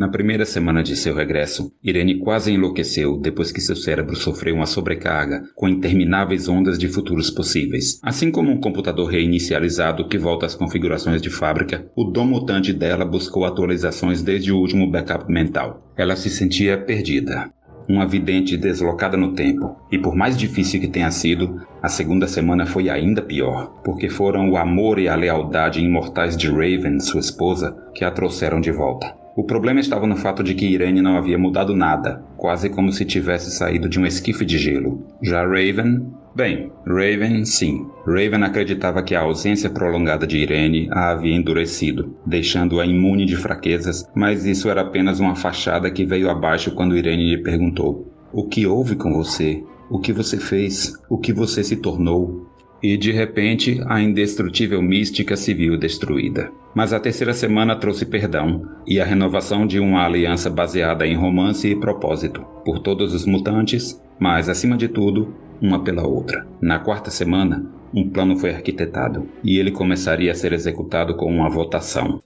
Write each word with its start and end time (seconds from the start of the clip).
Na 0.00 0.08
primeira 0.08 0.46
semana 0.46 0.82
de 0.82 0.96
seu 0.96 1.14
regresso, 1.14 1.70
Irene 1.84 2.20
quase 2.20 2.50
enlouqueceu 2.50 3.18
depois 3.18 3.52
que 3.52 3.60
seu 3.60 3.76
cérebro 3.76 4.16
sofreu 4.16 4.54
uma 4.54 4.64
sobrecarga 4.64 5.42
com 5.54 5.68
intermináveis 5.68 6.48
ondas 6.48 6.78
de 6.78 6.88
futuros 6.88 7.28
possíveis. 7.28 8.00
Assim 8.02 8.30
como 8.30 8.50
um 8.50 8.58
computador 8.58 9.10
reinicializado 9.10 10.08
que 10.08 10.16
volta 10.16 10.46
às 10.46 10.54
configurações 10.54 11.20
de 11.20 11.28
fábrica, 11.28 11.86
o 11.94 12.04
dom 12.04 12.24
mutante 12.24 12.72
dela 12.72 13.04
buscou 13.04 13.44
atualizações 13.44 14.22
desde 14.22 14.50
o 14.50 14.56
último 14.56 14.90
backup 14.90 15.30
mental. 15.30 15.92
Ela 15.94 16.16
se 16.16 16.30
sentia 16.30 16.78
perdida 16.78 17.52
uma 17.86 18.06
vidente 18.06 18.56
deslocada 18.56 19.18
no 19.18 19.34
tempo, 19.34 19.76
e 19.92 19.98
por 19.98 20.14
mais 20.14 20.34
difícil 20.34 20.80
que 20.80 20.88
tenha 20.88 21.10
sido, 21.10 21.60
a 21.82 21.88
segunda 21.88 22.26
semana 22.26 22.64
foi 22.64 22.88
ainda 22.88 23.20
pior, 23.20 23.82
porque 23.84 24.08
foram 24.08 24.48
o 24.48 24.56
amor 24.56 24.98
e 24.98 25.08
a 25.08 25.16
lealdade 25.16 25.84
imortais 25.84 26.36
de 26.36 26.48
Raven, 26.48 27.00
sua 27.00 27.20
esposa, 27.20 27.76
que 27.92 28.04
a 28.04 28.10
trouxeram 28.10 28.60
de 28.60 28.70
volta. 28.70 29.19
O 29.36 29.44
problema 29.44 29.78
estava 29.78 30.06
no 30.06 30.16
fato 30.16 30.42
de 30.42 30.54
que 30.54 30.66
Irene 30.66 31.00
não 31.00 31.16
havia 31.16 31.38
mudado 31.38 31.74
nada, 31.74 32.22
quase 32.36 32.68
como 32.68 32.92
se 32.92 33.04
tivesse 33.04 33.50
saído 33.52 33.88
de 33.88 34.00
um 34.00 34.04
esquife 34.04 34.44
de 34.44 34.58
gelo. 34.58 35.06
Já 35.22 35.42
Raven. 35.42 36.06
Bem, 36.34 36.70
Raven, 36.86 37.44
sim. 37.44 37.86
Raven 38.06 38.42
acreditava 38.42 39.02
que 39.02 39.14
a 39.14 39.20
ausência 39.20 39.70
prolongada 39.70 40.26
de 40.26 40.38
Irene 40.38 40.88
a 40.90 41.10
havia 41.10 41.34
endurecido, 41.34 42.16
deixando-a 42.26 42.84
imune 42.84 43.24
de 43.24 43.36
fraquezas, 43.36 44.04
mas 44.14 44.44
isso 44.44 44.68
era 44.68 44.80
apenas 44.80 45.20
uma 45.20 45.36
fachada 45.36 45.90
que 45.90 46.04
veio 46.04 46.28
abaixo 46.28 46.72
quando 46.72 46.96
Irene 46.96 47.36
lhe 47.36 47.42
perguntou: 47.42 48.12
O 48.32 48.44
que 48.44 48.66
houve 48.66 48.96
com 48.96 49.12
você? 49.12 49.62
O 49.88 49.98
que 49.98 50.12
você 50.12 50.38
fez? 50.38 50.92
O 51.08 51.18
que 51.18 51.32
você 51.32 51.64
se 51.64 51.76
tornou? 51.76 52.48
E 52.82 52.96
de 52.96 53.12
repente, 53.12 53.80
a 53.86 54.00
indestrutível 54.00 54.80
mística 54.80 55.36
se 55.36 55.52
viu 55.52 55.76
destruída. 55.76 56.50
Mas 56.74 56.92
a 56.92 57.00
terceira 57.00 57.32
semana 57.32 57.76
trouxe 57.76 58.06
perdão 58.06 58.62
e 58.86 59.00
a 59.00 59.04
renovação 59.04 59.66
de 59.66 59.78
uma 59.80 60.04
aliança 60.04 60.48
baseada 60.48 61.06
em 61.06 61.14
romance 61.14 61.68
e 61.68 61.76
propósito, 61.76 62.42
por 62.64 62.78
todos 62.78 63.12
os 63.12 63.26
mutantes, 63.26 64.00
mas 64.18 64.48
acima 64.48 64.76
de 64.76 64.88
tudo, 64.88 65.34
uma 65.60 65.82
pela 65.82 66.06
outra. 66.06 66.46
Na 66.60 66.78
quarta 66.78 67.10
semana, 67.10 67.66
um 67.92 68.08
plano 68.08 68.36
foi 68.36 68.50
arquitetado 68.50 69.28
e 69.42 69.58
ele 69.58 69.70
começaria 69.70 70.30
a 70.30 70.34
ser 70.34 70.52
executado 70.52 71.16
com 71.16 71.26
uma 71.26 71.50
votação. 71.50 72.22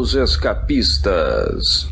Os 0.00 0.14
escapistas. 0.14 1.90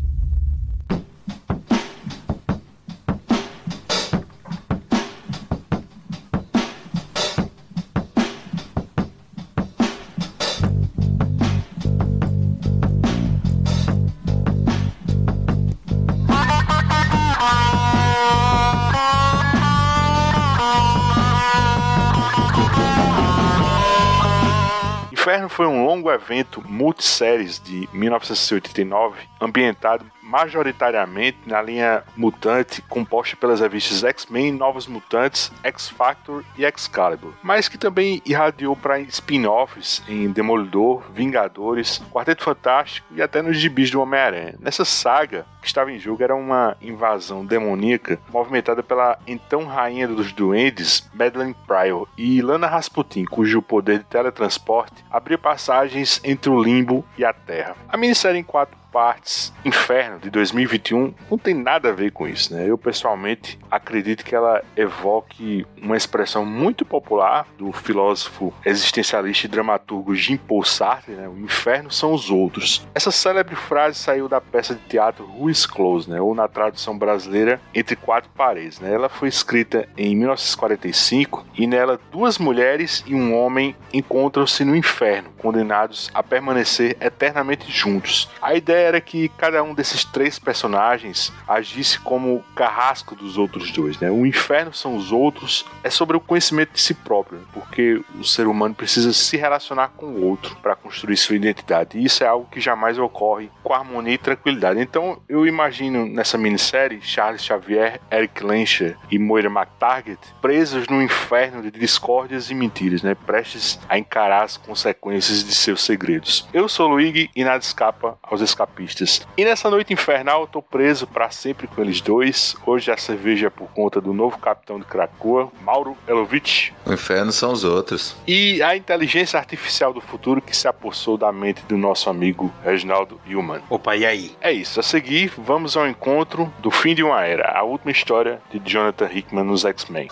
Foi 25.49 25.65
um 25.65 25.85
longo 25.85 26.11
evento 26.11 26.63
multisséries 26.67 27.59
de 27.59 27.89
1989, 27.91 29.17
ambientado 29.41 30.05
majoritariamente 30.29 31.39
na 31.47 31.59
linha 31.59 32.03
mutante 32.15 32.83
composta 32.83 33.35
pelas 33.35 33.59
revistas 33.59 34.03
X-Men, 34.03 34.51
Novos 34.51 34.85
Mutantes, 34.85 35.51
X-Factor 35.63 36.45
e 36.55 36.63
Excalibur, 36.63 37.33
mas 37.41 37.67
que 37.67 37.79
também 37.79 38.21
irradiou 38.23 38.75
para 38.75 38.99
spin-offs 38.99 40.03
em 40.07 40.29
Demolidor, 40.29 41.03
Vingadores, 41.11 41.99
Quarteto 42.11 42.43
Fantástico 42.43 43.07
e 43.15 43.21
até 43.21 43.41
nos 43.41 43.57
gibis 43.57 43.89
do 43.89 43.99
Homem-Aranha. 44.01 44.55
Nessa 44.59 44.85
saga, 44.85 45.47
que 45.61 45.67
estava 45.67 45.91
em 45.91 45.99
jogo 45.99 46.23
era 46.23 46.35
uma 46.35 46.75
invasão 46.81 47.45
demoníaca 47.45 48.19
movimentada 48.31 48.81
pela 48.83 49.17
então 49.27 49.65
rainha 49.65 50.07
dos 50.07 50.31
duendes, 50.31 51.09
Madeline 51.13 51.55
Pryor, 51.67 52.07
e 52.17 52.41
Lana 52.41 52.67
Rasputin, 52.67 53.25
cujo 53.25 53.61
poder 53.61 53.99
de 53.99 54.05
teletransporte 54.05 55.03
abria 55.11 55.37
passagens 55.37 56.21
entre 56.23 56.49
o 56.49 56.61
limbo 56.61 57.05
e 57.17 57.25
a 57.25 57.33
Terra. 57.33 57.75
A 57.87 57.97
minissérie 57.97 58.39
em 58.39 58.43
quatro 58.43 58.77
partes 58.91 59.53
Inferno 59.63 60.19
de 60.19 60.29
2021 60.29 61.13
não 61.29 61.37
tem 61.37 61.53
nada 61.53 61.89
a 61.89 61.91
ver 61.91 62.11
com 62.11 62.27
isso, 62.27 62.53
né? 62.53 62.69
Eu 62.69 62.77
pessoalmente 62.77 63.59
acredito 63.69 64.23
que 64.23 64.33
ela 64.33 64.63
evoque 64.75 65.65
uma 65.81 65.97
expressão 65.97 66.45
muito 66.45 66.85
popular 66.85 67.45
do 67.57 67.71
filósofo 67.73 68.53
existencialista 68.65 69.45
e 69.45 69.49
dramaturgo 69.49 70.15
Jean-Paul 70.15 70.63
Sartre, 70.63 71.13
né? 71.13 71.27
O 71.27 71.37
inferno 71.37 71.91
são 71.91 72.13
os 72.13 72.29
outros. 72.29 72.87
Essa 72.95 73.11
célebre 73.11 73.55
frase 73.55 73.99
saiu 73.99 74.29
da 74.29 74.39
peça 74.39 74.73
de 74.73 74.81
teatro 74.81 75.29
Ruiz 75.49 75.65
Close, 75.65 76.09
né? 76.09 76.21
Ou 76.21 76.35
na 76.35 76.47
tradução 76.47 76.95
brasileira 76.95 77.59
Entre 77.73 77.95
Quatro 77.95 78.29
Paredes, 78.35 78.79
né? 78.79 78.93
Ela 78.93 79.09
foi 79.09 79.27
escrita 79.27 79.89
em 79.97 80.15
1945 80.15 81.45
e 81.57 81.65
nela 81.65 81.99
duas 82.11 82.37
mulheres 82.37 83.03
e 83.07 83.15
um 83.15 83.35
homem 83.35 83.75
encontram-se 83.91 84.63
no 84.63 84.75
inferno, 84.75 85.29
condenados 85.39 86.11
a 86.13 86.21
permanecer 86.21 86.95
eternamente 87.01 87.71
juntos. 87.71 88.29
A 88.39 88.53
ideia 88.53 88.87
era 88.87 89.01
que 89.01 89.29
cada 89.29 89.63
um 89.63 89.73
desses 89.73 90.03
três 90.05 90.37
personagens 90.37 91.33
agisse 91.47 91.99
como 91.99 92.43
carrasco 92.55 93.15
dos 93.15 93.37
outros 93.37 93.71
dois, 93.71 93.99
né? 93.99 94.11
O 94.11 94.25
inferno 94.25 94.71
são 94.71 94.95
os 94.95 95.11
outros, 95.11 95.65
é 95.83 95.89
sobre 95.89 96.15
o 96.15 96.19
conhecimento 96.19 96.73
de 96.73 96.81
si 96.81 96.93
próprio, 96.93 97.39
né? 97.39 97.45
porque 97.53 98.01
o 98.19 98.23
ser 98.23 98.45
humano 98.45 98.75
precisa 98.75 99.11
se 99.13 99.35
relacionar 99.35 99.89
com 99.97 100.05
o 100.05 100.25
outro 100.25 100.55
para 100.57 100.75
construir 100.75 101.17
sua 101.17 101.35
identidade. 101.35 101.97
E 101.97 102.05
isso 102.05 102.23
é 102.23 102.27
algo 102.27 102.47
que 102.51 102.59
jamais 102.59 102.99
ocorre 102.99 103.49
com 103.63 103.73
harmonia 103.73 104.13
e 104.13 104.17
tranquilidade. 104.17 104.79
Então, 104.79 105.19
eu 105.27 105.38
imagino 105.45 106.05
nessa 106.05 106.37
minissérie 106.37 107.01
Charles 107.01 107.43
Xavier, 107.43 107.99
Eric 108.11 108.43
Lencher 108.43 108.97
e 109.11 109.17
Moira 109.17 109.49
McTarget 109.49 110.19
presos 110.41 110.87
no 110.87 111.01
inferno 111.01 111.61
de 111.61 111.71
discórdias 111.71 112.49
e 112.49 112.55
mentiras, 112.55 113.01
né? 113.01 113.15
Prestes 113.15 113.79
a 113.89 113.97
encarar 113.97 114.43
as 114.43 114.57
consequências 114.57 115.43
de 115.43 115.53
seus 115.53 115.83
segredos. 115.83 116.47
Eu 116.53 116.67
sou 116.67 116.87
Luigi 116.87 117.29
e 117.35 117.43
nada 117.43 117.63
escapa 117.63 118.17
aos 118.23 118.41
escapistas 118.41 118.69
escapistas. 118.69 119.27
E 119.37 119.45
nessa 119.45 119.69
noite 119.69 119.93
infernal 119.93 120.41
eu 120.41 120.47
tô 120.47 120.61
preso 120.61 121.07
para 121.07 121.29
sempre 121.29 121.67
com 121.67 121.81
eles 121.81 122.01
dois. 122.01 122.55
Hoje 122.65 122.91
a 122.91 122.97
cerveja 122.97 123.47
é 123.47 123.49
por 123.49 123.67
conta 123.69 123.99
do 123.99 124.13
novo 124.13 124.37
capitão 124.37 124.79
de 124.79 124.85
Krakoa, 124.85 125.51
Mauro 125.61 125.97
Elovitch. 126.07 126.71
O 126.85 126.93
inferno 126.93 127.31
são 127.31 127.51
os 127.51 127.63
outros. 127.63 128.15
E 128.27 128.61
a 128.61 128.75
inteligência 128.75 129.39
artificial 129.39 129.93
do 129.93 130.01
futuro 130.01 130.41
que 130.41 130.55
se 130.55 130.67
apossou 130.67 131.17
da 131.17 131.31
mente 131.31 131.63
do 131.65 131.77
nosso 131.77 132.09
amigo 132.09 132.53
Reginaldo 132.63 133.19
Human. 133.27 133.61
Opa, 133.69 133.95
e 133.95 134.05
aí? 134.05 134.31
É 134.41 134.51
isso. 134.51 134.79
A 134.79 134.83
seguir, 134.83 135.28
vamos 135.37 135.75
ao 135.77 135.87
encontro 135.87 136.51
do 136.59 136.71
fim 136.71 136.93
de 136.95 137.03
uma 137.03 137.25
era, 137.25 137.51
a 137.57 137.63
última 137.63 137.91
história 137.91 138.41
de 138.51 138.59
Jonathan 138.59 139.09
Hickman 139.11 139.43
nos 139.43 139.65
X-Men. 139.65 140.07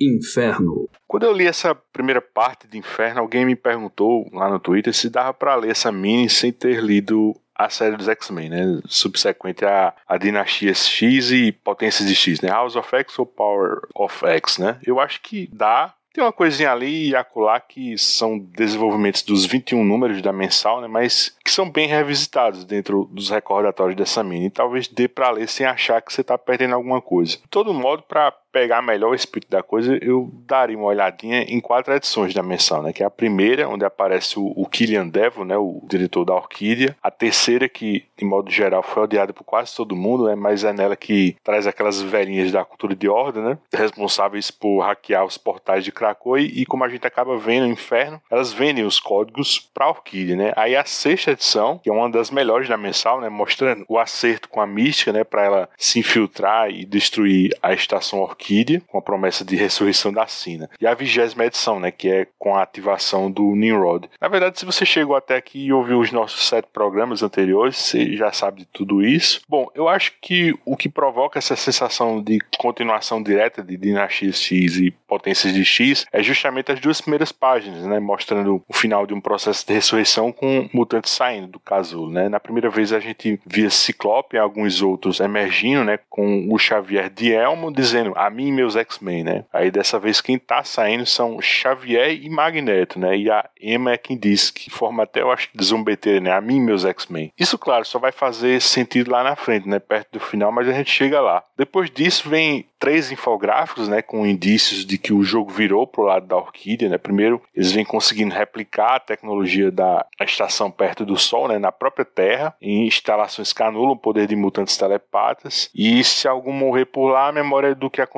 Inferno. 0.00 0.88
Quando 1.06 1.24
eu 1.24 1.32
li 1.32 1.46
essa 1.46 1.74
primeira 1.74 2.20
parte 2.20 2.68
de 2.68 2.78
Inferno, 2.78 3.20
alguém 3.20 3.44
me 3.44 3.56
perguntou 3.56 4.28
lá 4.32 4.48
no 4.48 4.60
Twitter 4.60 4.92
se 4.92 5.08
dava 5.08 5.32
para 5.32 5.54
ler 5.56 5.70
essa 5.70 5.90
mini 5.90 6.28
sem 6.28 6.52
ter 6.52 6.82
lido 6.82 7.34
a 7.58 7.68
série 7.68 7.96
dos 7.96 8.08
X-Men, 8.08 8.48
né? 8.48 8.80
Subsequente 8.86 9.64
a, 9.64 9.92
a 10.06 10.16
Dinastia 10.16 10.72
X 10.72 11.32
e 11.32 11.50
Potências 11.50 12.08
de 12.08 12.14
X, 12.14 12.40
né? 12.40 12.48
House 12.48 12.76
of 12.76 12.94
X 12.94 13.18
ou 13.18 13.26
Power 13.26 13.80
of 13.94 14.24
X, 14.24 14.58
né? 14.58 14.78
Eu 14.86 15.00
acho 15.00 15.20
que 15.20 15.50
dá 15.52 15.92
tem 16.18 16.24
uma 16.24 16.32
coisinha 16.32 16.72
ali 16.72 17.10
e 17.10 17.16
acolá 17.16 17.60
que 17.60 17.96
são 17.96 18.38
desenvolvimentos 18.38 19.22
dos 19.22 19.44
21 19.44 19.84
números 19.84 20.20
da 20.20 20.32
mensal, 20.32 20.80
né, 20.80 20.88
mas 20.88 21.36
que 21.44 21.50
são 21.50 21.70
bem 21.70 21.86
revisitados 21.86 22.64
dentro 22.64 23.08
dos 23.12 23.30
recordatórios 23.30 23.96
dessa 23.96 24.24
mini. 24.24 24.46
E 24.46 24.50
talvez 24.50 24.88
dê 24.88 25.06
para 25.06 25.30
ler 25.30 25.46
sem 25.46 25.64
achar 25.64 26.02
que 26.02 26.12
você 26.12 26.22
está 26.22 26.36
perdendo 26.36 26.74
alguma 26.74 27.00
coisa. 27.00 27.36
De 27.36 27.48
todo 27.48 27.72
modo, 27.72 28.02
para 28.02 28.34
pegar 28.58 28.82
melhor 28.82 29.12
o 29.12 29.14
espírito 29.14 29.50
da 29.50 29.62
coisa, 29.62 29.96
eu 30.02 30.28
daria 30.44 30.76
uma 30.76 30.88
olhadinha 30.88 31.42
em 31.42 31.60
quatro 31.60 31.94
edições 31.94 32.34
da 32.34 32.42
mensal, 32.42 32.82
né? 32.82 32.92
Que 32.92 33.04
é 33.04 33.06
a 33.06 33.10
primeira, 33.10 33.68
onde 33.68 33.84
aparece 33.84 34.36
o, 34.36 34.52
o 34.56 34.66
Killian 34.66 35.06
Devil, 35.06 35.44
né? 35.44 35.56
O 35.56 35.80
diretor 35.88 36.24
da 36.24 36.34
Orquídea. 36.34 36.96
A 37.00 37.08
terceira, 37.08 37.68
que 37.68 38.04
de 38.16 38.24
modo 38.24 38.50
geral 38.50 38.82
foi 38.82 39.04
odiada 39.04 39.32
por 39.32 39.44
quase 39.44 39.76
todo 39.76 39.94
mundo, 39.94 40.26
né? 40.26 40.34
Mas 40.34 40.64
é 40.64 40.72
nela 40.72 40.96
que 40.96 41.36
traz 41.44 41.68
aquelas 41.68 42.02
velhinhas 42.02 42.50
da 42.50 42.64
cultura 42.64 42.96
de 42.96 43.08
ordem, 43.08 43.44
né? 43.44 43.58
Responsáveis 43.72 44.50
por 44.50 44.80
hackear 44.80 45.24
os 45.24 45.38
portais 45.38 45.84
de 45.84 45.92
Krakow 45.92 46.36
e, 46.36 46.66
como 46.66 46.82
a 46.82 46.88
gente 46.88 47.06
acaba 47.06 47.38
vendo 47.38 47.66
no 47.66 47.72
inferno, 47.72 48.20
elas 48.28 48.52
vendem 48.52 48.84
os 48.84 48.98
códigos 48.98 49.70
para 49.72 49.86
a 49.86 49.90
Orquídea, 49.90 50.34
né? 50.34 50.52
Aí 50.56 50.74
a 50.74 50.84
sexta 50.84 51.30
edição, 51.30 51.78
que 51.78 51.88
é 51.88 51.92
uma 51.92 52.10
das 52.10 52.32
melhores 52.32 52.68
da 52.68 52.76
mensal, 52.76 53.20
né? 53.20 53.28
Mostrando 53.28 53.84
o 53.88 54.00
acerto 54.00 54.48
com 54.48 54.60
a 54.60 54.66
mística, 54.66 55.12
né? 55.12 55.22
Para 55.22 55.44
ela 55.44 55.68
se 55.78 56.00
infiltrar 56.00 56.68
e 56.70 56.84
destruir 56.84 57.56
a 57.62 57.72
estação 57.72 58.18
Orquídea 58.18 58.47
Com 58.86 58.98
a 58.98 59.02
promessa 59.02 59.44
de 59.44 59.56
ressurreição 59.56 60.12
da 60.12 60.26
Sina. 60.26 60.70
E 60.80 60.86
a 60.86 60.94
vigésima 60.94 61.44
edição, 61.44 61.78
né, 61.78 61.90
que 61.90 62.08
é 62.08 62.26
com 62.38 62.54
a 62.54 62.62
ativação 62.62 63.30
do 63.30 63.54
Nimrod. 63.54 64.08
Na 64.20 64.28
verdade, 64.28 64.58
se 64.58 64.64
você 64.64 64.86
chegou 64.86 65.16
até 65.16 65.36
aqui 65.36 65.66
e 65.66 65.72
ouviu 65.72 66.00
os 66.00 66.12
nossos 66.12 66.48
sete 66.48 66.68
programas 66.72 67.22
anteriores, 67.22 67.76
você 67.76 68.16
já 68.16 68.32
sabe 68.32 68.60
de 68.60 68.66
tudo 68.66 69.02
isso. 69.02 69.40
Bom, 69.48 69.68
eu 69.74 69.88
acho 69.88 70.12
que 70.20 70.54
o 70.64 70.76
que 70.76 70.88
provoca 70.88 71.38
essa 71.38 71.56
sensação 71.56 72.22
de 72.22 72.38
continuação 72.58 73.22
direta 73.22 73.62
de 73.62 73.76
Dinastias 73.76 74.40
X 74.40 74.76
e 74.76 74.90
Potências 74.90 75.52
de 75.52 75.64
X 75.64 76.06
é 76.12 76.22
justamente 76.22 76.72
as 76.72 76.80
duas 76.80 77.00
primeiras 77.00 77.32
páginas, 77.32 77.84
né, 77.84 77.98
mostrando 77.98 78.62
o 78.68 78.72
final 78.72 79.06
de 79.06 79.14
um 79.14 79.20
processo 79.20 79.66
de 79.66 79.72
ressurreição 79.72 80.32
com 80.32 80.68
mutantes 80.72 81.12
saindo 81.12 81.48
do 81.48 81.60
casulo, 81.60 82.10
né? 82.10 82.28
Na 82.28 82.40
primeira 82.40 82.70
vez 82.70 82.92
a 82.92 83.00
gente 83.00 83.40
via 83.46 83.70
Ciclope 83.70 84.36
e 84.36 84.38
alguns 84.38 84.82
outros 84.82 85.20
emergindo, 85.20 85.84
né, 85.84 85.98
com 86.08 86.48
o 86.50 86.58
Xavier 86.58 87.10
de 87.10 87.32
Elmo 87.32 87.72
dizendo 87.72 88.12
a 88.16 88.27
mim 88.30 88.48
e 88.48 88.52
meus 88.52 88.76
X-Men, 88.76 89.24
né? 89.24 89.44
Aí 89.52 89.70
dessa 89.70 89.98
vez 89.98 90.20
quem 90.20 90.38
tá 90.38 90.64
saindo 90.64 91.06
são 91.06 91.40
Xavier 91.40 92.12
e 92.12 92.28
Magneto, 92.28 92.98
né? 92.98 93.16
E 93.16 93.30
a 93.30 93.48
Emma 93.60 93.92
é 93.92 93.98
quem 93.98 94.16
diz 94.16 94.50
que 94.50 94.70
forma 94.70 95.02
até 95.02 95.22
eu 95.22 95.30
acho 95.30 95.50
que 95.50 95.64
zombeteira, 95.64 96.20
né? 96.20 96.32
A 96.32 96.40
mim 96.40 96.56
e 96.56 96.60
meus 96.60 96.84
X-Men. 96.84 97.32
Isso 97.38 97.58
claro, 97.58 97.84
só 97.84 97.98
vai 97.98 98.12
fazer 98.12 98.60
sentido 98.60 99.10
lá 99.10 99.22
na 99.22 99.36
frente, 99.36 99.68
né, 99.68 99.78
perto 99.78 100.12
do 100.12 100.20
final, 100.20 100.52
mas 100.52 100.68
a 100.68 100.72
gente 100.72 100.90
chega 100.90 101.20
lá. 101.20 101.42
Depois 101.56 101.90
disso 101.90 102.28
vem 102.28 102.66
três 102.78 103.10
infográficos, 103.10 103.88
né, 103.88 104.00
com 104.00 104.24
indícios 104.24 104.84
de 104.84 104.96
que 104.98 105.12
o 105.12 105.22
jogo 105.22 105.50
virou 105.50 105.86
pro 105.86 106.04
lado 106.04 106.26
da 106.26 106.36
Orquídea, 106.36 106.88
né? 106.88 106.98
Primeiro, 106.98 107.42
eles 107.54 107.72
vêm 107.72 107.84
conseguindo 107.84 108.34
replicar 108.34 108.96
a 108.96 109.00
tecnologia 109.00 109.70
da 109.70 110.06
estação 110.20 110.70
perto 110.70 111.04
do 111.04 111.16
Sol, 111.16 111.48
né, 111.48 111.58
na 111.58 111.72
própria 111.72 112.04
Terra, 112.04 112.54
em 112.62 112.86
instalações 112.86 113.52
que 113.52 113.62
anulam 113.62 113.92
o 113.92 113.98
poder 113.98 114.26
de 114.26 114.36
mutantes 114.36 114.76
telepatas. 114.76 115.70
E 115.74 116.02
se 116.04 116.28
algum 116.28 116.52
morrer 116.52 116.84
por 116.84 117.08
lá, 117.10 117.28
a 117.28 117.32
memória 117.32 117.74
do 117.74 117.90
que 117.90 118.00
aconteceu 118.00 118.17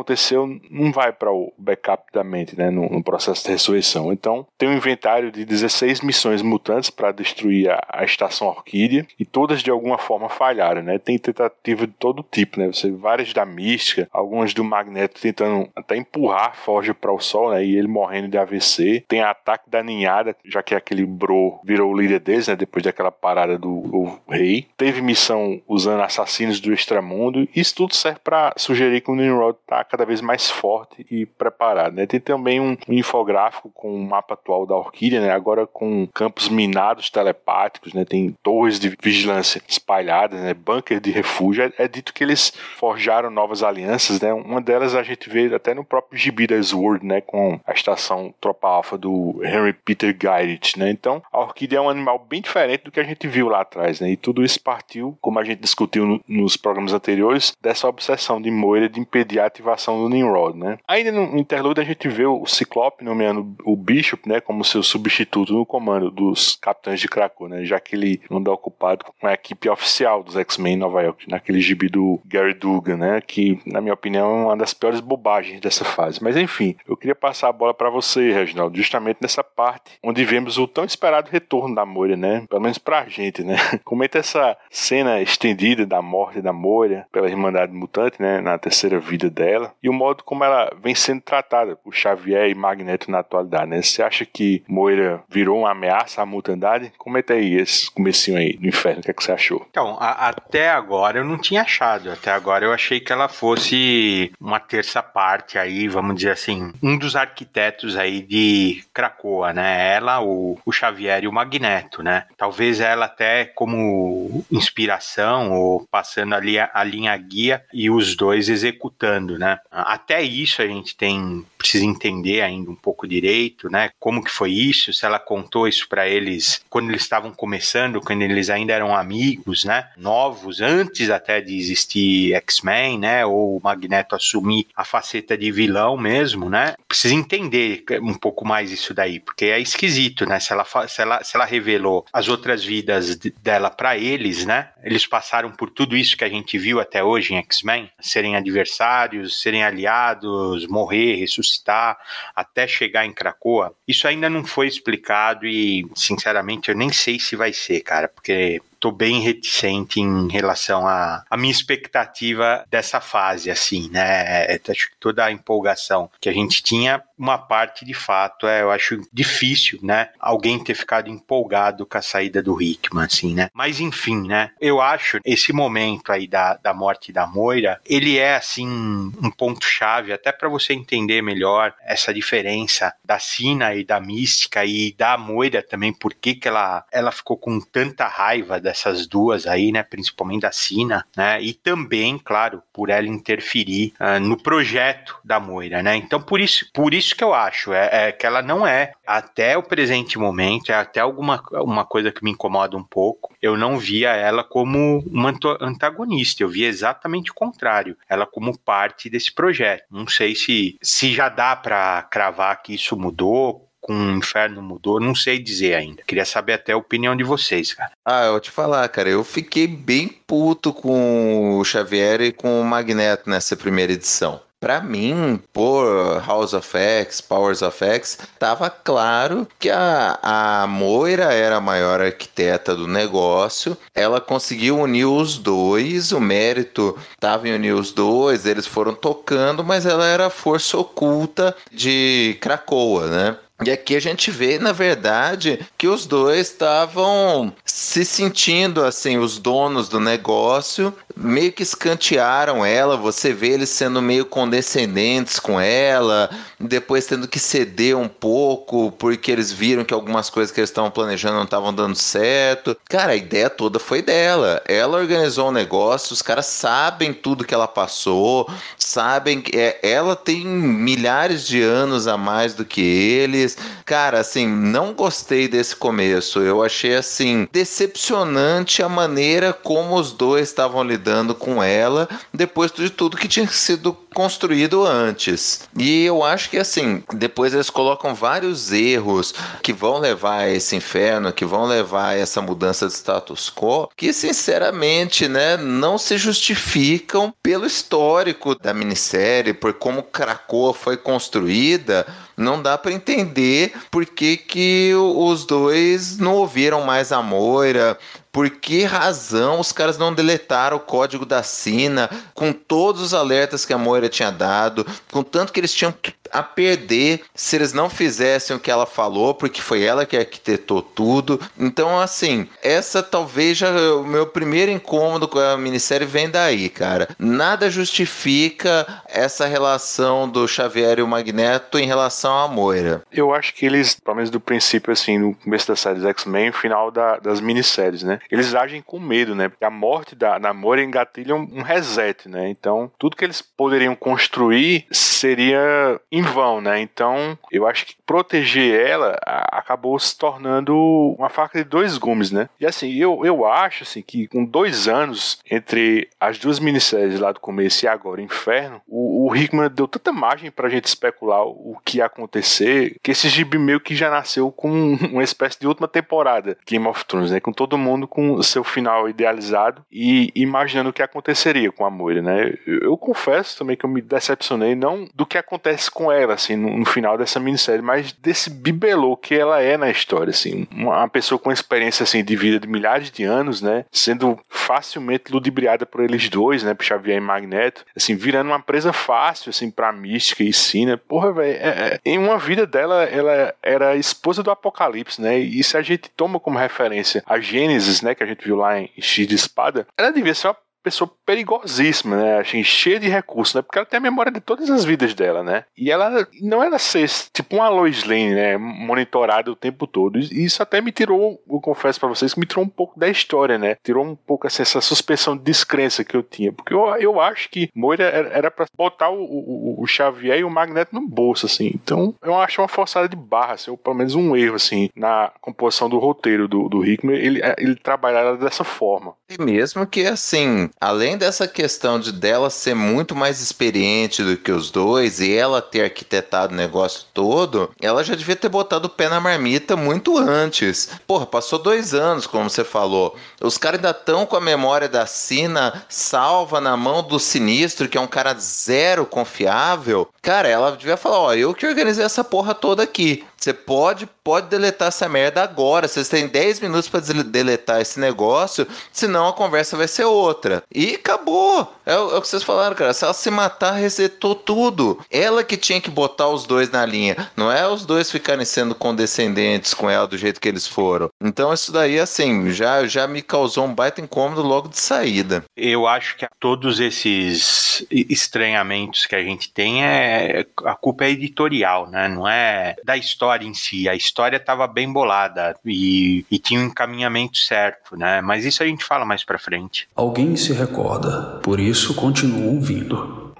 não 0.70 0.92
vai 0.92 1.12
para 1.12 1.32
o 1.32 1.52
backup 1.56 2.04
da 2.12 2.24
mente, 2.24 2.56
né, 2.56 2.70
no, 2.70 2.88
no, 2.88 3.02
processo 3.02 3.44
de 3.44 3.50
ressurreição. 3.50 4.12
Então, 4.12 4.46
tem 4.56 4.68
um 4.68 4.74
inventário 4.74 5.30
de 5.30 5.44
16 5.44 6.00
missões 6.00 6.42
mutantes 6.42 6.90
para 6.90 7.12
destruir 7.12 7.70
a, 7.70 7.80
a, 7.88 8.04
estação 8.04 8.48
Orquídea 8.48 9.06
e 9.18 9.24
todas 9.24 9.62
de 9.62 9.70
alguma 9.70 9.98
forma 9.98 10.28
falharam, 10.28 10.82
né? 10.82 10.98
Tem 10.98 11.18
tentativa 11.18 11.86
de 11.86 11.92
todo 11.92 12.24
tipo, 12.30 12.58
né? 12.58 12.66
Você 12.66 12.90
várias 12.90 13.32
da 13.32 13.44
mística, 13.44 14.08
algumas 14.12 14.52
do 14.54 14.64
Magneto 14.64 15.20
tentando 15.20 15.68
até 15.74 15.96
empurrar 15.96 16.56
Forge 16.56 16.92
para 16.92 17.12
o 17.12 17.20
Sol, 17.20 17.50
né? 17.50 17.64
E 17.64 17.76
ele 17.76 17.88
morrendo 17.88 18.28
de 18.28 18.38
AVC. 18.38 19.04
Tem 19.08 19.22
ataque 19.22 19.70
da 19.70 19.82
ninhada, 19.82 20.36
já 20.44 20.62
que 20.62 20.74
aquele 20.74 21.04
Bro 21.04 21.60
virou 21.64 21.92
o 21.92 21.96
líder 21.96 22.20
deles, 22.20 22.48
né? 22.48 22.56
Depois 22.56 22.84
daquela 22.84 23.10
parada 23.10 23.58
do 23.58 24.18
rei. 24.28 24.66
Teve 24.76 25.00
missão 25.00 25.60
usando 25.68 26.02
assassinos 26.02 26.60
do 26.60 26.72
extramundo. 26.72 27.48
Isso 27.54 27.74
tudo 27.74 27.94
serve 27.94 28.20
para 28.22 28.52
sugerir 28.56 29.00
que 29.00 29.10
o 29.10 29.14
Nimrod 29.14 29.56
tá 29.66 29.80
cada 29.90 30.04
vez 30.04 30.20
mais 30.20 30.50
forte 30.50 31.04
e 31.10 31.26
preparado, 31.26 31.94
né? 31.94 32.06
Tem 32.06 32.20
também 32.20 32.60
um, 32.60 32.76
infográfico 32.88 33.70
com 33.70 33.94
o 33.94 34.04
mapa 34.04 34.34
atual 34.34 34.66
da 34.66 34.76
Orquídea, 34.76 35.20
né? 35.20 35.30
Agora 35.30 35.66
com 35.66 36.06
campos 36.14 36.48
minados 36.48 37.10
telepáticos, 37.10 37.92
né? 37.92 38.04
Tem 38.04 38.34
torres 38.42 38.78
de 38.78 38.96
vigilância 39.02 39.60
espalhadas, 39.68 40.40
né? 40.40 40.54
Bunker 40.54 41.00
de 41.00 41.10
refúgio. 41.10 41.64
É, 41.64 41.84
é 41.84 41.88
dito 41.88 42.14
que 42.14 42.22
eles 42.22 42.52
forjaram 42.76 43.30
novas 43.30 43.62
alianças, 43.62 44.20
né? 44.20 44.32
Uma 44.32 44.60
delas 44.60 44.94
a 44.94 45.02
gente 45.02 45.28
vê 45.28 45.52
até 45.54 45.74
no 45.74 45.84
próprio 45.84 46.18
gibi 46.18 46.46
da 46.46 46.60
Sword, 46.62 47.04
né, 47.04 47.20
com 47.20 47.58
a 47.66 47.72
estação 47.72 48.32
Tropa 48.40 48.68
Alpha 48.68 48.96
do 48.96 49.40
Henry 49.42 49.72
Peter 49.72 50.16
Gyrich, 50.18 50.78
né? 50.78 50.90
Então, 50.90 51.22
a 51.32 51.40
orquídea 51.40 51.78
é 51.78 51.80
um 51.80 51.88
animal 51.88 52.18
bem 52.18 52.40
diferente 52.40 52.84
do 52.84 52.92
que 52.92 53.00
a 53.00 53.04
gente 53.04 53.26
viu 53.26 53.48
lá 53.48 53.62
atrás, 53.62 54.00
né? 54.00 54.10
E 54.10 54.16
tudo 54.16 54.44
isso 54.44 54.62
partiu, 54.62 55.16
como 55.20 55.38
a 55.38 55.44
gente 55.44 55.60
discutiu 55.60 56.06
no, 56.06 56.20
nos 56.28 56.56
programas 56.56 56.92
anteriores, 56.92 57.56
dessa 57.60 57.88
obsessão 57.88 58.40
de 58.40 58.50
Moira 58.50 58.88
de 58.88 59.00
impedir 59.00 59.40
a 59.40 59.46
ativação 59.46 59.79
do 59.86 60.08
Nimrod, 60.08 60.56
né? 60.56 60.78
Ainda 60.86 61.12
no 61.12 61.38
interlude 61.38 61.80
a 61.80 61.84
gente 61.84 62.08
vê 62.08 62.26
o 62.26 62.46
Ciclope 62.46 63.04
nomeando 63.04 63.54
o 63.64 63.76
Bishop, 63.76 64.28
né, 64.28 64.40
como 64.40 64.64
seu 64.64 64.82
substituto 64.82 65.52
no 65.52 65.66
comando 65.66 66.10
dos 66.10 66.56
Capitães 66.56 67.00
de 67.00 67.08
Krakow, 67.08 67.48
né? 67.48 67.64
Já 67.64 67.80
que 67.80 67.94
ele 67.94 68.20
anda 68.30 68.50
ocupado 68.50 69.04
com 69.04 69.26
a 69.26 69.32
equipe 69.32 69.68
oficial 69.68 70.22
dos 70.22 70.36
X-Men 70.36 70.74
em 70.74 70.78
Nova 70.78 71.02
York, 71.02 71.28
naquele 71.28 71.60
gibi 71.60 71.88
do 71.88 72.20
Gary 72.26 72.54
Dugan, 72.54 72.96
né? 72.96 73.20
Que, 73.20 73.60
na 73.66 73.80
minha 73.80 73.94
opinião, 73.94 74.26
é 74.26 74.44
uma 74.46 74.56
das 74.56 74.74
piores 74.74 75.00
bobagens 75.00 75.60
dessa 75.60 75.84
fase. 75.84 76.22
Mas 76.22 76.36
enfim, 76.36 76.76
eu 76.88 76.96
queria 76.96 77.14
passar 77.14 77.48
a 77.48 77.52
bola 77.52 77.74
para 77.74 77.90
você, 77.90 78.32
Reginaldo, 78.32 78.76
justamente 78.76 79.18
nessa 79.20 79.42
parte 79.42 79.98
onde 80.02 80.24
vemos 80.24 80.58
o 80.58 80.66
tão 80.66 80.84
esperado 80.84 81.30
retorno 81.30 81.74
da 81.74 81.84
Moira, 81.84 82.16
né? 82.16 82.44
Pelo 82.48 82.62
menos 82.62 82.78
pra 82.78 83.06
gente, 83.08 83.42
né? 83.42 83.56
Comenta 83.84 84.18
essa 84.18 84.56
cena 84.70 85.20
estendida 85.20 85.86
da 85.86 86.02
morte 86.02 86.40
da 86.40 86.52
Moira 86.52 87.06
pela 87.12 87.28
Irmandade 87.28 87.72
Mutante, 87.72 88.20
né? 88.20 88.40
Na 88.40 88.58
terceira 88.58 88.98
vida 88.98 89.30
dela. 89.30 89.69
E 89.82 89.88
o 89.88 89.92
modo 89.92 90.22
como 90.24 90.44
ela 90.44 90.72
vem 90.82 90.94
sendo 90.94 91.20
tratada 91.20 91.76
por 91.76 91.94
Xavier 91.94 92.48
e 92.48 92.54
Magneto 92.54 93.10
na 93.10 93.20
atualidade, 93.20 93.70
né? 93.70 93.82
Você 93.82 94.02
acha 94.02 94.24
que 94.24 94.62
Moira 94.68 95.22
virou 95.28 95.60
uma 95.60 95.70
ameaça 95.70 96.22
à 96.22 96.26
mutandade? 96.26 96.92
Comenta 96.98 97.34
aí 97.34 97.54
esse 97.54 97.90
comecinho 97.90 98.38
aí 98.38 98.54
do 98.54 98.66
inferno, 98.66 99.00
o 99.00 99.02
que, 99.02 99.10
é 99.10 99.14
que 99.14 99.22
você 99.22 99.32
achou? 99.32 99.66
Então, 99.70 99.96
a, 100.00 100.28
até 100.28 100.70
agora 100.70 101.18
eu 101.18 101.24
não 101.24 101.38
tinha 101.38 101.62
achado. 101.62 102.10
Até 102.10 102.30
agora 102.30 102.64
eu 102.64 102.72
achei 102.72 103.00
que 103.00 103.12
ela 103.12 103.28
fosse 103.28 104.32
uma 104.40 104.60
terça 104.60 105.02
parte 105.02 105.58
aí, 105.58 105.88
vamos 105.88 106.16
dizer 106.16 106.32
assim, 106.32 106.72
um 106.82 106.96
dos 106.96 107.16
arquitetos 107.16 107.96
aí 107.96 108.20
de 108.22 108.82
Cracoa, 108.92 109.52
né? 109.52 109.94
Ela, 109.94 110.20
o, 110.22 110.58
o 110.64 110.72
Xavier 110.72 111.24
e 111.24 111.28
o 111.28 111.32
Magneto, 111.32 112.02
né? 112.02 112.24
Talvez 112.36 112.80
ela 112.80 113.06
até 113.06 113.44
como 113.44 114.44
inspiração 114.50 115.52
ou 115.52 115.86
passando 115.90 116.34
ali 116.34 116.58
a, 116.58 116.70
a 116.72 116.84
linha 116.84 117.16
guia 117.16 117.64
e 117.72 117.90
os 117.90 118.16
dois 118.16 118.48
executando, 118.48 119.38
né? 119.38 119.58
Até 119.70 120.22
isso 120.22 120.62
a 120.62 120.66
gente 120.66 120.96
tem 120.96 121.44
precisa 121.60 121.84
entender 121.84 122.40
ainda 122.40 122.70
um 122.70 122.74
pouco 122.74 123.06
direito, 123.06 123.68
né? 123.68 123.90
Como 124.00 124.24
que 124.24 124.30
foi 124.30 124.50
isso? 124.50 124.92
Se 124.94 125.04
ela 125.04 125.18
contou 125.18 125.68
isso 125.68 125.86
para 125.88 126.08
eles 126.08 126.64
quando 126.70 126.88
eles 126.88 127.02
estavam 127.02 127.32
começando, 127.32 128.00
quando 128.00 128.22
eles 128.22 128.48
ainda 128.48 128.72
eram 128.72 128.96
amigos, 128.96 129.64
né? 129.64 129.90
Novos, 129.96 130.60
antes 130.60 131.10
até 131.10 131.40
de 131.40 131.56
existir 131.56 132.34
X-Men, 132.34 132.98
né? 132.98 133.26
Ou 133.26 133.58
o 133.58 133.60
Magneto 133.62 134.14
assumir 134.14 134.66
a 134.74 134.84
faceta 134.84 135.36
de 135.36 135.52
vilão 135.52 135.96
mesmo, 135.98 136.48
né? 136.48 136.74
Precisa 136.88 137.14
entender 137.14 137.84
um 138.02 138.14
pouco 138.14 138.46
mais 138.46 138.72
isso 138.72 138.94
daí, 138.94 139.20
porque 139.20 139.44
é 139.46 139.60
esquisito, 139.60 140.24
né? 140.24 140.40
Se 140.40 140.52
ela, 140.52 140.64
se 140.88 141.02
ela, 141.02 141.22
se 141.22 141.36
ela 141.36 141.44
revelou 141.44 142.06
as 142.12 142.28
outras 142.28 142.64
vidas 142.64 143.16
dela 143.42 143.70
para 143.70 143.98
eles, 143.98 144.46
né? 144.46 144.70
Eles 144.82 145.06
passaram 145.06 145.50
por 145.50 145.68
tudo 145.70 145.96
isso 145.96 146.16
que 146.16 146.24
a 146.24 146.28
gente 146.28 146.56
viu 146.56 146.80
até 146.80 147.04
hoje 147.04 147.34
em 147.34 147.38
X-Men, 147.38 147.90
serem 148.00 148.34
adversários, 148.34 149.40
serem 149.50 149.64
aliados, 149.64 150.66
morrer, 150.68 151.16
ressuscitar 151.16 151.98
até 152.34 152.68
chegar 152.68 153.04
em 153.04 153.12
Cracoa, 153.12 153.74
isso 153.86 154.06
ainda 154.06 154.30
não 154.30 154.44
foi 154.44 154.68
explicado 154.68 155.46
e, 155.46 155.84
sinceramente, 155.94 156.70
eu 156.70 156.76
nem 156.76 156.92
sei 156.92 157.18
se 157.18 157.34
vai 157.34 157.52
ser, 157.52 157.80
cara, 157.80 158.08
porque 158.08 158.62
tô 158.80 158.90
bem 158.90 159.20
reticente 159.20 160.00
em 160.00 160.28
relação 160.28 160.88
à, 160.88 161.22
minha 161.36 161.52
expectativa 161.52 162.64
dessa 162.70 163.00
fase, 163.00 163.50
assim, 163.50 163.90
né? 163.90 164.54
É, 164.54 164.60
acho 164.68 164.90
que 164.90 164.96
toda 164.98 165.24
a 165.24 165.30
empolgação 165.30 166.10
que 166.18 166.28
a 166.28 166.32
gente 166.32 166.62
tinha, 166.62 167.02
uma 167.18 167.36
parte 167.36 167.84
de 167.84 167.92
fato, 167.92 168.46
é, 168.46 168.62
eu 168.62 168.70
acho 168.70 169.00
difícil, 169.12 169.78
né? 169.82 170.08
Alguém 170.18 170.58
ter 170.62 170.74
ficado 170.74 171.10
empolgado 171.10 171.84
com 171.84 171.98
a 171.98 172.02
saída 172.02 172.42
do 172.42 172.60
Hickman, 172.60 173.04
assim, 173.04 173.34
né? 173.34 173.50
Mas 173.52 173.80
enfim, 173.80 174.26
né? 174.26 174.50
Eu 174.58 174.80
acho 174.80 175.18
esse 175.24 175.52
momento 175.52 176.10
aí 176.10 176.26
da, 176.26 176.54
da 176.54 176.72
morte 176.72 177.12
da 177.12 177.26
Moira, 177.26 177.78
ele 177.84 178.16
é, 178.16 178.36
assim, 178.36 178.66
um 178.66 179.30
ponto-chave, 179.30 180.12
até 180.12 180.32
para 180.32 180.48
você 180.48 180.72
entender 180.72 181.20
melhor 181.20 181.74
essa 181.84 182.14
diferença 182.14 182.94
da 183.04 183.18
Sina 183.18 183.74
e 183.74 183.84
da 183.84 184.00
Mística 184.00 184.64
e 184.64 184.94
da 184.96 185.18
Moira 185.18 185.62
também, 185.62 185.92
por 185.92 186.14
que, 186.14 186.34
que 186.34 186.48
ela, 186.48 186.86
ela 186.90 187.12
ficou 187.12 187.36
com 187.36 187.60
tanta 187.60 188.06
raiva 188.06 188.58
da 188.58 188.69
dessas 188.70 189.06
duas 189.06 189.46
aí, 189.46 189.72
né, 189.72 189.82
principalmente 189.82 190.42
da 190.42 190.52
Sina, 190.52 191.04
né, 191.16 191.42
e 191.42 191.52
também, 191.52 192.18
claro, 192.18 192.62
por 192.72 192.88
ela 192.88 193.06
interferir 193.06 193.92
uh, 194.00 194.20
no 194.20 194.40
projeto 194.40 195.18
da 195.24 195.40
Moira, 195.40 195.82
né. 195.82 195.96
Então 195.96 196.22
por 196.22 196.40
isso, 196.40 196.70
por 196.72 196.94
isso 196.94 197.16
que 197.16 197.24
eu 197.24 197.34
acho 197.34 197.72
é, 197.72 198.08
é, 198.08 198.12
que 198.12 198.24
ela 198.24 198.40
não 198.40 198.66
é 198.66 198.92
até 199.06 199.58
o 199.58 199.62
presente 199.62 200.18
momento, 200.18 200.70
é 200.70 200.74
até 200.74 201.00
alguma 201.00 201.42
uma 201.52 201.84
coisa 201.84 202.12
que 202.12 202.22
me 202.22 202.30
incomoda 202.30 202.76
um 202.76 202.84
pouco. 202.84 203.34
Eu 203.42 203.56
não 203.56 203.78
via 203.78 204.10
ela 204.10 204.44
como 204.44 205.02
uma 205.06 205.34
antagonista, 205.60 206.42
eu 206.42 206.48
via 206.48 206.68
exatamente 206.68 207.30
o 207.30 207.34
contrário, 207.34 207.96
ela 208.08 208.26
como 208.26 208.56
parte 208.58 209.10
desse 209.10 209.32
projeto. 209.32 209.84
Não 209.90 210.06
sei 210.06 210.34
se 210.34 210.78
se 210.82 211.12
já 211.12 211.28
dá 211.28 211.56
para 211.56 212.02
cravar 212.10 212.62
que 212.62 212.74
isso 212.74 212.96
mudou 212.96 213.69
com 213.80 213.94
o 213.94 214.16
inferno 214.16 214.62
mudou, 214.62 215.00
não 215.00 215.14
sei 215.14 215.38
dizer 215.38 215.74
ainda. 215.74 216.02
Queria 216.06 216.24
saber 216.24 216.54
até 216.54 216.72
a 216.72 216.76
opinião 216.76 217.16
de 217.16 217.24
vocês, 217.24 217.72
cara. 217.72 217.92
Ah, 218.04 218.24
eu 218.26 218.32
vou 218.32 218.40
te 218.40 218.50
falar, 218.50 218.88
cara, 218.88 219.08
eu 219.08 219.24
fiquei 219.24 219.66
bem 219.66 220.08
puto 220.26 220.72
com 220.72 221.58
o 221.58 221.64
Xavier 221.64 222.20
e 222.20 222.32
com 222.32 222.60
o 222.60 222.64
Magneto 222.64 223.28
nessa 223.28 223.56
primeira 223.56 223.92
edição. 223.92 224.40
para 224.60 224.80
mim, 224.82 225.40
por 225.54 226.22
House 226.26 226.52
of 226.52 226.76
X, 226.76 227.22
Powers 227.22 227.62
of 227.62 227.82
X, 227.82 228.18
tava 228.38 228.68
claro 228.68 229.48
que 229.58 229.70
a, 229.70 230.18
a 230.22 230.66
Moira 230.66 231.32
era 231.32 231.56
a 231.56 231.60
maior 231.62 232.02
arquiteta 232.02 232.76
do 232.76 232.86
negócio. 232.86 233.74
Ela 233.94 234.20
conseguiu 234.20 234.78
unir 234.78 235.06
os 235.06 235.38
dois, 235.38 236.12
o 236.12 236.20
mérito 236.20 236.96
estava 237.14 237.48
em 237.48 237.54
unir 237.54 237.72
os 237.72 237.90
dois, 237.90 238.44
eles 238.44 238.66
foram 238.66 238.94
tocando, 238.94 239.64
mas 239.64 239.86
ela 239.86 240.06
era 240.06 240.26
a 240.26 240.30
força 240.30 240.76
oculta 240.76 241.56
de 241.72 242.36
Krakoa, 242.40 243.06
né? 243.08 243.36
E 243.64 243.70
aqui 243.70 243.94
a 243.94 244.00
gente 244.00 244.30
vê, 244.30 244.58
na 244.58 244.72
verdade, 244.72 245.60
que 245.76 245.86
os 245.86 246.06
dois 246.06 246.48
estavam 246.48 247.52
se 247.64 248.04
sentindo 248.04 248.84
assim, 248.84 249.18
os 249.18 249.38
donos 249.38 249.88
do 249.88 250.00
negócio, 250.00 250.94
meio 251.20 251.52
que 251.52 251.62
escantearam 251.62 252.64
ela. 252.64 252.96
Você 252.96 253.32
vê 253.32 253.50
eles 253.50 253.68
sendo 253.68 254.00
meio 254.00 254.24
condescendentes 254.24 255.38
com 255.38 255.60
ela, 255.60 256.30
depois 256.58 257.06
tendo 257.06 257.28
que 257.28 257.38
ceder 257.38 257.96
um 257.96 258.08
pouco, 258.08 258.90
porque 258.92 259.30
eles 259.30 259.52
viram 259.52 259.84
que 259.84 259.94
algumas 259.94 260.30
coisas 260.30 260.52
que 260.52 260.60
eles 260.60 260.70
estavam 260.70 260.90
planejando 260.90 261.36
não 261.36 261.44
estavam 261.44 261.72
dando 261.74 261.94
certo. 261.94 262.76
Cara, 262.88 263.12
a 263.12 263.16
ideia 263.16 263.50
toda 263.50 263.78
foi 263.78 264.00
dela. 264.00 264.62
Ela 264.66 264.98
organizou 264.98 265.46
o 265.46 265.48
um 265.50 265.52
negócio, 265.52 266.14
os 266.14 266.22
caras 266.22 266.46
sabem 266.46 267.12
tudo 267.12 267.44
que 267.44 267.54
ela 267.54 267.68
passou, 267.68 268.48
sabem 268.78 269.40
que 269.40 269.56
é, 269.56 269.78
ela 269.82 270.16
tem 270.16 270.46
milhares 270.46 271.46
de 271.46 271.60
anos 271.60 272.06
a 272.06 272.16
mais 272.16 272.54
do 272.54 272.64
que 272.64 272.80
eles 272.80 273.56
cara, 273.84 274.20
assim, 274.20 274.46
não 274.46 274.94
gostei 274.94 275.48
desse 275.48 275.74
começo. 275.74 276.38
Eu 276.38 276.62
achei 276.62 276.94
assim 276.94 277.48
decepcionante 277.50 278.84
a 278.84 278.88
maneira 278.88 279.52
como 279.52 279.96
os 279.96 280.12
dois 280.12 280.48
estavam 280.48 280.84
lidando 280.84 281.09
com 281.34 281.62
ela 281.62 282.08
depois 282.32 282.70
de 282.72 282.90
tudo 282.90 283.16
que 283.16 283.28
tinha 283.28 283.46
sido 283.48 283.92
construído 284.14 284.84
antes. 284.84 285.68
E 285.76 286.04
eu 286.04 286.24
acho 286.24 286.50
que 286.50 286.58
assim, 286.58 287.02
depois 287.14 287.54
eles 287.54 287.70
colocam 287.70 288.14
vários 288.14 288.72
erros 288.72 289.34
que 289.62 289.72
vão 289.72 289.98
levar 289.98 290.40
a 290.40 290.50
esse 290.50 290.74
inferno, 290.76 291.32
que 291.32 291.44
vão 291.44 291.64
levar 291.64 292.08
a 292.08 292.16
essa 292.16 292.42
mudança 292.42 292.86
de 292.86 292.92
status 292.92 293.50
quo, 293.54 293.88
que 293.96 294.12
sinceramente, 294.12 295.28
né, 295.28 295.56
não 295.56 295.96
se 295.96 296.18
justificam 296.18 297.32
pelo 297.42 297.66
histórico 297.66 298.54
da 298.54 298.74
minissérie, 298.74 299.54
por 299.54 299.74
como 299.74 300.02
Krakoa 300.02 300.74
foi 300.74 300.96
construída, 300.96 302.06
não 302.36 302.60
dá 302.60 302.78
para 302.78 302.92
entender 302.92 303.72
por 303.90 304.06
que, 304.06 304.36
que 304.36 304.92
os 304.94 305.44
dois 305.44 306.18
não 306.18 306.34
ouviram 306.34 306.82
mais 306.82 307.12
a 307.12 307.22
Moira, 307.22 307.98
por 308.32 308.48
que 308.50 308.84
razão 308.84 309.58
os 309.58 309.72
caras 309.72 309.98
não 309.98 310.14
deletaram 310.14 310.76
o 310.76 310.80
código 310.80 311.26
da 311.26 311.42
Sina 311.42 312.08
com 312.34 312.52
todos 312.52 313.02
os 313.02 313.14
alertas 313.14 313.64
que 313.64 313.72
a 313.72 313.78
Moira 313.78 314.08
tinha 314.08 314.30
dado, 314.30 314.86
com 315.10 315.22
tanto 315.22 315.52
que 315.52 315.60
eles 315.60 315.74
tinham 315.74 315.92
a 316.32 316.42
perder 316.42 317.22
se 317.34 317.56
eles 317.56 317.72
não 317.72 317.88
fizessem 317.88 318.54
o 318.54 318.60
que 318.60 318.70
ela 318.70 318.86
falou, 318.86 319.34
porque 319.34 319.60
foi 319.60 319.82
ela 319.82 320.06
que 320.06 320.16
arquitetou 320.16 320.82
tudo. 320.82 321.40
Então, 321.58 321.98
assim, 322.00 322.48
essa 322.62 323.02
talvez 323.02 323.58
já 323.58 323.70
o 323.94 324.04
meu 324.04 324.26
primeiro 324.26 324.70
incômodo 324.70 325.28
com 325.28 325.38
a 325.38 325.56
minissérie 325.56 326.06
vem 326.06 326.28
daí, 326.28 326.68
cara. 326.68 327.08
Nada 327.18 327.70
justifica 327.70 328.86
essa 329.06 329.46
relação 329.46 330.28
do 330.28 330.46
Xavier 330.46 330.98
e 330.98 331.02
o 331.02 331.08
Magneto 331.08 331.78
em 331.78 331.86
relação 331.86 332.38
à 332.38 332.48
Moira. 332.48 333.02
Eu 333.12 333.34
acho 333.34 333.54
que 333.54 333.66
eles, 333.66 333.98
pelo 333.98 334.16
menos 334.16 334.30
do 334.30 334.40
princípio, 334.40 334.92
assim, 334.92 335.18
no 335.18 335.34
começo 335.34 335.68
da 335.68 335.76
série 335.76 336.06
X-Men, 336.06 336.52
final 336.52 336.90
da, 336.90 337.18
das 337.18 337.40
minisséries, 337.40 338.02
né? 338.02 338.18
Eles 338.30 338.54
agem 338.54 338.82
com 338.82 338.98
medo, 338.98 339.34
né? 339.34 339.48
Porque 339.48 339.64
a 339.64 339.70
morte 339.70 340.14
da, 340.14 340.38
da 340.38 340.52
Moira 340.52 340.82
engatilha 340.82 341.34
um, 341.34 341.48
um 341.52 341.62
reset, 341.62 342.28
né? 342.28 342.48
Então, 342.48 342.90
tudo 342.98 343.16
que 343.16 343.24
eles 343.24 343.42
poderiam 343.42 343.94
construir 343.94 344.86
seria 344.90 346.00
em 346.20 346.22
vão, 346.22 346.60
né? 346.60 346.80
Então, 346.80 347.38
eu 347.50 347.66
acho 347.66 347.86
que 347.86 347.96
proteger 348.06 348.88
ela 348.88 349.18
acabou 349.24 349.98
se 349.98 350.16
tornando 350.16 350.74
uma 351.18 351.28
faca 351.28 351.58
de 351.58 351.64
dois 351.64 351.96
gumes, 351.98 352.30
né? 352.30 352.48
E 352.58 352.66
assim, 352.66 352.92
eu, 352.94 353.24
eu 353.24 353.46
acho 353.46 353.84
assim, 353.84 354.02
que 354.02 354.26
com 354.28 354.44
dois 354.44 354.88
anos 354.88 355.38
entre 355.50 356.08
as 356.18 356.38
duas 356.38 356.58
minisséries 356.58 357.20
lá 357.20 357.32
do 357.32 357.40
começo 357.40 357.84
e 357.84 357.88
agora, 357.88 358.20
Inferno, 358.20 358.80
o, 358.86 359.28
o 359.28 359.36
Hickman 359.36 359.70
deu 359.70 359.86
tanta 359.86 360.12
margem 360.12 360.50
pra 360.50 360.68
gente 360.68 360.86
especular 360.86 361.42
o 361.44 361.78
que 361.84 361.98
ia 361.98 362.06
acontecer, 362.06 362.96
que 363.02 363.10
esse 363.10 363.28
gibi 363.28 363.58
meio 363.58 363.80
que 363.80 363.94
já 363.94 364.10
nasceu 364.10 364.50
com 364.50 364.94
uma 365.12 365.22
espécie 365.22 365.58
de 365.58 365.66
última 365.66 365.88
temporada 365.88 366.56
Game 366.66 366.86
of 366.86 367.04
Thrones, 367.04 367.30
né? 367.30 367.40
Com 367.40 367.52
todo 367.52 367.78
mundo 367.78 368.06
com 368.06 368.32
o 368.32 368.42
seu 368.42 368.64
final 368.64 369.08
idealizado 369.08 369.84
e 369.90 370.32
imaginando 370.34 370.90
o 370.90 370.92
que 370.92 371.02
aconteceria 371.02 371.70
com 371.70 371.84
a 371.84 371.90
Moira, 371.90 372.22
né? 372.22 372.54
Eu, 372.66 372.80
eu 372.80 372.96
confesso 372.96 373.58
também 373.58 373.76
que 373.76 373.84
eu 373.84 373.90
me 373.90 374.00
decepcionei, 374.00 374.74
não 374.74 375.08
do 375.14 375.26
que 375.26 375.38
acontece 375.38 375.90
com 375.90 376.09
ela, 376.12 376.34
assim, 376.34 376.56
no, 376.56 376.76
no, 376.76 376.84
final 376.84 377.16
dessa 377.16 377.40
minissérie, 377.40 377.82
mas 377.82 378.12
desse 378.12 378.50
bibelô 378.50 379.16
que 379.16 379.34
ela 379.34 379.60
é 379.60 379.76
na 379.76 379.90
história, 379.90 380.30
assim. 380.30 380.66
Uma, 380.72 381.08
pessoa 381.08 381.38
com 381.38 381.50
experiência, 381.50 382.04
assim, 382.04 382.22
de 382.22 382.36
vida 382.36 382.58
de 382.58 382.68
milhares 382.68 383.10
de 383.10 383.24
anos, 383.24 383.60
né? 383.60 383.84
Sendo 383.90 384.38
facilmente 384.48 385.32
ludibriada 385.32 385.84
por 385.84 386.02
eles 386.02 386.28
dois, 386.28 386.62
né? 386.62 386.74
Por 386.74 386.84
Xavier 386.84 387.16
e 387.16 387.20
Magneto, 387.20 387.84
assim, 387.96 388.14
virando 388.14 388.48
uma 388.48 388.60
presa 388.60 388.92
fácil, 388.92 389.50
assim, 389.50 389.70
pra 389.70 389.92
Mística 389.92 390.42
e 390.42 390.52
Sina. 390.52 390.96
Porra, 390.96 391.32
velho, 391.32 391.58
é, 391.60 391.68
é, 391.68 392.00
em 392.04 392.18
uma 392.18 392.38
vida 392.38 392.66
dela, 392.66 393.04
ela 393.04 393.54
era 393.62 393.96
esposa 393.96 394.42
do 394.42 394.50
Apocalipse, 394.50 395.20
né? 395.20 395.38
E 395.38 395.62
se 395.64 395.76
a 395.76 395.82
gente 395.82 396.10
toma 396.10 396.38
como 396.38 396.58
referência 396.58 397.22
a 397.26 397.38
Gênesis, 397.40 398.02
né? 398.02 398.14
Que 398.14 398.22
a 398.22 398.26
gente 398.26 398.44
viu 398.44 398.56
lá 398.56 398.78
em 398.78 398.90
X 398.98 399.26
de 399.26 399.34
Espada, 399.34 399.86
ela 399.96 400.12
devia 400.12 400.34
ser 400.34 400.48
uma 400.48 400.56
pessoa 400.82 401.10
perigosíssima, 401.24 402.16
né? 402.16 402.38
Assim, 402.38 402.62
cheia 402.62 402.98
de 402.98 403.08
recursos, 403.08 403.54
né? 403.54 403.62
Porque 403.62 403.78
ela 403.78 403.86
tem 403.86 403.98
a 403.98 404.02
memória 404.02 404.32
de 404.32 404.40
todas 404.40 404.70
as 404.70 404.84
vidas 404.84 405.14
dela, 405.14 405.42
né? 405.42 405.64
E 405.76 405.90
ela 405.90 406.26
não 406.40 406.62
era 406.62 406.78
ser 406.78 407.08
tipo 407.32 407.56
uma 407.56 407.68
Lois 407.68 408.04
Lane, 408.04 408.34
né? 408.34 408.56
Monitorada 408.56 409.50
o 409.50 409.56
tempo 409.56 409.86
todo. 409.86 410.18
E 410.18 410.44
isso 410.44 410.62
até 410.62 410.80
me 410.80 410.92
tirou, 410.92 411.40
eu 411.48 411.60
confesso 411.60 412.00
para 412.00 412.08
vocês, 412.08 412.34
que 412.34 412.40
me 412.40 412.46
tirou 412.46 412.64
um 412.64 412.68
pouco 412.68 412.98
da 412.98 413.08
história, 413.08 413.58
né? 413.58 413.76
Tirou 413.84 414.04
um 414.04 414.16
pouco 414.16 414.46
assim, 414.46 414.62
essa 414.62 414.80
suspensão 414.80 415.36
de 415.36 415.42
descrença 415.42 416.04
que 416.04 416.16
eu 416.16 416.22
tinha. 416.22 416.52
Porque 416.52 416.74
eu, 416.74 416.86
eu 416.96 417.20
acho 417.20 417.48
que 417.50 417.68
Moira 417.74 418.04
era 418.04 418.50
para 418.50 418.66
botar 418.76 419.10
o, 419.10 419.22
o, 419.22 419.82
o, 419.82 419.86
Xavier 419.86 420.38
e 420.38 420.44
o 420.44 420.50
Magneto 420.50 420.94
no 420.94 421.06
bolso, 421.06 421.46
assim. 421.46 421.70
Então, 421.74 422.14
eu 422.22 422.38
acho 422.38 422.60
uma 422.60 422.68
forçada 422.68 423.08
de 423.08 423.16
barra, 423.16 423.54
assim, 423.54 423.70
ou 423.70 423.76
pelo 423.76 423.96
menos 423.96 424.14
um 424.14 424.36
erro, 424.36 424.56
assim, 424.56 424.88
na 424.94 425.32
composição 425.40 425.88
do 425.88 425.98
roteiro 425.98 426.48
do, 426.48 426.68
do 426.68 426.84
Hickman, 426.84 427.16
ele, 427.16 427.40
ele 427.58 427.74
trabalhar 427.76 428.36
dessa 428.36 428.64
forma. 428.64 429.14
E 429.28 429.42
mesmo 429.42 429.86
que, 429.86 430.06
assim, 430.06 430.69
além 430.80 431.16
dessa 431.16 431.48
questão 431.48 431.98
de 431.98 432.12
dela 432.12 432.50
ser 432.50 432.74
muito 432.74 433.14
mais 433.14 433.40
experiente 433.40 434.22
do 434.22 434.36
que 434.36 434.52
os 434.52 434.70
dois 434.70 435.20
e 435.20 435.32
ela 435.32 435.62
ter 435.62 435.82
arquitetado 435.82 436.52
o 436.52 436.56
negócio 436.56 437.04
todo, 437.14 437.70
ela 437.80 438.04
já 438.04 438.14
devia 438.14 438.36
ter 438.36 438.48
botado 438.48 438.86
o 438.86 438.90
pé 438.90 439.08
na 439.08 439.20
marmita 439.20 439.76
muito 439.76 440.18
antes. 440.18 440.88
Porra, 441.06 441.26
passou 441.26 441.58
dois 441.58 441.94
anos, 441.94 442.26
como 442.26 442.48
você 442.48 442.64
falou. 442.64 443.16
Os 443.40 443.56
caras 443.56 443.78
ainda 443.78 443.90
estão 443.90 444.26
com 444.26 444.36
a 444.36 444.40
memória 444.40 444.88
da 444.88 445.06
Sina 445.06 445.84
salva 445.88 446.60
na 446.60 446.76
mão 446.76 447.02
do 447.02 447.18
Sinistro, 447.18 447.88
que 447.88 447.98
é 447.98 448.00
um 448.00 448.06
cara 448.06 448.34
zero 448.34 449.06
confiável. 449.06 450.08
Cara, 450.22 450.48
ela 450.48 450.76
devia 450.76 450.96
falar: 450.96 451.18
Ó, 451.18 451.34
eu 451.34 451.54
que 451.54 451.66
organizei 451.66 452.04
essa 452.04 452.24
porra 452.24 452.54
toda 452.54 452.82
aqui. 452.82 453.24
Você 453.40 453.54
pode, 453.54 454.06
pode 454.22 454.48
deletar 454.48 454.88
essa 454.88 455.08
merda 455.08 455.42
agora. 455.42 455.88
Vocês 455.88 456.10
têm 456.10 456.28
10 456.28 456.60
minutos 456.60 456.90
para 456.90 457.00
deletar 457.00 457.80
esse 457.80 457.98
negócio, 457.98 458.66
senão 458.92 459.28
a 459.28 459.32
conversa 459.32 459.78
vai 459.78 459.88
ser 459.88 460.04
outra. 460.04 460.62
E 460.70 460.96
acabou. 460.96 461.74
É, 461.86 461.94
é, 461.94 461.98
o 461.98 462.20
que 462.20 462.28
vocês 462.28 462.42
falaram, 462.42 462.76
cara. 462.76 462.92
Se 462.92 463.02
ela 463.02 463.14
se 463.14 463.30
matar, 463.30 463.72
resetou 463.72 464.34
tudo. 464.34 465.00
Ela 465.10 465.42
que 465.42 465.56
tinha 465.56 465.80
que 465.80 465.90
botar 465.90 466.28
os 466.28 466.44
dois 466.44 466.70
na 466.70 466.84
linha. 466.84 467.30
Não 467.34 467.50
é 467.50 467.66
os 467.66 467.86
dois 467.86 468.10
ficarem 468.10 468.44
sendo 468.44 468.74
condescendentes 468.74 469.72
com 469.72 469.88
ela 469.88 470.06
do 470.06 470.18
jeito 470.18 470.38
que 470.38 470.48
eles 470.48 470.66
foram. 470.66 471.08
Então 471.18 471.50
isso 471.54 471.72
daí, 471.72 471.98
assim, 471.98 472.50
já, 472.52 472.86
já 472.86 473.06
me 473.06 473.22
causou 473.22 473.64
um 473.64 473.74
baita 473.74 474.02
incômodo 474.02 474.42
logo 474.42 474.68
de 474.68 474.78
saída. 474.78 475.42
Eu 475.56 475.86
acho 475.86 476.16
que 476.18 476.26
todos 476.38 476.78
esses 476.78 477.86
estranhamentos 477.90 479.06
que 479.06 479.16
a 479.16 479.22
gente 479.22 479.50
tem 479.50 479.82
é. 479.82 480.44
A 480.66 480.74
culpa 480.74 481.04
é 481.04 481.10
editorial, 481.10 481.88
né? 481.88 482.06
Não 482.06 482.28
é 482.28 482.76
da 482.84 482.98
história 482.98 483.29
história 483.30 483.46
em 483.46 483.54
si. 483.54 483.88
A 483.88 483.94
história 483.94 484.36
estava 484.36 484.66
bem 484.66 484.92
bolada 484.92 485.56
e, 485.64 486.24
e 486.30 486.38
tinha 486.38 486.60
um 486.60 486.64
encaminhamento 486.64 487.38
certo, 487.38 487.96
né? 487.96 488.20
Mas 488.20 488.44
isso 488.44 488.62
a 488.62 488.66
gente 488.66 488.84
fala 488.84 489.04
mais 489.04 489.24
pra 489.24 489.38
frente. 489.38 489.88
Alguém 489.94 490.36
se 490.36 490.52
recorda, 490.52 491.40
por 491.42 491.60
isso 491.60 491.94
continuo 491.94 492.54
ouvindo. 492.54 493.32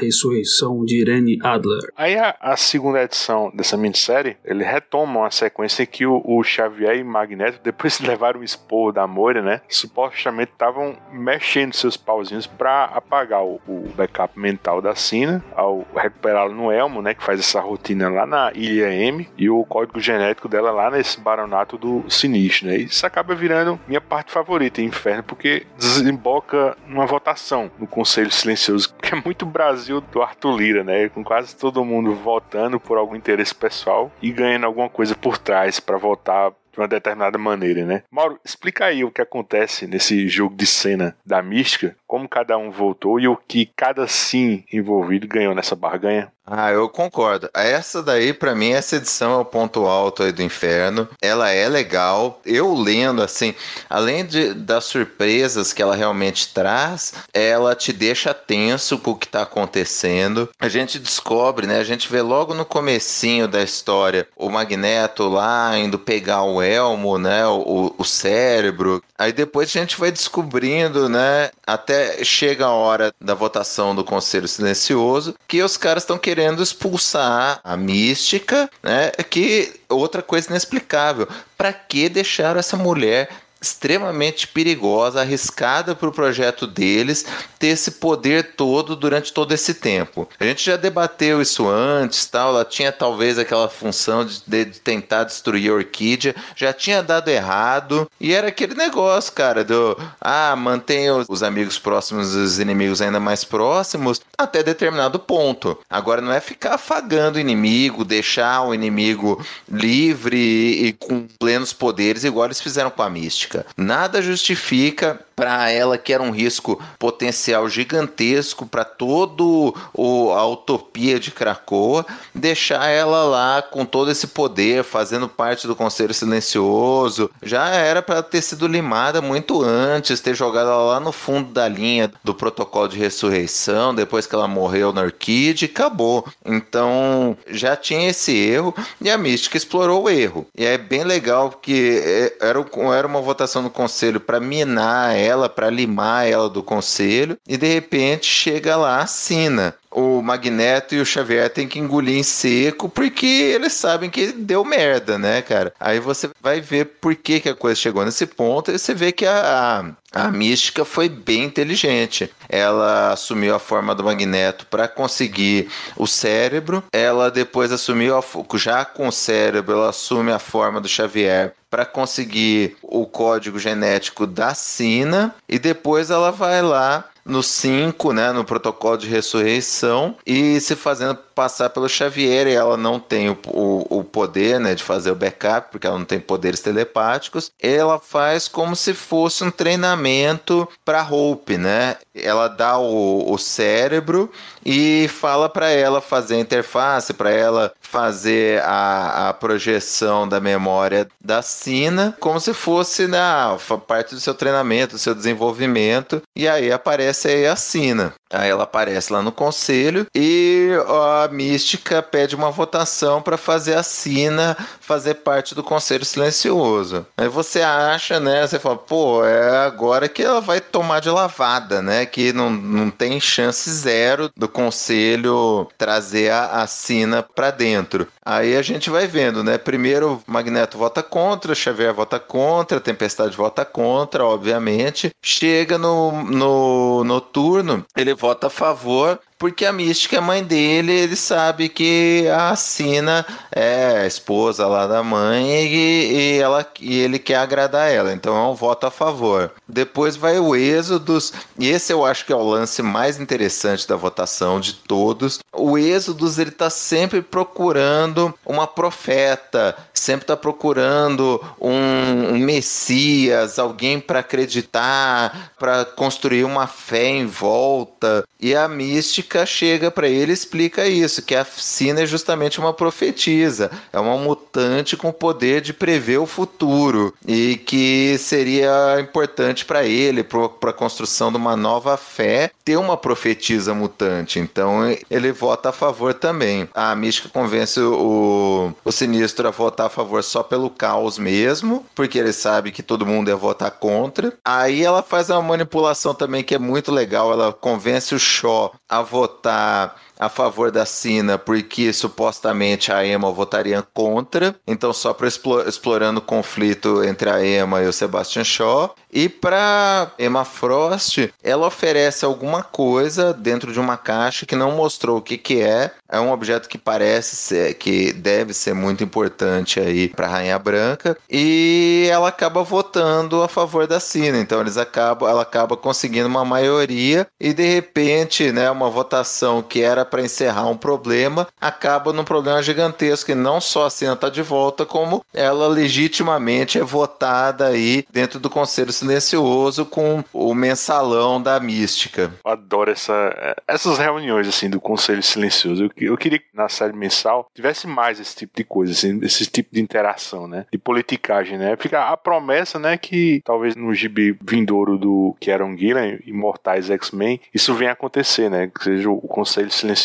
Ressurreição 0.00 0.84
de 0.84 1.00
Irene 1.00 1.38
Adler. 1.42 1.92
Aí 1.96 2.16
a, 2.16 2.34
a 2.40 2.56
segunda 2.56 3.02
edição 3.02 3.50
dessa 3.54 3.76
minissérie, 3.76 4.36
ele 4.44 4.64
retoma 4.64 5.20
uma 5.20 5.30
sequência 5.30 5.86
que 5.86 6.06
o, 6.06 6.22
o 6.24 6.42
Xavier 6.42 6.96
e 6.96 7.04
Magneto, 7.04 7.60
depois 7.62 7.98
de 7.98 8.06
levaram 8.06 8.40
o 8.40 8.44
esporro 8.44 8.92
da 8.92 9.06
Moira, 9.06 9.42
né, 9.42 9.60
supostamente 9.68 10.52
estavam 10.52 10.96
mexendo 11.12 11.74
seus 11.74 11.96
pauzinhos 11.96 12.46
para 12.46 12.84
apagar 12.84 13.44
o, 13.44 13.60
o, 13.66 13.88
backup 13.96 14.38
mental 14.38 14.80
da 14.80 14.94
Sina, 14.94 15.44
ao 15.54 15.86
recuperá-lo 15.94 16.54
no 16.54 16.72
Elmo, 16.72 17.02
né, 17.02 17.14
que 17.14 17.22
faz 17.22 17.40
essa 17.40 17.60
rotina 17.60 18.08
lá 18.08 18.26
na 18.26 18.52
Ilha 18.54 18.92
M, 18.92 19.28
e 19.36 19.48
o 19.50 19.64
código 19.64 20.00
genético 20.00 20.48
dela 20.48 20.70
lá 20.70 20.90
nesse 20.90 21.20
baronato 21.20 21.76
do 21.76 22.04
Sinistro, 22.08 22.68
né, 22.68 22.76
isso 22.76 23.04
acaba 23.06 23.34
virando 23.34 23.78
minha 23.86 24.00
parte 24.00 24.32
favorita 24.32 24.80
em 24.80 24.86
Inferno, 24.86 25.22
porque 25.22 25.66
desemboca 25.78 26.76
numa 26.86 27.06
votação 27.06 27.70
no 27.78 27.86
Conselho 27.86 28.30
Silencioso, 28.30 28.94
que 29.00 29.14
é 29.14 29.22
muito 29.24 29.46
Brasil 29.46 29.89
do 29.98 30.22
Arthur 30.22 30.56
Lira, 30.56 30.84
né, 30.84 31.08
com 31.08 31.24
quase 31.24 31.56
todo 31.56 31.84
mundo 31.84 32.14
votando 32.14 32.78
por 32.78 32.98
algum 32.98 33.16
interesse 33.16 33.54
pessoal 33.54 34.12
e 34.20 34.30
ganhando 34.30 34.66
alguma 34.66 34.90
coisa 34.90 35.14
por 35.14 35.38
trás 35.38 35.80
para 35.80 35.96
votar 35.96 36.52
de 36.72 36.78
uma 36.78 36.86
determinada 36.86 37.36
maneira, 37.36 37.84
né? 37.84 38.02
Mauro, 38.10 38.38
explica 38.44 38.86
aí 38.86 39.04
o 39.04 39.10
que 39.10 39.20
acontece 39.20 39.86
nesse 39.86 40.28
jogo 40.28 40.54
de 40.54 40.66
cena 40.66 41.16
da 41.26 41.42
mística, 41.42 41.96
como 42.06 42.28
cada 42.28 42.56
um 42.56 42.70
voltou 42.70 43.18
e 43.18 43.26
o 43.26 43.36
que 43.36 43.70
cada 43.76 44.06
sim 44.06 44.64
envolvido 44.72 45.26
ganhou 45.26 45.54
nessa 45.54 45.74
barganha. 45.74 46.30
Ah, 46.52 46.72
eu 46.72 46.88
concordo. 46.88 47.48
Essa 47.54 48.02
daí, 48.02 48.32
para 48.32 48.56
mim, 48.56 48.72
essa 48.72 48.96
edição 48.96 49.34
é 49.34 49.36
o 49.36 49.44
ponto 49.44 49.86
alto 49.86 50.24
aí 50.24 50.32
do 50.32 50.42
inferno. 50.42 51.08
Ela 51.22 51.50
é 51.50 51.68
legal. 51.68 52.40
Eu 52.44 52.74
lendo, 52.74 53.22
assim, 53.22 53.54
além 53.88 54.26
de, 54.26 54.52
das 54.52 54.84
surpresas 54.84 55.72
que 55.72 55.80
ela 55.80 55.94
realmente 55.94 56.52
traz, 56.52 57.14
ela 57.32 57.76
te 57.76 57.92
deixa 57.92 58.34
tenso 58.34 58.98
com 58.98 59.12
o 59.12 59.16
que 59.16 59.28
tá 59.28 59.42
acontecendo. 59.42 60.48
A 60.58 60.68
gente 60.68 60.98
descobre, 60.98 61.68
né? 61.68 61.78
A 61.78 61.84
gente 61.84 62.10
vê 62.10 62.20
logo 62.20 62.52
no 62.52 62.64
comecinho 62.64 63.46
da 63.46 63.62
história 63.62 64.26
o 64.36 64.50
Magneto 64.50 65.28
lá 65.28 65.78
indo 65.78 66.00
pegar 66.00 66.42
o 66.42 66.60
elmo, 66.60 67.16
né? 67.16 67.46
O, 67.46 67.94
o 67.96 68.04
cérebro. 68.04 69.00
Aí 69.16 69.32
depois 69.32 69.68
a 69.68 69.78
gente 69.78 69.96
vai 69.96 70.10
descobrindo, 70.10 71.08
né? 71.08 71.50
Até 71.64 72.24
chega 72.24 72.66
a 72.66 72.72
hora 72.72 73.14
da 73.20 73.34
votação 73.34 73.94
do 73.94 74.02
Conselho 74.02 74.48
Silencioso, 74.48 75.36
que 75.46 75.62
os 75.62 75.76
caras 75.76 76.02
estão 76.02 76.18
querendo 76.18 76.39
querendo 76.40 76.62
expulsar 76.62 77.60
a 77.62 77.76
mística, 77.76 78.70
né? 78.82 79.10
Que 79.28 79.78
outra 79.90 80.22
coisa 80.22 80.48
inexplicável. 80.48 81.28
Para 81.56 81.70
que 81.70 82.08
deixaram 82.08 82.58
essa 82.58 82.78
mulher 82.78 83.28
extremamente 83.60 84.48
perigosa, 84.48 85.20
arriscada 85.20 85.94
para 85.94 86.08
o 86.08 86.12
projeto 86.12 86.66
deles 86.66 87.26
ter 87.58 87.68
esse 87.68 87.92
poder 87.92 88.54
todo 88.56 88.96
durante 88.96 89.32
todo 89.32 89.52
esse 89.52 89.74
tempo. 89.74 90.26
A 90.40 90.44
gente 90.44 90.64
já 90.64 90.76
debateu 90.76 91.42
isso 91.42 91.68
antes, 91.68 92.24
tal. 92.24 92.54
Ela 92.54 92.64
tinha 92.64 92.90
talvez 92.90 93.38
aquela 93.38 93.68
função 93.68 94.24
de, 94.24 94.40
de, 94.46 94.80
tentar 94.80 95.24
destruir 95.24 95.70
a 95.70 95.74
orquídea, 95.74 96.34
já 96.56 96.72
tinha 96.72 97.02
dado 97.02 97.28
errado 97.28 98.10
e 98.18 98.32
era 98.32 98.48
aquele 98.48 98.74
negócio, 98.74 99.32
cara, 99.32 99.62
do 99.62 99.96
ah 100.20 100.56
mantenha 100.56 101.14
os, 101.14 101.26
os 101.28 101.42
amigos 101.42 101.78
próximos, 101.78 102.34
os 102.34 102.58
inimigos 102.58 103.02
ainda 103.02 103.20
mais 103.20 103.44
próximos 103.44 104.20
até 104.38 104.62
determinado 104.62 105.18
ponto. 105.18 105.78
Agora 105.88 106.22
não 106.22 106.32
é 106.32 106.40
ficar 106.40 106.74
afagando 106.74 107.36
o 107.36 107.40
inimigo, 107.40 108.04
deixar 108.04 108.62
o 108.62 108.74
inimigo 108.74 109.44
livre 109.70 110.36
e, 110.36 110.86
e 110.86 110.92
com 110.94 111.26
plenos 111.38 111.72
poderes 111.72 112.24
igual 112.24 112.46
eles 112.46 112.60
fizeram 112.60 112.90
com 112.90 113.02
a 113.02 113.10
mística. 113.10 113.49
Nada 113.76 114.22
justifica 114.22 115.20
para 115.40 115.70
ela 115.70 115.96
que 115.96 116.12
era 116.12 116.22
um 116.22 116.30
risco 116.30 116.78
potencial 116.98 117.66
gigantesco 117.66 118.66
para 118.66 118.84
todo 118.84 119.74
o, 119.94 120.32
a 120.32 120.46
utopia 120.46 121.18
de 121.18 121.30
Krakoa, 121.30 122.04
deixar 122.34 122.88
ela 122.88 123.24
lá 123.24 123.62
com 123.62 123.86
todo 123.86 124.10
esse 124.10 124.26
poder, 124.26 124.84
fazendo 124.84 125.26
parte 125.26 125.66
do 125.66 125.74
Conselho 125.74 126.12
Silencioso, 126.12 127.30
já 127.42 127.68
era 127.68 128.02
para 128.02 128.22
ter 128.22 128.42
sido 128.42 128.66
limada 128.66 129.22
muito 129.22 129.62
antes, 129.62 130.20
ter 130.20 130.34
jogado 130.34 130.68
ela 130.68 130.92
lá 130.92 131.00
no 131.00 131.10
fundo 131.10 131.54
da 131.54 131.66
linha 131.66 132.12
do 132.22 132.34
protocolo 132.34 132.88
de 132.88 132.98
ressurreição, 132.98 133.94
depois 133.94 134.26
que 134.26 134.34
ela 134.34 134.46
morreu 134.46 134.92
na 134.92 135.00
Orquídea, 135.00 135.70
acabou. 135.70 136.26
Então 136.44 137.34
já 137.48 137.74
tinha 137.74 138.10
esse 138.10 138.36
erro 138.36 138.74
e 139.00 139.08
a 139.08 139.16
Mística 139.16 139.56
explorou 139.56 140.02
o 140.02 140.10
erro. 140.10 140.46
E 140.54 140.66
é 140.66 140.76
bem 140.76 141.02
legal 141.02 141.48
porque 141.48 142.02
é, 142.04 142.46
era, 142.46 142.62
era 142.94 143.06
uma 143.06 143.22
votação 143.22 143.62
no 143.62 143.70
Conselho 143.70 144.20
para 144.20 144.38
minar 144.38 145.16
ela, 145.16 145.29
para 145.48 145.70
limar 145.70 146.26
ela 146.26 146.48
do 146.48 146.62
conselho, 146.62 147.36
e 147.46 147.56
de 147.56 147.66
repente 147.66 148.26
chega 148.26 148.76
lá, 148.76 149.00
assina 149.00 149.74
o 149.90 150.22
Magneto 150.22 150.94
e 150.94 151.00
o 151.00 151.06
Xavier 151.06 151.50
têm 151.50 151.66
que 151.66 151.78
engolir 151.78 152.16
em 152.16 152.22
seco 152.22 152.88
porque 152.88 153.26
eles 153.26 153.72
sabem 153.72 154.08
que 154.08 154.28
deu 154.32 154.64
merda, 154.64 155.18
né, 155.18 155.42
cara? 155.42 155.72
Aí 155.80 155.98
você 155.98 156.30
vai 156.40 156.60
ver 156.60 156.86
por 157.00 157.14
que, 157.16 157.40
que 157.40 157.48
a 157.48 157.54
coisa 157.54 157.80
chegou 157.80 158.04
nesse 158.04 158.26
ponto 158.26 158.70
e 158.70 158.78
você 158.78 158.94
vê 158.94 159.10
que 159.10 159.26
a, 159.26 159.94
a, 160.14 160.26
a 160.26 160.30
mística 160.30 160.84
foi 160.84 161.08
bem 161.08 161.44
inteligente. 161.44 162.30
Ela 162.48 163.12
assumiu 163.12 163.54
a 163.54 163.58
forma 163.58 163.94
do 163.94 164.04
Magneto 164.04 164.66
para 164.66 164.86
conseguir 164.86 165.68
o 165.96 166.06
cérebro. 166.06 166.84
Ela 166.92 167.30
depois 167.30 167.72
assumiu, 167.72 168.16
a, 168.16 168.22
já 168.56 168.84
com 168.84 169.08
o 169.08 169.12
cérebro, 169.12 169.74
ela 169.74 169.90
assume 169.90 170.30
a 170.30 170.38
forma 170.38 170.80
do 170.80 170.88
Xavier 170.88 171.54
para 171.70 171.86
conseguir 171.86 172.76
o 172.82 173.06
código 173.06 173.58
genético 173.58 174.26
da 174.26 174.52
Sina 174.54 175.34
e 175.48 175.58
depois 175.58 176.10
ela 176.10 176.32
vai 176.32 176.60
lá 176.60 177.08
no 177.24 177.42
5, 177.42 178.12
né, 178.12 178.32
no 178.32 178.44
protocolo 178.44 178.98
de 178.98 179.06
ressurreição, 179.06 180.16
e 180.26 180.60
se 180.60 180.74
fazendo 180.74 181.16
passar 181.34 181.70
pelo 181.70 181.88
Xavier 181.88 182.46
e 182.46 182.52
ela 182.52 182.76
não 182.76 182.98
tem 182.98 183.30
o, 183.30 183.38
o, 183.46 183.98
o, 183.98 184.04
poder 184.04 184.58
né, 184.58 184.74
de 184.74 184.82
fazer 184.82 185.10
o 185.10 185.14
backup, 185.14 185.70
porque 185.70 185.86
ela 185.86 185.98
não 185.98 186.04
tem 186.04 186.20
poderes 186.20 186.60
telepáticos, 186.60 187.50
ela 187.60 187.98
faz 187.98 188.48
como 188.48 188.74
se 188.74 188.92
fosse 188.92 189.44
um 189.44 189.50
treinamento 189.50 190.68
para 190.84 191.02
Hope, 191.02 191.56
né? 191.56 191.96
Ela 192.14 192.48
dá 192.48 192.78
o, 192.78 193.32
o 193.32 193.38
cérebro 193.38 194.30
e 194.64 195.08
fala 195.08 195.48
para 195.48 195.70
ela 195.70 196.00
fazer 196.00 196.34
a 196.34 196.40
interface, 196.40 197.14
para 197.14 197.30
ela 197.30 197.72
fazer 197.90 198.62
a, 198.62 199.30
a 199.30 199.34
projeção 199.34 200.28
da 200.28 200.40
memória 200.40 201.08
da 201.22 201.42
Sina, 201.42 202.16
como 202.20 202.38
se 202.38 202.54
fosse 202.54 203.08
na 203.08 203.52
né, 203.52 203.80
parte 203.86 204.14
do 204.14 204.20
seu 204.20 204.32
treinamento, 204.32 204.94
do 204.94 204.98
seu 204.98 205.14
desenvolvimento, 205.14 206.22
e 206.36 206.46
aí 206.46 206.70
aparece 206.70 207.28
aí 207.28 207.46
a 207.46 207.56
Sina. 207.56 208.14
Aí 208.32 208.48
ela 208.48 208.64
aparece 208.64 209.12
lá 209.12 209.20
no 209.22 209.32
conselho 209.32 210.06
e 210.14 210.70
a 210.86 211.28
mística 211.32 212.00
pede 212.02 212.36
uma 212.36 212.50
votação 212.50 213.20
para 213.20 213.36
fazer 213.36 213.74
a 213.74 213.82
Sina 213.82 214.56
fazer 214.80 215.14
parte 215.14 215.54
do 215.54 215.62
conselho 215.62 216.04
silencioso. 216.04 217.06
Aí 217.16 217.28
você 217.28 217.60
acha, 217.60 218.20
né? 218.20 218.46
Você 218.46 218.58
fala, 218.58 218.76
pô, 218.76 219.24
é 219.24 219.58
agora 219.58 220.08
que 220.08 220.22
ela 220.22 220.40
vai 220.40 220.60
tomar 220.60 221.00
de 221.00 221.10
lavada, 221.10 221.82
né? 221.82 222.06
Que 222.06 222.32
não, 222.32 222.50
não 222.50 222.90
tem 222.90 223.20
chance 223.20 223.68
zero 223.70 224.30
do 224.36 224.48
conselho 224.48 225.68
trazer 225.76 226.30
a, 226.30 226.62
a 226.62 226.66
Sina 226.66 227.22
para 227.22 227.50
dentro. 227.50 228.06
Aí 228.24 228.56
a 228.56 228.62
gente 228.62 228.90
vai 228.90 229.06
vendo, 229.06 229.42
né? 229.42 229.58
Primeiro 229.58 230.22
Magneto 230.26 230.78
vota 230.78 231.02
contra, 231.02 231.54
Xavier 231.54 231.92
vota 231.92 232.18
contra, 232.20 232.80
Tempestade 232.80 233.36
vota 233.36 233.64
contra, 233.64 234.24
obviamente. 234.24 235.10
Chega 235.22 235.76
no, 235.78 236.22
no 236.22 237.02
noturno, 237.04 237.84
ele 237.96 238.14
vota 238.20 238.48
a 238.48 238.50
favor, 238.50 239.18
porque 239.40 239.64
a 239.64 239.72
Mística 239.72 240.18
é 240.18 240.20
mãe 240.20 240.44
dele, 240.44 240.92
ele 240.92 241.16
sabe 241.16 241.70
que 241.70 242.28
a 242.28 242.54
Sina 242.54 243.24
é 243.50 244.02
a 244.02 244.06
esposa 244.06 244.66
lá 244.66 244.86
da 244.86 245.02
mãe 245.02 245.64
e, 245.64 246.12
e, 246.12 246.38
ela, 246.38 246.70
e 246.78 246.98
ele 246.98 247.18
quer 247.18 247.36
agradar 247.36 247.90
ela, 247.90 248.12
então 248.12 248.36
é 248.36 248.46
um 248.46 248.54
voto 248.54 248.86
a 248.86 248.90
favor. 248.90 249.50
Depois 249.66 250.14
vai 250.14 250.38
o 250.38 250.54
Êxodos, 250.54 251.32
e 251.58 251.70
esse 251.70 251.90
eu 251.90 252.04
acho 252.04 252.26
que 252.26 252.34
é 252.34 252.36
o 252.36 252.46
lance 252.46 252.82
mais 252.82 253.18
interessante 253.18 253.88
da 253.88 253.96
votação 253.96 254.60
de 254.60 254.74
todos. 254.74 255.38
O 255.54 255.78
Êxodos 255.78 256.38
ele 256.38 256.50
tá 256.50 256.68
sempre 256.68 257.22
procurando 257.22 258.34
uma 258.44 258.66
profeta, 258.66 259.74
sempre 259.94 260.26
tá 260.26 260.36
procurando 260.36 261.42
um, 261.58 262.34
um 262.34 262.38
Messias, 262.38 263.58
alguém 263.58 263.98
para 263.98 264.18
acreditar, 264.18 265.54
para 265.58 265.86
construir 265.86 266.44
uma 266.44 266.66
fé 266.66 267.06
em 267.06 267.24
volta. 267.24 268.22
E 268.38 268.54
a 268.54 268.66
mística 268.66 269.29
chega 269.46 269.90
para 269.90 270.08
ele 270.08 270.32
e 270.32 270.34
explica 270.34 270.86
isso, 270.86 271.22
que 271.22 271.34
a 271.34 271.44
Sina 271.44 272.02
é 272.02 272.06
justamente 272.06 272.58
uma 272.58 272.72
profetisa, 272.72 273.70
é 273.92 273.98
uma 273.98 274.16
mutante 274.16 274.96
com 274.96 275.12
poder 275.12 275.60
de 275.60 275.72
prever 275.72 276.18
o 276.18 276.26
futuro 276.26 277.14
e 277.26 277.56
que 277.56 278.16
seria 278.18 278.98
importante 279.00 279.64
para 279.64 279.84
ele, 279.84 280.22
para 280.22 280.70
a 280.70 280.72
construção 280.72 281.30
de 281.30 281.36
uma 281.36 281.56
nova 281.56 281.96
fé, 281.96 282.50
ter 282.64 282.76
uma 282.76 282.96
profetisa 282.96 283.72
mutante. 283.72 284.38
Então 284.38 284.80
ele 285.10 285.32
vota 285.32 285.68
a 285.70 285.72
favor 285.72 286.14
também. 286.14 286.68
A 286.74 286.94
mística 286.94 287.28
convence 287.28 287.80
o, 287.80 288.72
o 288.84 288.92
Sinistro 288.92 289.46
a 289.48 289.50
votar 289.50 289.86
a 289.86 289.90
favor 289.90 290.22
só 290.22 290.42
pelo 290.42 290.70
caos 290.70 291.18
mesmo, 291.18 291.86
porque 291.94 292.18
ele 292.18 292.32
sabe 292.32 292.72
que 292.72 292.82
todo 292.82 293.06
mundo 293.06 293.28
ia 293.28 293.36
votar 293.36 293.70
contra. 293.70 294.32
Aí 294.44 294.82
ela 294.82 295.02
faz 295.02 295.30
uma 295.30 295.42
manipulação 295.42 296.14
também 296.14 296.42
que 296.42 296.54
é 296.54 296.58
muito 296.58 296.90
legal, 296.90 297.32
ela 297.32 297.52
convence 297.52 298.14
o 298.14 298.18
Shaw 298.18 298.74
a 298.88 299.02
votar 299.02 299.19
votar 299.20 299.94
a 300.20 300.28
favor 300.28 300.70
da 300.70 300.84
Sina 300.84 301.38
porque 301.38 301.92
supostamente 301.94 302.92
a 302.92 303.04
Emma 303.04 303.32
votaria 303.32 303.82
contra, 303.94 304.54
então 304.66 304.92
só 304.92 305.14
para 305.14 305.26
explorando 305.66 306.20
o 306.20 306.22
conflito 306.22 307.02
entre 307.02 307.30
a 307.30 307.44
Emma 307.44 307.80
e 307.82 307.86
o 307.86 307.92
Sebastian 307.92 308.44
Shaw. 308.44 308.94
E 309.12 309.28
para 309.28 310.12
Emma 310.18 310.44
Frost, 310.44 311.32
ela 311.42 311.66
oferece 311.66 312.24
alguma 312.24 312.62
coisa 312.62 313.32
dentro 313.32 313.72
de 313.72 313.80
uma 313.80 313.96
caixa 313.96 314.46
que 314.46 314.54
não 314.54 314.72
mostrou 314.72 315.18
o 315.18 315.22
que, 315.22 315.36
que 315.36 315.60
é. 315.60 315.90
É 316.08 316.20
um 316.20 316.30
objeto 316.32 316.68
que 316.68 316.78
parece 316.78 317.34
ser, 317.34 317.74
que 317.74 318.12
deve 318.12 318.52
ser 318.52 318.74
muito 318.74 319.02
importante 319.02 319.80
aí 319.80 320.08
para 320.08 320.26
a 320.26 320.30
Rainha 320.30 320.58
Branca. 320.58 321.16
E 321.28 322.08
ela 322.10 322.28
acaba 322.28 322.62
votando 322.62 323.42
a 323.42 323.48
favor 323.48 323.86
da 323.86 323.98
Sina. 323.98 324.38
Então 324.38 324.60
eles 324.60 324.76
acabam, 324.76 325.28
ela 325.28 325.42
acaba 325.42 325.76
conseguindo 325.76 326.28
uma 326.28 326.44
maioria 326.44 327.26
e 327.40 327.52
de 327.52 327.66
repente, 327.66 328.52
né, 328.52 328.70
uma 328.70 328.90
votação 328.90 329.62
que 329.62 329.82
era 329.82 330.04
para 330.10 330.22
encerrar 330.22 330.68
um 330.68 330.76
problema 330.76 331.46
acaba 331.60 332.12
num 332.12 332.24
problema 332.24 332.62
gigantesco. 332.62 333.30
E 333.30 333.34
não 333.34 333.60
só 333.60 333.86
a 333.86 333.90
Sina 333.90 334.14
está 334.14 334.28
de 334.28 334.42
volta, 334.42 334.84
como 334.84 335.24
ela 335.32 335.68
legitimamente 335.68 336.78
é 336.78 336.82
votada 336.82 337.66
aí 337.66 338.04
dentro 338.12 338.40
do 338.40 338.50
Conselho 338.50 338.92
silencioso 338.92 339.86
com 339.86 340.24
o 340.32 340.54
mensalão 340.54 341.40
da 341.40 341.58
mística. 341.60 342.32
Eu 342.44 342.50
adoro 342.50 342.90
essa, 342.90 343.56
essas 343.66 343.98
reuniões 343.98 344.48
assim 344.48 344.68
do 344.68 344.80
Conselho 344.80 345.22
Silencioso. 345.22 345.84
Eu, 345.84 345.90
eu 346.10 346.16
queria 346.16 346.38
que 346.38 346.46
na 346.52 346.68
série 346.68 346.92
mensal 346.92 347.48
tivesse 347.54 347.86
mais 347.86 348.18
esse 348.18 348.34
tipo 348.34 348.52
de 348.56 348.64
coisa, 348.64 348.92
assim, 348.92 349.20
esse 349.22 349.46
tipo 349.46 349.70
de 349.72 349.80
interação, 349.80 350.46
né? 350.46 350.66
De 350.72 350.78
politicagem, 350.78 351.58
né? 351.58 351.76
Fica 351.76 352.08
a 352.10 352.16
promessa, 352.16 352.78
né, 352.78 352.96
que 352.96 353.40
talvez 353.44 353.76
no 353.76 353.94
gibi 353.94 354.36
vindouro 354.42 354.98
do 354.98 355.36
Kieron 355.40 355.76
Gillen, 355.76 356.18
Imortais 356.26 356.90
X-Men, 356.90 357.40
isso 357.54 357.74
venha 357.74 357.90
a 357.90 357.92
acontecer, 357.94 358.50
né? 358.50 358.70
Que 358.74 358.84
seja 358.84 359.10
o 359.10 359.20
Conselho 359.20 359.70
Silencioso 359.70 359.99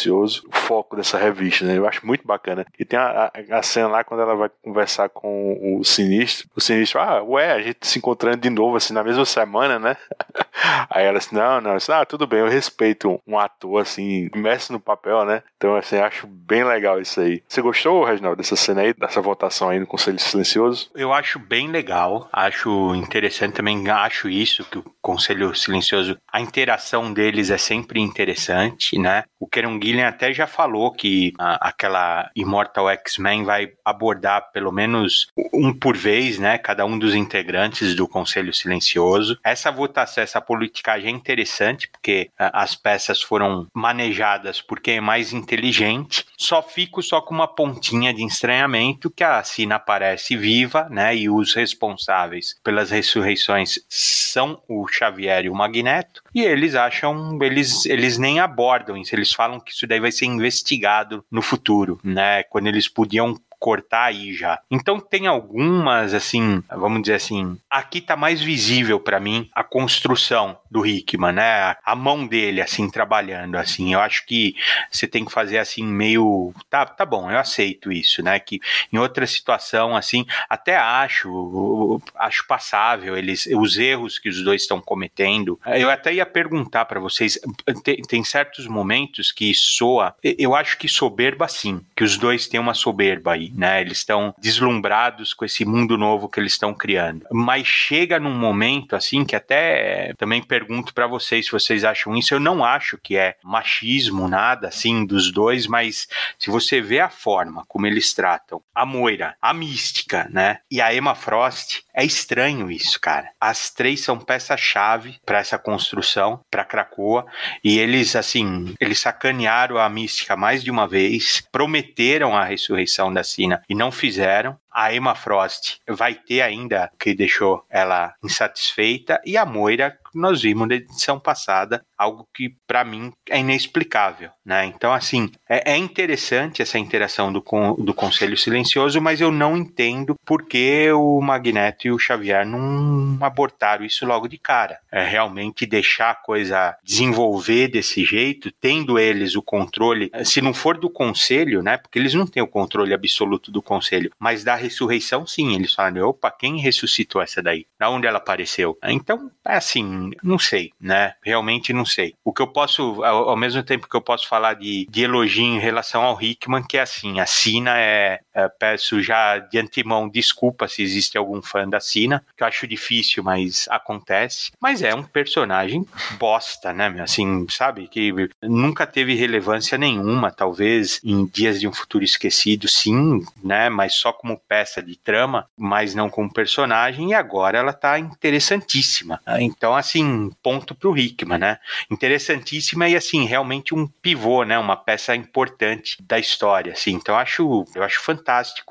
o 0.47 0.51
foco 0.51 0.95
dessa 0.95 1.17
revista, 1.17 1.65
né? 1.65 1.77
Eu 1.77 1.87
acho 1.87 2.05
muito 2.05 2.25
bacana. 2.25 2.65
E 2.77 2.85
tem 2.85 2.99
a, 2.99 3.31
a, 3.33 3.59
a 3.59 3.63
cena 3.63 3.87
lá 3.87 4.03
quando 4.03 4.21
ela 4.21 4.35
vai 4.35 4.49
conversar 4.61 5.09
com 5.09 5.79
o 5.79 5.83
Sinistro. 5.83 6.47
O 6.55 6.61
Sinistro, 6.61 6.99
ah, 6.99 7.23
ué, 7.23 7.51
a 7.51 7.61
gente 7.61 7.85
se 7.87 7.99
encontrando 7.99 8.37
de 8.37 8.49
novo 8.49 8.77
assim 8.77 8.93
na 8.93 9.03
mesma 9.03 9.25
semana, 9.25 9.79
né? 9.79 9.97
Aí 10.89 11.05
ela 11.05 11.17
assim, 11.17 11.35
não, 11.35 11.61
não, 11.61 11.71
assim, 11.73 11.91
ah, 11.91 12.05
tudo 12.05 12.25
bem, 12.27 12.39
eu 12.39 12.47
respeito 12.47 13.21
um 13.27 13.37
ator 13.37 13.81
assim, 13.81 14.29
imerso 14.33 14.73
no 14.73 14.79
papel, 14.79 15.25
né? 15.25 15.43
Então, 15.57 15.75
assim, 15.75 15.97
acho 15.97 16.27
bem 16.27 16.63
legal 16.63 16.99
isso 16.99 17.19
aí. 17.19 17.43
Você 17.47 17.61
gostou, 17.61 18.03
Reginaldo, 18.03 18.37
dessa 18.37 18.55
cena 18.55 18.81
aí, 18.81 18.93
dessa 18.93 19.21
votação 19.21 19.69
aí 19.69 19.79
no 19.79 19.87
Conselho 19.87 20.19
Silencioso? 20.19 20.89
Eu 20.95 21.13
acho 21.13 21.39
bem 21.39 21.69
legal, 21.69 22.29
acho 22.31 22.95
interessante 22.95 23.53
também, 23.53 23.89
acho 23.89 24.29
isso, 24.29 24.63
que 24.65 24.77
o 24.77 24.85
Conselho 25.01 25.53
Silencioso, 25.55 26.17
a 26.31 26.41
interação 26.41 27.13
deles 27.13 27.49
é 27.49 27.57
sempre 27.57 27.99
interessante, 27.99 28.97
né? 28.97 29.23
O 29.39 29.47
Gillian 29.81 30.07
até 30.07 30.33
já 30.33 30.47
falou 30.47 30.91
que 30.91 31.33
a, 31.37 31.69
aquela 31.69 32.29
Immortal 32.35 32.89
X-Men 32.89 33.43
vai 33.43 33.69
abordar 33.83 34.51
pelo 34.51 34.71
menos 34.71 35.27
um 35.53 35.73
por 35.73 35.95
vez, 35.95 36.39
né? 36.39 36.57
Cada 36.57 36.85
um 36.85 36.97
dos 36.97 37.15
integrantes 37.15 37.95
do 37.95 38.07
Conselho 38.07 38.53
Silencioso. 38.53 39.37
Essa 39.43 39.71
votação, 39.71 40.23
essa 40.23 40.41
politicagem 40.41 41.13
é 41.13 41.15
interessante, 41.15 41.87
porque 41.89 42.29
a, 42.37 42.63
as 42.63 42.75
peças 42.75 43.21
foram 43.21 43.67
manejadas 43.73 44.61
por 44.61 44.79
quem 44.79 44.97
é 44.97 45.01
mais 45.01 45.33
inteligente. 45.33 46.25
Só 46.37 46.61
fico 46.61 47.01
só 47.01 47.21
com 47.21 47.33
uma 47.33 47.47
pontinha 47.47 48.13
de 48.13 48.25
estranhamento 48.25 49.09
que 49.09 49.23
a 49.23 49.43
Sina 49.43 49.75
aparece 49.75 50.35
viva, 50.35 50.87
né? 50.89 51.15
E 51.15 51.29
os 51.29 51.53
responsáveis 51.53 52.55
pelas 52.63 52.91
ressurreições 52.91 53.79
são 53.89 54.61
o 54.67 54.85
Xavier 54.87 55.45
e 55.45 55.49
o 55.49 55.55
Magneto, 55.55 56.21
e 56.33 56.41
eles 56.41 56.75
acham, 56.75 57.41
eles, 57.41 57.85
eles 57.85 58.17
nem 58.17 58.39
abordam 58.39 58.97
isso, 58.97 59.15
eles 59.15 59.33
falam 59.33 59.59
que 59.65 59.71
isso 59.71 59.87
daí 59.87 59.99
vai 59.99 60.11
ser 60.11 60.25
investigado 60.25 61.25
no 61.29 61.41
futuro, 61.41 61.99
né? 62.03 62.43
Quando 62.43 62.67
eles 62.67 62.87
podiam 62.87 63.37
cortar 63.65 64.03
aí 64.03 64.31
já. 64.31 64.59
Então 64.69 64.99
tem 64.99 65.25
algumas 65.25 66.13
assim, 66.13 66.61
vamos 66.69 67.01
dizer 67.01 67.15
assim, 67.15 67.57
aqui 67.67 67.99
tá 67.99 68.15
mais 68.15 68.39
visível 68.39 68.99
para 68.99 69.19
mim 69.19 69.49
a 69.55 69.63
construção 69.63 70.55
do 70.69 70.85
Hickman, 70.85 71.31
né? 71.31 71.75
A 71.83 71.95
mão 71.95 72.27
dele 72.27 72.61
assim 72.61 72.87
trabalhando 72.91 73.55
assim. 73.55 73.91
Eu 73.91 74.01
acho 74.01 74.23
que 74.27 74.55
você 74.91 75.07
tem 75.07 75.25
que 75.25 75.31
fazer 75.31 75.57
assim 75.57 75.83
meio, 75.83 76.53
tá, 76.69 76.85
tá 76.85 77.03
bom, 77.03 77.31
eu 77.31 77.39
aceito 77.39 77.91
isso, 77.91 78.21
né? 78.21 78.37
Que 78.39 78.59
em 78.93 78.99
outra 78.99 79.25
situação 79.25 79.95
assim, 79.95 80.27
até 80.47 80.77
acho, 80.77 81.99
acho 82.17 82.45
passável 82.45 83.17
eles 83.17 83.47
os 83.47 83.79
erros 83.79 84.19
que 84.19 84.29
os 84.29 84.43
dois 84.43 84.61
estão 84.61 84.79
cometendo. 84.79 85.59
Eu 85.65 85.89
até 85.89 86.13
ia 86.13 86.25
perguntar 86.25 86.85
para 86.85 86.99
vocês, 86.99 87.39
tem, 87.83 87.95
tem 88.03 88.23
certos 88.23 88.67
momentos 88.67 89.31
que 89.31 89.51
soa, 89.55 90.13
eu 90.21 90.53
acho 90.53 90.77
que 90.77 90.87
soberba 90.87 91.47
sim, 91.47 91.81
que 91.95 92.03
os 92.03 92.15
dois 92.15 92.47
têm 92.47 92.59
uma 92.59 92.75
soberba 92.75 93.33
aí, 93.33 93.54
né? 93.55 93.81
Eles 93.81 93.99
estão 93.99 94.35
deslumbrados 94.37 95.33
com 95.33 95.45
esse 95.45 95.63
mundo 95.65 95.97
novo 95.97 96.29
que 96.29 96.39
eles 96.39 96.53
estão 96.53 96.73
criando. 96.73 97.25
Mas 97.31 97.65
chega 97.65 98.19
num 98.19 98.37
momento 98.37 98.95
assim 98.95 99.23
que 99.23 99.35
até 99.35 100.13
também 100.17 100.43
pergunto 100.43 100.93
para 100.93 101.07
vocês 101.07 101.45
se 101.45 101.51
vocês 101.51 101.83
acham 101.83 102.15
isso. 102.15 102.33
Eu 102.33 102.39
não 102.39 102.63
acho 102.63 102.97
que 103.01 103.17
é 103.17 103.35
machismo 103.43 104.27
nada 104.27 104.67
assim 104.67 105.05
dos 105.05 105.31
dois, 105.31 105.67
mas 105.67 106.07
se 106.37 106.49
você 106.49 106.81
vê 106.81 106.99
a 106.99 107.09
forma 107.09 107.63
como 107.67 107.87
eles 107.87 108.13
tratam 108.13 108.61
a 108.73 108.85
Moira, 108.85 109.35
a 109.41 109.53
Mística, 109.53 110.27
né? 110.31 110.59
E 110.69 110.81
a 110.81 110.93
Emma 110.93 111.15
Frost, 111.15 111.84
é 111.95 112.03
estranho 112.03 112.69
isso, 112.69 112.99
cara. 112.99 113.31
As 113.39 113.69
três 113.69 114.01
são 114.01 114.19
peça-chave 114.19 115.17
para 115.25 115.39
essa 115.39 115.57
construção, 115.57 116.41
para 116.51 116.65
Krakoa, 116.65 117.25
e 117.63 117.79
eles 117.79 118.15
assim, 118.15 118.75
eles 118.79 118.99
sacanearam 118.99 119.77
a 119.77 119.89
Mística 119.89 120.35
mais 120.35 120.63
de 120.63 120.69
uma 120.69 120.87
vez, 120.87 121.41
prometeram 121.51 122.35
a 122.35 122.43
ressurreição 122.43 123.13
da 123.13 123.23
Sina 123.23 123.61
e 123.69 123.73
não 123.73 123.91
fizeram 123.91 124.57
a 124.75 124.93
Emma 124.93 125.15
Frost 125.15 125.77
vai 125.87 126.13
ter 126.13 126.41
ainda 126.41 126.91
que 126.99 127.15
deixou 127.15 127.65
ela 127.69 128.13
insatisfeita 128.21 129.21
e 129.25 129.37
a 129.37 129.45
Moira 129.45 129.97
nós 130.13 130.41
vimos 130.41 130.67
na 130.67 130.75
edição 130.75 131.17
passada 131.17 131.85
algo 131.97 132.27
que 132.33 132.55
para 132.67 132.83
mim 132.83 133.11
é 133.29 133.39
inexplicável, 133.39 134.29
né? 134.45 134.65
Então 134.65 134.93
assim 134.93 135.31
é, 135.47 135.73
é, 135.73 135.77
interessante 135.77 136.61
essa 136.61 136.77
interação 136.77 137.31
do, 137.31 137.43
do 137.79 137.93
Conselho 137.93 138.37
Silencioso, 138.37 139.01
mas 139.01 139.21
eu 139.21 139.31
não 139.31 139.55
entendo 139.55 140.15
por 140.25 140.43
que 140.43 140.91
o 140.91 141.21
Magneto 141.21 141.87
e 141.87 141.91
o 141.91 141.99
Xavier 141.99 142.45
não 142.45 143.17
abortaram 143.21 143.85
isso 143.85 144.05
logo 144.05 144.27
de 144.27 144.37
cara. 144.37 144.79
É 144.91 145.03
realmente 145.03 145.65
deixar 145.65 146.11
a 146.11 146.15
coisa 146.15 146.75
desenvolver 146.83 147.67
desse 147.67 148.03
jeito, 148.03 148.51
tendo 148.59 148.97
eles 148.99 149.35
o 149.35 149.41
controle, 149.41 150.11
se 150.23 150.41
não 150.41 150.53
for 150.53 150.77
do 150.77 150.89
Conselho, 150.89 151.61
né? 151.61 151.77
Porque 151.77 151.99
eles 151.99 152.13
não 152.13 152.27
têm 152.27 152.43
o 152.43 152.47
controle 152.47 152.93
absoluto 152.93 153.51
do 153.51 153.61
Conselho, 153.61 154.11
mas 154.19 154.43
da 154.43 154.55
ressurreição, 154.55 155.25
sim. 155.25 155.55
Eles 155.55 155.73
falam, 155.73 156.09
opa, 156.09 156.31
quem 156.31 156.59
ressuscitou 156.59 157.21
essa 157.21 157.41
daí? 157.41 157.65
Da 157.79 157.89
onde 157.89 158.07
ela 158.07 158.17
apareceu? 158.17 158.77
Então, 158.83 159.31
é 159.45 159.55
assim, 159.55 160.11
não 160.23 160.39
sei, 160.39 160.71
né? 160.79 161.13
Realmente 161.23 161.73
não 161.73 161.84
sei. 161.85 162.15
O 162.23 162.33
que 162.33 162.41
eu 162.41 162.47
posso, 162.47 163.03
ao, 163.03 163.29
ao 163.29 163.37
mesmo 163.37 163.63
tempo 163.63 163.87
que 163.87 163.95
eu 163.95 164.01
posso 164.01 164.27
falar 164.27 164.55
de, 164.55 164.87
de 164.89 165.03
elogio 165.03 165.43
em 165.43 165.59
relação 165.59 166.03
ao 166.03 166.21
Hickman, 166.21 166.63
que 166.63 166.77
é 166.77 166.81
assim, 166.81 167.19
a 167.19 167.25
Sina 167.25 167.77
é, 167.77 168.19
é, 168.35 168.49
peço 168.49 169.01
já 169.01 169.39
de 169.39 169.57
antemão 169.57 170.09
desculpa 170.09 170.67
se 170.67 170.83
existe 170.83 171.17
algum 171.17 171.41
fã 171.41 171.67
da 171.67 171.79
Sina, 171.79 172.23
que 172.35 172.43
eu 172.43 172.47
acho 172.47 172.67
difícil, 172.67 173.23
mas 173.23 173.65
acontece. 173.69 174.51
Mas 174.59 174.81
é 174.81 174.93
um 174.93 175.03
personagem 175.03 175.87
bosta, 176.19 176.73
né? 176.73 176.93
Assim, 176.99 177.47
sabe? 177.49 177.87
Que 177.87 178.13
nunca 178.43 178.85
teve 178.85 179.15
relevância 179.15 179.77
nenhuma, 179.77 180.31
talvez 180.31 180.99
em 181.03 181.25
Dias 181.25 181.61
de 181.61 181.67
um 181.67 181.71
Futuro 181.73 182.03
Esquecido, 182.03 182.67
sim, 182.67 183.25
né? 183.41 183.69
Mas 183.69 183.93
só 183.93 184.11
como 184.11 184.37
peça 184.37 184.83
de 184.83 184.97
trama, 184.97 185.47
mas 185.57 185.95
não 185.95 186.09
como 186.09 186.31
personagem, 186.31 187.11
e 187.11 187.13
agora 187.13 187.57
ela 187.57 187.71
tá 187.71 187.97
interessantíssima. 187.97 189.21
Então, 189.39 189.75
assim, 189.75 190.29
ponto 190.43 190.75
pro 190.75 190.97
Hickman, 190.97 191.37
né? 191.37 191.57
Interessantíssima 191.89 192.89
e, 192.89 192.97
assim, 192.97 193.25
realmente 193.25 193.73
um 193.73 193.87
pivô, 193.87 194.43
né? 194.43 194.59
Uma 194.59 194.75
peça 194.75 195.15
importante 195.15 196.03
da 196.03 196.19
história, 196.19 196.73
assim. 196.73 196.91
Então, 196.91 197.15
eu 197.15 197.19
acho, 197.19 197.65
eu 197.73 197.83
acho 197.83 198.01
fantástico 198.01 198.24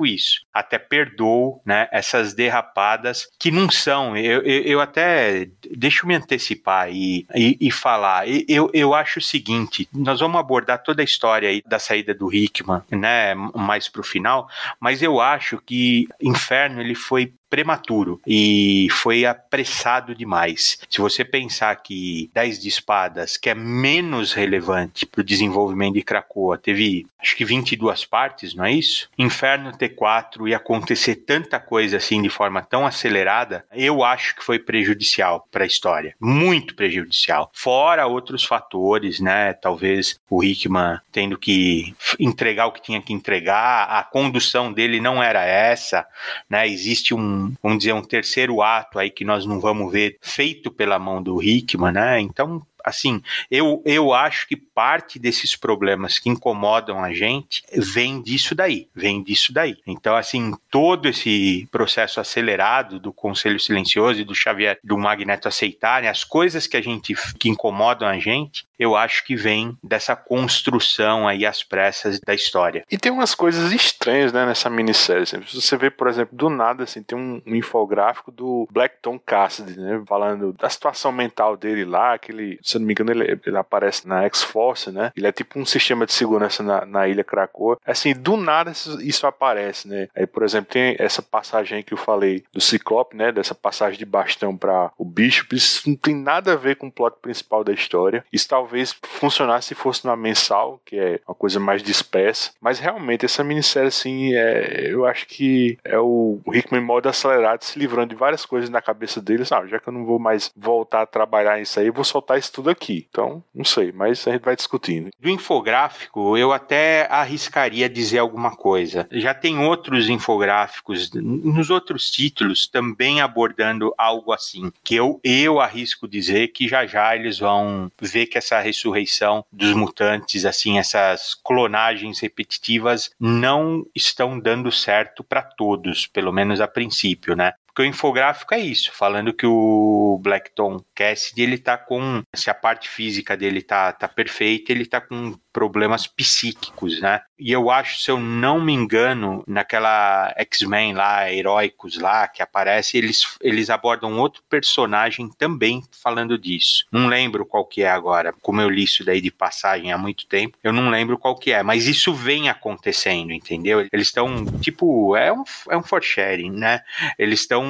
isso. 0.07 0.44
Até 0.55 0.79
perdoo, 0.79 1.61
né? 1.67 1.88
Essas 1.90 2.33
derrapadas 2.33 3.29
que 3.38 3.51
não 3.51 3.69
são, 3.69 4.17
eu, 4.17 4.40
eu, 4.43 4.62
eu 4.62 4.81
até, 4.81 5.49
deixa 5.77 6.05
eu 6.05 6.09
me 6.09 6.14
antecipar 6.14 6.90
e, 6.90 7.27
e, 7.35 7.59
e 7.61 7.71
falar, 7.71 8.29
eu, 8.49 8.71
eu 8.73 8.95
acho 8.95 9.19
o 9.19 9.23
seguinte, 9.23 9.88
nós 9.93 10.21
vamos 10.21 10.38
abordar 10.38 10.83
toda 10.83 11.03
a 11.03 11.05
história 11.05 11.49
aí 11.49 11.62
da 11.67 11.79
saída 11.79 12.14
do 12.14 12.33
Hickman, 12.33 12.83
né? 12.90 13.35
Mais 13.35 13.88
pro 13.88 14.03
final, 14.03 14.49
mas 14.79 15.03
eu 15.03 15.21
acho 15.21 15.59
que 15.59 16.07
Inferno 16.21 16.81
ele 16.81 16.95
foi 16.95 17.33
prematuro 17.55 18.21
e 18.27 18.88
foi 18.90 19.25
apressado 19.25 20.12
demais. 20.12 20.77
Se 20.90 21.01
você 21.01 21.25
pensar 21.25 21.77
que 21.77 22.29
10 22.35 22.59
de 22.59 22.69
espadas, 22.69 23.37
que 23.37 23.49
é 23.49 23.55
menos 23.55 24.33
relevante 24.33 25.07
para 25.07 25.21
o 25.21 25.25
desenvolvimento 25.25 25.95
de 25.95 26.03
Krakoa, 26.03 26.59
teve 26.59 27.07
acho 27.21 27.37
que 27.37 27.45
22 27.45 28.05
partes, 28.07 28.57
não 28.57 28.64
é 28.64 28.73
isso? 28.73 29.09
Inferno 29.17 29.71
T4 29.71 30.44
e 30.47 30.55
acontecer 30.55 31.17
tanta 31.17 31.59
coisa 31.59 31.97
assim 31.97 32.23
de 32.23 32.29
forma 32.29 32.63
tão 32.63 32.87
acelerada, 32.87 33.65
eu 33.73 34.03
acho 34.05 34.37
que 34.37 34.45
foi 34.45 34.59
prejudicial 34.59 35.47
para 35.51 35.65
a 35.65 35.67
história. 35.67 36.15
Muito 36.21 36.75
prejudicial. 36.75 37.51
Fora 37.55 38.07
outros 38.07 38.45
fatores, 38.45 39.21
né? 39.21 39.53
Talvez 39.55 40.19
o 40.29 40.43
Hickman 40.43 41.01
tendo 41.13 41.39
que 41.39 41.95
entregar 42.19 42.67
o 42.67 42.73
que 42.73 42.83
tinha 42.83 43.01
que 43.01 43.13
entregar, 43.13 43.85
a 43.85 44.03
condução 44.03 44.73
dele 44.73 45.01
não 45.01 45.23
era 45.23 45.45
essa, 45.45 46.07
né? 46.49 46.69
Existe 46.69 47.15
um, 47.15 47.55
vamos 47.63 47.79
dizer, 47.79 47.93
um 47.93 48.03
terceiro 48.03 48.63
ato 48.63 48.99
aí 48.99 49.11
que 49.11 49.25
nós 49.25 49.47
não 49.47 49.61
vamos 49.61 49.93
ver 49.93 50.19
feito 50.21 50.71
pela 50.71 50.99
mão 50.99 51.23
do 51.23 51.43
Hickman, 51.43 51.93
né? 51.93 52.21
Então 52.21 52.63
assim, 52.85 53.23
eu, 53.51 53.83
eu 53.85 54.12
acho 54.12 54.47
que 54.47 54.57
parte 54.57 55.18
desses 55.18 55.57
problemas 55.57 56.18
que 56.18 56.29
incomodam 56.29 57.03
a 57.03 57.12
gente 57.12 57.62
vem 57.73 58.20
disso 58.20 58.55
daí, 58.55 58.88
vem 58.94 59.23
disso 59.23 59.53
daí. 59.53 59.77
Então, 59.87 60.14
assim, 60.14 60.53
todo 60.70 61.09
esse 61.09 61.66
processo 61.70 62.20
acelerado 62.20 63.01
do 63.01 63.12
Conselho 63.12 63.59
Silencioso 63.59 64.20
e 64.20 64.25
do 64.25 64.35
Xavier, 64.35 64.79
do 64.85 64.99
Magneto 64.99 65.49
aceitarem 65.49 66.09
as 66.09 66.25
coisas 66.25 66.66
que 66.66 66.77
a 66.77 66.83
gente, 66.83 67.14
que 67.38 67.49
incomodam 67.49 68.07
a 68.07 68.18
gente, 68.18 68.66
eu 68.79 68.97
acho 68.97 69.25
que 69.25 69.37
vem 69.37 69.77
dessa 69.83 70.16
construção 70.16 71.29
aí 71.29 71.47
às 71.47 71.62
pressas 71.62 72.20
da 72.20 72.35
história. 72.35 72.85
E 72.90 72.99
tem 72.99 73.12
umas 73.12 73.35
coisas 73.35 73.73
estranhas, 73.73 74.33
né, 74.33 74.44
nessa 74.44 74.68
minissérie. 74.68 75.23
Assim. 75.23 75.40
Você 75.53 75.77
vê, 75.77 75.90
por 75.90 76.09
exemplo, 76.09 76.37
do 76.37 76.51
nada, 76.51 76.85
assim, 76.85 77.03
tem 77.03 77.16
um, 77.16 77.40
infográfico 77.47 78.31
do 78.31 78.66
Blackton 78.70 79.18
Cassidy, 79.18 79.79
né, 79.79 80.03
falando 80.07 80.53
da 80.53 80.68
situação 80.68 81.12
mental 81.12 81.57
dele 81.57 81.85
lá, 81.85 82.18
que 82.18 82.33
ele, 82.33 82.59
se 82.75 82.79
não 82.79 82.87
me 82.87 82.93
engano, 82.93 83.11
ele, 83.13 83.41
ele 83.45 83.57
aparece 83.57 84.07
na 84.07 84.25
X-Force, 84.25 84.91
né? 84.91 85.13
Ele 85.17 85.27
é 85.27 85.33
tipo 85.33 85.59
um 85.59 85.65
sistema 85.65 86.07
de 86.07 86.13
segurança 86.13 86.63
na, 86.63 86.85
na 86.85 87.09
ilha 87.09 87.25
Krakoa. 87.25 87.79
Assim, 87.87 88.13
do 88.15 88.37
nada 88.37 88.71
isso, 88.71 89.01
isso, 89.01 89.27
aparece, 89.27 89.89
né? 89.89 90.09
Aí, 90.15 90.27
por 90.27 90.43
exemplo, 90.43 90.71
tem 90.71 90.97
essa 90.99 91.23
passagem 91.23 91.83
que 91.83 91.95
eu 91.95 91.99
falei 91.99 92.45
do 92.53 92.61
Ciclope, 92.61 93.17
né? 93.17 93.33
Dessa 93.33 93.55
passagem 93.55 93.99
de 93.99 94.05
bastão 94.05 94.57
para 94.57 94.91
o 94.99 95.05
Bishop. 95.05 95.55
Isso 95.55 95.89
não 95.89 95.97
tem 95.97 96.15
nada 96.15 96.53
a 96.53 96.57
ver 96.57 96.77
com 96.77 96.89
o 96.89 96.93
plot 96.93 97.17
principal 97.23 97.65
da 97.65 97.73
história. 97.73 98.25
Isso 98.33 98.49
talvez 98.49 98.97
funcionasse 99.03 99.69
se 99.69 99.75
fosse 99.75 100.05
na 100.05 100.17
mensal, 100.17 100.81
que 100.85 100.97
é 100.97 101.21
uma 101.27 101.35
coisa 101.35 101.59
mais 101.61 101.83
dispersa. 101.83 102.51
Mas 102.61 102.79
realmente, 102.79 103.25
essa 103.25 103.45
minissérie, 103.45 103.89
assim, 103.89 104.35
é, 104.35 104.91
eu 104.91 105.07
acho 105.07 105.27
que 105.27 105.79
é 105.85 105.99
o 105.99 106.41
Rickman 106.49 106.83
modo 106.83 107.09
acelerado, 107.09 107.63
se 107.63 107.79
livrando 107.79 108.11
de 108.11 108.15
várias 108.15 108.45
coisas 108.45 108.69
na 108.69 108.83
cabeça 108.83 109.21
dele. 109.21 109.45
Sabe? 109.45 109.69
Já 109.69 109.79
que 109.79 109.89
eu 109.89 109.93
não 109.93 110.05
vou 110.05 110.19
mais 110.19 110.51
voltar 110.57 111.03
a 111.03 111.07
trabalhar 111.07 111.61
isso 111.61 111.79
aí, 111.79 111.91
vou 111.91 112.05
soltar 112.05 112.39
isso 112.39 112.53
tudo 112.53 112.63
aqui. 112.70 113.07
Então, 113.09 113.42
não 113.55 113.64
sei, 113.64 113.92
mas 113.92 114.27
a 114.27 114.33
gente 114.33 114.44
vai 114.44 114.57
discutindo. 114.57 115.11
Do 115.18 115.29
infográfico, 115.29 116.37
eu 116.37 116.53
até 116.53 117.07
arriscaria 117.11 117.88
dizer 117.88 118.18
alguma 118.18 118.55
coisa. 118.55 119.07
Já 119.12 119.35
tem 119.35 119.59
outros 119.59 120.09
infográficos 120.09 121.11
nos 121.12 121.70
outros 121.70 122.11
títulos 122.11 122.66
também 122.66 123.20
abordando 123.20 123.94
algo 123.96 124.33
assim, 124.33 124.70
que 124.83 124.94
eu, 124.94 125.20
eu 125.22 125.61
arrisco 125.61 126.09
dizer 126.09 126.48
que 126.48 126.68
já 126.68 126.87
já 126.87 127.14
eles 127.14 127.38
vão 127.38 127.90
ver 128.00 128.27
que 128.27 128.38
essa 128.38 128.61
ressurreição 128.61 129.44
dos 129.53 129.72
mutantes, 129.72 130.44
assim, 130.44 130.79
essas 130.79 131.35
clonagens 131.35 132.20
repetitivas 132.20 133.11
não 133.18 133.87
estão 133.94 134.38
dando 134.38 134.70
certo 134.70 135.24
para 135.24 135.42
todos, 135.42 136.07
pelo 136.07 136.33
menos 136.33 136.61
a 136.61 136.68
princípio, 136.68 137.35
né? 137.35 137.53
Porque 137.75 137.83
o 137.83 137.91
infográfico 137.91 138.55
é 138.55 138.61
isso, 138.61 138.93
falando 138.95 139.33
que 139.33 139.45
o 139.45 140.21
Blackton 140.23 140.81
Cassidy, 140.95 141.43
ele 141.43 141.59
tá 141.59 141.77
com, 141.77 142.23
se 142.33 142.49
a 142.49 142.55
parte 142.55 142.89
física 142.89 143.37
dele 143.37 143.61
tá, 143.63 143.93
tá 143.93 144.07
perfeita, 144.07 144.71
ele 144.71 144.87
tá 144.87 145.01
com 145.01 145.35
problemas 145.53 146.07
psíquicos, 146.07 147.01
né? 147.01 147.23
E 147.37 147.51
eu 147.51 147.71
acho, 147.71 148.01
se 148.01 148.11
eu 148.11 148.19
não 148.19 148.61
me 148.61 148.73
engano, 148.73 149.43
naquela 149.47 150.33
X-Men 150.37 150.95
lá, 150.95 151.33
Heróicos 151.33 151.99
lá, 151.99 152.29
que 152.29 152.43
aparece, 152.43 152.97
eles, 152.97 153.37
eles 153.41 153.71
abordam 153.71 154.19
outro 154.19 154.43
personagem 154.49 155.29
também 155.37 155.83
falando 155.91 156.39
disso. 156.39 156.85
Não 156.93 157.09
lembro 157.09 157.45
qual 157.45 157.65
que 157.65 157.83
é 157.83 157.91
agora, 157.91 158.33
como 158.41 158.61
eu 158.61 158.71
li 158.71 158.85
isso 158.85 159.05
daí 159.05 159.21
de 159.21 159.33
passagem 159.33 159.93
há 159.93 159.99
muito 159.99 160.27
tempo, 160.27 160.57
eu 160.63 160.73
não 160.73 160.91
lembro 160.91 161.19
qual 161.19 161.37
que 161.37 161.53
é, 161.53 161.63
mas 161.63 161.89
isso 161.89 162.15
vem 162.15 162.49
acontecendo, 162.49 163.33
entendeu? 163.33 163.81
Eles 163.93 164.09
estão, 164.09 164.45
tipo, 164.61 165.17
é 165.17 165.33
um, 165.33 165.43
é 165.71 165.77
um 165.77 165.83
for-sharing, 165.83 166.53
né? 166.53 166.81
Eles 167.19 167.41
estão 167.41 167.63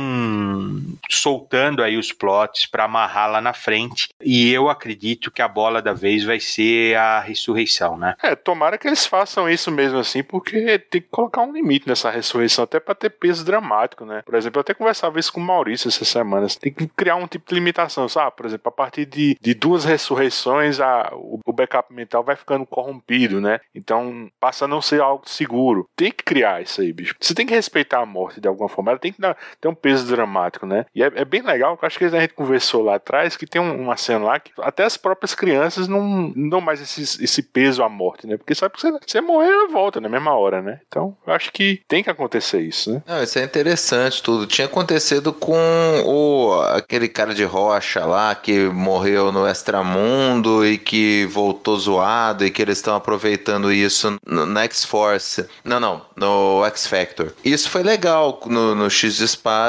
soltando 1.11 1.83
aí 1.83 1.97
os 1.97 2.13
plots 2.13 2.67
para 2.67 2.85
amarrar 2.85 3.31
lá 3.31 3.41
na 3.41 3.53
frente, 3.53 4.09
e 4.23 4.53
eu 4.53 4.69
acredito 4.69 5.31
que 5.31 5.43
a 5.43 5.49
bola 5.49 5.81
da 5.81 5.93
vez 5.93 6.25
vai 6.25 6.41
ser 6.41 6.97
a 6.97 7.21
ressurreição, 7.21 7.97
né? 7.97 8.15
É, 8.23 8.35
tomara 8.35 8.79
que 8.79 8.87
eles 8.87 9.07
façam 9.07 9.49
isso 9.49 9.71
mesmo 9.71 9.99
assim, 9.99 10.23
porque 10.23 10.79
tem 10.79 11.01
que 11.01 11.09
colocar 11.11 11.43
um 11.43 11.53
limite 11.53 11.89
nessa 11.89 12.11
ressurreição, 12.11 12.65
até 12.65 12.81
para 12.81 12.95
ter 12.95 13.11
peso 13.11 13.45
dramático, 13.45 14.05
né? 14.05 14.23
Por 14.25 14.35
exemplo, 14.35 14.59
eu 14.59 14.63
até 14.63 14.75
conversava 14.75 15.19
isso 15.19 15.33
com 15.33 15.41
o 15.41 15.45
Maurício 15.45 15.89
essas 15.89 16.09
semanas. 16.09 16.57
Tem 16.57 16.73
que 16.73 16.87
criar 16.89 17.17
um 17.17 17.27
tipo 17.27 17.49
de 17.49 17.55
limitação, 17.55 18.09
sabe? 18.09 18.37
Por 18.37 18.47
exemplo, 18.47 18.69
a 18.69 18.73
partir 18.73 19.07
de, 19.07 19.37
de 19.41 19.55
duas 19.55 19.85
ressurreições, 19.85 20.81
a, 20.81 21.11
o, 21.15 21.41
o 21.45 21.53
backup 21.53 21.93
mental 21.93 22.23
vai 22.23 22.37
ficando 22.37 22.67
corrompido, 22.67 23.41
né? 23.41 23.61
Então 23.75 24.31
passa 24.41 24.65
a 24.65 24.69
não 24.69 24.81
ser 24.81 25.01
algo 25.01 25.29
seguro. 25.29 25.89
Tem 25.97 26.11
que 26.11 26.25
criar 26.25 26.63
isso 26.63 26.81
aí, 26.81 26.93
bicho. 26.93 27.15
Você 27.21 27.35
tem 27.35 27.47
que 27.47 27.55
respeitar 27.55 28.01
a 28.01 28.07
morte 28.07 28.41
de 28.41 28.49
alguma 28.49 28.69
forma. 28.69 28.91
Ela 28.91 29.01
tem 29.01 29.13
que 29.13 29.21
dar, 29.21 29.37
ter 29.61 29.69
um 29.69 29.75
peso 29.85 30.07
dramático, 30.07 30.65
né? 30.65 30.87
E 30.95 31.03
é, 31.03 31.13
é 31.15 31.25
bem 31.27 31.43
legal, 31.43 31.79
eu 31.81 31.87
acho 31.87 31.99
que 31.99 32.07
a 32.07 32.09
gente 32.09 32.33
conversou 32.33 32.83
lá 32.83 32.95
atrás, 32.95 33.37
que 33.37 33.47
tem 33.47 33.61
um, 33.61 33.83
uma 33.83 33.99
cena 33.99 34.25
lá 34.25 34.41
que 34.41 34.51
até 34.63 34.83
as 34.83 34.97
próprias 34.97 35.35
crianças 35.35 35.87
não, 35.87 36.33
não 36.35 36.49
dão 36.49 36.61
mais 36.63 36.81
esse, 36.81 37.23
esse 37.23 37.43
peso 37.43 37.83
à 37.83 37.89
morte, 37.89 38.27
né? 38.27 38.39
Porque 38.39 38.55
sabe 38.55 38.75
que 38.75 38.81
você, 38.81 38.91
você 39.07 39.21
morre 39.21 39.45
morrer 39.45 39.69
volta 39.69 40.01
na 40.01 40.09
mesma 40.09 40.33
hora, 40.33 40.63
né? 40.63 40.81
Então, 40.87 41.17
eu 41.27 41.33
acho 41.35 41.53
que 41.53 41.83
tem 41.87 42.03
que 42.03 42.09
acontecer 42.09 42.61
isso, 42.61 42.93
né? 42.93 43.03
Não, 43.07 43.23
isso 43.23 43.39
é 43.39 43.43
interessante 43.43 44.23
tudo. 44.23 44.47
Tinha 44.47 44.67
acontecido 44.67 45.33
com 45.33 45.59
o 46.07 46.63
aquele 46.71 47.09
cara 47.09 47.35
de 47.35 47.45
rocha 47.45 48.05
lá 48.07 48.35
que 48.35 48.67
morreu 48.69 49.33
no 49.33 49.47
Extramundo 49.47 50.65
e 50.65 50.79
que 50.79 51.27
voltou 51.27 51.77
zoado 51.79 52.47
e 52.47 52.51
que 52.51 52.63
eles 52.63 52.79
estão 52.79 52.95
aproveitando 52.95 53.73
isso 53.73 54.17
no 54.27 54.59
X-Force. 54.61 55.47
Não, 55.65 55.81
não, 55.81 56.03
no 56.17 56.65
X-Factor. 56.67 57.33
Isso 57.45 57.69
foi 57.69 57.83
legal 57.83 58.41
no, 58.47 58.75
no 58.75 58.89
X 58.89 59.17
de 59.17 59.25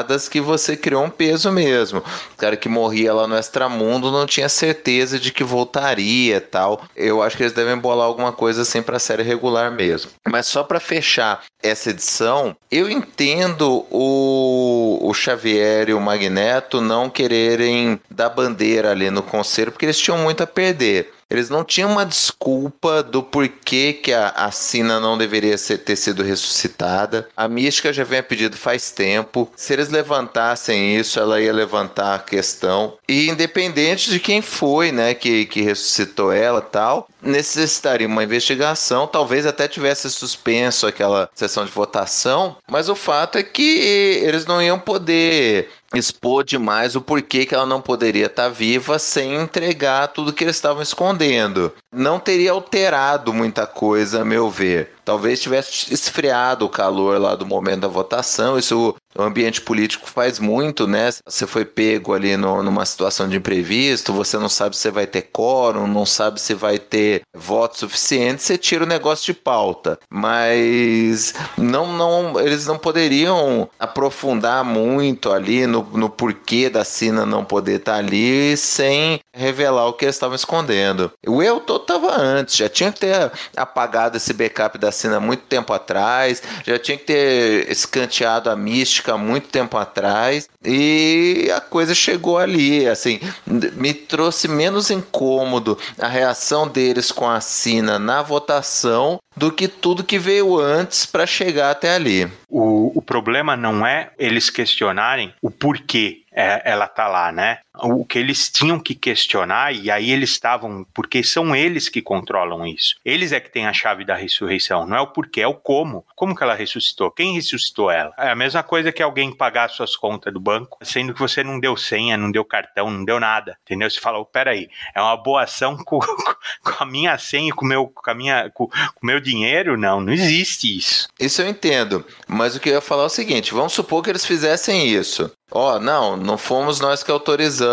Espadas 0.06 0.30
que 0.30 0.39
você 0.39 0.78
criou 0.78 1.04
um 1.04 1.10
peso 1.10 1.52
mesmo. 1.52 2.00
O 2.00 2.38
cara 2.38 2.56
que 2.56 2.70
morria 2.70 3.13
lá 3.13 3.28
no 3.28 3.38
Extramundo 3.38 4.12
não 4.12 4.26
tinha 4.26 4.48
certeza 4.48 5.20
de 5.20 5.32
que 5.32 5.44
voltaria 5.44 6.39
tal. 6.39 6.84
Eu 6.96 7.22
acho 7.22 7.36
que 7.36 7.44
eles 7.44 7.54
devem 7.54 7.78
bolar 7.78 8.06
alguma 8.06 8.32
coisa 8.32 8.62
assim 8.62 8.82
pra 8.82 9.00
série 9.00 9.24
regular 9.24 9.72
mesmo. 9.72 10.12
Mas 10.28 10.46
só 10.48 10.63
para 10.63 10.80
fechar 10.80 11.44
essa 11.62 11.89
edição, 11.89 12.56
eu 12.72 12.89
entendo 12.89 13.86
o, 13.89 15.00
o 15.02 15.13
Xavier 15.13 15.89
e 15.89 15.94
o 15.94 16.02
Magneto 16.02 16.80
não 16.80 17.10
quererem 17.10 18.00
dar 18.10 18.30
bandeira 18.30 18.91
ali 18.91 19.10
no 19.10 19.24
conselho, 19.24 19.72
porque 19.72 19.86
eles 19.86 20.00
tinham 20.00 20.20
muito 20.20 20.44
a 20.44 20.48
perder. 20.48 21.14
Eles 21.29 21.49
não 21.49 21.63
tinham 21.63 21.91
uma 21.91 22.05
desculpa 22.05 23.01
do 23.01 23.23
porquê 23.23 23.93
que 23.93 24.13
a, 24.13 24.29
a 24.29 24.51
Sina 24.51 24.99
não 24.99 25.17
deveria 25.17 25.57
ser, 25.57 25.79
ter 25.79 25.95
sido 25.95 26.23
ressuscitada. 26.23 27.27
A 27.35 27.47
Mística 27.47 27.91
já 27.91 28.03
vem 28.03 28.19
a 28.19 28.23
pedido 28.23 28.55
faz 28.55 28.91
tempo. 28.91 29.51
Se 29.55 29.73
eles 29.73 29.89
levantassem 29.89 30.95
isso, 30.95 31.19
ela 31.19 31.41
ia 31.41 31.51
levantar 31.51 32.15
a 32.15 32.19
questão. 32.19 32.97
E 33.07 33.27
independente 33.29 34.09
de 34.09 34.19
quem 34.19 34.41
foi, 34.41 34.91
né, 34.91 35.13
que, 35.13 35.45
que 35.45 35.61
ressuscitou 35.61 36.31
ela 36.31 36.61
tal, 36.61 37.07
necessitaria 37.25 38.07
uma 38.07 38.23
investigação. 38.23 39.07
Talvez 39.07 39.45
até 39.45 39.67
tivesse 39.67 40.09
suspenso 40.09 40.88
aquela 40.88 41.29
sessão 41.33 41.65
de 41.65 41.71
votação. 41.71 42.57
Mas 42.69 42.88
o 42.88 42.95
fato 42.95 43.38
é 43.38 43.43
que 43.43 43.79
eles 44.23 44.45
não 44.45 44.61
iam 44.61 44.79
poder 44.79 45.69
expor 45.93 46.43
demais 46.43 46.95
o 46.95 47.01
porquê 47.01 47.45
que 47.45 47.55
ela 47.55 47.65
não 47.65 47.81
poderia 47.81 48.25
estar 48.25 48.49
viva 48.49 48.99
sem 48.99 49.35
entregar 49.35 50.07
tudo 50.09 50.33
que 50.33 50.43
eles 50.43 50.55
estavam 50.55 50.83
escondendo. 50.83 51.73
Não 51.91 52.19
teria 52.19 52.51
alterado 52.51 53.33
muita 53.33 53.65
coisa, 53.65 54.21
a 54.21 54.25
meu 54.25 54.49
ver. 54.49 54.94
Talvez 55.06 55.39
tivesse 55.39 55.94
esfriado 55.94 56.65
o 56.65 56.70
calor 56.70 57.22
lá 57.22 57.36
do 57.36 57.46
momento 57.46 57.82
da 57.82 57.88
votação. 57.88 58.58
Isso 58.58 58.96
o 59.18 59.24
ambiente 59.24 59.62
político 59.62 60.10
faz 60.10 60.39
muito, 60.39 60.86
né? 60.86 61.10
Você 61.26 61.48
foi 61.48 61.63
pego 61.63 62.13
ali 62.13 62.36
no, 62.36 62.62
numa 62.62 62.86
situação 62.86 63.30
de 63.30 63.38
imprevisto, 63.38 64.12
você 64.12 64.38
não 64.38 64.50
sabe 64.50 64.76
se 64.76 64.91
vai 64.91 65.08
ter 65.08 65.22
quórum, 65.22 65.88
não 65.88 66.06
sabe 66.06 66.41
se 66.41 66.54
vai 66.54 66.78
ter 66.78 67.22
voto 67.34 67.80
suficiente, 67.80 68.44
você 68.44 68.58
tira 68.58 68.84
o 68.84 68.88
negócio 68.88 69.26
de 69.26 69.34
pauta. 69.34 69.98
Mas 70.10 71.34
não, 71.58 71.94
não, 71.94 72.39
eles 72.39 72.65
não 72.65 72.78
poderiam 72.78 73.70
aprofundar 73.80 74.65
muito 74.65 75.32
ali 75.32 75.65
no, 75.65 75.82
no 75.94 76.10
porquê 76.10 76.70
da 76.70 76.84
Sina 76.84 77.26
não 77.26 77.46
poder 77.46 77.80
estar 77.80 77.96
ali 77.96 78.58
sem 78.58 79.20
revelar 79.34 79.88
o 79.88 79.94
que 79.94 80.04
eles 80.04 80.15
estavam 80.15 80.36
escondendo. 80.36 81.12
O 81.26 81.41
eu 81.41 81.62
tô 81.62 81.80
tava 81.80 82.20
antes, 82.20 82.58
já 82.58 82.68
tinha 82.68 82.91
que 82.91 83.02
ter 83.02 83.32
apagado 83.56 84.18
esse 84.18 84.34
backup 84.34 84.78
da 84.78 84.91
Sina 84.95 85.19
muito 85.19 85.43
tempo 85.43 85.73
atrás, 85.73 86.41
já 86.65 86.79
tinha 86.79 86.97
que 86.97 87.05
ter 87.05 87.71
escanteado 87.71 88.49
a 88.49 88.55
mística 88.55 89.17
muito 89.17 89.49
tempo 89.49 89.77
atrás 89.77 90.49
e 90.63 91.51
a 91.55 91.62
coisa 91.62 91.93
chegou 91.93 92.38
ali, 92.38 92.88
assim, 92.88 93.19
me 93.45 93.93
trouxe 93.93 94.47
menos 94.47 94.89
incômodo 94.89 95.77
a 95.99 96.08
reação 96.08 96.67
deles 96.67 97.12
com 97.12 97.29
a 97.29 97.39
Sina 97.39 97.99
na 97.99 98.21
votação 98.21 99.19
do 99.36 99.51
que 99.51 99.67
tudo 99.67 100.03
que 100.03 100.17
veio 100.17 100.58
antes 100.60 101.05
para 101.05 101.27
chegar 101.27 101.71
até 101.71 101.93
ali. 101.93 102.31
O, 102.49 102.97
o 102.97 103.01
problema 103.01 103.55
não 103.55 103.86
é 103.86 104.12
eles 104.17 104.49
questionarem 104.49 105.34
o 105.41 105.51
porquê 105.51 106.21
é, 106.36 106.62
ela 106.65 106.88
tá 106.88 107.08
lá, 107.08 107.31
né? 107.31 107.60
O 107.81 108.05
que 108.05 108.19
eles 108.19 108.49
tinham 108.49 108.79
que 108.79 108.95
questionar, 108.95 109.73
e 109.73 109.91
aí 109.91 110.11
eles 110.11 110.31
estavam, 110.31 110.85
porque 110.93 111.23
são 111.23 111.55
eles 111.55 111.89
que 111.89 112.01
controlam 112.01 112.65
isso. 112.65 112.95
Eles 113.03 113.31
é 113.31 113.39
que 113.39 113.51
têm 113.51 113.67
a 113.67 113.73
chave 113.73 114.05
da 114.05 114.15
ressurreição, 114.15 114.85
não 114.85 114.97
é 114.97 115.01
o 115.01 115.07
porquê, 115.07 115.41
é 115.41 115.47
o 115.47 115.53
como. 115.53 116.05
Como 116.15 116.35
que 116.35 116.43
ela 116.43 116.55
ressuscitou? 116.55 117.11
Quem 117.11 117.33
ressuscitou 117.33 117.91
ela? 117.91 118.13
É 118.17 118.29
a 118.29 118.35
mesma 118.35 118.63
coisa 118.63 118.91
que 118.91 119.03
alguém 119.03 119.35
pagar 119.35 119.69
suas 119.69 119.95
contas 119.95 120.33
do 120.33 120.39
banco, 120.39 120.77
sendo 120.81 121.13
que 121.13 121.19
você 121.19 121.43
não 121.43 121.59
deu 121.59 121.75
senha, 121.75 122.17
não 122.17 122.31
deu 122.31 122.45
cartão, 122.45 122.89
não 122.89 123.03
deu 123.03 123.19
nada, 123.19 123.57
entendeu? 123.63 123.89
Você 123.89 123.99
fala, 123.99 124.19
oh, 124.19 124.25
peraí, 124.25 124.69
é 124.93 125.01
uma 125.01 125.17
boa 125.17 125.43
ação 125.43 125.77
com, 125.83 125.99
com 125.99 126.83
a 126.83 126.85
minha 126.85 127.17
senha, 127.17 127.53
com, 127.53 127.65
meu, 127.65 127.88
com, 127.88 128.09
a 128.09 128.13
minha, 128.13 128.49
com, 128.53 128.67
com 128.67 129.05
meu 129.05 129.19
dinheiro? 129.19 129.77
Não, 129.77 129.99
não 129.99 130.13
existe 130.13 130.77
isso. 130.77 131.07
Isso 131.19 131.41
eu 131.41 131.49
entendo, 131.49 132.05
mas 132.27 132.55
o 132.55 132.59
que 132.59 132.69
eu 132.69 132.73
ia 132.73 132.81
falar 132.81 133.03
é 133.03 133.07
o 133.07 133.09
seguinte, 133.09 133.53
vamos 133.53 133.73
supor 133.73 134.03
que 134.03 134.09
eles 134.09 134.25
fizessem 134.25 134.88
isso. 134.88 135.31
Ó, 135.51 135.75
oh, 135.75 135.79
não, 135.79 136.17
não 136.17 136.38
fomos 136.38 136.79
nós 136.79 137.03
que 137.03 137.11
autorizamos 137.11 137.64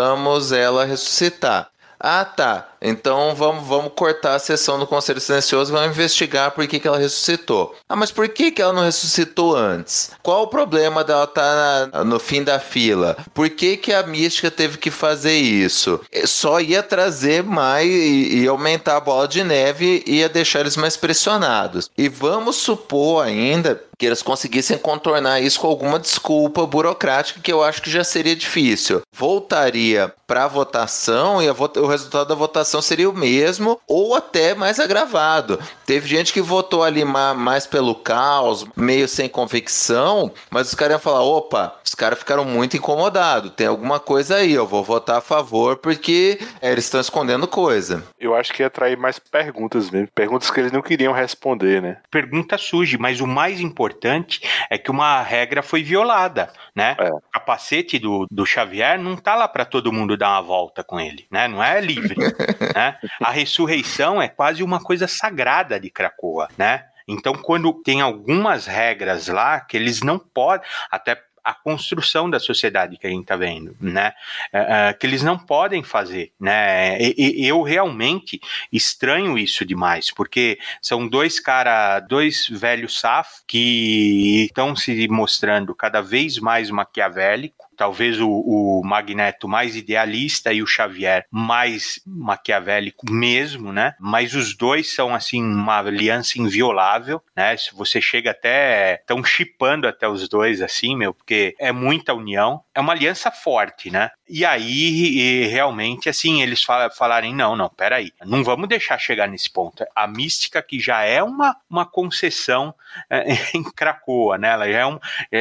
ela 0.51 0.85
ressuscitar. 0.85 1.69
Ah, 1.99 2.25
tá. 2.25 2.72
Então 2.83 3.33
vamos, 3.33 3.65
vamos 3.65 3.93
cortar 3.95 4.35
a 4.35 4.39
sessão 4.39 4.77
do 4.77 4.85
Conselho 4.85 5.21
Silencioso 5.21 5.71
e 5.71 5.73
vamos 5.73 5.95
investigar 5.95 6.51
por 6.51 6.67
que, 6.67 6.79
que 6.79 6.87
ela 6.87 6.97
ressuscitou. 6.97 7.73
Ah, 7.87 7.95
mas 7.95 8.11
por 8.11 8.27
que, 8.27 8.51
que 8.51 8.61
ela 8.61 8.73
não 8.73 8.83
ressuscitou 8.83 9.55
antes? 9.55 10.11
Qual 10.21 10.43
o 10.43 10.47
problema 10.47 11.03
dela 11.03 11.23
estar 11.23 11.89
tá 11.89 12.03
no 12.03 12.19
fim 12.19 12.43
da 12.43 12.59
fila? 12.59 13.15
Por 13.33 13.49
que, 13.49 13.77
que 13.77 13.93
a 13.93 14.03
mística 14.03 14.51
teve 14.51 14.77
que 14.77 14.91
fazer 14.91 15.37
isso? 15.37 16.01
Só 16.25 16.59
ia 16.59 16.83
trazer 16.83 17.41
mais 17.41 17.89
e, 17.89 18.41
e 18.41 18.47
aumentar 18.47 18.97
a 18.97 19.01
bola 19.01 19.27
de 19.27 19.43
neve 19.43 20.03
e 20.05 20.17
ia 20.17 20.27
deixar 20.27 20.59
eles 20.59 20.75
mais 20.75 20.97
pressionados. 20.97 21.89
E 21.97 22.09
vamos 22.09 22.57
supor 22.57 23.25
ainda 23.25 23.81
que 23.97 24.05
eles 24.07 24.21
conseguissem 24.21 24.77
contornar 24.77 25.41
isso 25.41 25.59
com 25.59 25.67
alguma 25.67 25.97
desculpa 25.99 26.65
burocrática 26.65 27.39
que 27.39 27.51
eu 27.53 27.63
acho 27.63 27.81
que 27.81 27.89
já 27.89 28.03
seria 28.03 28.35
difícil. 28.35 29.01
Voltaria 29.15 30.13
para 30.27 30.45
a 30.45 30.47
votação 30.47 31.41
e 31.41 31.47
a 31.47 31.53
vo 31.53 31.71
o 31.77 31.87
resultado 31.87 32.27
da 32.27 32.35
votação 32.35 32.72
seria 32.81 33.09
o 33.09 33.13
mesmo 33.13 33.79
ou 33.87 34.15
até 34.15 34.53
mais 34.53 34.79
agravado. 34.79 35.59
Teve 35.85 36.07
gente 36.07 36.33
que 36.33 36.41
votou 36.41 36.83
ali 36.83 37.03
mais 37.03 37.67
pelo 37.67 37.95
caos, 37.95 38.65
meio 38.75 39.07
sem 39.07 39.27
convicção, 39.27 40.31
mas 40.49 40.67
os 40.67 40.75
caras 40.75 40.93
iam 40.93 40.99
falar: 40.99 41.23
opa, 41.23 41.75
os 41.83 41.95
caras 41.95 42.19
ficaram 42.19 42.45
muito 42.45 42.77
incomodados, 42.77 43.51
tem 43.55 43.67
alguma 43.67 43.99
coisa 43.99 44.37
aí, 44.37 44.53
eu 44.53 44.67
vou 44.67 44.83
votar 44.83 45.17
a 45.17 45.21
favor 45.21 45.77
porque 45.77 46.39
é, 46.61 46.71
eles 46.71 46.85
estão 46.85 46.99
escondendo 46.99 47.47
coisa. 47.47 48.03
Eu 48.19 48.35
acho 48.35 48.53
que 48.53 48.63
ia 48.63 48.67
atrair 48.67 48.97
mais 48.97 49.19
perguntas 49.19 49.89
mesmo, 49.89 50.09
perguntas 50.13 50.49
que 50.49 50.59
eles 50.59 50.71
não 50.71 50.81
queriam 50.81 51.13
responder, 51.13 51.81
né? 51.81 51.97
Pergunta 52.09 52.57
surge, 52.57 52.97
mas 52.97 53.19
o 53.19 53.27
mais 53.27 53.59
importante 53.59 54.41
é 54.69 54.77
que 54.77 54.91
uma 54.91 55.21
regra 55.21 55.61
foi 55.61 55.83
violada, 55.83 56.51
né? 56.75 56.95
É. 56.99 57.09
O 57.09 57.21
capacete 57.31 57.99
do, 57.99 58.25
do 58.29 58.45
Xavier 58.45 58.99
não 58.99 59.15
tá 59.15 59.35
lá 59.35 59.47
para 59.47 59.65
todo 59.65 59.91
mundo 59.91 60.17
dar 60.17 60.29
uma 60.29 60.41
volta 60.41 60.83
com 60.83 60.99
ele, 60.99 61.25
né? 61.31 61.47
Não 61.47 61.63
é 61.63 61.79
livre. 61.81 62.15
né? 62.73 62.97
A 63.19 63.31
ressurreição 63.31 64.21
é 64.21 64.27
quase 64.27 64.63
uma 64.63 64.79
coisa 64.79 65.07
sagrada 65.07 65.79
de 65.79 65.89
Cracoa, 65.89 66.47
né? 66.57 66.85
Então, 67.07 67.33
quando 67.33 67.73
tem 67.73 68.01
algumas 68.01 68.65
regras 68.65 69.27
lá 69.27 69.59
que 69.59 69.75
eles 69.75 70.01
não 70.01 70.17
podem, 70.17 70.65
até 70.89 71.21
a 71.43 71.53
construção 71.53 72.29
da 72.29 72.39
sociedade 72.39 72.97
que 72.97 73.05
a 73.05 73.09
gente 73.09 73.23
está 73.23 73.35
vendo, 73.35 73.75
né? 73.81 74.13
É, 74.51 74.89
é, 74.89 74.93
que 74.93 75.05
eles 75.05 75.21
não 75.21 75.37
podem 75.37 75.83
fazer, 75.83 76.31
né? 76.39 76.97
E, 77.01 77.43
e, 77.43 77.47
eu 77.47 77.61
realmente 77.61 78.39
estranho 78.71 79.37
isso 79.37 79.65
demais, 79.65 80.09
porque 80.09 80.57
são 80.81 81.05
dois 81.05 81.39
cara, 81.39 81.99
dois 81.99 82.47
velhos 82.47 82.99
safos 82.99 83.43
que 83.45 84.45
estão 84.45 84.75
se 84.75 85.07
mostrando 85.09 85.75
cada 85.75 86.01
vez 86.01 86.39
mais 86.39 86.69
maquiavélicos 86.69 87.62
talvez 87.83 88.17
o, 88.21 88.29
o, 88.29 88.81
Magneto 88.81 89.45
mais 89.45 89.75
idealista 89.75 90.53
e 90.53 90.63
o 90.63 90.65
Xavier 90.65 91.25
mais 91.29 91.99
maquiavélico 92.07 93.11
mesmo, 93.11 93.73
né? 93.73 93.93
Mas 93.99 94.33
os 94.33 94.55
dois 94.55 94.95
são 94.95 95.13
assim 95.13 95.43
uma 95.43 95.79
aliança 95.79 96.39
inviolável, 96.39 97.21
né? 97.35 97.57
Se 97.57 97.75
você 97.75 97.99
chega 97.99 98.31
até 98.31 99.01
estão 99.01 99.21
chipando 99.21 99.85
até 99.85 100.07
os 100.07 100.29
dois 100.29 100.61
assim, 100.61 100.95
meu, 100.95 101.13
porque 101.13 101.55
é 101.59 101.73
muita 101.73 102.13
união, 102.13 102.63
é 102.73 102.79
uma 102.79 102.93
aliança 102.93 103.29
forte, 103.29 103.91
né? 103.91 104.11
E 104.35 104.45
aí, 104.45 104.63
e 104.63 105.47
realmente, 105.47 106.07
assim, 106.07 106.41
eles 106.41 106.63
falarem: 106.63 107.35
não, 107.35 107.55
não, 107.55 107.69
peraí, 107.69 108.11
não 108.25 108.43
vamos 108.43 108.69
deixar 108.69 108.97
chegar 108.97 109.27
nesse 109.27 109.51
ponto. 109.51 109.85
A 109.93 110.07
mística, 110.07 110.63
que 110.63 110.79
já 110.79 111.03
é 111.03 111.21
uma, 111.21 111.55
uma 111.69 111.85
concessão 111.85 112.73
é, 113.09 113.25
em 113.53 113.63
Cracoa, 113.63 114.37
né? 114.37 114.49
Ela 114.49 114.71
já 114.71 114.79
é, 114.79 114.85
um, 114.85 114.99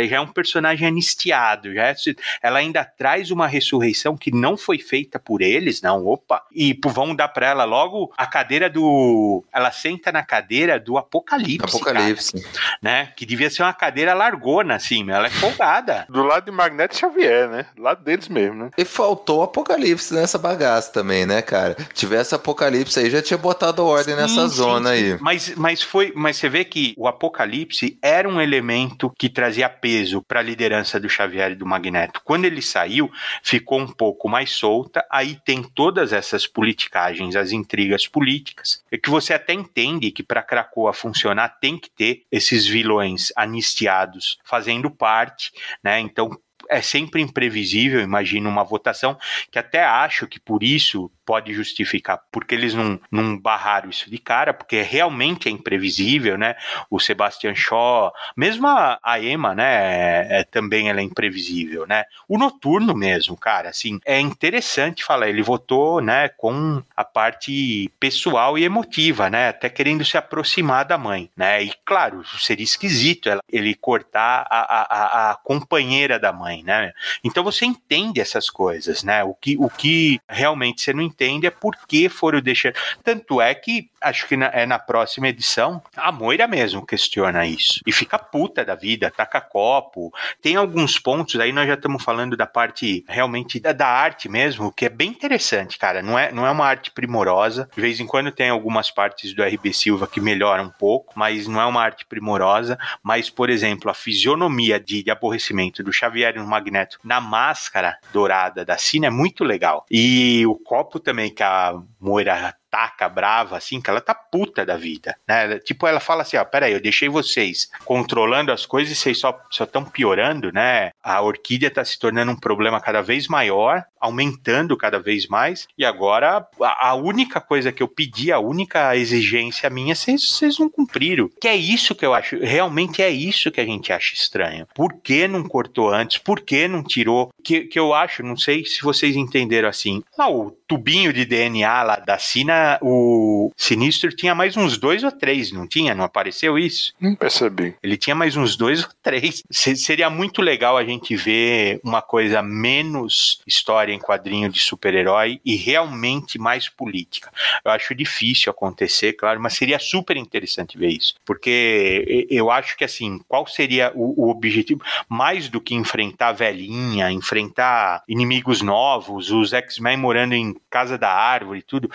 já 0.09 0.17
é 0.17 0.21
um 0.21 0.27
personagem 0.27 0.87
anistiado, 0.87 1.73
já 1.73 1.87
é, 1.87 1.95
ela 2.43 2.59
ainda 2.59 2.85
traz 2.85 3.31
uma 3.31 3.47
ressurreição 3.47 4.17
que 4.17 4.31
não 4.31 4.57
foi 4.57 4.79
feita 4.79 5.19
por 5.19 5.43
eles, 5.43 5.83
não, 5.83 6.07
opa, 6.07 6.43
e 6.53 6.79
vão 6.87 7.15
dar 7.15 7.29
para 7.29 7.49
ela 7.49 7.65
logo 7.65 8.13
a 8.17 8.27
cadeira 8.27 8.69
do. 8.69 9.45
Ela 9.53 9.71
senta 9.73 10.13
na 10.13 10.23
cadeira 10.23 10.79
do 10.79 10.97
Apocalipse. 10.97 11.77
Apocalipse. 11.77 12.41
Cara, 12.41 12.79
né? 12.83 13.13
Que 13.17 13.27
devia 13.27 13.51
ser 13.51 13.63
uma 13.63 13.73
cadeira 13.73 14.15
largona, 14.15 14.75
assim, 14.75 15.11
ela 15.11 15.27
é 15.27 15.31
folgada. 15.31 16.07
Do 16.09 16.23
lado 16.23 16.45
de 16.45 16.51
Magneto 16.51 16.97
Xavier, 16.97 17.49
né? 17.49 17.67
Do 17.75 17.83
lado 17.83 18.05
deles 18.05 18.29
mesmo, 18.29 18.65
né? 18.65 18.71
E 18.77 18.85
faltou 18.85 19.43
apocalipse 19.43 20.15
nessa 20.15 20.39
bagaça 20.39 20.93
também, 20.93 21.27
né, 21.27 21.43
cara? 21.43 21.77
Tivesse 21.95 22.35
apocalipse 22.35 22.99
aí, 22.99 23.11
já 23.11 23.23
tinha 23.23 23.39
botado 23.39 23.85
ordem 23.85 24.15
sim, 24.15 24.21
nessa 24.21 24.49
sim, 24.49 24.55
zona 24.55 24.91
sim. 24.91 25.13
aí. 25.13 25.19
Mas, 25.21 25.55
mas 25.57 25.83
foi, 25.83 26.13
mas 26.15 26.37
você 26.37 26.49
vê 26.49 26.65
que 26.65 26.95
o 26.97 27.09
apocalipse 27.09 27.99
era 28.03 28.29
um 28.29 28.41
elemento 28.41 29.13
que 29.19 29.29
trazia 29.29 29.69
peso 29.69 30.23
para 30.23 30.41
a 30.41 30.43
liderança 30.43 30.99
do 30.99 31.09
Xavier 31.09 31.53
e 31.53 31.55
do 31.55 31.67
Magneto. 31.67 32.12
Quando 32.21 32.45
ele 32.45 32.63
saiu, 32.63 33.11
ficou 33.43 33.81
um 33.81 33.87
pouco 33.87 34.29
mais 34.29 34.51
solta, 34.51 35.05
aí 35.11 35.39
tem 35.45 35.63
todas 35.63 36.13
essas 36.13 36.47
politicagens, 36.47 37.37
as 37.37 37.53
intrigas 37.53 38.07
políticas, 38.07 38.83
é 38.91 38.99
que 38.99 39.11
você 39.11 39.33
até 39.33 39.53
entende 39.53 40.11
que 40.11 40.23
para 40.23 40.43
Krakoa 40.43 40.93
funcionar 40.93 41.49
tem 41.61 41.79
que 41.79 41.91
ter 41.91 42.25
esses 42.31 42.67
vilões 42.67 43.33
anistiados 43.37 44.39
fazendo 44.45 44.91
parte, 44.91 45.51
né? 45.83 46.01
Então 46.01 46.31
é 46.69 46.81
sempre 46.81 47.21
imprevisível, 47.21 48.01
imagino 48.01 48.49
uma 48.49 48.65
votação, 48.65 49.19
que 49.51 49.59
até 49.59 49.85
acho 49.85 50.27
que 50.27 50.41
por 50.41 50.63
isso 50.63 51.11
pode 51.25 51.53
justificar, 51.53 52.21
porque 52.31 52.55
eles 52.55 52.75
não, 52.75 53.01
não 53.11 53.39
barraram 53.39 53.91
isso 53.91 54.11
de 54.11 54.19
cara, 54.19 54.53
porque 54.53 54.83
realmente 54.83 55.49
é 55.49 55.51
imprevisível, 55.51 56.37
né? 56.37 56.55
O 56.91 56.99
Sebastian 57.01 57.55
Shaw, 57.55 58.13
mesmo 58.37 58.67
a, 58.67 58.99
a 59.03 59.21
Emma, 59.21 59.55
né? 59.55 60.41
É, 60.41 60.45
também 60.45 60.89
ela 60.89 61.01
é 61.01 61.03
imprevisível, 61.03 61.87
né? 61.87 62.05
O 62.29 62.39
Noturno 62.39 62.95
mesmo, 62.95 63.37
cara, 63.37 63.71
assim, 63.71 64.01
é 64.05 64.21
interessante 64.21 65.05
falar, 65.05 65.29
ele 65.29 65.43
votou, 65.43 66.01
né, 66.01 66.29
com 66.29 66.83
a 66.97 67.05
parte 67.05 67.91
pessoal 67.99 68.59
e 68.59 68.65
emotiva, 68.65 69.31
né? 69.31 69.49
Até 69.49 69.69
querendo 69.69 70.05
se 70.05 70.17
aproximar 70.17 70.85
da 70.85 70.99
mãe, 70.99 71.31
né? 71.37 71.63
E 71.63 71.73
claro, 71.85 72.25
seria 72.39 72.65
esquisito 72.65 73.29
ela, 73.29 73.41
ele 73.51 73.75
cortar 73.75 74.47
a, 74.51 74.61
a, 74.61 75.31
a 75.31 75.35
companheira 75.37 76.19
da 76.19 76.33
mãe, 76.33 76.63
né? 76.63 76.93
Então 77.25 77.45
você 77.45 77.65
entende 77.65 78.21
essas 78.21 78.51
coisas, 78.51 79.03
né? 79.03 79.23
O 79.25 79.35
que, 79.35 79.57
o 79.59 79.69
que 79.69 80.21
realmente 80.29 80.83
você 80.83 80.93
não 80.93 81.03
entende 81.13 81.47
é 81.47 81.51
por 81.51 81.77
que 81.87 82.09
foram 82.09 82.41
deixando. 82.41 82.75
Tanto 83.03 83.41
é 83.41 83.55
que, 83.55 83.91
acho 84.03 84.27
que 84.27 84.37
na, 84.37 84.47
é 84.47 84.67
na 84.67 84.79
próxima 84.79 85.29
edição, 85.29 85.83
a 85.97 86.13
Moira 86.13 86.47
mesmo 86.47 86.85
questiona 86.85 87.47
isso. 87.47 87.81
E 87.87 87.93
fica 87.93 88.19
puta 88.19 88.65
da 88.65 88.75
vida, 88.75 89.11
taca 89.11 89.41
copo. 89.41 90.13
Tem 90.41 90.57
alguns 90.57 90.99
pontos, 90.99 91.39
aí 91.41 91.53
nós 91.53 91.67
já 91.67 91.75
estamos 91.75 92.03
falando 92.03 92.37
da 92.37 92.47
parte 92.47 93.05
realmente 93.09 93.61
da, 93.61 93.73
da, 93.73 93.89
arte 93.89 94.29
mesmo, 94.29 94.73
que 94.73 94.87
é 94.87 94.89
bem 94.89 95.11
interessante, 95.11 95.79
cara. 95.79 96.03
Não 96.03 96.19
é, 96.19 96.33
não 96.33 96.47
é 96.47 96.51
uma 96.51 96.67
arte 96.67 96.91
primorosa. 96.91 97.69
De 97.75 97.81
vez 97.81 98.01
em 98.01 98.07
quando 98.07 98.31
tem 98.31 98.51
algumas 98.51 98.91
partes 98.91 99.35
do 99.35 99.43
RB 99.43 99.73
Silva 99.73 100.07
que 100.07 100.21
melhoram 100.21 100.65
um 100.65 100.71
pouco, 100.71 101.13
mas 101.17 101.47
não 101.47 101.61
é 101.61 101.67
uma 101.67 101.83
arte 101.83 102.05
primorosa. 102.07 102.79
Mas, 103.03 103.31
por 103.31 103.51
exemplo, 103.51 103.91
a 103.91 103.95
fisionomia 103.95 104.79
de, 104.79 105.03
de 105.03 105.11
aborrecimento 105.11 105.83
do 105.83 105.93
Xavier 105.93 106.37
no 106.37 106.47
Magneto 106.47 106.99
na 107.05 107.21
máscara 107.21 107.97
dourada 108.13 108.65
da 108.65 108.79
Cine 108.79 109.07
é 109.07 109.11
muito 109.11 109.45
legal. 109.45 109.85
E 109.91 110.45
o 110.47 110.55
copo 110.55 110.99
também 110.99 111.33
que 111.33 111.43
a 111.43 111.75
Moira 112.01 112.55
ataca 112.73 113.07
brava, 113.09 113.57
assim, 113.57 113.81
que 113.81 113.91
ela 113.91 114.01
tá 114.01 114.15
puta 114.15 114.65
da 114.65 114.77
vida, 114.77 115.15
né? 115.29 115.59
Tipo, 115.59 115.87
ela 115.87 116.01
fala 116.01 116.23
assim, 116.23 116.39
ó, 116.39 116.45
peraí, 116.45 116.73
eu 116.73 116.81
deixei 116.81 117.09
vocês 117.09 117.71
controlando 117.85 118.51
as 118.51 118.65
coisas 118.65 118.93
e 118.93 118.97
vocês 118.97 119.19
só 119.19 119.39
estão 119.51 119.85
piorando, 119.85 120.51
né? 120.51 120.93
A 121.03 121.21
orquídea 121.21 121.71
tá 121.71 121.85
se 121.85 121.99
tornando 121.99 122.33
um 122.33 122.37
problema 122.37 122.81
cada 122.81 123.03
vez 123.03 123.29
maior, 123.29 123.85
aumentando 124.01 124.77
cada 124.77 124.99
vez 124.99 125.27
mais, 125.27 125.67
e 125.77 125.85
agora 125.85 126.47
a, 126.61 126.89
a 126.89 126.95
única 126.95 127.41
coisa 127.41 127.71
que 127.71 127.83
eu 127.83 127.89
pedi, 127.89 128.33
a 128.33 128.39
única 128.39 128.97
exigência 128.97 129.69
minha, 129.69 129.95
vocês 129.95 130.59
não 130.59 130.71
cumpriram. 130.71 131.29
Que 131.41 131.49
é 131.49 131.57
isso 131.57 131.95
que 131.95 132.07
eu 132.07 132.15
acho, 132.15 132.39
realmente 132.39 133.03
é 133.03 133.11
isso 133.11 133.51
que 133.51 133.61
a 133.61 133.67
gente 133.67 133.93
acha 133.93 134.15
estranho. 134.15 134.67
Por 134.75 134.95
que 134.95 135.29
não 135.29 135.45
cortou 135.45 135.91
antes? 135.91 136.19
Por 136.19 136.41
que 136.41 136.67
não 136.67 136.83
tirou? 136.83 137.31
Que, 137.45 137.63
que 137.65 137.79
eu 137.79 137.93
acho, 137.93 138.23
não 138.23 138.37
sei 138.37 138.65
se 138.65 138.83
vocês 138.83 139.15
entenderam 139.15 139.69
assim. 139.69 140.03
Ah, 140.19 140.31
o 140.31 140.51
tubinho 140.67 141.13
de 141.13 141.25
DNA 141.25 141.83
lá 141.83 141.97
da 141.97 142.19
Sina, 142.19 142.62
o 142.81 143.51
Sinistro 143.57 144.15
tinha 144.15 144.35
mais 144.35 144.57
uns 144.57 144.77
dois 144.79 145.05
ou 145.05 145.13
três, 145.13 145.53
não 145.53 145.67
tinha? 145.67 145.95
Não 145.95 146.05
apareceu 146.05 146.59
isso? 146.59 146.93
Não 147.01 147.15
percebi. 147.15 147.75
Ele 147.83 147.97
tinha 147.97 148.15
mais 148.15 148.37
uns 148.37 148.57
dois 148.57 148.85
ou 148.85 148.91
três. 149.03 149.43
seria 149.51 150.11
muito 150.11 150.43
legal 150.43 150.77
a 150.77 150.85
gente 150.85 151.15
ver 151.17 151.81
uma 151.83 152.03
coisa 152.03 152.43
menos 152.43 153.41
história 153.47 153.93
em 153.93 153.99
quadrinho 153.99 154.49
de 154.49 154.61
super-herói 154.61 155.41
e 155.45 155.57
realmente 155.57 156.39
mais 156.39 156.69
política. 156.69 157.31
Eu 157.65 157.71
acho 157.71 157.95
difícil 157.95 158.51
acontecer, 158.51 159.13
claro, 159.15 159.41
mas 159.41 159.55
seria 159.55 159.79
super 159.79 160.17
interessante 160.17 160.79
ver 160.79 160.89
isso. 160.89 161.15
Porque 161.25 162.27
eu 162.31 162.51
acho 162.51 162.77
que, 162.77 162.85
assim, 162.85 163.21
qual 163.29 163.47
seria 163.47 163.93
o, 163.95 164.27
o 164.27 164.31
objetivo? 164.31 164.83
Mais 165.09 165.49
do 165.49 165.61
que 165.61 165.75
enfrentar 165.75 166.33
velhinha, 166.33 167.11
enfrentar 167.11 168.03
inimigos 168.09 168.63
novos, 168.63 169.31
os 169.31 169.53
X-Men 169.53 169.97
morando 169.97 170.35
em 170.35 170.57
Casa 170.71 170.99
da 170.99 171.11
Árvore 171.13 171.61
e 171.61 171.63
tudo. 171.63 171.91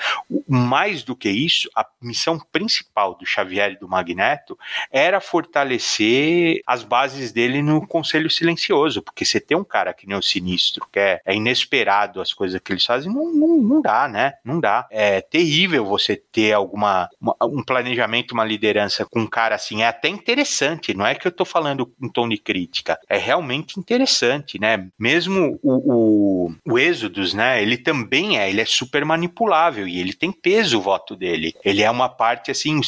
Mais 0.57 1.03
do 1.03 1.15
que 1.15 1.29
isso, 1.29 1.69
a 1.75 1.85
missão 2.01 2.39
principal 2.51 3.15
do 3.15 3.25
Xavier 3.25 3.71
e 3.71 3.79
do 3.79 3.87
Magneto 3.87 4.57
era 4.91 5.19
fortalecer 5.19 6.61
as 6.65 6.83
bases 6.83 7.31
dele 7.31 7.61
no 7.61 7.85
Conselho 7.85 8.29
Silencioso, 8.29 9.01
porque 9.01 9.25
você 9.25 9.39
tem 9.39 9.57
um 9.57 9.63
cara 9.63 9.93
que 9.93 10.07
nem 10.07 10.17
o 10.17 10.21
Sinistro, 10.21 10.87
que 10.91 10.99
é, 10.99 11.21
é 11.25 11.35
inesperado 11.35 12.21
as 12.21 12.33
coisas 12.33 12.59
que 12.59 12.71
eles 12.71 12.85
fazem, 12.85 13.13
não, 13.13 13.31
não, 13.33 13.57
não 13.57 13.81
dá, 13.81 14.07
né? 14.07 14.33
Não 14.43 14.59
dá. 14.59 14.87
É 14.91 15.21
terrível 15.21 15.85
você 15.85 16.15
ter 16.15 16.53
alguma 16.53 17.09
uma, 17.19 17.35
um 17.43 17.63
planejamento, 17.63 18.31
uma 18.31 18.45
liderança 18.45 19.05
com 19.05 19.21
um 19.21 19.27
cara 19.27 19.55
assim. 19.55 19.81
É 19.81 19.87
até 19.87 20.07
interessante, 20.07 20.93
não 20.93 21.05
é 21.05 21.15
que 21.15 21.27
eu 21.27 21.31
tô 21.31 21.45
falando 21.45 21.91
em 22.01 22.09
tom 22.09 22.27
de 22.27 22.37
crítica, 22.37 22.99
é 23.09 23.17
realmente 23.17 23.79
interessante, 23.79 24.59
né? 24.59 24.87
Mesmo 24.97 25.59
o, 25.61 26.47
o, 26.47 26.55
o 26.65 26.79
Êxodos, 26.79 27.33
né? 27.33 27.61
Ele 27.61 27.77
também 27.77 28.39
é, 28.39 28.49
ele 28.49 28.61
é 28.61 28.65
super 28.65 29.03
manipulável 29.05 29.87
e 29.87 29.99
ele 29.99 30.13
tem 30.13 30.31
peso 30.47 30.79
o 30.79 30.81
voto 30.81 31.13
dele. 31.13 31.53
Ele 31.63 31.83
é 31.83 31.91
uma 31.91 32.07
parte 32.07 32.51
assim, 32.51 32.79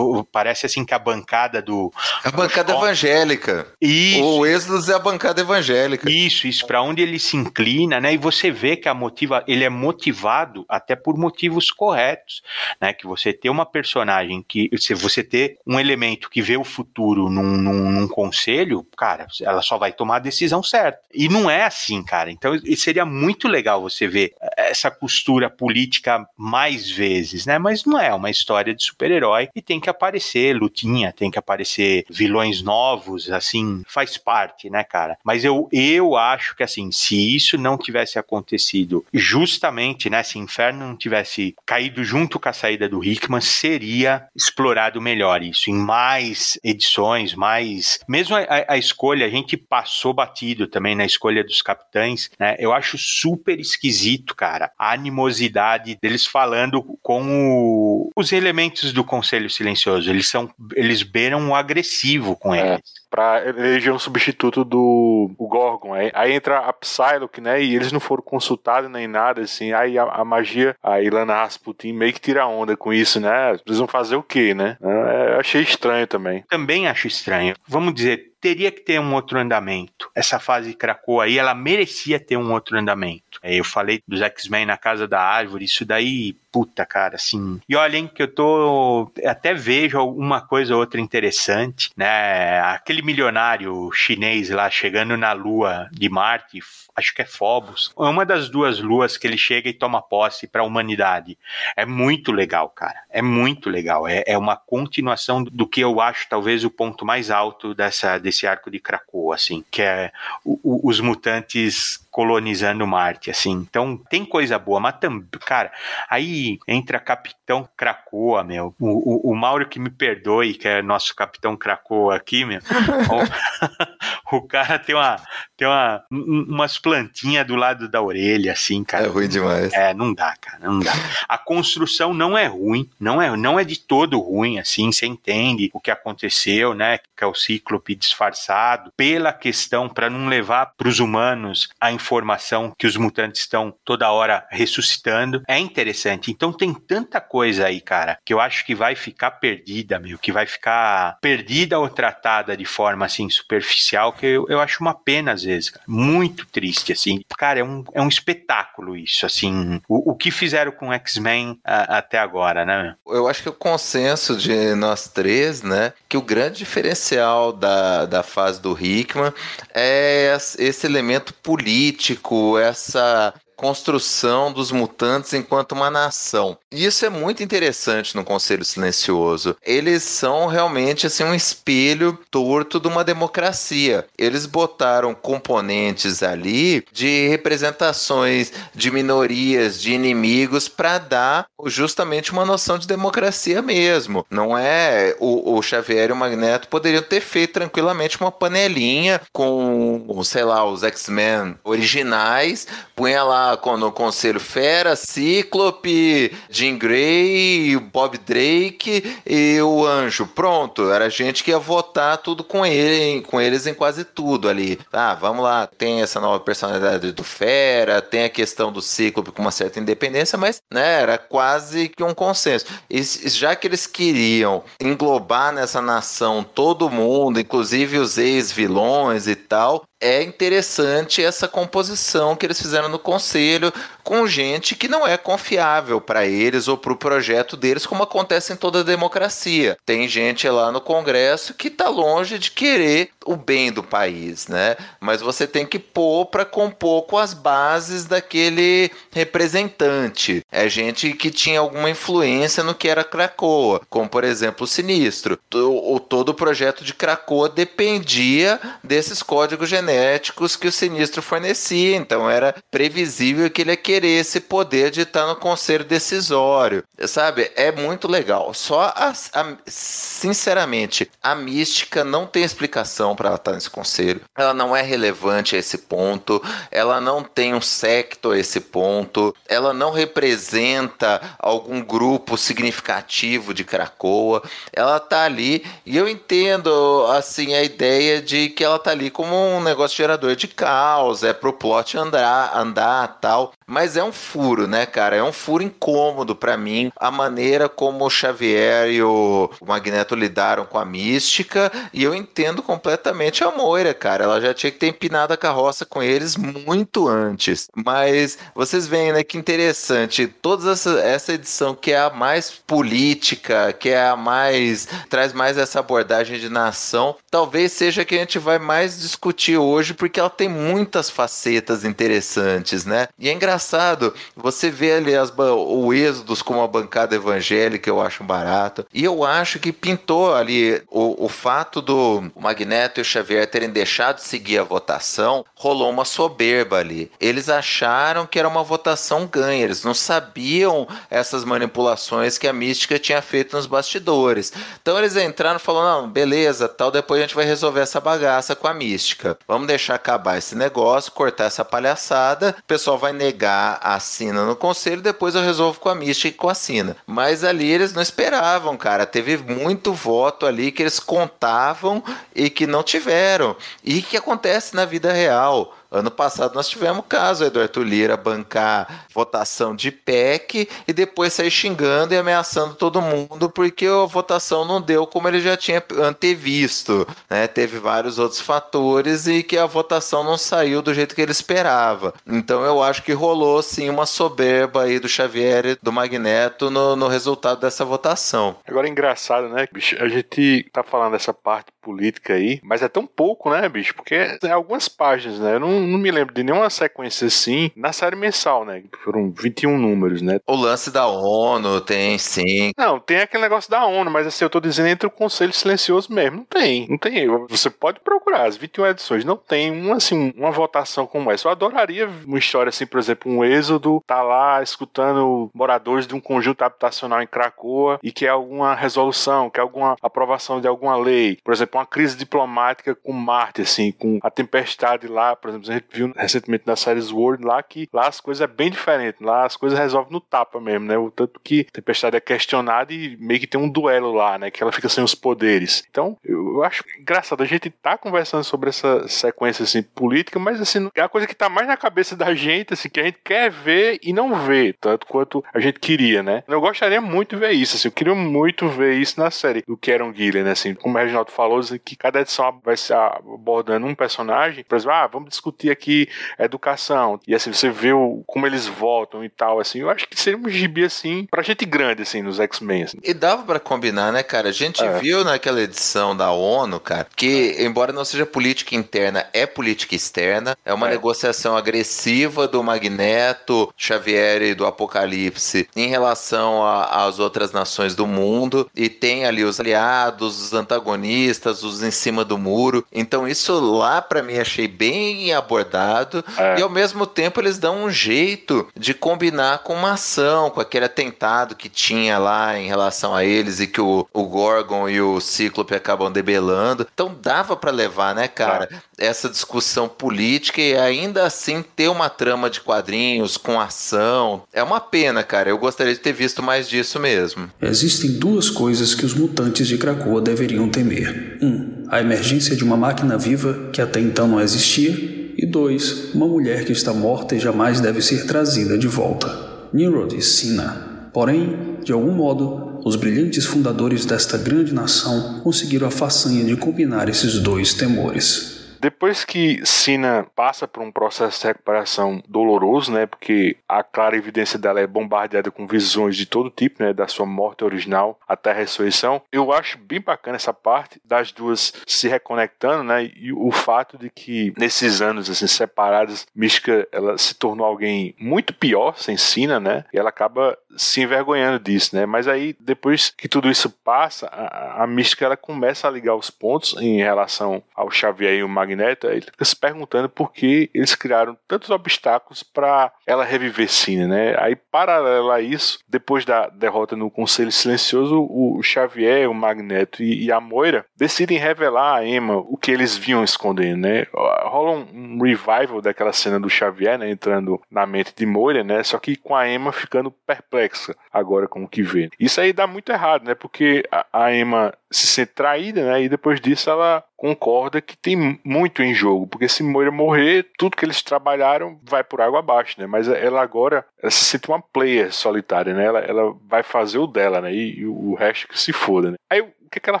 parece 0.32 0.66
assim 0.66 0.84
que 0.84 0.92
a 0.92 0.98
bancada 0.98 1.62
do. 1.62 1.92
A 2.24 2.30
bancada 2.32 2.72
do 2.72 2.78
evangélica. 2.78 3.68
Isso. 3.80 4.24
O 4.24 4.44
Êxodos 4.44 4.88
é 4.88 4.94
a 4.94 4.98
bancada 4.98 5.40
evangélica. 5.40 6.10
Isso, 6.10 6.48
isso, 6.48 6.66
para 6.66 6.82
onde 6.82 7.02
ele 7.02 7.20
se 7.20 7.36
inclina, 7.36 8.00
né? 8.00 8.14
E 8.14 8.16
você 8.16 8.50
vê 8.50 8.76
que 8.76 8.88
a 8.88 8.94
motiva, 8.94 9.44
ele 9.46 9.62
é 9.62 9.68
motivado 9.68 10.64
até 10.68 10.96
por 10.96 11.16
motivos 11.16 11.70
corretos, 11.70 12.42
né? 12.80 12.92
Que 12.92 13.06
você 13.06 13.32
ter 13.32 13.48
uma 13.48 13.64
personagem 13.64 14.44
que, 14.46 14.68
se 14.76 14.92
você 14.92 15.22
ter 15.22 15.58
um 15.64 15.78
elemento 15.78 16.28
que 16.28 16.42
vê 16.42 16.56
o 16.56 16.64
futuro 16.64 17.30
num, 17.30 17.56
num, 17.56 17.90
num 17.92 18.08
conselho, 18.08 18.84
cara, 18.96 19.28
ela 19.40 19.62
só 19.62 19.78
vai 19.78 19.92
tomar 19.92 20.16
a 20.16 20.20
decisão 20.20 20.64
certa. 20.64 20.98
E 21.14 21.28
não 21.28 21.48
é 21.48 21.62
assim, 21.62 22.02
cara. 22.02 22.28
Então 22.28 22.58
seria 22.76 23.04
muito 23.04 23.46
legal 23.46 23.80
você 23.80 24.08
ver 24.08 24.34
essa 24.56 24.90
costura 24.90 25.48
política 25.48 26.26
mais 26.36 26.90
vezes, 26.90 27.19
né? 27.46 27.58
Mas 27.58 27.84
não 27.84 27.98
é 27.98 28.12
uma 28.14 28.30
história 28.30 28.74
de 28.74 28.82
super-herói 28.82 29.48
e 29.54 29.62
tem 29.62 29.80
que 29.80 29.90
aparecer 29.90 30.56
lutinha, 30.56 31.12
tem 31.12 31.30
que 31.30 31.38
aparecer 31.38 32.04
vilões 32.10 32.62
novos, 32.62 33.30
assim, 33.30 33.82
faz 33.86 34.16
parte, 34.16 34.70
né, 34.70 34.84
cara? 34.84 35.16
Mas 35.24 35.44
eu, 35.44 35.68
eu 35.72 36.16
acho 36.16 36.56
que, 36.56 36.62
assim, 36.62 36.90
se 36.90 37.34
isso 37.34 37.56
não 37.56 37.76
tivesse 37.76 38.18
acontecido 38.18 39.04
justamente, 39.12 40.08
né, 40.10 40.22
se 40.22 40.38
Inferno 40.38 40.86
não 40.86 40.96
tivesse 40.96 41.54
caído 41.66 42.02
junto 42.04 42.38
com 42.38 42.48
a 42.48 42.52
saída 42.52 42.88
do 42.88 43.04
Hickman, 43.04 43.40
seria 43.40 44.26
explorado 44.34 45.00
melhor 45.00 45.42
isso, 45.42 45.70
em 45.70 45.74
mais 45.74 46.58
edições, 46.62 47.34
mais... 47.34 48.00
Mesmo 48.08 48.36
a, 48.36 48.44
a 48.68 48.78
escolha, 48.78 49.26
a 49.26 49.30
gente 49.30 49.56
passou 49.56 50.12
batido 50.12 50.66
também 50.66 50.94
na 50.94 51.04
escolha 51.04 51.44
dos 51.44 51.62
capitães, 51.62 52.30
né? 52.38 52.56
Eu 52.58 52.72
acho 52.72 52.98
super 52.98 53.58
esquisito, 53.58 54.34
cara, 54.34 54.70
a 54.78 54.92
animosidade 54.92 55.98
deles 56.00 56.26
falando 56.26 56.98
com 57.10 57.24
o, 57.26 58.12
os 58.14 58.30
elementos 58.30 58.92
do 58.92 59.02
Conselho 59.02 59.50
Silencioso. 59.50 60.08
Eles 60.08 60.28
são, 60.28 60.48
eles 60.76 61.02
beiram 61.02 61.50
o 61.50 61.56
agressivo 61.56 62.36
com 62.36 62.54
é. 62.54 62.74
eles 62.74 63.00
pra 63.10 63.44
eleger 63.44 63.92
um 63.92 63.98
substituto 63.98 64.64
do 64.64 65.28
Gorgon. 65.36 65.92
Aí, 65.92 66.12
aí, 66.14 66.32
entra 66.32 66.60
a 66.60 66.72
Psylocke, 66.72 67.40
né? 67.40 67.60
E 67.60 67.74
eles 67.74 67.90
não 67.90 67.98
foram 67.98 68.22
consultados 68.22 68.88
nem 68.88 69.08
nada, 69.08 69.42
assim. 69.42 69.72
Aí 69.72 69.98
a, 69.98 70.04
a, 70.04 70.24
magia, 70.24 70.76
a 70.80 71.02
Ilana 71.02 71.34
Rasputin 71.34 71.92
meio 71.92 72.12
que 72.12 72.20
tira 72.20 72.46
onda 72.46 72.76
com 72.76 72.92
isso, 72.92 73.18
né? 73.18 73.58
Eles 73.66 73.78
vão 73.78 73.88
fazer 73.88 74.14
o 74.14 74.22
quê, 74.22 74.54
né? 74.54 74.76
É, 74.80 75.34
eu 75.34 75.40
achei 75.40 75.60
estranho 75.62 76.06
também. 76.06 76.44
Também 76.48 76.86
acho 76.86 77.08
estranho. 77.08 77.56
Vamos 77.66 77.92
dizer, 77.92 78.30
teria 78.40 78.70
que 78.70 78.80
ter 78.80 78.98
um 79.00 79.14
outro 79.14 79.38
andamento. 79.38 80.10
Essa 80.14 80.38
fase 80.38 80.72
Krakoa 80.72 81.24
aí, 81.24 81.38
ela 81.38 81.54
merecia 81.54 82.18
ter 82.18 82.36
um 82.36 82.52
outro 82.52 82.78
andamento. 82.78 83.38
É, 83.42 83.54
eu 83.54 83.64
falei 83.64 84.00
dos 84.06 84.22
X-Men 84.22 84.66
na 84.66 84.76
Casa 84.76 85.06
da 85.06 85.20
Árvore, 85.20 85.64
isso 85.64 85.84
daí, 85.84 86.36
puta, 86.52 86.84
cara, 86.84 87.16
assim. 87.16 87.60
E 87.68 87.76
olhem 87.76 88.06
que 88.06 88.22
eu 88.22 88.32
tô. 88.32 89.10
Até 89.24 89.54
vejo 89.54 89.98
alguma 89.98 90.40
coisa 90.40 90.74
ou 90.74 90.80
outra 90.80 91.00
interessante, 91.00 91.90
né? 91.96 92.60
Aquele 92.60 93.02
milionário 93.02 93.90
chinês 93.92 94.50
lá 94.50 94.68
chegando 94.68 95.16
na 95.16 95.32
lua 95.32 95.88
de 95.92 96.08
Marte, 96.08 96.60
acho 96.94 97.14
que 97.14 97.22
é 97.22 97.24
Phobos. 97.24 97.92
É 97.98 98.02
uma 98.02 98.26
das 98.26 98.48
duas 98.48 98.80
luas 98.80 99.16
que 99.16 99.26
ele 99.26 99.38
chega 99.38 99.68
e 99.68 99.74
toma 99.74 100.02
posse 100.02 100.46
para 100.46 100.62
a 100.62 100.64
humanidade. 100.64 101.38
É 101.76 101.84
muito 101.84 102.32
legal, 102.32 102.68
cara. 102.68 103.02
É 103.10 103.22
muito 103.22 103.70
legal. 103.70 104.06
É, 104.06 104.22
é 104.26 104.36
uma 104.36 104.56
continuação 104.56 105.42
do 105.42 105.66
que 105.66 105.80
eu 105.80 106.00
acho 106.00 106.28
talvez 106.28 106.64
o 106.64 106.70
ponto 106.70 107.04
mais 107.04 107.30
alto 107.30 107.74
dessa, 107.74 108.18
desse 108.18 108.46
arco 108.46 108.70
de 108.70 108.78
Krakoa, 108.78 109.34
assim, 109.34 109.64
que 109.70 109.82
é 109.82 110.12
o, 110.44 110.58
o, 110.62 110.88
os 110.88 111.00
mutantes 111.00 112.06
colonizando 112.10 112.86
Marte, 112.86 113.30
assim. 113.30 113.52
Então 113.52 113.96
tem 113.96 114.24
coisa 114.24 114.58
boa, 114.58 114.80
mas 114.80 114.98
também, 114.98 115.24
cara, 115.46 115.70
aí 116.08 116.58
entra 116.66 116.98
Capitão 116.98 117.68
Krakoa, 117.76 118.42
meu. 118.42 118.74
O, 118.80 119.28
o, 119.28 119.32
o, 119.32 119.36
Mauro 119.36 119.68
que 119.68 119.78
me 119.78 119.90
perdoe, 119.90 120.54
que 120.54 120.66
é 120.66 120.82
nosso 120.82 121.14
Capitão 121.14 121.56
Krakoa 121.56 122.16
aqui, 122.16 122.44
meu. 122.44 122.60
o, 124.32 124.36
o, 124.36 124.46
cara 124.46 124.78
tem 124.78 124.94
uma 124.94 125.16
tem 125.60 125.68
uma, 125.68 126.02
umas 126.10 126.78
plantinhas 126.78 127.46
do 127.46 127.54
lado 127.54 127.86
da 127.86 128.00
orelha, 128.00 128.52
assim, 128.52 128.82
cara. 128.82 129.04
É 129.04 129.08
ruim 129.08 129.28
demais. 129.28 129.70
É, 129.74 129.92
não 129.92 130.14
dá, 130.14 130.34
cara, 130.40 130.58
não 130.58 130.80
dá. 130.80 130.90
A 131.28 131.36
construção 131.36 132.14
não 132.14 132.36
é 132.36 132.46
ruim, 132.46 132.88
não 132.98 133.20
é, 133.20 133.36
não 133.36 133.60
é 133.60 133.64
de 133.64 133.78
todo 133.78 134.18
ruim, 134.18 134.58
assim, 134.58 134.90
você 134.90 135.04
entende 135.04 135.68
o 135.74 135.78
que 135.78 135.90
aconteceu, 135.90 136.72
né? 136.72 136.96
Que 137.14 137.24
é 137.24 137.26
o 137.26 137.34
Cíclope 137.34 137.94
disfarçado, 137.94 138.90
pela 138.96 139.34
questão 139.34 139.86
para 139.86 140.08
não 140.08 140.28
levar 140.28 140.72
para 140.78 140.88
os 140.88 140.98
humanos 140.98 141.68
a 141.78 141.92
informação 141.92 142.72
que 142.78 142.86
os 142.86 142.96
mutantes 142.96 143.42
estão 143.42 143.74
toda 143.84 144.10
hora 144.10 144.46
ressuscitando. 144.50 145.42
É 145.46 145.58
interessante. 145.58 146.30
Então 146.30 146.54
tem 146.54 146.72
tanta 146.72 147.20
coisa 147.20 147.66
aí, 147.66 147.82
cara, 147.82 148.18
que 148.24 148.32
eu 148.32 148.40
acho 148.40 148.64
que 148.64 148.74
vai 148.74 148.94
ficar 148.94 149.32
perdida, 149.32 149.98
meu, 149.98 150.16
que 150.18 150.32
vai 150.32 150.46
ficar 150.46 151.18
perdida 151.20 151.78
ou 151.78 151.90
tratada 151.90 152.56
de 152.56 152.64
forma 152.64 153.04
assim 153.04 153.28
superficial, 153.28 154.14
que 154.14 154.24
eu, 154.24 154.46
eu 154.48 154.58
acho 154.58 154.80
uma 154.80 154.94
pena 154.94 155.32
às 155.32 155.42
vezes, 155.42 155.49
cara. 155.72 155.84
Muito 155.86 156.46
triste, 156.46 156.92
assim. 156.92 157.22
Cara, 157.36 157.60
é 157.60 157.64
um, 157.64 157.84
é 157.92 158.00
um 158.00 158.08
espetáculo 158.08 158.96
isso, 158.96 159.26
assim. 159.26 159.80
O, 159.88 160.12
o 160.12 160.14
que 160.14 160.30
fizeram 160.30 160.72
com 160.72 160.92
X-Men 160.92 161.58
até 161.64 162.18
agora, 162.18 162.64
né? 162.64 162.94
Eu 163.06 163.28
acho 163.28 163.42
que 163.42 163.48
o 163.48 163.52
consenso 163.52 164.36
de 164.36 164.74
nós 164.74 165.08
três, 165.08 165.62
né, 165.62 165.92
que 166.08 166.16
o 166.16 166.22
grande 166.22 166.58
diferencial 166.58 167.52
da, 167.52 168.06
da 168.06 168.22
fase 168.22 168.60
do 168.60 168.76
Hickman 168.78 169.32
é 169.74 170.36
esse 170.58 170.86
elemento 170.86 171.34
político, 171.34 172.58
essa 172.58 173.34
construção 173.60 174.50
dos 174.50 174.72
mutantes 174.72 175.34
enquanto 175.34 175.72
uma 175.72 175.90
nação. 175.90 176.56
Isso 176.72 177.04
é 177.04 177.10
muito 177.10 177.42
interessante 177.42 178.16
no 178.16 178.24
Conselho 178.24 178.64
Silencioso. 178.64 179.54
Eles 179.62 180.02
são 180.02 180.46
realmente 180.46 181.06
assim 181.06 181.24
um 181.24 181.34
espelho 181.34 182.18
torto 182.30 182.80
de 182.80 182.88
uma 182.88 183.04
democracia. 183.04 184.06
Eles 184.16 184.46
botaram 184.46 185.14
componentes 185.14 186.22
ali 186.22 186.82
de 186.90 187.28
representações 187.28 188.50
de 188.74 188.90
minorias, 188.90 189.78
de 189.78 189.92
inimigos 189.92 190.66
para 190.66 190.96
dar 190.96 191.46
justamente 191.66 192.32
uma 192.32 192.46
noção 192.46 192.78
de 192.78 192.86
democracia 192.86 193.60
mesmo. 193.60 194.24
Não 194.30 194.56
é 194.56 195.14
o, 195.20 195.58
o 195.58 195.60
Xavier 195.60 196.08
e 196.08 196.12
o 196.12 196.16
Magneto 196.16 196.68
poderiam 196.68 197.02
ter 197.02 197.20
feito 197.20 197.52
tranquilamente 197.52 198.18
uma 198.18 198.32
panelinha 198.32 199.20
com, 199.34 200.22
sei 200.24 200.44
lá, 200.44 200.64
os 200.64 200.82
X-Men 200.82 201.58
originais, 201.62 202.66
punha 202.96 203.22
lá 203.22 203.49
lá 203.50 203.76
no 203.76 203.92
Conselho 203.92 204.40
Fera, 204.40 204.96
Cíclope, 204.96 206.32
Jean 206.48 206.76
Grey, 206.76 207.76
Bob 207.76 208.18
Drake 208.18 209.18
e 209.26 209.60
o 209.60 209.86
Anjo. 209.86 210.26
Pronto, 210.26 210.90
era 210.90 211.08
gente 211.08 211.42
que 211.42 211.50
ia 211.50 211.58
votar 211.58 212.18
tudo 212.18 212.44
com 212.44 212.64
ele, 212.64 213.22
com 213.22 213.40
eles 213.40 213.66
em 213.66 213.74
quase 213.74 214.04
tudo 214.04 214.48
ali. 214.48 214.78
Ah, 214.92 215.14
vamos 215.14 215.42
lá, 215.42 215.66
tem 215.66 216.02
essa 216.02 216.20
nova 216.20 216.40
personalidade 216.40 217.12
do 217.12 217.24
Fera, 217.24 218.02
tem 218.02 218.24
a 218.24 218.30
questão 218.30 218.72
do 218.72 218.82
Cíclope 218.82 219.32
com 219.32 219.42
uma 219.42 219.50
certa 219.50 219.80
independência, 219.80 220.38
mas 220.38 220.60
né, 220.72 221.00
era 221.00 221.18
quase 221.18 221.88
que 221.88 222.02
um 222.02 222.14
consenso. 222.14 222.66
E 222.88 223.02
já 223.02 223.54
que 223.56 223.66
eles 223.66 223.86
queriam 223.86 224.62
englobar 224.80 225.52
nessa 225.52 225.80
nação 225.80 226.42
todo 226.42 226.90
mundo, 226.90 227.40
inclusive 227.40 227.98
os 227.98 228.18
ex-vilões 228.18 229.26
e 229.26 229.34
tal, 229.34 229.84
é 230.00 230.22
interessante 230.22 231.22
essa 231.22 231.46
composição 231.46 232.34
que 232.34 232.46
eles 232.46 232.60
fizeram 232.60 232.88
no 232.88 232.98
conselho 232.98 233.72
com 234.02 234.26
gente 234.26 234.74
que 234.74 234.88
não 234.88 235.06
é 235.06 235.16
confiável 235.16 236.00
para 236.00 236.26
eles 236.26 236.66
ou 236.68 236.76
para 236.76 236.92
o 236.92 236.96
projeto 236.96 237.56
deles, 237.56 237.86
como 237.86 238.02
acontece 238.02 238.52
em 238.52 238.56
toda 238.56 238.82
democracia. 238.82 239.76
Tem 239.84 240.08
gente 240.08 240.48
lá 240.48 240.72
no 240.72 240.80
Congresso 240.80 241.54
que 241.54 241.68
está 241.68 241.88
longe 241.88 242.38
de 242.38 242.50
querer 242.50 243.10
o 243.30 243.36
bem 243.36 243.70
do 243.70 243.82
país, 243.82 244.48
né? 244.48 244.76
Mas 244.98 245.20
você 245.20 245.46
tem 245.46 245.64
que 245.64 245.78
pôr 245.78 246.26
para 246.26 246.44
compor 246.44 247.02
com 247.02 247.16
as 247.16 247.32
bases 247.32 248.04
daquele 248.04 248.90
representante. 249.12 250.44
É 250.50 250.68
gente 250.68 251.12
que 251.12 251.30
tinha 251.30 251.60
alguma 251.60 251.90
influência 251.90 252.62
no 252.62 252.74
que 252.74 252.88
era 252.88 253.04
Cracoa, 253.04 253.82
como 253.88 254.08
por 254.08 254.24
exemplo 254.24 254.64
o 254.64 254.66
Sinistro. 254.66 255.38
O, 255.54 256.00
todo 256.00 256.30
o 256.30 256.34
projeto 256.34 256.84
de 256.84 256.94
Cracoa 256.94 257.48
dependia 257.48 258.60
desses 258.82 259.22
códigos 259.22 259.68
genéticos 259.68 260.56
que 260.56 260.68
o 260.68 260.72
Sinistro 260.72 261.22
fornecia, 261.22 261.96
então 261.96 262.28
era 262.28 262.54
previsível 262.70 263.50
que 263.50 263.62
ele 263.62 263.70
ia 263.70 263.76
querer 263.76 264.20
esse 264.20 264.40
poder 264.40 264.90
de 264.90 265.02
estar 265.02 265.26
no 265.26 265.36
conselho 265.36 265.84
decisório, 265.84 266.82
sabe? 267.06 267.50
É 267.54 267.70
muito 267.70 268.08
legal. 268.08 268.52
Só, 268.54 268.92
a, 268.94 269.12
a, 269.34 269.56
sinceramente, 269.66 271.10
a 271.22 271.34
mística 271.34 272.04
não 272.04 272.26
tem 272.26 272.42
explicação 272.42 273.14
para 273.20 273.34
estar 273.34 273.52
nesse 273.52 273.68
conselho. 273.68 274.22
Ela 274.34 274.54
não 274.54 274.74
é 274.74 274.80
relevante 274.80 275.54
a 275.54 275.58
esse 275.58 275.76
ponto. 275.76 276.42
Ela 276.70 277.02
não 277.02 277.22
tem 277.22 277.52
um 277.52 277.60
secto 277.60 278.30
a 278.30 278.38
esse 278.38 278.60
ponto. 278.60 279.36
Ela 279.46 279.74
não 279.74 279.92
representa 279.92 281.20
algum 281.38 281.82
grupo 281.82 282.38
significativo 282.38 283.52
de 283.52 283.62
Cracoa. 283.62 284.42
Ela 284.72 284.98
tá 284.98 285.24
ali 285.24 285.62
e 285.84 285.98
eu 285.98 286.08
entendo 286.08 287.06
assim 287.10 287.52
a 287.52 287.62
ideia 287.62 288.22
de 288.22 288.48
que 288.48 288.64
ela 288.64 288.78
tá 288.78 288.90
ali 288.90 289.10
como 289.10 289.36
um 289.36 289.62
negócio 289.62 289.98
gerador 289.98 290.34
de 290.34 290.48
caos, 290.48 291.22
é 291.22 291.34
pro 291.34 291.52
plot 291.52 291.98
andar, 291.98 292.56
andar 292.56 293.18
tal. 293.20 293.52
Mas 293.70 293.96
é 293.96 294.02
um 294.02 294.10
furo, 294.10 294.66
né, 294.66 294.84
cara? 294.84 295.14
É 295.14 295.22
um 295.22 295.32
furo 295.32 295.62
incômodo 295.62 296.34
para 296.34 296.56
mim 296.56 296.90
a 296.96 297.08
maneira 297.08 297.68
como 297.68 298.04
o 298.04 298.10
Xavier 298.10 298.90
e 298.90 299.00
o, 299.00 299.48
Magneto 299.64 300.16
lidaram 300.16 300.66
com 300.66 300.76
a 300.76 300.84
mística. 300.84 301.70
E 301.94 302.02
eu 302.02 302.12
entendo 302.12 302.64
completamente 302.64 303.44
a 303.44 303.52
Moira, 303.52 303.94
cara. 303.94 304.24
Ela 304.24 304.40
já 304.40 304.52
tinha 304.52 304.72
que 304.72 304.78
ter 304.78 304.88
empinado 304.88 305.32
a 305.32 305.36
carroça 305.36 305.86
com 305.86 306.02
eles 306.02 306.36
muito 306.36 307.06
antes. 307.06 307.68
Mas 307.72 308.38
vocês 308.56 308.88
veem, 308.88 309.12
né, 309.12 309.22
que 309.22 309.38
interessante. 309.38 310.26
Toda 310.26 310.72
essa, 310.72 310.98
essa 310.98 311.32
edição 311.32 311.72
que 311.72 311.92
é 311.92 312.00
a 312.00 312.10
mais 312.10 312.50
política, 312.50 313.72
que 313.72 313.90
é 313.90 314.08
a 314.08 314.16
mais. 314.16 314.88
traz 315.08 315.32
mais 315.32 315.56
essa 315.56 315.78
abordagem 315.78 316.40
de 316.40 316.48
nação, 316.48 317.14
talvez 317.30 317.70
seja 317.70 318.04
que 318.04 318.16
a 318.16 318.18
gente 318.18 318.40
vai 318.40 318.58
mais 318.58 318.98
discutir 318.98 319.56
hoje, 319.56 319.94
porque 319.94 320.18
ela 320.18 320.28
tem 320.28 320.48
muitas 320.48 321.08
facetas 321.08 321.84
interessantes, 321.84 322.84
né? 322.84 323.06
E 323.16 323.28
é 323.28 323.32
engraçado 323.32 323.59
engraçado. 323.60 324.14
Você 324.34 324.70
vê 324.70 324.94
ali 324.94 325.14
as, 325.14 325.32
o 325.36 325.92
Êxodos 325.92 326.40
com 326.40 326.54
uma 326.54 326.66
bancada 326.66 327.14
evangélica, 327.14 327.90
eu 327.90 328.00
acho 328.00 328.24
barato. 328.24 328.86
E 328.92 329.04
eu 329.04 329.22
acho 329.22 329.58
que 329.58 329.72
pintou 329.72 330.34
ali 330.34 330.82
o, 330.90 331.26
o 331.26 331.28
fato 331.28 331.82
do 331.82 332.30
Magneto 332.34 333.00
e 333.00 333.02
o 333.02 333.04
Xavier 333.04 333.46
terem 333.46 333.68
deixado 333.68 334.16
de 334.16 334.22
seguir 334.22 334.58
a 334.58 334.64
votação, 334.64 335.44
rolou 335.54 335.90
uma 335.90 336.04
soberba 336.04 336.78
ali. 336.78 337.10
Eles 337.20 337.48
acharam 337.48 338.26
que 338.26 338.38
era 338.38 338.48
uma 338.48 338.64
votação 338.64 339.26
ganha, 339.26 339.64
eles 339.64 339.84
não 339.84 339.94
sabiam 339.94 340.88
essas 341.10 341.44
manipulações 341.44 342.38
que 342.38 342.48
a 342.48 342.52
mística 342.52 342.98
tinha 342.98 343.20
feito 343.20 343.54
nos 343.54 343.66
bastidores. 343.66 344.52
Então 344.80 344.98
eles 344.98 345.16
entraram 345.16 345.56
e 345.56 345.60
falaram: 345.62 346.02
não, 346.02 346.10
beleza, 346.10 346.68
tal, 346.68 346.90
depois 346.90 347.20
a 347.20 347.22
gente 347.22 347.34
vai 347.34 347.44
resolver 347.44 347.80
essa 347.80 348.00
bagaça 348.00 348.56
com 348.56 348.66
a 348.66 348.74
mística. 348.74 349.38
Vamos 349.46 349.66
deixar 349.66 349.96
acabar 349.96 350.38
esse 350.38 350.54
negócio, 350.54 351.12
cortar 351.12 351.44
essa 351.44 351.64
palhaçada, 351.64 352.54
o 352.58 352.62
pessoal 352.64 352.96
vai 352.96 353.12
negar 353.12 353.49
pegar 353.50 353.80
a 353.82 353.98
Sina 353.98 354.44
no 354.44 354.54
conselho, 354.54 355.02
depois 355.02 355.34
eu 355.34 355.42
resolvo 355.42 355.80
com 355.80 355.88
a 355.88 355.94
Mística 355.94 356.28
e 356.28 356.32
com 356.32 356.48
a 356.48 356.54
Sina. 356.54 356.96
Mas 357.06 357.42
ali 357.42 357.68
eles 357.68 357.92
não 357.92 358.00
esperavam, 358.00 358.76
cara. 358.76 359.04
Teve 359.04 359.36
muito 359.38 359.92
voto 359.92 360.46
ali 360.46 360.70
que 360.70 360.82
eles 360.82 361.00
contavam 361.00 362.02
e 362.34 362.48
que 362.48 362.66
não 362.66 362.82
tiveram. 362.82 363.56
E 363.82 364.02
que 364.02 364.16
acontece 364.16 364.74
na 364.76 364.84
vida 364.84 365.12
real. 365.12 365.74
Ano 365.90 366.10
passado 366.10 366.54
nós 366.54 366.68
tivemos 366.68 367.00
o 367.00 367.02
caso 367.02 367.50
do 367.50 367.60
Arthur 367.60 367.82
Lira 367.82 368.16
bancar 368.16 369.06
votação 369.12 369.74
de 369.74 369.90
PEC 369.90 370.68
e 370.86 370.92
depois 370.92 371.32
sair 371.32 371.50
xingando 371.50 372.14
e 372.14 372.16
ameaçando 372.16 372.74
todo 372.74 373.02
mundo 373.02 373.50
porque 373.50 373.86
a 373.86 374.04
votação 374.06 374.64
não 374.64 374.80
deu 374.80 375.06
como 375.06 375.26
ele 375.26 375.40
já 375.40 375.56
tinha 375.56 375.82
antevisto. 375.98 377.06
Né? 377.28 377.48
Teve 377.48 377.78
vários 377.78 378.18
outros 378.18 378.40
fatores 378.40 379.26
e 379.26 379.42
que 379.42 379.58
a 379.58 379.66
votação 379.66 380.22
não 380.22 380.38
saiu 380.38 380.80
do 380.80 380.94
jeito 380.94 381.14
que 381.14 381.22
ele 381.22 381.32
esperava. 381.32 382.14
Então 382.24 382.62
eu 382.64 382.82
acho 382.82 383.02
que 383.02 383.12
rolou 383.12 383.60
sim 383.60 383.90
uma 383.90 384.06
soberba 384.06 384.84
aí 384.84 385.00
do 385.00 385.08
Xavier 385.08 385.66
e 385.66 385.78
do 385.82 385.92
Magneto 385.92 386.70
no, 386.70 386.94
no 386.94 387.08
resultado 387.08 387.60
dessa 387.60 387.84
votação. 387.84 388.56
Agora 388.66 388.86
é 388.86 388.90
engraçado, 388.90 389.48
né, 389.48 389.66
bicho? 389.72 389.96
A 390.00 390.08
gente 390.08 390.68
tá 390.72 390.84
falando 390.84 391.12
dessa 391.12 391.34
parte 391.34 391.72
política 391.82 392.34
aí, 392.34 392.60
mas 392.62 392.82
é 392.82 392.88
tão 392.88 393.06
pouco, 393.06 393.50
né, 393.50 393.68
bicho? 393.68 393.94
Porque 393.94 394.14
é 394.14 394.50
algumas 394.50 394.88
páginas, 394.88 395.38
né? 395.38 395.54
Eu 395.54 395.60
não 395.60 395.79
não, 395.80 395.98
me 395.98 396.10
lembro 396.10 396.34
de 396.34 396.42
nenhuma 396.42 396.70
sequência 396.70 397.26
assim 397.26 397.70
na 397.76 397.92
série 397.92 398.16
mensal, 398.16 398.64
né? 398.64 398.82
Foram 399.04 399.30
21 399.30 399.78
números, 399.78 400.22
né? 400.22 400.40
O 400.46 400.54
lance 400.54 400.90
da 400.90 401.06
ONU 401.06 401.80
tem 401.80 402.18
sim. 402.18 402.72
Não, 402.76 402.98
tem 402.98 403.18
aquele 403.18 403.42
negócio 403.42 403.70
da 403.70 403.84
ONU, 403.84 404.10
mas 404.10 404.26
assim, 404.26 404.44
eu 404.44 404.50
tô 404.50 404.60
dizendo 404.60 404.88
entre 404.88 405.06
o 405.06 405.10
Conselho 405.10 405.52
Silencioso 405.52 406.12
mesmo. 406.12 406.38
Não 406.38 406.44
tem, 406.44 406.86
não 406.88 406.98
tem. 406.98 407.26
Você 407.48 407.70
pode 407.70 408.00
procurar 408.00 408.46
as 408.46 408.56
21 408.56 408.86
edições, 408.86 409.24
não 409.24 409.36
tem 409.36 409.70
uma, 409.70 409.96
assim, 409.96 410.32
uma 410.36 410.50
votação 410.50 411.06
como 411.06 411.30
essa. 411.30 411.48
Eu 411.48 411.52
adoraria 411.52 412.08
uma 412.26 412.38
história 412.38 412.70
assim, 412.70 412.86
por 412.86 412.98
exemplo, 412.98 413.30
um 413.30 413.44
êxodo, 413.44 414.02
tá 414.06 414.22
lá 414.22 414.62
escutando 414.62 415.50
moradores 415.54 416.06
de 416.06 416.14
um 416.14 416.20
conjunto 416.20 416.62
habitacional 416.62 417.22
em 417.22 417.26
Cracoa 417.26 417.98
e 418.02 418.12
que 418.12 418.26
é 418.26 418.28
alguma 418.28 418.74
resolução, 418.74 419.50
que 419.50 419.60
é 419.60 419.62
alguma 419.62 419.96
aprovação 420.02 420.60
de 420.60 420.68
alguma 420.68 420.96
lei. 420.96 421.38
Por 421.44 421.52
exemplo, 421.52 421.78
uma 421.78 421.86
crise 421.86 422.16
diplomática 422.16 422.94
com 422.94 423.12
Marte, 423.12 423.62
assim, 423.62 423.92
com 423.92 424.18
a 424.22 424.30
tempestade 424.30 425.06
lá, 425.06 425.36
por 425.36 425.48
exemplo, 425.48 425.66
a 425.70 425.78
gente 425.78 425.86
viu 425.92 426.12
recentemente 426.16 426.64
na 426.66 426.76
série 426.76 427.00
Sword 427.00 427.44
lá 427.44 427.62
que 427.62 427.88
lá 427.92 428.08
as 428.08 428.20
coisas 428.20 428.40
é 428.40 428.46
bem 428.46 428.70
diferente. 428.70 429.22
Lá 429.22 429.44
as 429.44 429.56
coisas 429.56 429.78
resolvem 429.78 430.12
no 430.12 430.20
tapa 430.20 430.60
mesmo, 430.60 430.86
né? 430.86 430.96
O 430.96 431.10
tanto 431.10 431.40
que 431.42 431.64
Tempestade 431.64 432.16
é 432.16 432.20
questionada 432.20 432.92
e 432.92 433.16
meio 433.18 433.40
que 433.40 433.46
tem 433.46 433.60
um 433.60 433.68
duelo 433.68 434.12
lá, 434.12 434.38
né? 434.38 434.50
Que 434.50 434.62
ela 434.62 434.72
fica 434.72 434.88
sem 434.88 435.02
os 435.02 435.14
poderes. 435.14 435.84
Então, 435.90 436.16
eu 436.24 436.39
acho 436.62 436.84
engraçado. 436.98 437.42
A 437.42 437.46
gente 437.46 437.70
tá 437.70 437.96
conversando 437.96 438.44
sobre 438.44 438.68
essa 438.70 439.06
sequência 439.08 439.62
assim 439.62 439.82
política, 439.82 440.38
mas 440.38 440.60
assim, 440.60 440.88
é 440.94 441.00
a 441.00 441.08
coisa 441.08 441.26
que 441.26 441.34
tá 441.34 441.48
mais 441.48 441.66
na 441.66 441.76
cabeça 441.76 442.16
da 442.16 442.34
gente, 442.34 442.74
assim, 442.74 442.88
que 442.88 443.00
a 443.00 443.04
gente 443.04 443.18
quer 443.24 443.50
ver 443.50 443.98
e 444.02 444.12
não 444.12 444.34
vê, 444.34 444.74
tanto 444.80 445.06
quanto 445.06 445.44
a 445.52 445.60
gente 445.60 445.78
queria, 445.78 446.22
né? 446.22 446.42
Eu 446.48 446.60
gostaria 446.60 447.00
muito 447.00 447.36
de 447.36 447.40
ver 447.40 447.52
isso, 447.52 447.76
assim, 447.76 447.88
eu 447.88 447.92
queria 447.92 448.14
muito 448.14 448.68
ver 448.68 448.94
isso 448.94 449.20
na 449.20 449.30
série 449.30 449.62
do 449.66 449.76
Kieron 449.76 450.12
Gillen, 450.12 450.42
né? 450.42 450.52
Assim, 450.52 450.74
como 450.74 450.96
o 450.96 450.98
Reginaldo 450.98 451.30
falou, 451.30 451.58
assim, 451.58 451.78
que 451.78 451.96
cada 451.96 452.20
edição 452.20 452.60
vai 452.64 452.76
se 452.76 452.92
abordando 452.92 453.86
um 453.86 453.94
personagem, 453.94 454.64
por 454.64 454.76
exemplo, 454.76 454.94
ah, 454.94 455.06
vamos 455.06 455.30
discutir 455.30 455.70
aqui 455.70 456.08
educação. 456.38 457.20
E 457.26 457.34
assim, 457.34 457.52
você 457.52 457.70
vê 457.70 457.92
o, 457.92 458.22
como 458.26 458.46
eles 458.46 458.66
votam 458.66 459.24
e 459.24 459.28
tal, 459.28 459.60
assim. 459.60 459.80
Eu 459.80 459.90
acho 459.90 460.08
que 460.08 460.20
seria 460.20 460.38
um 460.38 460.48
gibi, 460.48 460.84
assim, 460.84 461.26
pra 461.30 461.42
gente 461.42 461.64
grande, 461.64 462.02
assim, 462.02 462.22
nos 462.22 462.40
X-Men. 462.40 462.84
Assim. 462.84 462.98
E 463.02 463.14
dava 463.14 463.42
para 463.42 463.60
combinar, 463.60 464.12
né, 464.12 464.22
cara? 464.22 464.48
A 464.48 464.52
gente 464.52 464.82
é. 464.82 464.98
viu 464.98 465.24
naquela 465.24 465.60
edição 465.60 466.16
da 466.16 466.30
ONU, 466.40 466.80
cara, 466.80 467.06
que, 467.14 467.56
embora 467.58 467.92
não 467.92 468.04
seja 468.04 468.26
política 468.26 468.74
interna, 468.74 469.26
é 469.32 469.46
política 469.46 469.94
externa. 469.94 470.56
É 470.64 470.72
uma 470.72 470.88
é. 470.88 470.90
negociação 470.90 471.56
agressiva 471.56 472.46
do 472.48 472.62
Magneto, 472.62 473.72
Xavier 473.76 474.42
e 474.42 474.54
do 474.54 474.66
Apocalipse 474.66 475.68
em 475.74 475.88
relação 475.88 476.64
às 476.64 477.18
outras 477.18 477.52
nações 477.52 477.94
do 477.94 478.06
mundo. 478.06 478.68
E 478.74 478.88
tem 478.88 479.24
ali 479.26 479.44
os 479.44 479.60
aliados, 479.60 480.40
os 480.40 480.52
antagonistas, 480.52 481.62
os 481.62 481.82
em 481.82 481.90
cima 481.90 482.24
do 482.24 482.38
muro. 482.38 482.84
Então, 482.92 483.26
isso 483.26 483.58
lá, 483.60 484.00
para 484.02 484.22
mim, 484.22 484.38
achei 484.38 484.68
bem 484.68 485.32
abordado 485.32 486.24
É. 486.36 486.58
e 486.58 486.62
ao 486.62 486.70
mesmo 486.70 487.06
tempo 487.06 487.40
eles 487.40 487.58
dão 487.58 487.84
um 487.84 487.90
jeito 487.90 488.66
de 488.76 488.94
combinar 488.94 489.58
com 489.58 489.74
uma 489.74 489.92
ação, 489.92 490.50
com 490.50 490.60
aquele 490.60 490.84
atentado 490.86 491.54
que 491.54 491.68
tinha 491.68 492.18
lá 492.18 492.58
em 492.58 492.66
relação 492.66 493.14
a 493.14 493.24
eles 493.24 493.60
e 493.60 493.66
que 493.66 493.80
o, 493.80 494.06
o 494.12 494.24
Gorgon 494.24 494.88
e 494.88 495.00
o 495.00 495.20
Cíclope 495.20 495.74
acabam 495.74 496.10
debelando. 496.30 496.86
Então 496.92 497.14
dava 497.20 497.56
pra 497.56 497.72
levar, 497.72 498.14
né, 498.14 498.28
cara, 498.28 498.68
essa 498.96 499.28
discussão 499.28 499.88
política 499.88 500.60
e 500.60 500.76
ainda 500.76 501.24
assim 501.24 501.64
ter 501.74 501.88
uma 501.88 502.08
trama 502.08 502.48
de 502.48 502.60
quadrinhos 502.60 503.36
com 503.36 503.60
ação. 503.60 504.42
É 504.52 504.62
uma 504.62 504.80
pena, 504.80 505.22
cara. 505.24 505.50
Eu 505.50 505.58
gostaria 505.58 505.92
de 505.92 506.00
ter 506.00 506.12
visto 506.12 506.42
mais 506.42 506.68
disso 506.68 507.00
mesmo. 507.00 507.50
Existem 507.60 508.12
duas 508.12 508.48
coisas 508.48 508.94
que 508.94 509.04
os 509.04 509.14
mutantes 509.14 509.66
de 509.66 509.76
Krakoa 509.76 510.20
deveriam 510.20 510.68
temer. 510.68 511.38
Um, 511.42 511.84
a 511.88 512.00
emergência 512.00 512.54
de 512.54 512.62
uma 512.62 512.76
máquina 512.76 513.18
viva 513.18 513.70
que 513.72 513.82
até 513.82 513.98
então 514.00 514.28
não 514.28 514.40
existia. 514.40 515.20
E 515.36 515.46
dois, 515.46 516.12
uma 516.14 516.26
mulher 516.26 516.64
que 516.64 516.72
está 516.72 516.92
morta 516.92 517.34
e 517.34 517.40
jamais 517.40 517.80
deve 517.80 518.02
ser 518.02 518.26
trazida 518.26 518.76
de 518.76 518.86
volta. 518.86 519.28
Nimrod 519.72 520.14
e 520.14 520.20
Sina. 520.20 521.08
Porém, 521.12 521.78
de 521.82 521.92
algum 521.92 522.12
modo, 522.12 522.69
os 522.84 522.96
brilhantes 522.96 523.44
fundadores 523.44 524.04
desta 524.04 524.38
grande 524.38 524.72
nação 524.72 525.40
conseguiram 525.42 525.86
a 525.86 525.90
façanha 525.90 526.44
de 526.44 526.56
combinar 526.56 527.08
esses 527.08 527.38
dois 527.38 527.74
temores. 527.74 528.59
Depois 528.80 529.26
que 529.26 529.60
Sina 529.62 530.26
passa 530.34 530.66
por 530.66 530.82
um 530.82 530.90
processo 530.90 531.38
de 531.38 531.46
recuperação 531.48 532.22
doloroso, 532.26 532.90
né, 532.90 533.04
porque 533.04 533.58
a 533.68 533.82
clara 533.82 534.16
evidência 534.16 534.58
dela 534.58 534.80
é 534.80 534.86
bombardeada 534.86 535.50
com 535.50 535.66
visões 535.66 536.16
de 536.16 536.24
todo 536.24 536.48
tipo, 536.48 536.82
né, 536.82 536.94
da 536.94 537.06
sua 537.06 537.26
morte 537.26 537.62
original 537.62 538.18
até 538.26 538.52
a 538.52 538.54
ressurreição, 538.54 539.20
eu 539.30 539.52
acho 539.52 539.76
bem 539.76 540.00
bacana 540.00 540.36
essa 540.36 540.54
parte 540.54 540.98
das 541.04 541.30
duas 541.30 541.74
se 541.86 542.08
reconectando, 542.08 542.82
né, 542.82 543.10
e 543.14 543.32
o 543.34 543.50
fato 543.50 543.98
de 543.98 544.08
que 544.08 544.54
nesses 544.56 545.02
anos 545.02 545.28
assim 545.28 545.46
separadas, 545.46 546.26
Mística 546.34 546.88
ela 546.90 547.18
se 547.18 547.34
tornou 547.34 547.66
alguém 547.66 548.14
muito 548.18 548.54
pior 548.54 548.96
sem 548.96 549.16
Sina, 549.16 549.60
né, 549.60 549.84
e 549.92 549.98
ela 549.98 550.08
acaba 550.08 550.56
se 550.74 551.02
envergonhando 551.02 551.58
disso, 551.58 551.94
né, 551.94 552.06
mas 552.06 552.26
aí 552.26 552.56
depois 552.58 553.12
que 553.14 553.28
tudo 553.28 553.50
isso 553.50 553.68
passa, 553.68 554.26
a, 554.28 554.84
a 554.84 554.86
Mística 554.86 555.26
ela 555.26 555.36
começa 555.36 555.86
a 555.86 555.90
ligar 555.90 556.14
os 556.14 556.30
pontos 556.30 556.74
em 556.80 556.96
relação 556.96 557.62
ao 557.74 557.90
Xavier 557.90 558.34
e 558.34 558.42
o 558.42 558.48
Magneto, 558.48 558.69
ele 558.72 559.22
fica 559.22 559.44
se 559.44 559.56
perguntando 559.56 560.08
por 560.08 560.32
que 560.32 560.70
eles 560.74 560.94
criaram 560.94 561.36
tantos 561.46 561.70
obstáculos 561.70 562.42
para 562.42 562.92
ela 563.06 563.24
reviver 563.24 563.68
Sina, 563.68 564.06
né? 564.06 564.34
Aí, 564.38 564.56
paralelo 564.56 565.30
a 565.30 565.40
isso, 565.40 565.78
depois 565.88 566.24
da 566.24 566.48
derrota 566.48 566.96
no 566.96 567.10
Conselho 567.10 567.52
Silencioso, 567.52 568.20
o 568.20 568.60
Xavier, 568.62 569.28
o 569.30 569.34
Magneto 569.34 570.02
e, 570.02 570.30
a 570.30 570.40
Moira 570.40 570.84
decidem 570.96 571.38
revelar 571.38 571.96
a 571.96 572.06
Emma 572.06 572.36
o 572.36 572.56
que 572.56 572.70
eles 572.70 572.96
vinham 572.96 573.24
escondendo, 573.24 573.80
né? 573.80 574.06
Rola 574.12 574.72
um, 574.72 575.16
um 575.16 575.22
revival 575.22 575.80
daquela 575.80 576.12
cena 576.12 576.38
do 576.38 576.48
Xavier, 576.48 576.98
né? 576.98 577.10
Entrando 577.10 577.60
na 577.70 577.86
mente 577.86 578.12
de 578.14 578.26
Moira, 578.26 578.62
né? 578.62 578.82
Só 578.82 578.98
que 578.98 579.16
com 579.16 579.34
a 579.34 579.48
Emma 579.48 579.72
ficando 579.72 580.10
perplexa 580.10 580.94
agora 581.12 581.48
com 581.48 581.64
o 581.64 581.68
que 581.68 581.82
vê. 581.82 582.10
Isso 582.18 582.40
aí 582.40 582.52
dá 582.52 582.66
muito 582.66 582.92
errado, 582.92 583.24
né? 583.24 583.34
Porque 583.34 583.84
a, 583.90 584.06
a 584.12 584.34
Emma 584.34 584.72
se 584.90 585.06
sente 585.06 585.32
traída, 585.32 585.84
né? 585.84 586.02
E 586.02 586.08
depois 586.08 586.40
disso 586.40 586.70
ela 586.70 587.02
concorda 587.20 587.82
que 587.82 587.94
tem 587.98 588.40
muito 588.42 588.82
em 588.82 588.94
jogo, 588.94 589.26
porque 589.26 589.46
se 589.46 589.62
Moira 589.62 589.90
morrer, 589.90 590.48
tudo 590.56 590.74
que 590.74 590.86
eles 590.86 591.02
trabalharam 591.02 591.78
vai 591.82 592.02
por 592.02 592.22
água 592.22 592.38
abaixo, 592.38 592.80
né? 592.80 592.86
Mas 592.86 593.08
ela 593.08 593.42
agora 593.42 593.84
ela 594.02 594.10
se 594.10 594.24
sente 594.24 594.48
uma 594.48 594.58
player 594.58 595.12
solitária, 595.12 595.74
né? 595.74 595.84
Ela, 595.84 595.98
ela 596.00 596.34
vai 596.48 596.62
fazer 596.62 596.98
o 596.98 597.06
dela, 597.06 597.42
né? 597.42 597.52
E, 597.52 597.80
e 597.80 597.86
o 597.86 598.14
resto 598.14 598.48
que 598.48 598.58
se 598.58 598.72
foda, 598.72 599.10
né? 599.10 599.16
Aí 599.28 599.46
que, 599.70 599.80
que 599.80 599.88
ela 599.88 600.00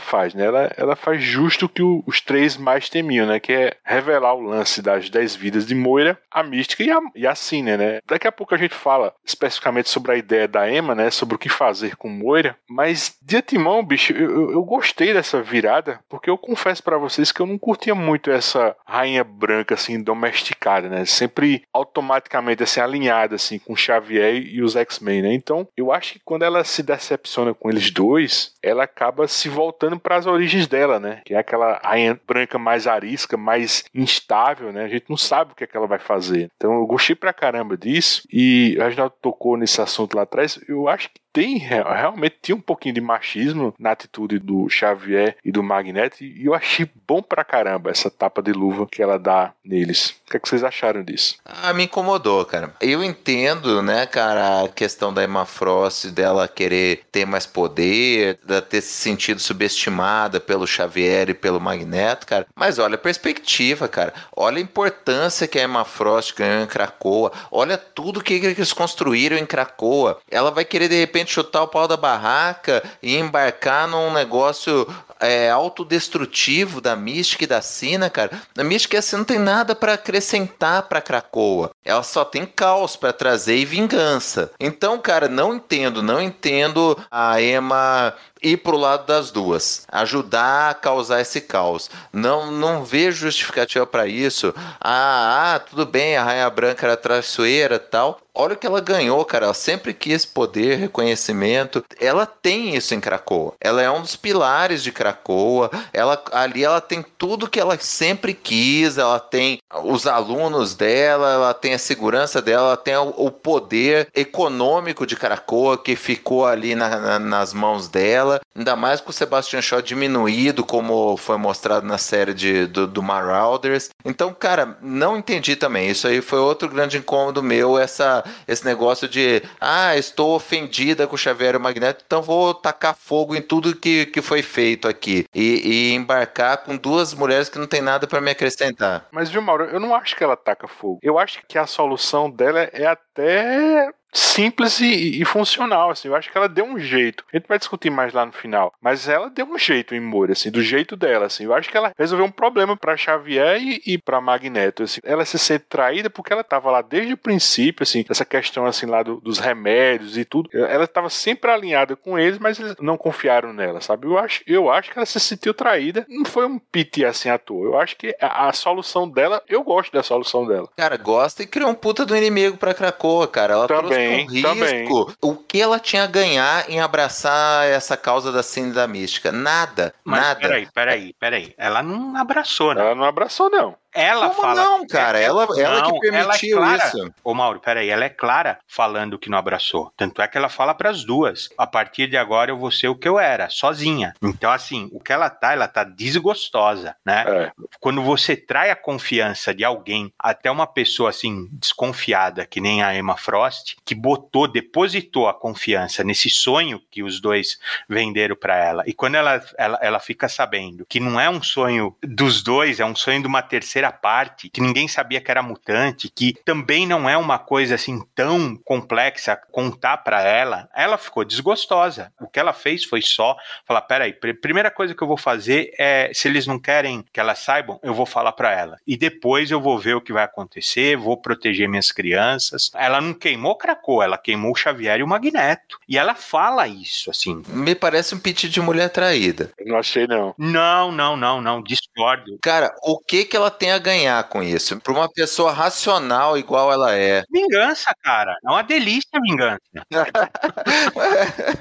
faz, 0.00 0.34
né? 0.34 0.44
Ela, 0.44 0.72
ela 0.76 0.96
faz 0.96 1.22
justo 1.22 1.66
o 1.66 1.68
que 1.68 1.82
o, 1.82 2.02
os 2.06 2.20
três 2.20 2.56
mais 2.56 2.88
temiam, 2.88 3.26
né? 3.26 3.38
Que 3.38 3.52
é 3.52 3.76
revelar 3.84 4.34
o 4.34 4.40
lance 4.40 4.82
das 4.82 5.08
dez 5.08 5.34
vidas 5.34 5.66
de 5.66 5.74
Moira, 5.74 6.18
a 6.30 6.42
Mística 6.42 6.82
e 6.82 6.90
a, 6.90 6.98
e 7.14 7.26
a 7.26 7.34
Cine, 7.34 7.76
né? 7.76 8.00
Daqui 8.06 8.26
a 8.26 8.32
pouco 8.32 8.54
a 8.54 8.58
gente 8.58 8.74
fala 8.74 9.14
especificamente 9.24 9.88
sobre 9.88 10.12
a 10.12 10.16
ideia 10.16 10.48
da 10.48 10.70
Emma, 10.70 10.94
né? 10.94 11.10
Sobre 11.10 11.36
o 11.36 11.38
que 11.38 11.48
fazer 11.48 11.96
com 11.96 12.08
Moira, 12.08 12.56
mas 12.68 13.16
de 13.22 13.36
antemão, 13.36 13.84
bicho, 13.84 14.12
eu, 14.12 14.52
eu, 14.52 14.64
gostei 14.64 15.12
dessa 15.12 15.42
virada, 15.42 16.00
porque 16.08 16.30
eu 16.30 16.38
confesso 16.38 16.82
para 16.82 16.98
vocês 16.98 17.30
que 17.30 17.40
eu 17.40 17.46
não 17.46 17.58
curtia 17.58 17.94
muito 17.94 18.30
essa 18.30 18.74
rainha 18.86 19.22
branca, 19.22 19.74
assim, 19.74 20.02
domesticada, 20.02 20.88
né? 20.88 21.04
Sempre 21.04 21.62
automaticamente, 21.72 22.62
assim, 22.62 22.80
alinhada, 22.80 23.36
assim, 23.36 23.58
com 23.58 23.76
Xavier 23.76 24.34
e 24.34 24.62
os 24.62 24.74
X-Men, 24.74 25.22
né? 25.22 25.34
Então, 25.34 25.68
eu 25.76 25.92
acho 25.92 26.14
que 26.14 26.20
quando 26.24 26.44
ela 26.44 26.64
se 26.64 26.82
decepciona 26.82 27.54
com 27.54 27.70
eles 27.70 27.90
dois, 27.90 28.54
ela 28.62 28.84
acaba 28.84 29.28
se 29.28 29.48
voltando 29.60 30.00
para 30.00 30.16
as 30.16 30.26
origens 30.26 30.66
dela, 30.66 30.98
né? 30.98 31.20
Que 31.22 31.34
é 31.34 31.38
aquela 31.38 31.78
branca 32.26 32.58
mais 32.58 32.86
arisca, 32.86 33.36
mais 33.36 33.84
instável, 33.94 34.72
né? 34.72 34.84
A 34.84 34.88
gente 34.88 35.04
não 35.10 35.18
sabe 35.18 35.52
o 35.52 35.54
que 35.54 35.64
é 35.64 35.66
que 35.66 35.76
ela 35.76 35.86
vai 35.86 35.98
fazer. 35.98 36.50
Então, 36.56 36.72
eu 36.72 36.86
gostei 36.86 37.14
pra 37.14 37.32
caramba 37.32 37.76
disso 37.76 38.22
e 38.32 38.78
a 38.80 38.88
gente 38.88 39.12
tocou 39.20 39.58
nesse 39.58 39.80
assunto 39.82 40.14
lá 40.14 40.22
atrás. 40.22 40.58
Eu 40.66 40.88
acho 40.88 41.10
que 41.10 41.20
tem 41.32 41.58
realmente 41.58 42.36
tinha 42.42 42.56
um 42.56 42.60
pouquinho 42.60 42.94
de 42.94 43.00
machismo 43.00 43.74
na 43.78 43.92
atitude 43.92 44.38
do 44.38 44.68
Xavier 44.68 45.36
e 45.44 45.52
do 45.52 45.62
Magneto 45.62 46.22
e 46.24 46.44
eu 46.44 46.54
achei 46.54 46.88
bom 47.06 47.22
pra 47.22 47.44
caramba 47.44 47.90
essa 47.90 48.10
tapa 48.10 48.42
de 48.42 48.52
luva 48.52 48.86
que 48.86 49.02
ela 49.02 49.18
dá 49.18 49.52
neles. 49.64 50.20
O 50.26 50.30
que, 50.30 50.36
é 50.36 50.40
que 50.40 50.48
vocês 50.48 50.62
acharam 50.62 51.02
disso? 51.02 51.36
Ah, 51.44 51.72
me 51.72 51.84
incomodou, 51.84 52.44
cara. 52.44 52.72
Eu 52.80 53.02
entendo, 53.02 53.82
né, 53.82 54.06
cara, 54.06 54.64
a 54.64 54.68
questão 54.68 55.12
da 55.12 55.24
Emma 55.24 55.44
Frost 55.44 56.06
dela 56.06 56.46
querer 56.46 57.02
ter 57.10 57.26
mais 57.26 57.46
poder, 57.46 58.38
de 58.44 58.60
ter 58.62 58.80
se 58.80 58.92
sentido 58.92 59.40
subestimada 59.40 60.38
pelo 60.38 60.66
Xavier 60.66 61.30
e 61.30 61.34
pelo 61.34 61.60
Magneto, 61.60 62.26
cara. 62.26 62.46
Mas 62.54 62.78
olha 62.78 62.94
a 62.94 62.98
perspectiva, 62.98 63.88
cara. 63.88 64.14
Olha 64.36 64.58
a 64.58 64.60
importância 64.60 65.48
que 65.48 65.58
a 65.58 65.64
Emma 65.64 65.84
Frost 65.84 66.34
ganhou 66.36 66.62
em 66.62 66.66
Krakoa. 66.66 67.32
Olha 67.50 67.76
tudo 67.76 68.22
que 68.22 68.34
eles 68.34 68.72
construíram 68.72 69.36
em 69.36 69.46
Krakoa. 69.46 70.18
Ela 70.30 70.50
vai 70.52 70.64
querer 70.64 70.88
de 70.88 70.96
repente 70.96 71.19
chutar 71.28 71.62
o 71.62 71.68
pau 71.68 71.86
da 71.86 71.96
barraca 71.96 72.82
e 73.02 73.16
embarcar 73.16 73.86
num 73.86 74.12
negócio 74.12 74.86
é, 75.20 75.50
autodestrutivo 75.50 76.80
da 76.80 76.96
Mística 76.96 77.44
e 77.44 77.46
da 77.46 77.60
Sina, 77.60 78.08
cara. 78.08 78.30
A 78.56 78.64
Mística 78.64 78.96
e 78.96 78.98
a 78.98 79.02
Sina 79.02 79.18
não 79.18 79.24
tem 79.24 79.38
nada 79.38 79.74
para 79.74 79.94
acrescentar 79.94 80.84
para 80.84 81.02
Krakoa. 81.02 81.70
Ela 81.84 82.02
só 82.02 82.24
tem 82.24 82.46
caos 82.46 82.96
para 82.96 83.12
trazer 83.12 83.56
e 83.56 83.64
vingança. 83.64 84.50
Então, 84.58 84.98
cara, 84.98 85.28
não 85.28 85.54
entendo, 85.54 86.02
não 86.02 86.20
entendo 86.20 86.96
a 87.10 87.40
Emma 87.40 88.14
ir 88.42 88.58
pro 88.58 88.76
lado 88.76 89.06
das 89.06 89.30
duas, 89.30 89.86
ajudar 89.90 90.70
a 90.70 90.74
causar 90.74 91.20
esse 91.20 91.40
caos. 91.40 91.90
Não, 92.12 92.50
não 92.50 92.84
vejo 92.84 93.26
justificativa 93.26 93.86
para 93.86 94.06
isso. 94.06 94.54
Ah, 94.80 95.54
ah, 95.54 95.58
tudo 95.58 95.86
bem, 95.86 96.16
a 96.16 96.24
Rainha 96.24 96.50
Branca 96.50 96.86
era 96.86 96.96
traiçoeira 96.96 97.78
tal. 97.78 98.20
Olha 98.32 98.54
o 98.54 98.56
que 98.56 98.66
ela 98.66 98.80
ganhou, 98.80 99.24
cara. 99.24 99.46
Ela 99.46 99.54
sempre 99.54 99.92
quis 99.92 100.24
poder, 100.24 100.76
reconhecimento. 100.76 101.84
Ela 102.00 102.24
tem 102.24 102.76
isso 102.76 102.94
em 102.94 103.00
Krakoa. 103.00 103.54
Ela 103.60 103.82
é 103.82 103.90
um 103.90 104.00
dos 104.00 104.16
pilares 104.16 104.82
de 104.82 104.92
Krakoa. 104.92 105.70
Ela 105.92 106.22
ali 106.32 106.62
ela 106.62 106.80
tem 106.80 107.04
tudo 107.18 107.50
que 107.50 107.58
ela 107.58 107.76
sempre 107.78 108.32
quis. 108.32 108.98
Ela 108.98 109.18
tem 109.18 109.60
os 109.84 110.06
alunos 110.06 110.74
dela, 110.74 111.32
ela 111.32 111.54
tem 111.54 111.74
a 111.74 111.78
segurança 111.78 112.40
dela, 112.40 112.68
ela 112.68 112.76
tem 112.76 112.96
o, 112.96 113.12
o 113.16 113.30
poder 113.30 114.08
econômico 114.14 115.06
de 115.06 115.16
Krakoa 115.16 115.76
que 115.76 115.96
ficou 115.96 116.46
ali 116.46 116.74
na, 116.74 116.88
na, 116.88 117.18
nas 117.18 117.52
mãos 117.52 117.88
dela. 117.88 118.29
Ainda 118.54 118.76
mais 118.76 119.00
com 119.00 119.10
o 119.10 119.12
Sebastian 119.12 119.62
Shaw 119.62 119.80
diminuído, 119.80 120.64
como 120.64 121.16
foi 121.16 121.36
mostrado 121.36 121.86
na 121.86 121.98
série 121.98 122.34
de, 122.34 122.66
do, 122.66 122.86
do 122.86 123.02
Marauders. 123.02 123.88
Então, 124.04 124.34
cara, 124.34 124.76
não 124.82 125.16
entendi 125.16 125.56
também. 125.56 125.88
Isso 125.88 126.06
aí 126.06 126.20
foi 126.20 126.38
outro 126.38 126.68
grande 126.68 126.98
incômodo 126.98 127.42
meu, 127.42 127.78
essa, 127.78 128.24
esse 128.46 128.64
negócio 128.64 129.08
de 129.08 129.42
ah, 129.60 129.96
estou 129.96 130.34
ofendida 130.34 131.06
com 131.06 131.14
o 131.14 131.18
Xavier 131.18 131.54
e 131.54 131.56
o 131.56 131.60
Magneto, 131.60 132.04
então 132.06 132.22
vou 132.22 132.54
tacar 132.54 132.94
fogo 132.94 133.34
em 133.34 133.42
tudo 133.42 133.74
que, 133.74 134.06
que 134.06 134.20
foi 134.20 134.42
feito 134.42 134.88
aqui. 134.88 135.24
E, 135.34 135.90
e 135.90 135.94
embarcar 135.94 136.58
com 136.58 136.76
duas 136.76 137.14
mulheres 137.14 137.48
que 137.48 137.58
não 137.58 137.66
tem 137.66 137.80
nada 137.80 138.06
para 138.06 138.20
me 138.20 138.30
acrescentar. 138.30 139.06
Mas, 139.10 139.30
viu, 139.30 139.42
Mauro, 139.42 139.64
eu 139.64 139.80
não 139.80 139.94
acho 139.94 140.16
que 140.16 140.24
ela 140.24 140.36
taca 140.36 140.68
fogo. 140.68 140.98
Eu 141.02 141.18
acho 141.18 141.40
que 141.48 141.58
a 141.58 141.66
solução 141.66 142.30
dela 142.30 142.60
é 142.72 142.86
até 142.86 143.90
simples 144.12 144.80
e, 144.80 145.20
e, 145.20 145.24
funcional, 145.24 145.90
assim. 145.90 146.08
Eu 146.08 146.16
acho 146.16 146.30
que 146.30 146.36
ela 146.36 146.48
deu 146.48 146.64
um 146.64 146.78
jeito. 146.78 147.24
A 147.32 147.36
gente 147.36 147.46
vai 147.48 147.58
discutir 147.58 147.90
mais 147.90 148.12
lá 148.12 148.26
no 148.26 148.32
final, 148.32 148.72
mas 148.80 149.08
ela 149.08 149.30
deu 149.30 149.46
um 149.46 149.58
jeito 149.58 149.94
em 149.94 150.00
Moura, 150.00 150.32
assim, 150.32 150.50
do 150.50 150.62
jeito 150.62 150.96
dela, 150.96 151.26
assim. 151.26 151.44
Eu 151.44 151.54
acho 151.54 151.68
que 151.68 151.76
ela 151.76 151.92
resolveu 151.98 152.26
um 152.26 152.30
problema 152.30 152.76
para 152.76 152.96
Xavier 152.96 153.60
e, 153.60 153.82
e 153.86 153.98
para 153.98 154.20
Magneto, 154.20 154.82
assim. 154.82 155.00
Ela 155.04 155.24
se 155.24 155.38
sente 155.38 155.66
traída 155.68 156.10
porque 156.10 156.32
ela 156.32 156.44
tava 156.44 156.70
lá 156.70 156.82
desde 156.82 157.12
o 157.12 157.16
princípio, 157.16 157.82
assim, 157.82 158.04
essa 158.08 158.24
questão 158.24 158.66
assim 158.66 158.86
lá 158.86 159.02
do, 159.02 159.20
dos 159.20 159.38
remédios 159.38 160.16
e 160.16 160.24
tudo. 160.24 160.50
Ela 160.52 160.84
estava 160.84 161.08
sempre 161.08 161.50
alinhada 161.50 161.96
com 161.96 162.18
eles, 162.18 162.38
mas 162.38 162.58
eles 162.58 162.74
não 162.80 162.96
confiaram 162.96 163.52
nela, 163.52 163.80
sabe? 163.80 164.06
Eu 164.06 164.18
acho, 164.18 164.42
eu 164.46 164.70
acho 164.70 164.90
que 164.90 164.98
ela 164.98 165.06
se 165.06 165.20
sentiu 165.20 165.54
traída. 165.54 166.04
Não 166.08 166.24
foi 166.24 166.46
um 166.46 166.58
pity 166.58 167.04
assim 167.04 167.28
à 167.28 167.38
toa. 167.38 167.64
Eu 167.64 167.78
acho 167.78 167.96
que 167.96 168.14
a, 168.20 168.48
a 168.48 168.52
solução 168.52 169.08
dela, 169.08 169.42
eu 169.48 169.62
gosto 169.62 169.92
da 169.92 170.02
solução 170.02 170.46
dela. 170.46 170.68
Cara, 170.76 170.96
gosta 170.96 171.42
e 171.42 171.46
criou 171.46 171.70
um 171.70 171.74
puta 171.74 172.04
do 172.04 172.16
inimigo 172.16 172.56
para 172.56 172.74
Krakoa, 172.74 173.26
cara. 173.28 173.54
Ela 173.54 173.68
Também. 173.68 173.88
trouxe 173.88 173.99
um 174.08 174.26
risco. 174.26 174.48
Também. 174.48 174.88
O 175.20 175.36
que 175.36 175.60
ela 175.60 175.78
tinha 175.78 176.04
a 176.04 176.06
ganhar 176.06 176.68
em 176.70 176.80
abraçar 176.80 177.66
essa 177.66 177.96
causa 177.96 178.32
da 178.32 178.42
cena 178.42 178.72
da 178.72 178.86
mística? 178.86 179.30
Nada. 179.30 179.94
Mas 180.04 180.20
nada. 180.20 180.40
peraí, 180.40 180.68
peraí, 180.72 181.12
peraí. 181.14 181.54
Ela 181.56 181.82
não 181.82 182.16
abraçou, 182.16 182.74
né? 182.74 182.80
Ela 182.80 182.94
não 182.94 183.04
abraçou, 183.04 183.50
não. 183.50 183.76
Ela 183.94 184.30
Como 184.30 184.40
fala. 184.42 184.62
não, 184.64 184.86
cara? 184.86 185.18
Ela, 185.18 185.46
ela 185.56 185.80
Não, 185.82 185.92
que 185.92 186.00
permitiu 186.00 186.58
ela 186.58 186.74
é 186.74 186.78
clara. 186.78 186.88
isso. 186.98 187.14
Ô, 187.24 187.34
Mauro, 187.34 187.60
peraí, 187.60 187.88
ela 187.88 188.04
é 188.04 188.08
clara 188.08 188.58
falando 188.66 189.18
que 189.18 189.28
não 189.30 189.38
abraçou. 189.38 189.92
Tanto 189.96 190.22
é 190.22 190.28
que 190.28 190.36
ela 190.38 190.48
fala 190.48 190.74
pras 190.74 191.04
duas. 191.04 191.48
A 191.58 191.66
partir 191.66 192.06
de 192.08 192.16
agora 192.16 192.50
eu 192.50 192.56
vou 192.58 192.70
ser 192.70 192.88
o 192.88 192.94
que 192.94 193.08
eu 193.08 193.18
era, 193.18 193.48
sozinha. 193.48 194.14
Então, 194.22 194.50
assim, 194.50 194.88
o 194.92 195.00
que 195.00 195.12
ela 195.12 195.28
tá, 195.30 195.52
ela 195.52 195.66
tá 195.68 195.84
desgostosa, 195.84 196.94
né? 197.04 197.24
É. 197.26 197.52
Quando 197.80 198.02
você 198.02 198.36
trai 198.36 198.70
a 198.70 198.76
confiança 198.76 199.54
de 199.54 199.64
alguém, 199.64 200.12
até 200.18 200.50
uma 200.50 200.66
pessoa 200.66 201.10
assim, 201.10 201.48
desconfiada, 201.52 202.46
que 202.46 202.60
nem 202.60 202.82
a 202.82 202.94
Emma 202.94 203.16
Frost, 203.16 203.76
que 203.84 203.94
botou, 203.94 204.46
depositou 204.46 205.28
a 205.28 205.34
confiança 205.34 206.04
nesse 206.04 206.28
sonho 206.30 206.80
que 206.90 207.02
os 207.02 207.20
dois 207.20 207.58
venderam 207.88 208.36
pra 208.36 208.56
ela. 208.56 208.82
E 208.86 208.92
quando 208.92 209.14
ela, 209.16 209.42
ela, 209.56 209.78
ela 209.82 209.98
fica 210.00 210.28
sabendo 210.28 210.84
que 210.88 211.00
não 211.00 211.18
é 211.20 211.28
um 211.28 211.42
sonho 211.42 211.96
dos 212.02 212.42
dois, 212.42 212.80
é 212.80 212.84
um 212.84 212.94
sonho 212.94 213.20
de 213.20 213.26
uma 213.26 213.42
terceira 213.42 213.79
parte, 213.88 214.50
que 214.50 214.60
ninguém 214.60 214.88
sabia 214.88 215.20
que 215.20 215.30
era 215.30 215.42
mutante, 215.42 216.10
que 216.14 216.34
também 216.44 216.86
não 216.86 217.08
é 217.08 217.16
uma 217.16 217.38
coisa 217.38 217.76
assim 217.76 218.02
tão 218.14 218.56
complexa 218.56 219.40
contar 219.50 219.98
pra 219.98 220.22
ela, 220.22 220.68
ela 220.74 220.98
ficou 220.98 221.24
desgostosa. 221.24 222.12
O 222.20 222.28
que 222.28 222.40
ela 222.40 222.52
fez 222.52 222.84
foi 222.84 223.00
só 223.00 223.36
falar: 223.64 223.82
peraí, 223.82 224.12
pr 224.12 224.34
primeira 224.40 224.70
coisa 224.70 224.94
que 224.94 225.02
eu 225.02 225.08
vou 225.08 225.16
fazer 225.16 225.72
é, 225.78 226.10
se 226.12 226.28
eles 226.28 226.46
não 226.46 226.58
querem 226.58 227.04
que 227.12 227.20
elas 227.20 227.38
saibam, 227.38 227.78
eu 227.82 227.94
vou 227.94 228.06
falar 228.06 228.32
pra 228.32 228.52
ela. 228.52 228.78
E 228.86 228.96
depois 228.96 229.50
eu 229.50 229.60
vou 229.60 229.78
ver 229.78 229.94
o 229.94 230.00
que 230.00 230.12
vai 230.12 230.24
acontecer, 230.24 230.96
vou 230.96 231.16
proteger 231.16 231.68
minhas 231.68 231.92
crianças. 231.92 232.70
Ela 232.74 233.00
não 233.00 233.14
queimou 233.14 233.56
Krakoa, 233.56 234.04
ela 234.04 234.18
queimou 234.18 234.52
o 234.52 234.56
Xavier 234.56 235.00
e 235.00 235.02
o 235.02 235.08
Magneto. 235.08 235.78
E 235.88 235.96
ela 235.96 236.14
fala 236.14 236.66
isso, 236.66 237.10
assim. 237.10 237.42
Me 237.48 237.74
parece 237.74 238.14
um 238.14 238.18
pedido 238.18 238.52
de 238.52 238.60
mulher 238.60 238.90
traída. 238.90 239.50
Não 239.64 239.78
achei, 239.78 240.06
não. 240.06 240.34
Não, 240.36 240.90
não, 240.90 241.16
não, 241.16 241.40
não, 241.40 241.62
discordo. 241.62 242.38
Cara, 242.42 242.74
o 242.82 242.98
que 242.98 243.24
que 243.24 243.36
ela 243.36 243.50
tem 243.50 243.69
a 243.72 243.78
ganhar 243.78 244.22
com 244.24 244.42
isso? 244.42 244.78
Pra 244.80 244.92
uma 244.92 245.08
pessoa 245.10 245.52
racional 245.52 246.36
igual 246.38 246.72
ela 246.72 246.94
é. 246.94 247.24
Vingança, 247.30 247.90
cara. 248.02 248.36
É 248.44 248.50
uma 248.50 248.62
delícia 248.62 249.08
a 249.14 249.20
vingança. 249.20 249.60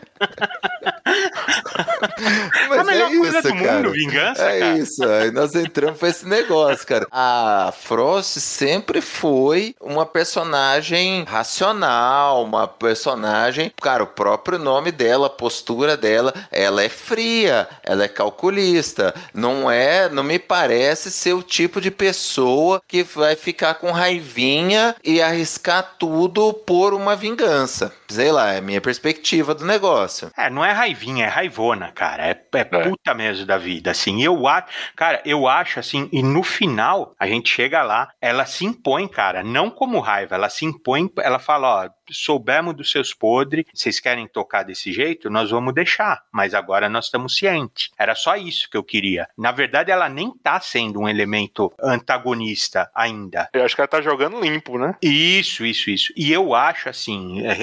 Mas 2.70 2.80
a 2.80 2.84
melhor 2.84 3.10
é 3.10 3.14
isso, 3.14 3.22
coisa 3.22 3.42
do 3.42 3.50
cara. 3.56 3.74
mundo, 3.74 3.92
vingança, 3.92 4.42
É 4.44 4.60
cara. 4.60 4.78
isso, 4.78 5.04
aí 5.08 5.32
nós 5.32 5.56
entramos 5.56 6.00
pra 6.00 6.10
esse 6.10 6.28
negócio, 6.28 6.86
cara. 6.86 7.08
A 7.12 7.74
Frost 7.82 8.40
sempre 8.40 9.02
foi 9.02 9.76
uma 9.82 10.06
personagem 10.06 11.24
racional, 11.24 12.44
uma 12.44 12.68
personagem, 12.68 13.72
cara, 13.82 14.04
o 14.04 14.08
próprio 14.08 14.60
nome 14.60 14.92
dela, 14.92 15.28
a 15.28 15.30
postura 15.30 15.98
dela, 15.98 16.34
ela 16.52 16.84
é 16.84 16.90
fria, 16.90 17.68
ela 17.84 18.04
é 18.04 18.08
calculista, 18.08 19.14
não 19.34 19.70
é, 19.70 20.10
não 20.10 20.24
me 20.24 20.40
parece 20.40 21.12
ser 21.12 21.34
o 21.34 21.44
tipo 21.44 21.80
de 21.82 21.92
pessoa 22.00 22.82
que 22.88 23.04
vai 23.04 23.36
ficar 23.36 23.74
com 23.74 23.92
raivinha 23.92 24.96
e 25.04 25.22
arriscar 25.22 25.98
tudo 26.00 26.54
por 26.54 26.94
uma 26.94 27.14
vingança. 27.14 27.94
Sei 28.10 28.32
lá, 28.32 28.54
é 28.54 28.58
a 28.58 28.62
minha 28.62 28.82
perspectiva 28.82 29.54
do 29.54 29.66
negócio. 29.66 30.32
É, 30.36 30.50
não 30.50 30.66
é 30.66 30.72
raivinha, 30.72 31.26
é 31.26 31.30
raivona, 31.30 31.92
cara. 31.92 32.26
É, 32.26 32.42
é 32.54 32.64
puta 32.64 33.14
mesmo 33.14 33.46
da 33.46 33.58
vida, 33.58 33.92
assim. 33.92 34.22
Eu 34.24 34.48
acho, 34.48 34.68
cara, 34.96 35.22
eu 35.26 35.48
acho 35.48 35.80
assim, 35.80 36.10
e 36.12 36.24
no 36.24 36.44
final, 36.44 37.16
a 37.20 37.28
gente 37.28 37.50
chega 37.50 37.84
lá, 37.84 38.10
ela 38.20 38.46
se 38.46 38.66
impõe, 38.66 39.08
cara, 39.08 39.44
não 39.44 39.70
como 39.70 40.00
raiva, 40.00 40.36
ela 40.36 40.50
se 40.50 40.66
impõe, 40.66 41.10
ela 41.18 41.40
fala, 41.40 41.86
ó, 41.86 41.90
soubemos 42.12 42.76
dos 42.76 42.92
seus 42.92 43.14
podres, 43.14 43.66
vocês 43.74 44.00
querem 44.00 44.28
tocar 44.28 44.64
desse 44.64 44.92
jeito, 44.92 45.30
nós 45.30 45.52
vamos 45.52 45.74
deixar, 45.74 46.24
mas 46.32 46.54
agora 46.54 46.90
nós 46.90 47.06
estamos 47.06 47.36
cientes. 47.36 47.90
Era 47.98 48.16
só 48.16 48.36
isso 48.36 48.70
que 48.70 48.78
eu 48.78 48.84
queria. 48.84 49.28
Na 49.38 49.52
verdade, 49.52 49.92
ela 49.92 50.10
nem 50.10 50.32
tá 50.38 50.60
sendo 50.60 51.00
um 51.00 51.10
elemento 51.10 51.72
antagonista 51.82 52.90
ainda. 52.94 53.50
Eu 53.54 53.64
acho 53.64 53.76
que 53.76 53.82
ela 53.82 53.88
tá 53.88 54.02
jogando 54.02 54.40
limpo, 54.40 54.78
né? 54.78 54.96
Isso, 55.02 55.66
isso, 55.66 55.90
isso. 55.90 56.14
E 56.16 56.32
eu 56.32 56.54
acho 56.54 56.90
assim, 56.90 57.46
é, 57.46 57.54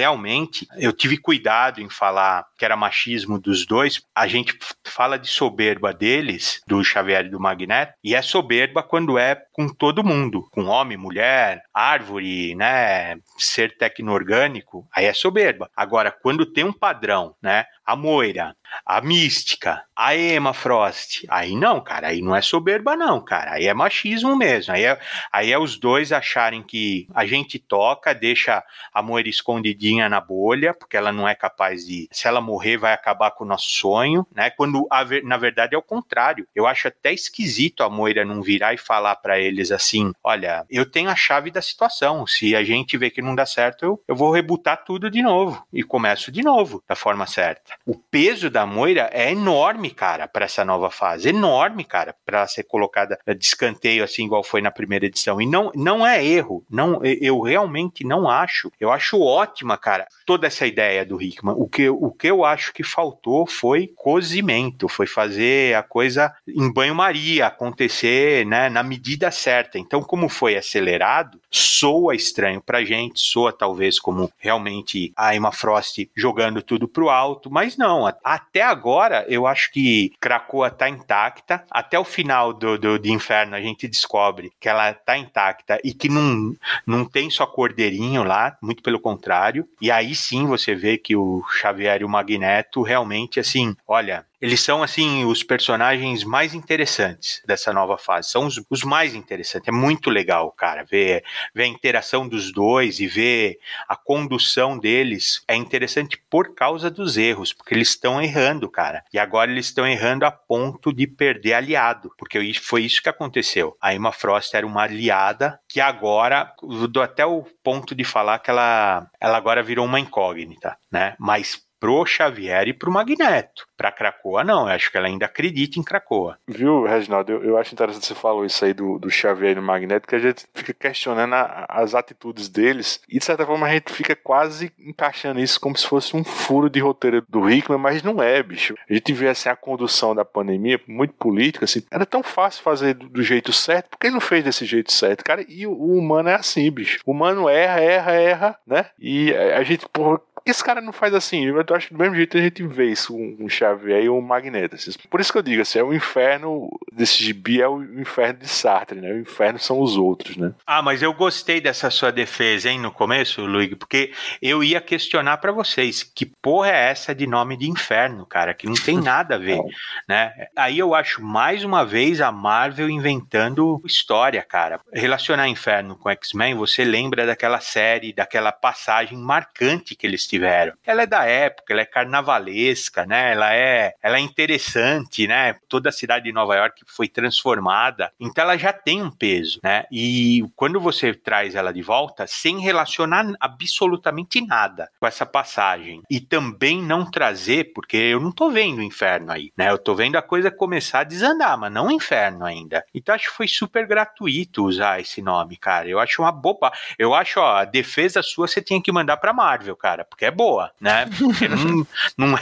eu 0.77 0.91
tive 0.91 1.17
cuidado 1.17 1.81
em 1.81 1.89
falar 1.89 2.45
que 2.57 2.65
era 2.65 2.75
machismo 2.75 3.39
dos 3.39 3.65
dois. 3.65 4.01
A 4.15 4.27
gente 4.27 4.57
fala 4.85 5.17
de 5.17 5.27
soberba 5.27 5.93
deles, 5.93 6.61
do 6.67 6.83
Xavier 6.83 7.25
e 7.25 7.29
do 7.29 7.39
Magneto, 7.39 7.93
e 8.03 8.15
é 8.15 8.21
soberba 8.21 8.83
quando 8.83 9.17
é 9.17 9.41
com 9.53 9.67
todo 9.67 10.03
mundo, 10.03 10.47
com 10.51 10.65
homem, 10.65 10.97
mulher, 10.97 11.61
árvore, 11.73 12.55
né, 12.55 13.17
ser 13.37 13.77
tecno-orgânico, 13.77 14.87
aí 14.93 15.05
é 15.05 15.13
soberba. 15.13 15.69
Agora, 15.75 16.11
quando 16.11 16.45
tem 16.45 16.63
um 16.63 16.73
padrão, 16.73 17.35
né, 17.41 17.65
a 17.87 17.95
Moira, 17.95 18.53
a 18.85 18.99
Mística, 18.99 19.81
a 19.95 20.13
Emma 20.13 20.53
Frost, 20.53 21.23
aí 21.29 21.55
não, 21.55 21.79
cara, 21.79 22.09
aí 22.09 22.21
não 22.21 22.35
é 22.35 22.41
soberba 22.41 22.97
não, 22.97 23.23
cara, 23.23 23.53
aí 23.53 23.65
é 23.65 23.73
machismo 23.73 24.35
mesmo, 24.35 24.73
aí 24.73 24.83
é, 24.83 24.99
aí 25.31 25.53
é 25.53 25.57
os 25.57 25.79
dois 25.79 26.11
acharem 26.11 26.61
que 26.61 27.07
a 27.15 27.25
gente 27.25 27.57
toca, 27.57 28.13
deixa 28.13 28.61
a 28.93 29.01
Moira 29.01 29.29
escondidinha 29.29 30.09
na 30.09 30.19
bolha, 30.19 30.73
porque 30.73 30.97
ela 30.97 31.13
não 31.13 31.25
é 31.25 31.33
capaz 31.33 31.85
de, 31.85 32.09
se 32.11 32.27
ela 32.27 32.41
morrer 32.41 32.75
vai 32.75 32.91
acabar 32.91 33.31
com 33.31 33.45
o 33.45 33.47
nosso 33.47 33.69
sonho, 33.69 34.27
né, 34.35 34.49
quando 34.49 34.85
a 34.91 35.05
na 35.23 35.37
verdade 35.37 35.73
é 35.73 35.77
o 35.77 35.81
contrário, 35.81 36.45
eu 36.53 36.67
acho 36.67 36.89
até 36.89 37.13
esquisito 37.13 37.83
a 37.83 37.89
Moira 37.89 38.25
não 38.25 38.41
virar 38.41 38.73
e 38.73 38.77
falar 38.77 39.15
pra 39.15 39.39
eles 39.39 39.71
assim, 39.71 40.11
olha, 40.21 40.65
eu 40.69 40.85
tenho 40.85 41.09
a 41.09 41.15
chave 41.15 41.49
da 41.51 41.61
situação, 41.61 42.27
se 42.27 42.53
a 42.53 42.65
gente 42.65 42.97
vê 42.97 43.09
que 43.09 43.21
não 43.21 43.33
dá 43.33 43.45
certo, 43.45 43.85
eu, 43.85 44.03
eu 44.09 44.15
vou 44.15 44.33
rebutar 44.33 44.83
tudo 44.83 45.09
de 45.09 45.21
novo, 45.21 45.65
e 45.71 45.83
começo 45.83 46.29
de 46.33 46.43
novo, 46.43 46.83
da 46.85 46.93
forma 46.93 47.25
certa. 47.25 47.76
O 47.85 47.95
peso 47.95 48.49
da 48.49 48.65
Moira 48.65 49.09
é 49.13 49.31
enorme, 49.31 49.91
cara, 49.91 50.27
pra 50.27 50.45
essa 50.45 50.65
nova 50.65 50.89
fase, 50.89 51.29
enorme, 51.29 51.83
cara, 51.83 52.15
pra 52.25 52.39
ela 52.39 52.47
ser 52.47 52.63
colocada 52.63 53.17
de 53.25 53.45
escanteio 53.45 54.03
assim 54.03 54.25
igual 54.25 54.43
foi 54.43 54.61
na 54.61 54.71
primeira 54.71 55.05
edição. 55.05 55.41
E 55.41 55.45
não, 55.45 55.71
não 55.73 56.05
é 56.05 56.25
erro, 56.25 56.63
não, 56.69 57.03
eu 57.03 57.39
realmente 57.41 58.03
não 58.03 58.29
acho. 58.29 58.71
Eu 58.79 58.91
acho 58.91 59.21
ótima, 59.21 59.77
cara, 59.77 60.07
toda 60.25 60.47
essa 60.47 60.65
ideia 60.65 61.05
do 61.05 61.21
Hickman. 61.21 61.55
O 61.57 61.67
que, 61.67 61.89
o 61.89 62.11
que 62.11 62.27
eu 62.27 62.43
acho 62.43 62.73
que 62.73 62.83
faltou 62.83 63.47
foi 63.47 63.87
cozimento, 63.95 64.87
foi 64.87 65.07
fazer 65.07 65.75
a 65.75 65.83
coisa 65.83 66.33
em 66.47 66.71
banho-maria 66.71 67.47
acontecer, 67.47 68.45
né, 68.45 68.69
na 68.69 68.83
medida 68.83 69.31
certa. 69.31 69.79
Então, 69.79 70.01
como 70.01 70.27
foi 70.27 70.57
acelerado, 70.57 71.39
soa 71.49 72.15
estranho 72.15 72.61
pra 72.61 72.83
gente, 72.83 73.19
soa 73.19 73.53
talvez 73.53 73.99
como 73.99 74.31
realmente 74.37 75.11
a 75.15 75.35
Emma 75.35 75.51
Frost 75.51 76.09
jogando 76.15 76.61
tudo 76.61 76.87
pro 76.87 77.09
alto, 77.09 77.49
mas 77.49 77.66
não, 77.75 78.05
a- 78.07 78.15
até 78.23 78.61
agora 78.61 79.25
eu 79.27 79.45
acho 79.47 79.71
que 79.71 80.11
Krakoa 80.21 80.69
tá 80.69 80.87
intacta, 80.87 81.63
até 81.71 81.97
o 81.99 82.03
final 82.05 82.53
do, 82.53 82.77
do, 82.77 82.99
de 82.99 83.11
Inferno 83.11 83.55
a 83.55 83.61
gente 83.61 83.87
descobre 83.87 84.51
que 84.59 84.69
ela 84.69 84.93
tá 84.93 85.17
intacta 85.17 85.79
e 85.83 85.93
que 85.93 86.07
não, 86.07 86.53
não 86.85 87.03
tem 87.03 87.29
só 87.29 87.45
cordeirinho 87.45 88.23
lá, 88.23 88.55
muito 88.61 88.83
pelo 88.83 88.99
contrário, 88.99 89.67
e 89.81 89.91
aí 89.91 90.13
sim 90.15 90.45
você 90.45 90.75
vê 90.75 90.97
que 90.97 91.15
o 91.15 91.43
Xavier 91.59 92.01
e 92.01 92.05
o 92.05 92.09
Magneto 92.09 92.81
realmente 92.83 93.39
assim, 93.39 93.75
olha, 93.87 94.25
eles 94.41 94.61
são, 94.61 94.83
assim, 94.83 95.25
os 95.25 95.43
personagens 95.43 96.23
mais 96.23 96.53
interessantes 96.53 97.41
dessa 97.45 97.73
nova 97.73 97.97
fase. 97.97 98.29
São 98.29 98.45
os, 98.45 98.61
os 98.69 98.83
mais 98.83 99.15
interessantes. 99.15 99.67
É 99.67 99.71
muito 99.71 100.09
legal, 100.09 100.51
cara, 100.51 100.83
ver, 100.83 101.23
ver 101.53 101.63
a 101.63 101.67
interação 101.67 102.27
dos 102.27 102.51
dois 102.51 102.99
e 102.99 103.07
ver 103.07 103.57
a 103.87 103.95
condução 103.95 104.77
deles. 104.77 105.43
É 105.47 105.55
interessante 105.55 106.21
por 106.29 106.53
causa 106.53 106.89
dos 106.89 107.17
erros, 107.17 107.51
porque 107.51 107.73
eles 107.73 107.89
estão 107.89 108.21
errando, 108.21 108.69
cara. 108.69 109.03
E 109.11 109.17
agora 109.17 109.51
eles 109.51 109.67
estão 109.67 109.87
errando 109.87 110.25
a 110.25 110.31
ponto 110.31 110.93
de 110.93 111.07
perder 111.07 111.53
aliado, 111.53 112.11
porque 112.17 112.53
foi 112.61 112.83
isso 112.83 113.01
que 113.01 113.09
aconteceu. 113.09 113.75
A 113.81 113.93
Emma 113.93 114.11
Frost 114.11 114.53
era 114.53 114.65
uma 114.65 114.83
aliada 114.83 115.59
que 115.67 115.81
agora, 115.81 116.53
dou 116.89 117.01
até 117.01 117.25
o 117.25 117.43
ponto 117.63 117.95
de 117.95 118.03
falar 118.03 118.39
que 118.39 118.49
ela, 118.49 119.09
ela 119.19 119.37
agora 119.37 119.63
virou 119.63 119.85
uma 119.85 119.99
incógnita, 119.99 120.77
né? 120.91 121.15
Mas 121.19 121.66
pro 121.79 122.05
Xavier 122.05 122.67
e 122.67 122.73
pro 122.73 122.91
Magneto. 122.91 123.67
Pra 123.77 123.91
Krakoa, 123.91 124.43
não. 124.43 124.61
Eu 124.67 124.73
acho 124.75 124.91
que 124.91 124.97
ela 124.97 125.07
ainda 125.07 125.25
acredita 125.25 125.79
em 125.79 125.83
Krakoa. 125.83 126.37
Viu, 126.47 126.83
Reginaldo? 126.85 127.31
Eu, 127.31 127.43
eu 127.43 127.57
acho 127.57 127.73
interessante 127.73 128.05
você 128.05 128.15
falou 128.15 128.45
isso 128.45 128.63
aí 128.65 128.73
do, 128.73 128.97
do 128.97 129.09
Xavier 129.09 129.51
e 129.51 129.55
do 129.55 129.61
Magneto, 129.61 130.07
que 130.07 130.15
a 130.15 130.19
gente 130.19 130.45
fica 130.53 130.73
questionando 130.73 131.33
a- 131.33 131.65
as 131.69 131.93
atitudes 131.93 132.49
deles, 132.49 132.99
e 133.07 133.19
de 133.19 133.25
certa 133.25 133.45
forma 133.45 133.67
a 133.67 133.71
gente 133.73 133.91
fica 133.93 134.15
quase 134.15 134.71
encaixando 134.79 135.39
isso 135.39 135.59
como 135.59 135.77
se 135.77 135.85
fosse 135.87 136.15
um 136.15 136.23
furo 136.23 136.69
de 136.69 136.79
roteiro 136.79 137.23
do 137.29 137.49
Hickman, 137.49 137.77
mas 137.79 138.01
não 138.01 138.21
é, 138.21 138.41
bicho. 138.41 138.75
A 138.89 138.93
gente 138.93 139.13
vê 139.13 139.27
assim 139.29 139.49
a 139.49 139.55
condução 139.55 140.15
da 140.15 140.25
pandemia, 140.25 140.79
muito 140.87 141.13
política, 141.13 141.65
assim, 141.65 141.83
era 141.91 142.05
tão 142.05 142.23
fácil 142.23 142.63
fazer 142.63 142.93
do, 142.95 143.07
do 143.09 143.21
jeito 143.21 143.53
certo, 143.53 143.89
porque 143.89 144.07
ele 144.07 144.13
não 144.15 144.21
fez 144.21 144.43
desse 144.43 144.65
jeito 144.65 144.91
certo, 144.91 145.23
cara? 145.23 145.45
E 145.47 145.67
o, 145.67 145.71
o 145.71 145.97
humano 145.97 146.29
é 146.29 146.35
assim, 146.35 146.69
bicho. 146.71 146.99
O 147.05 147.11
humano 147.11 147.47
erra, 147.47 147.79
erra, 147.81 148.11
erra, 148.13 148.59
né? 148.65 148.85
E 148.99 149.33
a, 149.35 149.59
a 149.59 149.63
gente, 149.63 149.87
porra, 149.89 150.19
que 150.19 150.25
esse 150.51 150.63
cara 150.63 150.81
não 150.81 150.93
faz 150.93 151.13
assim? 151.13 151.45
Eu 151.45 151.63
acho 151.75 151.87
que 151.87 151.93
do 151.93 151.99
mesmo 151.99 152.15
jeito 152.15 152.37
a 152.37 152.41
gente 152.41 152.65
vê 152.65 152.85
isso, 152.85 153.15
um 153.15 153.47
Xavier 153.49 154.03
e 154.03 154.09
um 154.09 154.21
Magneto. 154.21 154.75
Assim. 154.75 154.91
Por 155.09 155.19
isso 155.19 155.31
que 155.31 155.37
eu 155.37 155.43
digo 155.43 155.61
assim, 155.61 155.79
é 155.79 155.83
o 155.83 155.93
inferno 155.93 156.69
desse 156.91 157.23
gibi 157.23 157.61
é 157.61 157.67
o 157.67 157.81
inferno 157.99 158.39
de 158.39 158.47
Sartre, 158.47 158.99
né? 158.99 159.11
O 159.11 159.19
inferno 159.19 159.59
são 159.59 159.79
os 159.79 159.95
outros, 159.95 160.35
né? 160.35 160.53
Ah, 160.65 160.81
mas 160.81 161.03
eu 161.03 161.13
gostei 161.13 161.61
dessa 161.61 161.89
sua 161.89 162.11
defesa, 162.11 162.69
hein, 162.69 162.79
no 162.79 162.91
começo, 162.91 163.45
Luigi, 163.45 163.75
porque 163.75 164.11
eu 164.41 164.63
ia 164.63 164.81
questionar 164.81 165.37
para 165.37 165.51
vocês 165.51 166.03
que 166.03 166.25
porra 166.25 166.69
é 166.69 166.89
essa 166.89 167.13
de 167.13 167.27
nome 167.27 167.55
de 167.55 167.69
inferno, 167.69 168.25
cara, 168.25 168.53
que 168.53 168.65
não 168.65 168.73
tem 168.73 168.99
nada 168.99 169.35
a 169.35 169.37
ver, 169.37 169.59
né? 170.09 170.47
Aí 170.55 170.79
eu 170.79 170.95
acho 170.95 171.21
mais 171.21 171.63
uma 171.63 171.85
vez 171.85 172.19
a 172.19 172.31
Marvel 172.31 172.89
inventando 172.89 173.81
história, 173.85 174.41
cara. 174.41 174.79
Relacionar 174.91 175.47
inferno 175.47 175.95
com 175.95 176.09
X-Men, 176.09 176.55
você 176.55 176.83
lembra 176.83 177.25
daquela 177.25 177.59
série, 177.59 178.13
daquela 178.13 178.51
passagem 178.51 179.17
marcante 179.17 179.95
que 179.95 180.07
eles 180.07 180.25
tiveram. 180.25 180.36
Ela 180.85 181.03
é 181.03 181.05
da 181.05 181.25
época, 181.25 181.73
ela 181.73 181.81
é 181.81 181.85
carnavalesca, 181.85 183.05
né? 183.05 183.33
Ela 183.33 183.53
é, 183.53 183.93
ela 184.01 184.17
é 184.17 184.19
interessante, 184.19 185.27
né? 185.27 185.55
Toda 185.69 185.89
a 185.89 185.91
cidade 185.91 186.25
de 186.25 186.33
Nova 186.33 186.55
York 186.55 186.81
foi 186.87 187.07
transformada, 187.07 188.11
então 188.19 188.43
ela 188.43 188.57
já 188.57 188.73
tem 188.73 189.01
um 189.01 189.11
peso, 189.11 189.59
né? 189.63 189.85
E 189.91 190.43
quando 190.55 190.79
você 190.79 191.13
traz 191.13 191.55
ela 191.55 191.71
de 191.71 191.81
volta, 191.81 192.25
sem 192.27 192.59
relacionar 192.59 193.25
absolutamente 193.39 194.45
nada 194.45 194.89
com 194.99 195.07
essa 195.07 195.25
passagem 195.25 196.01
e 196.09 196.19
também 196.19 196.81
não 196.81 197.09
trazer, 197.09 197.71
porque 197.73 197.97
eu 197.97 198.19
não 198.19 198.31
tô 198.31 198.49
vendo 198.49 198.79
o 198.79 198.83
inferno 198.83 199.31
aí, 199.31 199.51
né? 199.57 199.69
Eu 199.69 199.77
tô 199.77 199.95
vendo 199.95 200.15
a 200.15 200.21
coisa 200.21 200.49
começar 200.51 200.99
a 200.99 201.03
desandar, 201.03 201.57
mas 201.57 201.71
não 201.71 201.87
o 201.87 201.91
inferno 201.91 202.45
ainda. 202.45 202.83
Então 202.93 203.13
acho 203.13 203.29
que 203.29 203.35
foi 203.35 203.47
super 203.47 203.85
gratuito 203.87 204.65
usar 204.65 204.99
esse 204.99 205.21
nome, 205.21 205.57
cara. 205.57 205.87
Eu 205.87 205.99
acho 205.99 206.21
uma 206.21 206.31
boba. 206.31 206.71
Eu 206.97 207.13
acho, 207.13 207.39
ó, 207.39 207.57
a 207.57 207.65
defesa 207.65 208.21
sua 208.23 208.47
você 208.47 208.61
tinha 208.61 208.81
que 208.81 208.91
mandar 208.91 209.17
pra 209.17 209.33
Marvel, 209.33 209.75
cara, 209.75 210.05
porque 210.05 210.25
é 210.27 210.31
boa, 210.31 210.71
né? 210.79 211.05
Porque 211.17 211.47
não, 211.47 211.87
não, 212.17 212.39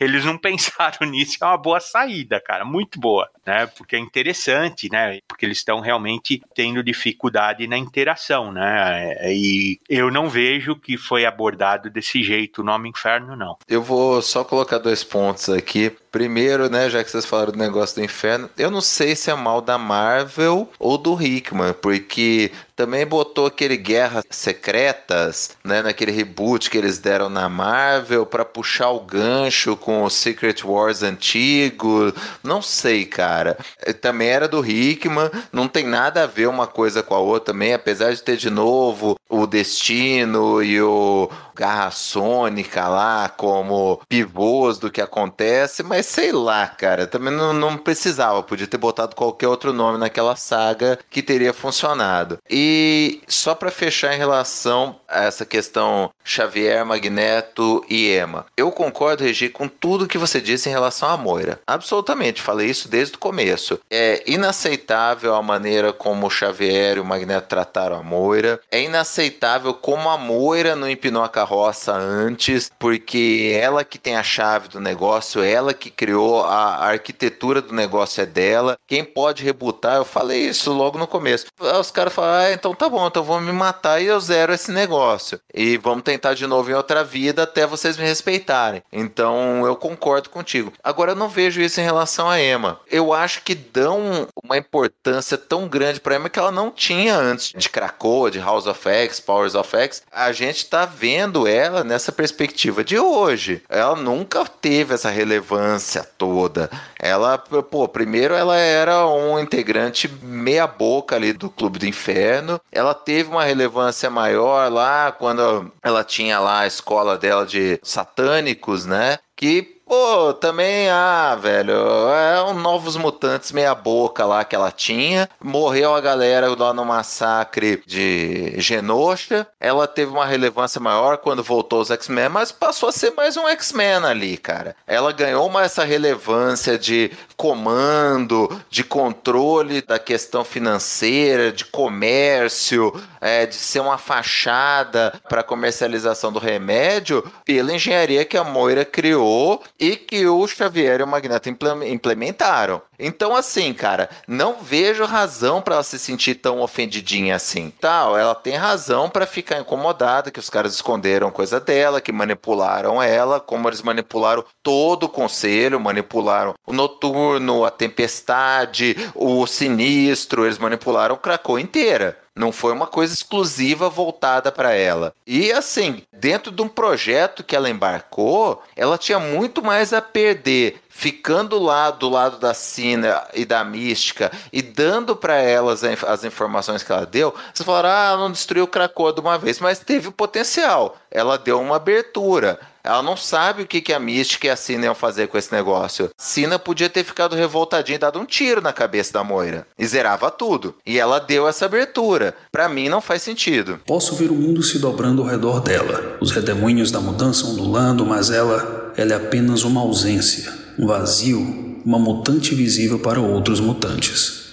eles 0.00 0.24
não 0.24 0.38
pensaram 0.38 1.06
nisso, 1.08 1.38
é 1.40 1.44
uma 1.44 1.56
boa 1.56 1.80
saída, 1.80 2.40
cara, 2.40 2.64
muito 2.64 2.98
boa, 2.98 3.28
né? 3.46 3.66
Porque 3.66 3.96
é 3.96 3.98
interessante, 3.98 4.88
né? 4.90 5.20
Porque 5.26 5.44
eles 5.44 5.58
estão 5.58 5.80
realmente 5.80 6.42
tendo 6.54 6.82
dificuldade 6.82 7.66
na 7.66 7.76
interação, 7.76 8.52
né? 8.52 9.32
E 9.32 9.78
eu 9.88 10.10
não 10.10 10.28
vejo 10.28 10.76
que 10.76 10.96
foi 10.96 11.24
abordado 11.24 11.90
desse 11.90 12.22
jeito 12.22 12.60
o 12.60 12.64
nome 12.64 12.88
Inferno, 12.88 13.36
não. 13.36 13.56
Eu 13.68 13.82
vou 13.82 14.22
só 14.22 14.44
colocar 14.44 14.78
dois 14.78 15.02
pontos 15.02 15.48
aqui. 15.48 15.90
Primeiro, 16.10 16.70
né, 16.70 16.88
já 16.88 17.02
que 17.02 17.10
vocês 17.10 17.26
falaram 17.26 17.50
do 17.50 17.58
negócio 17.58 17.96
do 17.96 18.04
inferno, 18.04 18.48
eu 18.56 18.70
não 18.70 18.80
sei 18.80 19.16
se 19.16 19.32
é 19.32 19.34
mal 19.34 19.60
da 19.60 19.76
Marvel 19.76 20.70
ou 20.78 20.96
do 20.96 21.20
Hickman, 21.20 21.72
porque 21.72 22.52
também 22.76 23.04
botou 23.04 23.46
aquele 23.46 23.76
Guerras 23.76 24.24
Secretas, 24.30 25.56
né, 25.64 25.82
naquele 25.82 26.12
reboot 26.12 26.70
que 26.70 26.78
eles 26.78 26.98
deram 26.98 27.28
na 27.28 27.48
Marvel 27.48 28.24
para 28.24 28.44
puxar 28.44 28.90
o 28.90 29.00
gancho 29.00 29.73
com 29.76 30.02
o 30.02 30.10
Secret 30.10 30.64
Wars 30.64 31.02
antigo. 31.02 32.12
Não 32.42 32.60
sei, 32.60 33.04
cara. 33.04 33.56
Também 34.00 34.28
era 34.28 34.48
do 34.48 34.64
Hickman, 34.64 35.30
não 35.52 35.68
tem 35.68 35.86
nada 35.86 36.24
a 36.24 36.26
ver 36.26 36.48
uma 36.48 36.66
coisa 36.66 37.02
com 37.02 37.14
a 37.14 37.18
outra 37.18 37.52
também, 37.52 37.74
apesar 37.74 38.12
de 38.12 38.22
ter 38.22 38.36
de 38.36 38.50
novo 38.50 39.16
o 39.28 39.46
Destino 39.46 40.62
e 40.62 40.80
o 40.80 41.28
Garra 41.54 41.90
Sônica 41.90 42.86
lá 42.88 43.28
como 43.28 44.00
pivôs 44.08 44.78
do 44.78 44.90
que 44.90 45.00
acontece, 45.00 45.82
mas 45.82 46.06
sei 46.06 46.32
lá, 46.32 46.66
cara, 46.66 47.06
também 47.06 47.32
não, 47.32 47.52
não 47.52 47.76
precisava, 47.76 48.42
podia 48.42 48.66
ter 48.66 48.78
botado 48.78 49.14
qualquer 49.14 49.48
outro 49.48 49.72
nome 49.72 49.98
naquela 49.98 50.36
saga 50.36 50.98
que 51.10 51.22
teria 51.22 51.52
funcionado. 51.52 52.38
E 52.50 53.22
só 53.28 53.54
para 53.54 53.70
fechar 53.70 54.14
em 54.14 54.18
relação 54.18 54.96
a 55.08 55.24
essa 55.24 55.44
questão 55.44 56.10
Xavier, 56.24 56.84
Magneto 56.84 57.84
e 57.88 58.16
Emma, 58.16 58.46
eu 58.56 58.70
concordo, 58.72 59.24
Regi, 59.24 59.48
com 59.48 59.68
tudo 59.68 60.08
que 60.08 60.18
você 60.18 60.40
disse 60.40 60.68
em 60.68 60.72
relação 60.72 61.08
à 61.08 61.16
Moira. 61.16 61.60
Absolutamente, 61.66 62.42
falei 62.42 62.68
isso 62.68 62.88
desde 62.88 63.14
o 63.14 63.18
começo. 63.18 63.78
É 63.90 64.22
inaceitável 64.26 65.34
a 65.34 65.42
maneira 65.42 65.92
como 65.92 66.26
o 66.26 66.30
Xavier 66.30 66.96
e 66.96 67.00
o 67.00 67.04
Magneto 67.04 67.48
trataram 67.48 67.96
a 67.96 68.02
Moira. 68.02 68.60
É 68.70 68.82
inaceitável 68.82 69.74
como 69.74 70.08
a 70.08 70.18
Moira 70.18 70.74
não 70.74 70.88
empinou 70.88 71.22
a 71.22 71.28
carroça 71.44 71.92
antes, 71.92 72.70
porque 72.78 73.52
ela 73.60 73.84
que 73.84 73.98
tem 73.98 74.16
a 74.16 74.22
chave 74.22 74.68
do 74.68 74.80
negócio, 74.80 75.42
ela 75.42 75.74
que 75.74 75.90
criou 75.90 76.42
a, 76.42 76.84
arquitetura 76.84 77.60
do 77.60 77.74
negócio 77.74 78.22
é 78.22 78.26
dela. 78.26 78.76
Quem 78.86 79.04
pode 79.04 79.44
rebutar, 79.44 79.96
eu 79.96 80.04
falei 80.04 80.48
isso 80.48 80.72
logo 80.72 80.98
no 80.98 81.06
começo. 81.06 81.46
Os 81.58 81.90
caras 81.90 82.12
falam, 82.12 82.30
ah, 82.30 82.52
então 82.52 82.74
tá 82.74 82.88
bom, 82.88 83.06
então 83.06 83.22
vou 83.22 83.40
me 83.40 83.52
matar 83.52 84.00
e 84.00 84.06
eu 84.06 84.18
zero 84.20 84.54
esse 84.54 84.72
negócio. 84.72 85.38
E 85.52 85.76
vamos 85.76 86.02
tentar 86.02 86.34
de 86.34 86.46
novo 86.46 86.70
em 86.70 86.74
outra 86.74 87.04
vida 87.04 87.42
até 87.42 87.66
vocês 87.66 87.96
me 87.96 88.04
respeitarem. 88.04 88.82
Então 88.90 89.66
eu 89.66 89.76
concordo 89.76 90.30
contigo. 90.30 90.72
Agora 90.82 91.12
eu 91.12 91.16
não 91.16 91.28
vejo 91.28 91.60
isso 91.60 91.80
em 91.80 91.84
relação 91.84 92.30
a 92.30 92.40
Emma. 92.40 92.80
Eu 92.90 93.12
acho 93.12 93.42
que 93.42 93.54
dão 93.54 94.26
uma 94.42 94.56
importância 94.56 95.36
tão 95.36 95.68
grande 95.68 96.00
para 96.00 96.16
Emma 96.16 96.30
que 96.30 96.38
ela 96.38 96.50
não 96.50 96.70
tinha 96.70 97.16
antes 97.16 97.52
de 97.54 97.68
Krakoa, 97.68 98.30
de 98.30 98.38
House 98.38 98.66
of 98.66 98.88
X, 98.88 99.20
Powers 99.20 99.54
of 99.54 99.76
X. 99.76 100.02
A 100.10 100.32
gente 100.32 100.66
tá 100.66 100.86
vendo 101.34 101.46
ela 101.48 101.82
nessa 101.82 102.12
perspectiva 102.12 102.84
de 102.84 102.98
hoje. 102.98 103.62
Ela 103.68 103.96
nunca 103.96 104.44
teve 104.44 104.94
essa 104.94 105.10
relevância 105.10 106.06
toda. 106.16 106.70
Ela, 106.98 107.36
pô, 107.38 107.88
primeiro 107.88 108.34
ela 108.34 108.56
era 108.56 109.06
um 109.08 109.38
integrante 109.38 110.08
meia 110.22 110.66
boca 110.66 111.16
ali 111.16 111.32
do 111.32 111.50
Clube 111.50 111.78
do 111.78 111.86
Inferno. 111.86 112.60
Ela 112.70 112.94
teve 112.94 113.30
uma 113.30 113.44
relevância 113.44 114.08
maior 114.08 114.70
lá 114.70 115.10
quando 115.10 115.70
ela 115.82 116.04
tinha 116.04 116.38
lá 116.38 116.60
a 116.60 116.66
escola 116.66 117.18
dela 117.18 117.44
de 117.44 117.80
satânicos, 117.82 118.86
né? 118.86 119.18
Que 119.36 119.73
Pô, 119.86 120.32
também, 120.32 120.88
ah, 120.88 121.36
velho, 121.36 121.72
é 122.08 122.42
um 122.44 122.54
Novos 122.54 122.96
Mutantes 122.96 123.52
meia 123.52 123.74
boca 123.74 124.24
lá 124.24 124.42
que 124.42 124.56
ela 124.56 124.70
tinha. 124.70 125.28
Morreu 125.42 125.94
a 125.94 126.00
galera 126.00 126.48
lá 126.58 126.72
no 126.72 126.86
massacre 126.86 127.82
de 127.86 128.54
Genosha. 128.58 129.46
Ela 129.60 129.86
teve 129.86 130.10
uma 130.10 130.24
relevância 130.24 130.80
maior 130.80 131.18
quando 131.18 131.42
voltou 131.42 131.82
os 131.82 131.90
X-Men, 131.90 132.30
mas 132.30 132.50
passou 132.50 132.88
a 132.88 132.92
ser 132.92 133.12
mais 133.14 133.36
um 133.36 133.46
X-Men 133.46 134.04
ali, 134.06 134.38
cara. 134.38 134.74
Ela 134.86 135.12
ganhou 135.12 135.46
uma 135.46 135.62
essa 135.64 135.84
relevância 135.84 136.78
de 136.78 137.10
comando, 137.36 138.48
de 138.70 138.84
controle 138.84 139.82
da 139.82 139.98
questão 139.98 140.44
financeira, 140.44 141.52
de 141.52 141.64
comércio, 141.64 142.92
é, 143.20 143.46
de 143.46 143.54
ser 143.54 143.80
uma 143.80 143.98
fachada 143.98 145.20
para 145.28 145.42
comercialização 145.42 146.32
do 146.32 146.38
remédio 146.38 147.24
pela 147.44 147.72
engenharia 147.72 148.24
que 148.24 148.36
a 148.36 148.44
Moira 148.44 148.84
criou 148.84 149.62
e 149.78 149.96
que 149.96 150.26
o 150.26 150.46
Xavier 150.46 151.00
e 151.00 151.02
o 151.02 151.06
Magneto 151.06 151.48
implementaram. 151.86 152.82
Então, 152.98 153.34
assim, 153.34 153.72
cara, 153.72 154.08
não 154.26 154.56
vejo 154.62 155.04
razão 155.04 155.60
para 155.60 155.74
ela 155.74 155.84
se 155.84 155.98
sentir 155.98 156.36
tão 156.36 156.60
ofendidinha 156.60 157.36
assim. 157.36 157.72
Tal, 157.80 158.16
ela 158.16 158.34
tem 158.34 158.54
razão 158.54 159.08
para 159.08 159.26
ficar 159.26 159.60
incomodada 159.60 160.30
que 160.30 160.40
os 160.40 160.50
caras 160.50 160.74
esconderam 160.74 161.30
coisa 161.30 161.60
dela, 161.60 162.00
que 162.00 162.12
manipularam 162.12 163.02
ela, 163.02 163.40
como 163.40 163.68
eles 163.68 163.82
manipularam 163.82 164.44
todo 164.62 165.04
o 165.04 165.08
conselho, 165.08 165.80
manipularam 165.80 166.54
o 166.66 166.72
noturno, 166.72 167.64
a 167.64 167.70
tempestade, 167.70 168.96
o 169.14 169.46
sinistro, 169.46 170.44
eles 170.44 170.58
manipularam 170.58 171.14
o 171.14 171.18
Krakow 171.18 171.58
inteira. 171.58 172.18
Não 172.36 172.50
foi 172.50 172.72
uma 172.72 172.86
coisa 172.88 173.14
exclusiva 173.14 173.88
voltada 173.88 174.50
para 174.50 174.72
ela. 174.72 175.14
E 175.24 175.52
assim, 175.52 176.02
dentro 176.12 176.50
de 176.50 176.62
um 176.62 176.68
projeto 176.68 177.44
que 177.44 177.54
ela 177.54 177.70
embarcou, 177.70 178.60
ela 178.74 178.98
tinha 178.98 179.20
muito 179.20 179.62
mais 179.62 179.92
a 179.92 180.02
perder 180.02 180.80
ficando 180.94 181.58
lá 181.58 181.90
do 181.90 182.08
lado 182.08 182.38
da 182.38 182.54
Cina 182.54 183.26
e 183.34 183.44
da 183.44 183.64
Mística 183.64 184.30
e 184.52 184.62
dando 184.62 185.16
para 185.16 185.34
elas 185.34 185.82
as 185.82 186.24
informações 186.24 186.84
que 186.84 186.92
ela 186.92 187.04
deu, 187.04 187.34
vocês 187.52 187.66
falaram, 187.66 187.88
ah, 187.90 188.16
não 188.16 188.30
destruiu 188.30 188.66
Krakoa 188.66 189.12
de 189.12 189.20
uma 189.20 189.36
vez, 189.36 189.58
mas 189.58 189.80
teve 189.80 190.10
potencial. 190.12 190.96
Ela 191.10 191.36
deu 191.36 191.60
uma 191.60 191.76
abertura. 191.76 192.58
Ela 192.82 193.02
não 193.02 193.16
sabe 193.16 193.62
o 193.62 193.66
que, 193.66 193.80
que 193.80 193.92
a 193.92 193.98
Mística 193.98 194.46
e 194.46 194.50
a 194.50 194.56
Cina 194.56 194.84
iam 194.84 194.94
fazer 194.94 195.26
com 195.26 195.38
esse 195.38 195.52
negócio. 195.52 196.10
Cina 196.16 196.58
podia 196.58 196.88
ter 196.88 197.02
ficado 197.02 197.34
revoltadinha 197.34 197.96
e 197.96 197.98
dado 197.98 198.20
um 198.20 198.26
tiro 198.26 198.60
na 198.60 198.72
cabeça 198.72 199.14
da 199.14 199.24
Moira. 199.24 199.66
E 199.78 199.86
zerava 199.86 200.30
tudo. 200.30 200.76
E 200.86 200.98
ela 200.98 201.18
deu 201.18 201.48
essa 201.48 201.64
abertura. 201.64 202.36
Para 202.52 202.68
mim 202.68 202.88
não 202.88 203.00
faz 203.00 203.22
sentido. 203.22 203.80
Posso 203.86 204.14
ver 204.14 204.30
o 204.30 204.34
mundo 204.34 204.62
se 204.62 204.78
dobrando 204.78 205.22
ao 205.22 205.28
redor 205.28 205.60
dela. 205.60 206.18
Os 206.20 206.30
redemoinhos 206.30 206.90
da 206.90 207.00
mudança 207.00 207.46
ondulando, 207.46 208.04
mas 208.04 208.30
ela, 208.30 208.92
ela 208.96 209.14
é 209.14 209.16
apenas 209.16 209.64
uma 209.64 209.80
ausência. 209.80 210.63
Um 210.78 210.86
vazio, 210.86 211.80
uma 211.84 211.98
mutante 211.98 212.54
visível 212.54 212.98
para 212.98 213.20
outros 213.20 213.60
mutantes. 213.60 214.44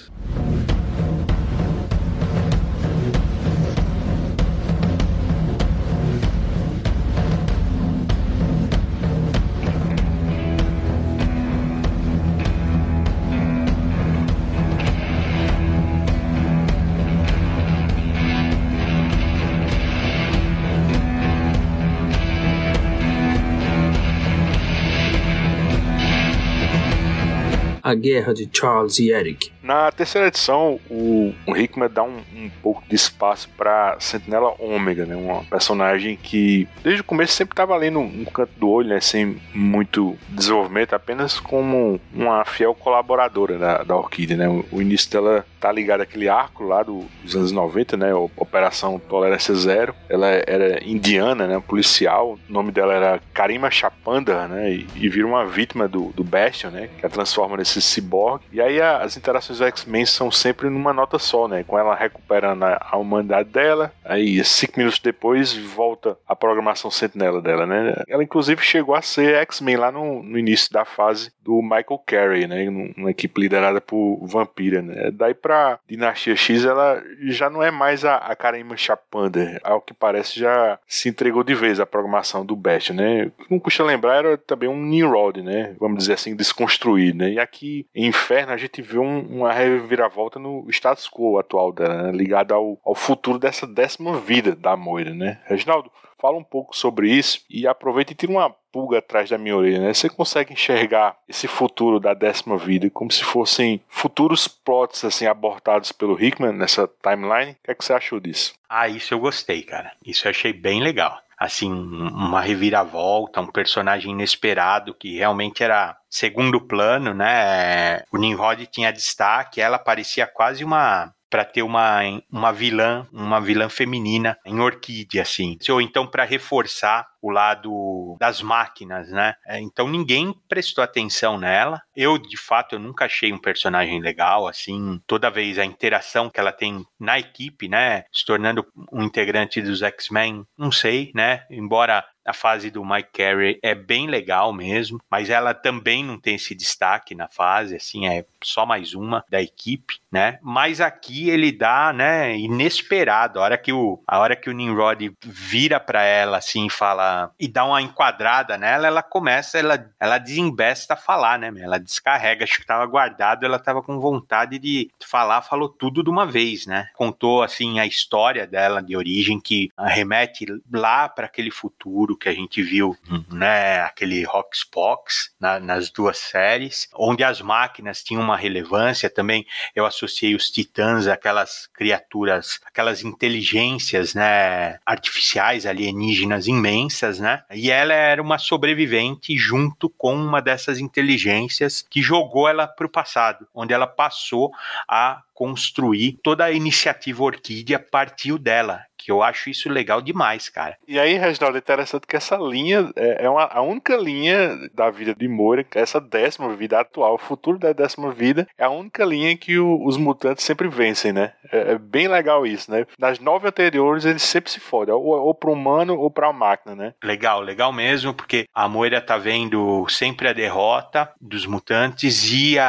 A 27.92 27.94
Guerra 27.94 28.34
de 28.34 28.48
Charles 28.50 29.00
e 29.00 29.12
Eric. 29.12 29.52
Na 29.72 29.90
terceira 29.90 30.28
edição, 30.28 30.82
o, 30.90 31.34
o 31.48 31.56
Hickman 31.56 31.90
dá 31.90 32.04
um, 32.04 32.18
um 32.36 32.52
pouco 32.62 32.84
de 32.90 32.94
espaço 32.94 33.48
para 33.56 33.96
Sentinela 34.02 34.54
Ômega, 34.60 35.06
né? 35.06 35.16
Uma 35.16 35.46
personagem 35.46 36.18
que 36.18 36.68
desde 36.84 37.00
o 37.00 37.06
começo 37.06 37.32
sempre 37.32 37.54
estava 37.54 37.74
ali 37.74 37.90
no, 37.90 38.06
no, 38.06 38.30
canto 38.30 38.52
do 38.58 38.68
olho, 38.68 38.90
né? 38.90 39.00
Sem 39.00 39.38
muito 39.54 40.18
desenvolvimento, 40.28 40.94
apenas 40.94 41.40
como 41.40 42.02
uma 42.14 42.44
fiel 42.44 42.76
colaboradora 42.76 43.58
da, 43.58 43.84
da 43.84 43.96
Orquídea, 43.96 44.36
né? 44.36 44.50
O, 44.50 44.66
o 44.74 44.82
início 44.82 45.10
dela 45.10 45.46
tá 45.58 45.72
ligado 45.72 46.02
àquele 46.02 46.28
arco 46.28 46.66
lá 46.66 46.84
do, 46.84 47.06
dos 47.24 47.34
anos 47.34 47.54
90, 47.54 47.96
né? 47.96 48.14
Operação 48.14 49.00
Tolerância 49.00 49.56
Zero. 49.56 49.96
Ela 50.10 50.28
era 50.28 50.84
indiana, 50.84 51.48
né? 51.48 51.64
Policial. 51.66 52.38
O 52.50 52.52
nome 52.52 52.74
dela 52.74 52.94
era 52.94 53.22
Karima 53.34 53.72
Chapanda, 53.72 54.50
né? 54.50 54.70
E, 54.70 54.88
e 54.96 55.08
vira 55.08 55.26
uma 55.26 55.46
vítima 55.46 55.88
do, 55.88 56.12
do 56.12 56.26
Bastion, 56.26 56.72
né? 56.72 56.90
Que 57.00 57.06
a 57.06 57.10
transforma 57.10 57.56
nesse 57.56 57.82
cyborg. 57.82 58.44
E 58.52 58.60
aí 58.60 58.82
a, 58.82 58.98
as 58.98 59.16
interações 59.16 59.61
do 59.62 59.66
X-Men 59.68 60.06
são 60.06 60.32
sempre 60.32 60.70
numa 60.70 60.92
nota 60.92 61.20
só, 61.20 61.48
né? 61.48 61.64
Com 61.64 61.78
ela 61.78 61.96
recuperando 61.96 62.64
a, 62.64 62.98
humanidade 62.98 63.50
dela. 63.50 63.94
Aí 64.04 64.44
cinco 64.44 64.80
minutos 64.80 65.00
depois 65.00 65.56
volta 65.56 66.18
a 66.28 66.36
programação 66.36 66.90
sentinela 66.90 67.42
dela, 67.42 67.66
né? 67.66 68.04
Ela 68.08 68.24
inclusive 68.24 68.62
chegou 68.62 68.96
a 68.96 69.02
ser 69.02 69.36
X-Men 69.36 69.78
lá 69.78 69.92
no, 69.92 70.24
no 70.24 70.38
início 70.38 70.72
da 70.72 70.86
fase 70.86 71.32
do 71.44 71.62
Michael 71.62 72.04
Carey, 72.06 72.48
né? 72.48 72.68
Uma 72.98 73.12
equipe 73.12 73.40
liderada 73.40 73.80
por 73.80 74.20
Vampira, 74.26 74.82
né? 74.82 75.12
Daí 75.12 75.34
pra 75.34 75.80
Dinastia 75.88 76.36
X, 76.36 76.66
ela 76.66 77.02
já 77.24 77.50
não 77.50 77.62
é 77.62 77.72
mais 77.72 78.06
a, 78.06 78.16
a 78.16 78.36
Karima 78.36 78.78
Chapander. 78.78 79.60
Ao 79.64 79.82
que 79.82 79.94
parece, 79.94 80.40
já 80.40 80.80
se 80.88 81.10
entregou 81.10 81.44
de 81.44 81.54
vez 81.54 81.80
a 81.80 81.86
programação 81.86 82.46
do 82.46 82.56
Best, 82.56 82.94
né? 82.94 83.32
Não 83.50 83.60
custa 83.60 83.84
lembrar, 83.84 84.18
era 84.18 84.38
também 84.38 84.70
um 84.70 84.82
Nimrod, 84.82 85.42
né? 85.42 85.76
Vamos 85.80 86.00
dizer 86.00 86.14
assim, 86.14 86.36
desconstruído, 86.36 87.20
né? 87.20 87.34
E 87.34 87.40
aqui 87.40 87.86
em 87.94 88.08
Inferno 88.08 88.54
a 88.54 88.58
gente 88.58 88.82
vê 88.82 89.00
um, 89.00 89.41
uma 89.42 89.54
reviravolta 89.54 90.40
no 90.40 90.66
status 90.70 91.10
quo 91.10 91.38
atual 91.38 91.72
dela, 91.72 92.04
né? 92.04 92.12
ligado 92.12 92.54
ao, 92.54 92.80
ao 92.86 92.96
futuro 92.96 93.38
dessa 93.38 93.68
décima 93.68 94.20
vida 94.20 94.56
da 94.56 94.76
Moira, 94.76 95.14
né? 95.14 95.40
Reginaldo, 95.46 95.92
fala 96.22 96.38
um 96.38 96.44
pouco 96.44 96.76
sobre 96.78 97.10
isso 97.12 97.42
e 97.50 97.68
aproveita 97.68 98.14
e 98.14 98.16
tira 98.16 98.32
uma 98.32 98.50
pulga 98.72 99.00
atrás 99.00 99.30
da 99.30 99.38
minha 99.38 99.58
orelha, 99.58 99.80
né? 99.80 99.94
Você 99.94 100.08
consegue 100.08 100.54
enxergar 100.54 101.18
esse 101.28 101.48
futuro 101.48 102.00
da 102.00 102.14
décima 102.14 102.58
vida 102.58 102.90
como 102.90 103.12
se 103.12 103.24
fossem 103.24 103.82
futuros 103.88 104.48
plots 104.48 105.04
assim 105.04 105.26
abortados 105.26 105.92
pelo 105.92 106.22
Hickman 106.22 106.54
nessa 106.54 106.90
timeline? 107.02 107.52
O 107.52 107.56
que, 107.64 107.72
é 107.72 107.76
que 107.76 107.84
você 107.84 107.94
achou 107.94 108.20
disso? 108.20 108.54
Ah, 108.70 108.88
isso 108.88 109.14
eu 109.14 109.20
gostei, 109.20 109.64
cara. 109.64 109.92
Isso 110.06 110.28
eu 110.28 110.30
achei 110.30 110.54
bem 110.54 110.82
legal. 110.82 111.18
Assim, 111.38 111.72
uma 111.72 112.40
reviravolta, 112.40 113.42
um 113.42 113.48
personagem 113.48 114.12
inesperado 114.12 114.94
que 114.94 115.18
realmente 115.18 115.64
era 115.64 115.98
segundo 116.12 116.60
plano, 116.60 117.14
né? 117.14 118.04
O 118.12 118.18
Nimrod 118.18 118.68
tinha 118.68 118.92
destaque, 118.92 119.62
ela 119.62 119.80
parecia 119.80 120.28
quase 120.28 120.64
uma 120.64 121.14
para 121.30 121.46
ter 121.46 121.62
uma, 121.62 122.02
uma 122.30 122.52
vilã, 122.52 123.08
uma 123.10 123.40
vilã 123.40 123.70
feminina 123.70 124.38
em 124.46 124.60
Orquídea, 124.60 125.22
assim. 125.22 125.58
Ou 125.70 125.80
então 125.80 126.06
para 126.06 126.26
reforçar 126.26 127.08
o 127.22 127.30
lado 127.30 128.16
das 128.20 128.42
máquinas, 128.42 129.10
né? 129.10 129.36
É, 129.46 129.60
então 129.60 129.88
ninguém 129.88 130.34
prestou 130.48 130.84
atenção 130.84 131.38
nela. 131.38 131.82
Eu, 131.96 132.18
de 132.18 132.38
fato, 132.38 132.76
eu 132.76 132.80
nunca 132.80 133.06
achei 133.06 133.32
um 133.32 133.38
personagem 133.38 134.02
legal, 134.02 134.48
assim, 134.48 135.02
toda 135.06 135.30
vez 135.30 135.60
a 135.60 135.66
interação 135.66 136.30
que 136.30 136.40
ela 136.40 136.52
tem 136.52 136.86
na 137.00 137.20
equipe, 137.20 137.68
né? 137.68 138.06
Se 138.12 138.26
tornando 138.26 138.66
um 138.92 139.04
integrante 139.04 139.62
dos 139.62 139.82
X-Men, 139.82 140.46
não 140.58 140.72
sei, 140.72 141.12
né? 141.14 141.46
Embora 141.50 142.04
a 142.26 142.34
fase 142.34 142.70
do 142.70 142.86
Mike 142.86 143.10
Carey 143.14 143.60
é 143.64 143.74
bem 143.74 144.08
legal 144.08 144.54
mesmo, 144.54 145.00
mas 145.10 145.30
ela 145.30 145.54
também 145.54 146.04
não 146.04 146.20
tem 146.20 146.36
esse 146.36 146.54
destaque 146.54 147.16
na 147.16 147.28
fase, 147.28 147.76
assim, 147.76 148.08
é 148.08 148.26
só 148.44 148.66
mais 148.66 148.94
uma 148.94 149.24
da 149.30 149.42
equipe, 149.42 150.00
né? 150.12 150.38
Mas 150.42 150.80
aqui 150.80 151.30
ele 151.30 151.52
dá, 151.52 151.92
né, 151.92 152.38
inesperado, 152.38 153.40
a 153.40 153.44
hora 153.44 153.58
que 153.58 153.74
o 153.74 154.02
a 154.08 154.20
hora 154.20 154.36
que 154.36 154.50
o 154.50 154.54
Nimrod 154.54 155.12
vira 155.24 155.80
para 155.80 156.04
ela 156.04 156.38
assim 156.38 156.68
e 156.68 156.70
fala 156.70 157.11
e 157.40 157.48
dá 157.48 157.66
uma 157.66 157.82
enquadrada 157.82 158.58
nela, 158.58 158.88
ela 158.88 159.04
começa, 159.04 159.58
ela 159.58 159.90
ela 160.00 160.18
desembesta 160.18 160.94
a 160.94 160.98
falar, 160.98 161.38
né? 161.38 161.52
Ela 161.58 161.80
descarrega, 161.80 162.44
acho 162.44 162.60
que 162.60 162.66
tava 162.66 162.86
guardado, 162.86 163.46
ela 163.46 163.60
tava 163.60 163.82
com 163.82 164.00
vontade 164.00 164.58
de 164.60 164.90
falar, 165.04 165.42
falou 165.42 165.70
tudo 165.70 166.04
de 166.04 166.10
uma 166.10 166.26
vez, 166.26 166.66
né? 166.66 166.88
Contou 166.94 167.44
assim 167.44 167.80
a 167.80 167.86
história 167.86 168.48
dela 168.48 168.82
de 168.82 168.96
origem 168.96 169.40
que 169.40 169.70
remete 169.78 170.46
lá 170.72 171.08
para 171.08 171.26
aquele 171.26 171.52
futuro 171.52 172.18
que 172.18 172.30
a 172.30 172.34
gente 172.34 172.62
viu, 172.62 172.98
né, 173.32 173.82
aquele 173.82 174.24
Roxbox 174.24 175.32
na, 175.40 175.60
nas 175.60 175.90
duas 175.90 176.18
séries, 176.18 176.90
onde 176.96 177.24
as 177.24 177.42
máquinas 177.42 178.04
tinham 178.04 178.22
uma 178.24 178.38
relevância 178.38 179.10
também. 179.10 179.46
Eu 179.76 179.86
associei 179.86 180.36
os 180.36 180.50
titãs 180.50 181.08
aquelas 181.08 181.68
criaturas, 181.74 182.60
aquelas 182.66 183.04
inteligências, 183.04 184.14
né, 184.14 184.80
artificiais 184.86 185.66
alienígenas 185.66 186.48
imensas, 186.48 187.01
né? 187.20 187.44
E 187.52 187.72
ela 187.72 187.94
era 187.94 188.22
uma 188.22 188.38
sobrevivente 188.38 189.36
junto 189.38 189.90
com 189.90 190.16
uma 190.16 190.42
dessas 190.42 190.80
inteligências 190.80 191.82
que 191.82 192.02
jogou 192.02 192.48
ela 192.48 192.68
para 192.68 192.86
o 192.86 192.90
passado, 192.90 193.48
onde 193.54 193.74
ela 193.74 193.88
passou 193.88 194.52
a 194.88 195.22
construir 195.34 196.20
toda 196.22 196.46
a 196.46 196.52
iniciativa 196.52 197.24
Orquídea 197.24 197.80
partiu 197.80 198.38
dela 198.38 198.86
que 199.02 199.12
eu 199.12 199.24
acho 199.24 199.50
isso 199.50 199.68
legal 199.70 200.02
demais, 200.02 200.48
cara. 200.48 200.78
E 200.88 201.00
aí, 201.00 201.18
Reginaldo, 201.18 201.58
é 201.58 201.60
interessante 201.60 202.06
que 202.06 202.16
essa 202.16 202.38
linha 202.38 202.92
é, 202.96 203.26
é 203.26 203.30
uma, 203.30 203.46
a 203.46 203.62
única 203.62 203.98
linha 203.98 204.70
da 204.74 204.90
vida 204.92 205.16
de 205.16 205.28
Moira, 205.28 205.66
essa 205.74 206.00
décima 206.00 206.56
vida 206.56 206.80
atual, 206.80 207.16
o 207.16 207.18
futuro 207.18 207.58
da 207.58 207.74
décima 207.74 208.12
vida, 208.12 208.48
é 208.58 208.64
a 208.64 208.70
única 208.70 209.04
linha 209.04 209.36
que 209.36 209.58
o, 209.58 209.84
os 209.86 209.98
mutantes 209.98 210.46
sempre 210.46 210.68
vencem, 210.68 211.12
né? 211.12 211.34
É, 211.52 211.72
é, 211.74 211.78
bem 211.78 212.08
legal 212.08 212.46
isso, 212.46 212.70
né? 212.70 212.86
Nas 212.98 213.20
nove 213.20 213.48
anteriores, 213.48 214.06
eles 214.06 214.22
sempre 214.22 214.52
se 214.52 214.60
fodem, 214.60 214.94
ou, 214.94 215.04
ou 215.04 215.34
pro 215.34 215.52
humano 215.52 215.98
ou 215.98 216.12
pra 216.12 216.32
máquina, 216.32 216.76
né? 216.76 216.91
Legal, 217.04 217.42
legal 217.42 217.72
mesmo, 217.72 218.14
porque 218.14 218.48
a 218.54 218.68
Moira 218.68 219.02
tá 219.02 219.18
vendo 219.18 219.86
sempre 219.90 220.28
a 220.28 220.34
derrota 220.34 221.12
dos 221.20 221.46
mutantes 221.46 222.32
e 222.32 222.58
a, 222.58 222.66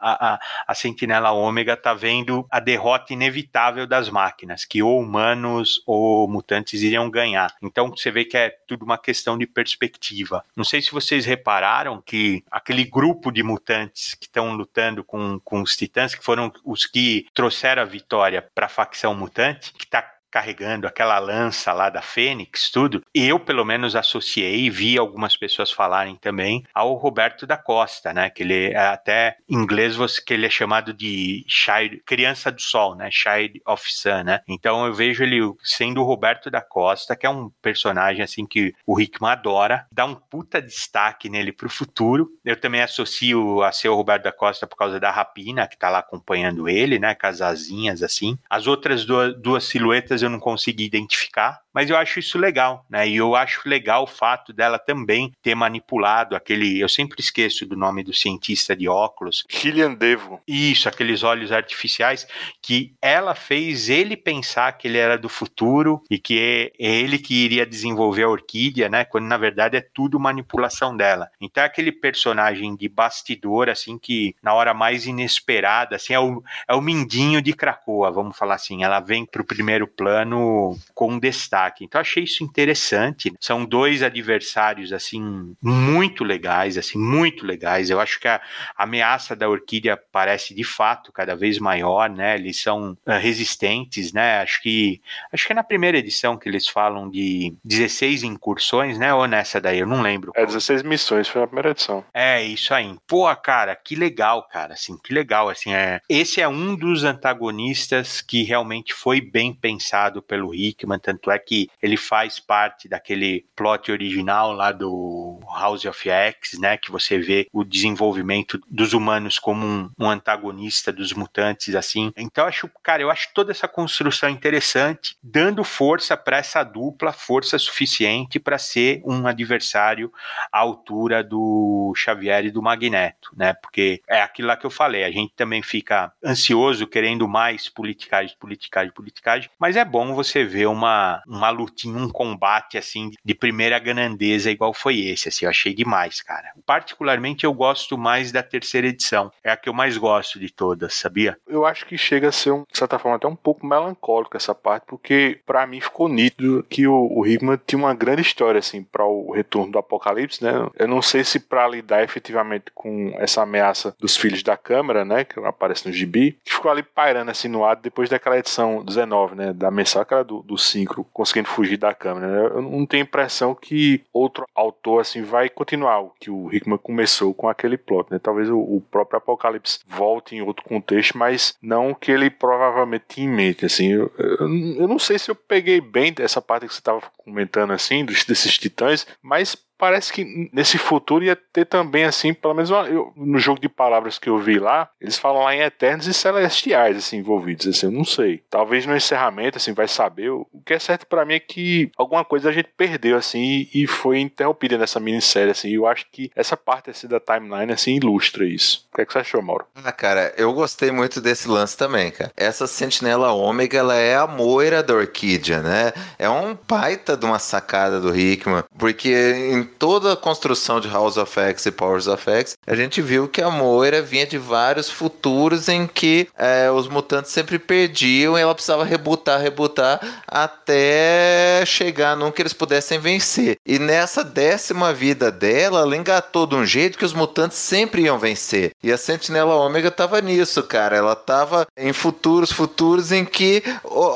a, 0.00 0.34
a, 0.34 0.40
a 0.66 0.74
Sentinela 0.74 1.30
Ômega 1.32 1.76
tá 1.76 1.94
vendo 1.94 2.46
a 2.50 2.60
derrota 2.60 3.12
inevitável 3.12 3.86
das 3.86 4.08
máquinas, 4.08 4.64
que 4.64 4.82
ou 4.82 5.00
humanos 5.00 5.82
ou 5.86 6.28
mutantes 6.28 6.82
iriam 6.82 7.10
ganhar. 7.10 7.54
Então 7.62 7.90
você 7.90 8.10
vê 8.10 8.24
que 8.24 8.36
é 8.36 8.50
tudo 8.66 8.84
uma 8.84 8.98
questão 8.98 9.38
de 9.38 9.46
perspectiva. 9.46 10.44
Não 10.56 10.64
sei 10.64 10.82
se 10.82 10.92
vocês 10.92 11.24
repararam 11.24 12.02
que 12.04 12.42
aquele 12.50 12.84
grupo 12.84 13.30
de 13.30 13.42
mutantes 13.42 14.14
que 14.14 14.26
estão 14.26 14.54
lutando 14.54 15.04
com, 15.04 15.40
com 15.44 15.60
os 15.60 15.76
titãs, 15.76 16.14
que 16.14 16.24
foram 16.24 16.52
os 16.64 16.86
que 16.86 17.26
trouxeram 17.34 17.82
a 17.82 17.86
vitória 17.86 18.46
para 18.54 18.66
a 18.66 18.70
facção 18.70 19.14
mutante, 19.14 19.72
que 19.72 19.84
está 19.84 20.15
carregando 20.36 20.86
aquela 20.86 21.18
lança 21.18 21.72
lá 21.72 21.88
da 21.88 22.02
Fênix, 22.02 22.70
tudo, 22.70 23.02
eu 23.14 23.40
pelo 23.40 23.64
menos 23.64 23.96
associei, 23.96 24.68
vi 24.68 24.98
algumas 24.98 25.34
pessoas 25.34 25.72
falarem 25.72 26.14
também 26.14 26.62
ao 26.74 26.92
Roberto 26.92 27.46
da 27.46 27.56
Costa, 27.56 28.12
né? 28.12 28.28
Que 28.28 28.42
ele 28.42 28.66
é 28.66 28.86
até 28.86 29.38
em 29.48 29.56
inglês 29.56 29.96
você 29.96 30.20
que 30.22 30.34
ele 30.34 30.44
é 30.44 30.50
chamado 30.50 30.92
de 30.92 31.42
Child, 31.48 32.02
criança 32.04 32.52
do 32.52 32.60
sol, 32.60 32.94
né? 32.94 33.08
Child 33.10 33.62
of 33.66 33.90
Sun, 33.90 34.24
né? 34.24 34.42
Então 34.46 34.84
eu 34.84 34.92
vejo 34.92 35.24
ele 35.24 35.40
sendo 35.64 36.02
o 36.02 36.04
Roberto 36.04 36.50
da 36.50 36.60
Costa, 36.60 37.16
que 37.16 37.24
é 37.24 37.30
um 37.30 37.50
personagem 37.62 38.22
assim 38.22 38.44
que 38.44 38.74
o 38.86 39.00
Hickman 39.00 39.30
adora, 39.30 39.86
dá 39.90 40.04
um 40.04 40.14
puta 40.14 40.60
destaque 40.60 41.30
nele 41.30 41.50
pro 41.50 41.70
futuro. 41.70 42.28
Eu 42.44 42.60
também 42.60 42.82
associo 42.82 43.62
a 43.62 43.72
ser 43.72 43.88
o 43.88 43.96
Roberto 43.96 44.24
da 44.24 44.32
Costa 44.32 44.66
por 44.66 44.76
causa 44.76 45.00
da 45.00 45.10
Rapina, 45.10 45.66
que 45.66 45.78
tá 45.78 45.88
lá 45.88 46.00
acompanhando 46.00 46.68
ele, 46.68 46.98
né? 46.98 47.14
Com 47.14 47.26
as 47.26 47.40
asinhas 47.40 48.02
assim. 48.02 48.38
As 48.50 48.66
outras 48.66 49.06
duas, 49.06 49.34
duas 49.40 49.64
silhuetas 49.64 50.25
eu 50.26 50.30
não 50.30 50.38
consegui 50.38 50.84
identificar, 50.84 51.60
mas 51.76 51.90
eu 51.90 51.96
acho 51.96 52.18
isso 52.18 52.38
legal, 52.38 52.86
né? 52.88 53.06
E 53.06 53.16
eu 53.16 53.36
acho 53.36 53.60
legal 53.68 54.04
o 54.04 54.06
fato 54.06 54.52
dela 54.52 54.78
também 54.78 55.32
ter 55.42 55.54
manipulado 55.54 56.34
aquele, 56.34 56.80
eu 56.80 56.88
sempre 56.88 57.20
esqueço 57.20 57.66
do 57.66 57.76
nome 57.76 58.02
do 58.02 58.14
cientista 58.14 58.74
de 58.74 58.88
óculos, 58.88 59.44
Killian 59.48 59.92
Devo. 59.94 60.40
Isso, 60.48 60.88
aqueles 60.88 61.22
olhos 61.22 61.52
artificiais 61.52 62.26
que 62.62 62.94
ela 63.02 63.34
fez 63.34 63.90
ele 63.90 64.16
pensar 64.16 64.72
que 64.72 64.88
ele 64.88 64.96
era 64.96 65.18
do 65.18 65.28
futuro 65.28 66.02
e 66.10 66.18
que 66.18 66.38
é 66.40 66.72
ele 66.78 67.18
que 67.18 67.34
iria 67.44 67.66
desenvolver 67.66 68.22
a 68.22 68.28
orquídea, 68.30 68.88
né? 68.88 69.04
Quando 69.04 69.26
na 69.26 69.36
verdade 69.36 69.76
é 69.76 69.80
tudo 69.80 70.18
manipulação 70.18 70.96
dela. 70.96 71.28
Então 71.38 71.62
é 71.62 71.66
aquele 71.66 71.92
personagem 71.92 72.74
de 72.74 72.88
bastidor 72.88 73.68
assim 73.68 73.98
que 73.98 74.34
na 74.42 74.54
hora 74.54 74.72
mais 74.72 75.06
inesperada, 75.06 75.96
assim 75.96 76.14
é 76.14 76.18
o, 76.18 76.42
é 76.66 76.74
o 76.74 76.80
mindinho 76.80 77.42
de 77.42 77.52
Cracoa, 77.52 78.10
vamos 78.10 78.36
falar 78.36 78.54
assim, 78.54 78.82
ela 78.82 78.98
vem 78.98 79.26
pro 79.26 79.44
primeiro 79.44 79.86
plano 79.86 80.15
ano 80.16 80.76
com 80.94 81.18
destaque. 81.18 81.84
Então 81.84 82.00
achei 82.00 82.24
isso 82.24 82.42
interessante. 82.42 83.32
São 83.40 83.64
dois 83.64 84.02
adversários 84.02 84.92
assim 84.92 85.54
muito 85.62 86.24
legais, 86.24 86.78
assim 86.78 86.98
muito 86.98 87.44
legais. 87.44 87.90
Eu 87.90 88.00
acho 88.00 88.18
que 88.18 88.28
a 88.28 88.40
ameaça 88.76 89.36
da 89.36 89.48
orquídea 89.48 89.96
parece 90.10 90.54
de 90.54 90.64
fato 90.64 91.12
cada 91.12 91.36
vez 91.36 91.58
maior, 91.58 92.08
né? 92.08 92.36
Eles 92.36 92.60
são 92.60 92.92
uh, 93.06 93.18
resistentes, 93.20 94.12
né? 94.12 94.40
Acho 94.40 94.62
que 94.62 95.00
acho 95.32 95.46
que 95.46 95.52
é 95.52 95.56
na 95.56 95.64
primeira 95.64 95.98
edição 95.98 96.36
que 96.36 96.48
eles 96.48 96.68
falam 96.68 97.08
de 97.10 97.54
16 97.64 98.22
incursões, 98.22 98.98
né? 98.98 99.12
Ou 99.12 99.26
nessa 99.26 99.60
daí, 99.60 99.78
eu 99.78 99.86
não 99.86 100.02
lembro. 100.02 100.32
É 100.34 100.44
16 100.44 100.82
missões, 100.82 101.28
foi 101.28 101.40
na 101.40 101.46
primeira 101.46 101.70
edição. 101.70 102.04
É, 102.12 102.42
isso 102.42 102.72
aí. 102.72 102.96
Pô, 103.06 103.34
cara, 103.36 103.74
que 103.76 103.94
legal, 103.94 104.46
cara, 104.48 104.74
assim, 104.74 104.96
que 105.02 105.12
legal, 105.12 105.48
assim, 105.48 105.72
é. 105.72 106.00
Esse 106.08 106.40
é 106.40 106.48
um 106.48 106.74
dos 106.74 107.04
antagonistas 107.04 108.20
que 108.20 108.42
realmente 108.42 108.94
foi 108.94 109.20
bem 109.20 109.52
pensado 109.52 109.95
pelo 110.22 110.54
Hickman, 110.54 110.98
tanto 110.98 111.30
é 111.30 111.38
que 111.38 111.68
ele 111.82 111.96
faz 111.96 112.38
parte 112.38 112.88
daquele 112.88 113.46
plot 113.56 113.90
original 113.90 114.52
lá 114.52 114.70
do 114.70 115.25
House 115.54 115.84
of 115.84 116.08
X, 116.08 116.58
né, 116.58 116.76
que 116.76 116.90
você 116.90 117.18
vê 117.18 117.46
o 117.52 117.64
desenvolvimento 117.64 118.60
dos 118.68 118.92
humanos 118.92 119.38
como 119.38 119.66
um, 119.66 119.90
um 119.98 120.08
antagonista 120.08 120.92
dos 120.92 121.12
mutantes, 121.12 121.74
assim. 121.74 122.12
Então, 122.16 122.46
acho, 122.46 122.70
cara, 122.82 123.02
eu 123.02 123.10
acho 123.10 123.28
toda 123.34 123.50
essa 123.50 123.68
construção 123.68 124.28
interessante, 124.28 125.16
dando 125.22 125.62
força 125.64 126.16
para 126.16 126.38
essa 126.38 126.62
dupla, 126.62 127.12
força 127.12 127.58
suficiente 127.58 128.38
para 128.38 128.58
ser 128.58 129.02
um 129.04 129.26
adversário 129.26 130.12
à 130.52 130.58
altura 130.58 131.22
do 131.22 131.92
Xavier 131.96 132.46
e 132.46 132.50
do 132.50 132.62
Magneto, 132.62 133.30
né? 133.36 133.54
Porque 133.54 134.00
é 134.08 134.22
aquilo 134.22 134.48
lá 134.48 134.56
que 134.56 134.66
eu 134.66 134.70
falei, 134.70 135.04
a 135.04 135.10
gente 135.10 135.34
também 135.34 135.62
fica 135.62 136.12
ansioso, 136.24 136.86
querendo 136.86 137.28
mais 137.28 137.68
politicagem, 137.68 138.36
politicagem, 138.38 138.92
politicagem, 138.92 139.50
mas 139.58 139.76
é 139.76 139.84
bom 139.84 140.14
você 140.14 140.44
ver 140.44 140.66
uma, 140.66 141.22
uma 141.26 141.50
lutinha, 141.50 141.98
um 141.98 142.08
combate 142.08 142.78
assim 142.78 143.10
de 143.24 143.34
primeira 143.34 143.78
grandeza 143.78 144.50
igual 144.50 144.72
foi 144.72 145.00
esse, 145.00 145.28
assim, 145.28 145.35
eu 145.44 145.50
achei 145.50 145.74
demais, 145.74 146.22
cara. 146.22 146.52
Particularmente 146.64 147.44
eu 147.44 147.52
gosto 147.52 147.96
mais 147.98 148.32
da 148.32 148.42
terceira 148.42 148.86
edição, 148.86 149.32
é 149.42 149.50
a 149.50 149.56
que 149.56 149.68
eu 149.68 149.74
mais 149.74 149.96
gosto 149.96 150.38
de 150.38 150.50
todas, 150.50 150.94
sabia? 150.94 151.36
Eu 151.46 151.66
acho 151.66 151.86
que 151.86 151.98
chega 151.98 152.28
a 152.28 152.32
ser, 152.32 152.52
um, 152.52 152.64
de 152.70 152.78
certa 152.78 152.98
forma, 152.98 153.16
até 153.16 153.26
um 153.26 153.36
pouco 153.36 153.66
melancólico 153.66 154.36
essa 154.36 154.54
parte, 154.54 154.84
porque 154.86 155.40
para 155.46 155.66
mim 155.66 155.80
ficou 155.80 156.08
nítido 156.08 156.64
que 156.68 156.86
o, 156.86 157.08
o 157.12 157.26
Hickman 157.26 157.60
tinha 157.66 157.78
uma 157.78 157.94
grande 157.94 158.22
história, 158.22 158.58
assim, 158.58 158.82
para 158.82 159.04
o 159.04 159.32
retorno 159.32 159.72
do 159.72 159.78
Apocalipse, 159.78 160.42
né? 160.42 160.52
Eu 160.76 160.88
não 160.88 161.02
sei 161.02 161.24
se 161.24 161.40
para 161.40 161.68
lidar 161.68 162.02
efetivamente 162.02 162.66
com 162.74 163.14
essa 163.18 163.42
ameaça 163.42 163.94
dos 163.98 164.16
filhos 164.16 164.42
da 164.42 164.56
Câmara, 164.56 165.04
né? 165.04 165.24
Que 165.24 165.38
aparece 165.40 165.86
no 165.86 165.92
gibi, 165.92 166.38
que 166.44 166.52
ficou 166.52 166.70
ali 166.70 166.82
pairando 166.82 167.30
assim 167.30 167.48
no 167.48 167.64
ar 167.64 167.76
depois 167.76 168.08
daquela 168.08 168.38
edição 168.38 168.84
19, 168.84 169.34
né? 169.34 169.52
Da 169.52 169.70
mensal, 169.70 170.02
aquela 170.02 170.24
do, 170.24 170.42
do 170.42 170.58
Synchro, 170.58 171.06
conseguindo 171.12 171.48
fugir 171.48 171.76
da 171.76 171.94
Câmara. 171.94 172.26
Né? 172.26 172.50
Eu 172.54 172.62
não 172.62 172.86
tenho 172.86 173.02
impressão 173.02 173.54
que 173.54 174.02
outro 174.12 174.46
autor, 174.54 175.00
assim, 175.00 175.22
vai 175.26 175.48
continuar 175.48 176.00
o 176.00 176.12
que 176.18 176.30
o 176.30 176.48
Hickman 176.52 176.78
começou 176.78 177.34
com 177.34 177.48
aquele 177.48 177.76
plot, 177.76 178.10
né? 178.10 178.18
Talvez 178.18 178.48
o, 178.48 178.58
o 178.58 178.80
próprio 178.90 179.18
Apocalipse 179.18 179.80
volte 179.86 180.34
em 180.34 180.40
outro 180.40 180.64
contexto, 180.64 181.18
mas 181.18 181.54
não 181.60 181.92
que 181.92 182.10
ele 182.10 182.30
provavelmente 182.30 183.04
tinha 183.08 183.26
em 183.26 183.30
mente, 183.30 183.66
assim. 183.66 183.92
Eu, 183.92 184.12
eu, 184.18 184.36
eu 184.76 184.88
não 184.88 184.98
sei 184.98 185.18
se 185.18 185.30
eu 185.30 185.34
peguei 185.34 185.80
bem 185.80 186.14
essa 186.18 186.40
parte 186.40 186.66
que 186.66 186.72
você 186.72 186.80
estava 186.80 187.02
comentando, 187.18 187.72
assim, 187.72 188.04
dos, 188.04 188.24
desses 188.24 188.56
titãs, 188.56 189.06
mas 189.20 189.56
parece 189.78 190.12
que 190.12 190.50
nesse 190.52 190.78
futuro 190.78 191.24
ia 191.24 191.36
ter 191.36 191.64
também, 191.64 192.04
assim, 192.04 192.32
pelo 192.32 192.54
menos 192.54 192.70
eu, 192.70 193.12
no 193.16 193.38
jogo 193.38 193.60
de 193.60 193.68
palavras 193.68 194.18
que 194.18 194.28
eu 194.28 194.38
vi 194.38 194.58
lá, 194.58 194.88
eles 195.00 195.18
falam 195.18 195.44
lá 195.44 195.54
em 195.54 195.60
Eternos 195.60 196.06
e 196.06 196.14
Celestiais, 196.14 196.96
assim, 196.96 197.18
envolvidos, 197.18 197.66
assim, 197.66 197.86
eu 197.86 197.92
não 197.92 198.04
sei. 198.04 198.42
Talvez 198.50 198.86
no 198.86 198.96
encerramento, 198.96 199.58
assim, 199.58 199.72
vai 199.72 199.88
saber. 199.88 200.30
O 200.30 200.46
que 200.64 200.74
é 200.74 200.78
certo 200.78 201.06
para 201.06 201.24
mim 201.24 201.34
é 201.34 201.40
que 201.40 201.90
alguma 201.96 202.24
coisa 202.24 202.48
a 202.48 202.52
gente 202.52 202.68
perdeu, 202.76 203.16
assim, 203.16 203.68
e 203.74 203.86
foi 203.86 204.20
interrompida 204.20 204.78
nessa 204.78 205.00
minissérie, 205.00 205.50
assim, 205.50 205.70
eu 205.70 205.86
acho 205.86 206.06
que 206.10 206.30
essa 206.34 206.56
parte, 206.56 206.90
assim, 206.90 207.06
da 207.06 207.20
timeline, 207.20 207.72
assim, 207.72 207.96
ilustra 207.96 208.44
isso. 208.44 208.86
O 208.92 208.96
que, 208.96 209.02
é 209.02 209.06
que 209.06 209.12
você 209.12 209.18
achou, 209.18 209.42
Mauro? 209.42 209.66
Ah, 209.74 209.92
cara, 209.92 210.32
eu 210.36 210.52
gostei 210.52 210.90
muito 210.90 211.20
desse 211.20 211.48
lance 211.48 211.76
também, 211.76 212.10
cara. 212.10 212.32
Essa 212.36 212.66
Sentinela 212.66 213.32
Ômega, 213.32 213.78
ela 213.78 213.96
é 213.96 214.16
a 214.16 214.26
moira 214.26 214.82
da 214.82 214.94
Orquídea, 214.94 215.62
né? 215.62 215.92
É 216.18 216.28
um 216.28 216.56
baita 216.66 217.16
de 217.16 217.24
uma 217.24 217.38
sacada 217.38 218.00
do 218.00 218.16
Hickman, 218.16 218.64
porque 218.78 219.34
em 219.52 219.65
toda 219.66 220.12
a 220.12 220.16
construção 220.16 220.80
de 220.80 220.88
House 220.88 221.16
of 221.16 221.38
X 221.38 221.66
e 221.66 221.70
Powers 221.70 222.06
of 222.06 222.30
X, 222.30 222.56
a 222.66 222.74
gente 222.74 223.02
viu 223.02 223.28
que 223.28 223.42
a 223.42 223.50
Moira 223.50 224.00
vinha 224.00 224.26
de 224.26 224.38
vários 224.38 224.88
futuros 224.90 225.68
em 225.68 225.86
que 225.86 226.28
é, 226.38 226.70
os 226.70 226.88
mutantes 226.88 227.30
sempre 227.32 227.58
perdiam 227.58 228.38
e 228.38 228.40
ela 228.40 228.54
precisava 228.54 228.84
rebutar, 228.84 229.40
rebutar 229.40 230.00
até 230.26 231.64
chegar 231.66 232.16
num 232.16 232.30
que 232.30 232.42
eles 232.42 232.52
pudessem 232.52 232.98
vencer. 232.98 233.56
E 233.66 233.78
nessa 233.78 234.22
décima 234.22 234.92
vida 234.92 235.30
dela, 235.30 235.80
ela 235.80 235.96
engatou 235.96 236.46
de 236.46 236.54
um 236.54 236.64
jeito 236.64 236.98
que 236.98 237.04
os 237.04 237.12
mutantes 237.12 237.58
sempre 237.58 238.02
iam 238.02 238.18
vencer. 238.18 238.72
E 238.82 238.92
a 238.92 238.98
Sentinela 238.98 239.54
Ômega 239.54 239.90
tava 239.90 240.20
nisso, 240.20 240.62
cara. 240.62 240.96
Ela 240.96 241.16
tava 241.16 241.66
em 241.76 241.92
futuros, 241.92 242.52
futuros 242.52 243.12
em 243.12 243.24
que 243.24 243.62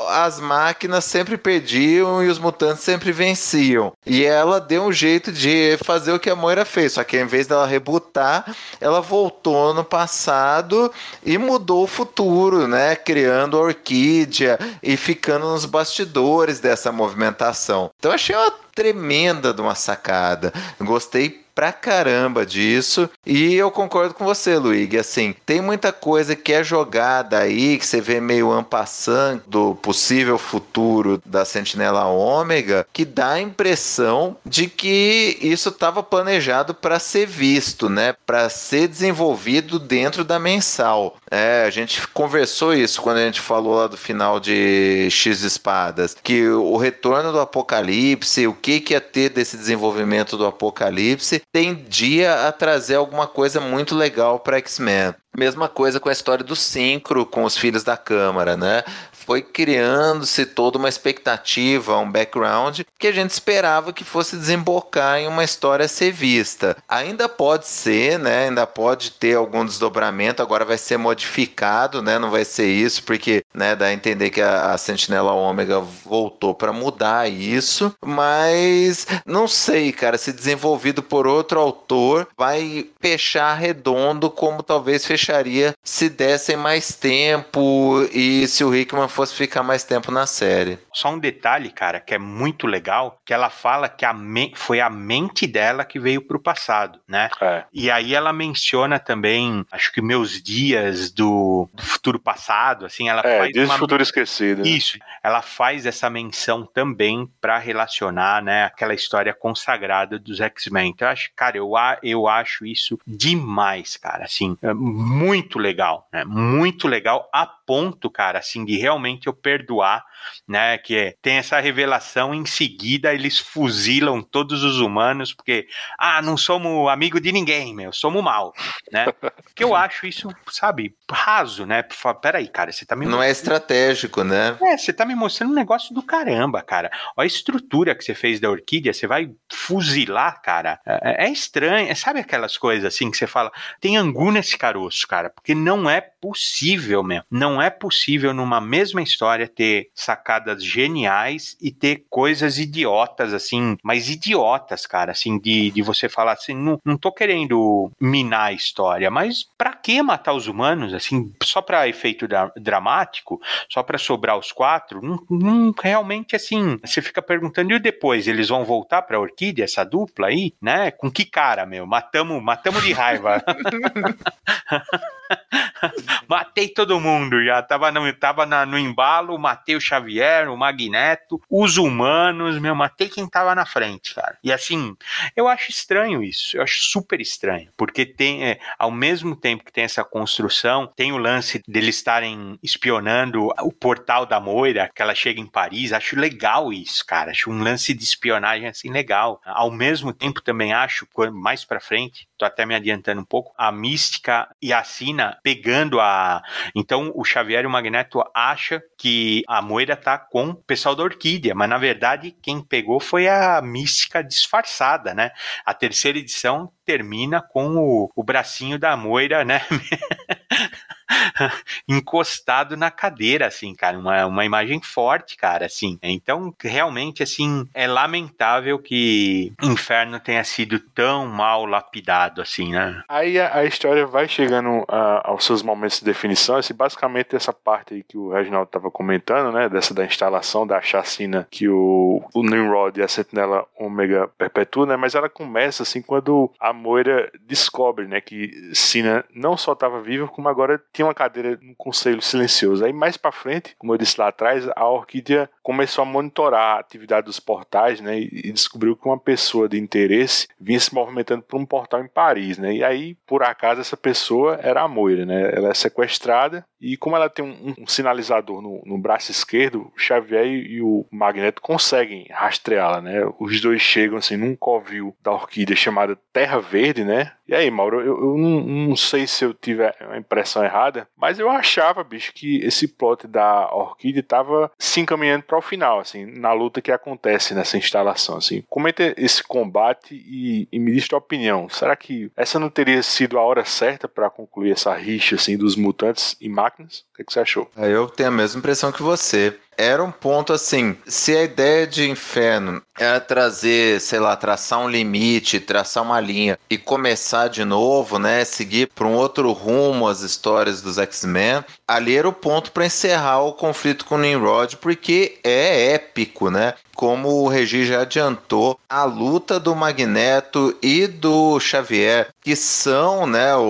as 0.09 0.39
máquinas 0.39 1.05
sempre 1.05 1.37
perdiam 1.37 2.23
e 2.23 2.27
os 2.27 2.39
mutantes 2.39 2.83
sempre 2.83 3.11
venciam. 3.11 3.91
E 4.05 4.23
ela 4.23 4.59
deu 4.59 4.83
um 4.83 4.91
jeito 4.91 5.31
de 5.31 5.40
fazer 5.83 6.11
o 6.11 6.19
que 6.19 6.29
a 6.29 6.35
Moira 6.35 6.65
fez, 6.65 6.93
só 6.93 7.03
que 7.03 7.17
em 7.17 7.25
vez 7.25 7.47
dela 7.47 7.65
rebutar, 7.65 8.55
ela 8.79 9.01
voltou 9.01 9.73
no 9.73 9.83
passado 9.83 10.91
e 11.25 11.37
mudou 11.37 11.83
o 11.83 11.87
futuro, 11.87 12.67
né? 12.67 12.95
Criando 12.95 13.57
a 13.57 13.61
orquídea 13.61 14.59
e 14.81 14.95
ficando 14.97 15.47
nos 15.47 15.65
bastidores 15.65 16.59
dessa 16.59 16.91
movimentação. 16.91 17.89
Então 17.97 18.11
achei 18.11 18.35
uma 18.35 18.51
tremenda 18.73 19.53
de 19.53 19.61
uma 19.61 19.75
sacada. 19.75 20.53
Gostei 20.79 21.40
pra 21.53 21.71
caramba 21.71 22.45
disso. 22.45 23.09
E 23.25 23.55
eu 23.55 23.71
concordo 23.71 24.13
com 24.13 24.25
você, 24.25 24.57
Luigi. 24.57 24.97
Assim, 24.97 25.35
tem 25.45 25.61
muita 25.61 25.91
coisa 25.91 26.35
que 26.35 26.53
é 26.53 26.63
jogada 26.63 27.39
aí, 27.39 27.77
que 27.77 27.85
você 27.85 28.01
vê 28.01 28.19
meio 28.19 28.51
ampassando 28.51 29.43
do 29.47 29.75
possível 29.75 30.37
futuro 30.37 31.21
da 31.25 31.45
Sentinela 31.45 32.05
Ômega, 32.05 32.85
que 32.91 33.05
dá 33.05 33.33
a 33.33 33.41
impressão 33.41 34.35
de 34.45 34.67
que 34.67 35.37
isso 35.41 35.69
estava 35.69 36.03
planejado 36.03 36.73
para 36.73 36.99
ser 36.99 37.25
visto, 37.25 37.89
né? 37.89 38.15
Para 38.25 38.49
ser 38.49 38.87
desenvolvido 38.87 39.79
dentro 39.79 40.23
da 40.23 40.39
mensal. 40.39 41.17
É, 41.31 41.63
a 41.65 41.69
gente 41.69 42.05
conversou 42.09 42.73
isso 42.73 43.01
quando 43.01 43.17
a 43.17 43.25
gente 43.25 43.39
falou 43.39 43.75
lá 43.75 43.87
do 43.87 43.95
final 43.95 44.37
de 44.37 45.07
X 45.09 45.43
Espadas, 45.43 46.13
que 46.21 46.49
o 46.49 46.75
retorno 46.75 47.31
do 47.31 47.39
Apocalipse, 47.39 48.45
o 48.47 48.53
que 48.53 48.81
que 48.81 48.93
ia 48.93 48.99
ter 48.99 49.29
desse 49.29 49.55
desenvolvimento 49.55 50.35
do 50.35 50.45
Apocalipse, 50.45 51.41
tendia 51.49 52.47
a 52.47 52.51
trazer 52.51 52.95
alguma 52.95 53.27
coisa 53.27 53.61
muito 53.61 53.95
legal 53.95 54.39
para 54.39 54.57
X-Men. 54.57 55.15
Mesma 55.37 55.69
coisa 55.69 55.97
com 55.97 56.09
a 56.09 56.11
história 56.11 56.43
do 56.43 56.57
Syncro 56.57 57.25
com 57.25 57.45
os 57.45 57.57
filhos 57.57 57.85
da 57.85 57.95
Câmara, 57.95 58.57
né? 58.57 58.83
Foi 59.25 59.41
criando-se 59.41 60.45
toda 60.45 60.77
uma 60.77 60.89
expectativa, 60.89 61.97
um 61.97 62.11
background 62.11 62.81
que 62.97 63.07
a 63.07 63.11
gente 63.11 63.31
esperava 63.31 63.93
que 63.93 64.03
fosse 64.03 64.35
desembocar 64.35 65.19
em 65.19 65.27
uma 65.27 65.43
história 65.43 65.85
a 65.85 65.89
ser 65.89 66.11
vista. 66.11 66.77
Ainda 66.87 67.27
pode 67.29 67.67
ser, 67.67 68.19
né? 68.19 68.47
Ainda 68.47 68.65
pode 68.67 69.11
ter 69.11 69.35
algum 69.35 69.65
desdobramento, 69.65 70.41
agora 70.41 70.65
vai 70.65 70.77
ser 70.77 70.97
modificado, 70.97 72.01
né? 72.01 72.19
Não 72.19 72.29
vai 72.29 72.45
ser 72.45 72.67
isso, 72.67 73.03
porque 73.03 73.43
né, 73.53 73.75
dá 73.75 73.87
a 73.87 73.93
entender 73.93 74.29
que 74.29 74.41
a, 74.41 74.73
a 74.73 74.77
Sentinela 74.77 75.33
Ômega 75.33 75.79
voltou 75.79 76.53
para 76.53 76.73
mudar 76.73 77.29
isso, 77.29 77.93
mas 78.03 79.07
não 79.25 79.47
sei, 79.47 79.91
cara, 79.91 80.17
se 80.17 80.31
desenvolvido 80.31 81.01
por 81.03 81.27
outro 81.27 81.59
autor, 81.59 82.27
vai 82.37 82.87
fechar 82.99 83.53
redondo 83.53 84.29
como 84.29 84.63
talvez 84.63 85.05
fecharia 85.05 85.73
se 85.83 86.09
dessem 86.09 86.55
mais 86.55 86.93
tempo 86.93 88.07
e 88.11 88.47
se 88.47 88.63
o 88.63 88.75
Hickman 88.75 89.07
fosse 89.11 89.35
ficar 89.35 89.63
mais 89.63 89.83
tempo 89.83 90.11
na 90.11 90.25
série. 90.25 90.79
Só 90.93 91.09
um 91.09 91.19
detalhe, 91.19 91.69
cara, 91.69 91.99
que 91.99 92.13
é 92.13 92.17
muito 92.17 92.65
legal, 92.65 93.19
que 93.25 93.33
ela 93.33 93.49
fala 93.49 93.89
que 93.89 94.05
a 94.05 94.15
foi 94.55 94.79
a 94.79 94.89
mente 94.89 95.45
dela 95.45 95.83
que 95.83 95.99
veio 95.99 96.21
pro 96.21 96.39
passado, 96.39 96.99
né? 97.07 97.29
É. 97.41 97.63
E 97.73 97.91
aí 97.91 98.13
ela 98.15 98.31
menciona 98.31 98.99
também, 98.99 99.65
acho 99.71 99.91
que 99.91 100.01
meus 100.01 100.41
dias 100.41 101.11
do, 101.11 101.69
do 101.73 101.83
futuro 101.83 102.19
passado, 102.19 102.85
assim, 102.85 103.09
ela 103.09 103.21
é, 103.25 103.39
faz 103.39 103.51
dias 103.51 103.69
uma... 103.69 103.77
futuro 103.77 104.01
esquecido. 104.01 104.65
Isso. 104.65 104.97
Ela 105.23 105.41
faz 105.41 105.85
essa 105.85 106.09
menção 106.09 106.65
também 106.65 107.29
para 107.39 107.57
relacionar, 107.57 108.41
né, 108.41 108.65
aquela 108.65 108.93
história 108.93 109.33
consagrada 109.33 110.17
dos 110.17 110.39
X-Men. 110.39 110.89
Então, 110.89 111.07
eu 111.07 111.11
acho, 111.11 111.29
cara, 111.35 111.57
eu, 111.57 111.71
eu 112.01 112.27
acho 112.27 112.65
isso 112.65 112.99
demais, 113.05 113.97
cara, 113.97 114.25
assim, 114.25 114.57
é 114.61 114.73
muito 114.73 115.59
legal, 115.59 116.07
né? 116.11 116.23
Muito 116.25 116.87
legal 116.87 117.29
a 117.33 117.45
ponto, 117.45 118.09
cara, 118.09 118.39
assim, 118.39 118.65
de 118.65 118.77
realmente 118.77 119.00
realmente 119.01 119.27
eu 119.27 119.33
perdoar, 119.33 120.05
né? 120.47 120.77
Que 120.77 120.95
é, 120.95 121.15
tem 121.21 121.35
essa 121.35 121.59
revelação 121.59 122.33
em 122.33 122.45
seguida 122.45 123.13
eles 123.13 123.39
fuzilam 123.39 124.21
todos 124.21 124.63
os 124.63 124.79
humanos 124.79 125.33
porque 125.33 125.67
ah, 125.97 126.21
não 126.21 126.37
somos 126.37 126.89
amigo 126.89 127.19
de 127.19 127.31
ninguém, 127.31 127.75
meu, 127.75 127.91
somos 127.91 128.23
mal, 128.23 128.53
né? 128.91 129.07
Que 129.55 129.63
eu 129.63 129.75
acho 129.75 130.05
isso, 130.05 130.29
sabe, 130.49 130.95
raso, 131.09 131.65
né? 131.65 131.83
Peraí, 132.21 132.47
cara, 132.47 132.71
você 132.71 132.85
tá 132.85 132.95
me 132.95 133.05
Não 133.05 133.21
é 133.21 133.29
estratégico, 133.29 134.23
né? 134.23 134.57
É, 134.61 134.77
você 134.77 134.93
tá 134.93 135.05
me 135.05 135.15
mostrando 135.15 135.51
um 135.51 135.55
negócio 135.55 135.93
do 135.93 136.03
caramba, 136.03 136.61
cara. 136.61 136.91
Olha 137.15 137.25
a 137.25 137.27
estrutura 137.27 137.95
que 137.95 138.03
você 138.03 138.13
fez 138.13 138.39
da 138.39 138.49
orquídea, 138.49 138.93
você 138.93 139.07
vai 139.07 139.31
fuzilar, 139.51 140.41
cara. 140.41 140.79
É, 140.85 141.25
é 141.25 141.29
estranho, 141.29 141.89
é, 141.89 141.95
sabe 141.95 142.19
aquelas 142.19 142.57
coisas 142.57 142.85
assim 142.85 143.09
que 143.09 143.17
você 143.17 143.27
fala, 143.27 143.51
tem 143.79 143.97
angu 143.97 144.31
nesse 144.31 144.57
caroço, 144.57 145.07
cara, 145.07 145.29
porque 145.29 145.53
não 145.55 145.89
é 145.89 146.01
possível, 146.01 147.03
meu. 147.03 147.23
Não 147.29 147.61
é 147.61 147.69
possível 147.69 148.33
numa 148.33 148.61
mesma 148.61 149.01
história 149.01 149.47
ter 149.47 149.89
sacadas 150.11 150.63
geniais 150.63 151.57
e 151.61 151.71
ter 151.71 152.05
coisas 152.09 152.57
idiotas, 152.57 153.33
assim, 153.33 153.77
mas 153.81 154.09
idiotas, 154.09 154.85
cara, 154.85 155.11
assim, 155.13 155.39
de, 155.39 155.71
de 155.71 155.81
você 155.81 156.09
falar 156.09 156.33
assim, 156.33 156.53
não, 156.53 156.79
não 156.83 156.97
tô 156.97 157.11
querendo 157.11 157.89
minar 157.99 158.47
a 158.47 158.53
história, 158.53 159.09
mas 159.09 159.45
pra 159.57 159.73
que 159.73 160.01
matar 160.01 160.33
os 160.33 160.47
humanos, 160.47 160.93
assim, 160.93 161.33
só 161.43 161.61
pra 161.61 161.87
efeito 161.87 162.27
dramático, 162.57 163.39
só 163.69 163.81
pra 163.81 163.97
sobrar 163.97 164.37
os 164.37 164.51
quatro? 164.51 165.01
Não, 165.01 165.23
não, 165.29 165.73
realmente, 165.81 166.35
assim, 166.35 166.77
você 166.83 167.01
fica 167.01 167.21
perguntando, 167.21 167.73
e 167.73 167.79
depois, 167.79 168.27
eles 168.27 168.49
vão 168.49 168.65
voltar 168.65 169.01
pra 169.03 169.19
Orquídea, 169.19 169.63
essa 169.63 169.85
dupla 169.85 170.27
aí, 170.27 170.53
né? 170.61 170.91
Com 170.91 171.09
que 171.09 171.23
cara, 171.23 171.65
meu? 171.65 171.85
Matamos, 171.87 172.43
matamos 172.43 172.83
de 172.83 172.91
raiva. 172.91 173.41
matei 176.27 176.67
todo 176.69 176.99
mundo 176.99 177.43
já. 177.43 177.61
Tava, 177.61 177.91
no, 177.91 178.13
tava 178.13 178.45
na, 178.45 178.65
no 178.65 178.77
embalo, 178.77 179.37
matei 179.37 179.75
o 179.75 179.81
Xavier, 179.81 180.49
o 180.49 180.57
Magneto, 180.57 181.41
os 181.49 181.77
humanos, 181.77 182.59
meu, 182.59 182.75
matei 182.75 183.09
quem 183.09 183.27
tava 183.27 183.53
na 183.55 183.65
frente, 183.65 184.15
cara. 184.15 184.37
E 184.43 184.51
assim, 184.51 184.95
eu 185.35 185.47
acho 185.47 185.71
estranho 185.71 186.23
isso. 186.23 186.57
Eu 186.57 186.63
acho 186.63 186.81
super 186.81 187.19
estranho. 187.19 187.69
Porque 187.75 188.05
tem, 188.05 188.43
é, 188.43 188.59
ao 188.77 188.91
mesmo 188.91 189.35
tempo 189.35 189.63
que 189.63 189.71
tem 189.71 189.83
essa 189.83 190.03
construção, 190.03 190.91
tem 190.95 191.11
o 191.11 191.17
lance 191.17 191.61
deles 191.67 191.95
estarem 191.95 192.57
espionando 192.63 193.47
o 193.59 193.71
portal 193.71 194.25
da 194.25 194.39
Moira, 194.39 194.89
que 194.93 195.01
ela 195.01 195.15
chega 195.15 195.39
em 195.39 195.45
Paris. 195.45 195.93
Acho 195.93 196.19
legal 196.19 196.71
isso, 196.71 197.05
cara. 197.05 197.31
Acho 197.31 197.49
um 197.49 197.61
lance 197.61 197.93
de 197.93 198.03
espionagem 198.03 198.67
assim 198.67 198.89
legal. 198.89 199.41
Ao 199.45 199.71
mesmo 199.71 200.13
tempo, 200.13 200.41
também 200.41 200.73
acho, 200.73 201.07
mais 201.31 201.65
pra 201.65 201.79
frente, 201.79 202.27
tô 202.41 202.45
até 202.45 202.65
me 202.65 202.73
adiantando 202.73 203.21
um 203.21 203.25
pouco, 203.25 203.53
a 203.55 203.71
Mística 203.71 204.47
e 204.59 204.73
a 204.73 204.83
Sina 204.83 205.37
pegando 205.43 205.99
a. 205.99 206.41
Então 206.75 207.11
o 207.15 207.23
Xavier 207.23 207.63
e 207.63 207.67
o 207.67 207.69
Magneto 207.69 208.23
acha 208.33 208.81
que 208.97 209.43
a 209.47 209.61
Moira 209.61 209.95
tá 209.95 210.17
com 210.17 210.49
o 210.49 210.55
pessoal 210.55 210.95
da 210.95 211.03
Orquídea, 211.03 211.53
mas 211.53 211.69
na 211.69 211.77
verdade 211.77 212.35
quem 212.41 212.61
pegou 212.61 212.99
foi 212.99 213.27
a 213.27 213.61
Mística 213.61 214.23
disfarçada, 214.23 215.13
né? 215.13 215.31
A 215.63 215.73
terceira 215.73 216.17
edição 216.17 216.71
termina 216.83 217.41
com 217.41 217.77
o, 217.77 218.09
o 218.15 218.23
bracinho 218.23 218.79
da 218.79 218.97
Moira, 218.97 219.45
né? 219.45 219.61
encostado 221.87 222.77
na 222.77 222.91
cadeira, 222.91 223.47
assim, 223.47 223.73
cara, 223.75 223.97
uma, 223.97 224.25
uma 224.25 224.45
imagem 224.45 224.81
forte, 224.81 225.35
cara, 225.37 225.65
assim. 225.65 225.97
Então, 226.01 226.53
realmente, 226.61 227.23
assim, 227.23 227.67
é 227.73 227.87
lamentável 227.87 228.79
que 228.79 229.53
Inferno 229.61 230.19
tenha 230.19 230.43
sido 230.43 230.79
tão 230.79 231.25
mal 231.27 231.65
lapidado, 231.65 232.41
assim, 232.41 232.71
né? 232.71 233.03
Aí 233.07 233.39
a, 233.39 233.57
a 233.57 233.65
história 233.65 234.05
vai 234.05 234.27
chegando 234.27 234.83
a, 234.87 235.29
aos 235.29 235.45
seus 235.45 235.61
momentos 235.61 235.99
de 235.99 236.05
definição, 236.05 236.57
assim, 236.57 236.73
basicamente 236.73 237.35
essa 237.35 237.53
parte 237.53 237.93
aí 237.93 238.03
que 238.03 238.17
o 238.17 238.31
Reginaldo 238.31 238.67
estava 238.67 238.89
comentando, 238.91 239.51
né, 239.51 239.69
dessa 239.69 239.93
da 239.93 240.05
instalação, 240.05 240.65
da 240.65 240.81
chacina 240.81 241.47
que 241.49 241.67
o, 241.67 242.23
o 242.33 242.43
Nimrod 242.43 242.99
e 242.99 243.03
a 243.03 243.07
Sentinela 243.07 243.65
Ômega 243.77 244.27
perpetuam, 244.37 244.85
né, 244.85 244.95
mas 244.95 245.15
ela 245.15 245.29
começa, 245.29 245.83
assim, 245.83 246.01
quando 246.01 246.51
a 246.59 246.73
Moira 246.73 247.31
descobre, 247.41 248.07
né, 248.07 248.21
que 248.21 248.71
Sina 248.73 249.23
não 249.33 249.57
só 249.57 249.73
estava 249.73 250.01
viva, 250.01 250.27
como 250.27 250.49
agora 250.49 250.81
tinha 250.93 251.00
uma 251.05 251.13
cadeira 251.13 251.57
no 251.61 251.75
conselho 251.75 252.21
silencioso. 252.21 252.83
Aí 252.83 252.93
mais 252.93 253.17
para 253.17 253.31
frente, 253.31 253.75
como 253.77 253.93
eu 253.93 253.97
disse 253.97 254.19
lá 254.19 254.27
atrás, 254.27 254.67
a 254.75 254.87
Orquídea 254.87 255.49
começou 255.63 256.01
a 256.01 256.05
monitorar 256.05 256.77
a 256.77 256.79
atividade 256.79 257.25
dos 257.25 257.39
portais, 257.39 257.99
né, 258.01 258.19
e 258.19 258.51
descobriu 258.51 258.95
que 258.95 259.05
uma 259.05 259.19
pessoa 259.19 259.67
de 259.67 259.79
interesse 259.79 260.47
vinha 260.59 260.79
se 260.79 260.93
movimentando 260.93 261.43
por 261.43 261.59
um 261.59 261.65
portal 261.65 262.01
em 262.01 262.07
Paris, 262.07 262.57
né, 262.57 262.73
e 262.73 262.83
aí, 262.83 263.15
por 263.25 263.43
acaso, 263.43 263.81
essa 263.81 263.97
pessoa 263.97 264.59
era 264.61 264.81
a 264.81 264.87
Moira, 264.87 265.25
né, 265.25 265.51
ela 265.53 265.69
é 265.69 265.73
sequestrada 265.73 266.65
e 266.81 266.97
como 266.97 267.15
ela 267.15 267.29
tem 267.29 267.45
um, 267.45 267.75
um 267.77 267.87
sinalizador 267.87 268.61
no, 268.61 268.81
no, 268.85 268.97
braço 268.97 269.31
esquerdo, 269.31 269.91
o 269.95 269.99
Xavier 269.99 270.45
e, 270.45 270.73
e 270.73 270.81
o 270.81 271.05
Magneto 271.11 271.61
conseguem 271.61 272.27
rastreá-la, 272.31 273.01
né, 273.01 273.21
os 273.39 273.61
dois 273.61 273.81
chegam, 273.81 274.17
assim, 274.17 274.35
num 274.35 274.55
covil 274.55 275.15
da 275.21 275.31
Orquídea 275.31 275.75
chamada 275.75 276.17
Terra 276.33 276.59
Verde, 276.59 277.03
né, 277.03 277.33
e 277.51 277.53
aí, 277.53 277.69
Mauro, 277.69 277.99
eu, 277.99 278.17
eu 278.17 278.37
não, 278.37 278.61
não, 278.61 278.95
sei 278.95 279.27
se 279.27 279.43
eu 279.43 279.53
tive 279.53 279.83
a 279.83 280.17
impressão 280.17 280.63
errada, 280.63 281.05
mas 281.17 281.37
eu 281.37 281.49
achava, 281.49 282.01
bicho, 282.01 282.31
que 282.33 282.63
esse 282.63 282.87
plot 282.87 283.27
da 283.27 283.69
Orquídea 283.75 284.21
estava 284.21 284.71
se 284.79 285.01
encaminhando 285.01 285.43
para 285.43 285.57
o 285.57 285.61
final, 285.61 285.99
assim, 285.99 286.25
na 286.25 286.53
luta 286.53 286.81
que 286.81 286.93
acontece 286.93 287.53
nessa 287.53 287.77
instalação, 287.77 288.37
assim. 288.37 288.63
Comenta 288.69 289.13
esse 289.17 289.43
combate 289.43 290.15
e, 290.15 290.65
e 290.71 290.79
me 290.79 290.93
diz 290.93 291.09
tua 291.09 291.19
opinião. 291.19 291.67
Será 291.67 291.93
que 291.93 292.31
essa 292.37 292.57
não 292.57 292.69
teria 292.69 293.03
sido 293.03 293.37
a 293.37 293.43
hora 293.43 293.65
certa 293.65 294.07
para 294.07 294.29
concluir 294.29 294.71
essa 294.71 294.93
rixa, 294.93 295.35
assim, 295.35 295.57
dos 295.57 295.75
mutantes 295.75 296.37
e 296.39 296.47
máquinas? 296.47 296.70
darkness 296.77 297.03
O 297.21 297.25
que, 297.25 297.33
você 297.33 297.39
achou? 297.39 297.69
Eu 297.77 298.07
tenho 298.07 298.29
a 298.29 298.31
mesma 298.31 298.59
impressão 298.59 298.91
que 298.91 299.03
você 299.03 299.55
era 299.77 300.03
um 300.03 300.11
ponto 300.11 300.53
assim. 300.53 300.95
Se 301.07 301.35
a 301.35 301.43
ideia 301.43 301.87
de 301.87 302.09
inferno 302.09 302.81
era 302.99 303.19
trazer, 303.19 303.99
sei 303.99 304.19
lá, 304.19 304.35
traçar 304.35 304.79
um 304.79 304.89
limite, 304.89 305.59
traçar 305.59 306.03
uma 306.03 306.19
linha 306.19 306.59
e 306.69 306.77
começar 306.77 307.47
de 307.47 307.65
novo, 307.65 308.19
né? 308.19 308.45
Seguir 308.45 308.91
para 308.93 309.07
um 309.07 309.15
outro 309.15 309.51
rumo 309.51 310.07
as 310.07 310.21
histórias 310.21 310.81
dos 310.81 310.97
X-Men, 310.99 311.63
ali 311.87 312.15
era 312.15 312.29
o 312.29 312.33
ponto 312.33 312.71
para 312.71 312.85
encerrar 312.85 313.41
o 313.41 313.53
conflito 313.53 314.05
com 314.05 314.15
o 314.15 314.19
Nimrod, 314.19 314.77
porque 314.77 315.39
é 315.43 315.93
épico, 315.93 316.51
né? 316.51 316.75
Como 316.93 317.29
o 317.29 317.47
Regi 317.47 317.85
já 317.85 318.01
adiantou, 318.01 318.77
a 318.87 319.03
luta 319.05 319.59
do 319.59 319.75
Magneto 319.75 320.77
e 320.83 321.07
do 321.07 321.59
Xavier, 321.59 322.27
que 322.43 322.55
são 322.55 323.25
né, 323.25 323.55
o, 323.55 323.61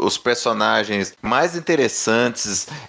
o, 0.00 0.04
os 0.04 0.18
personagens 0.18 1.14
mais 1.22 1.54
interessantes 1.54 2.44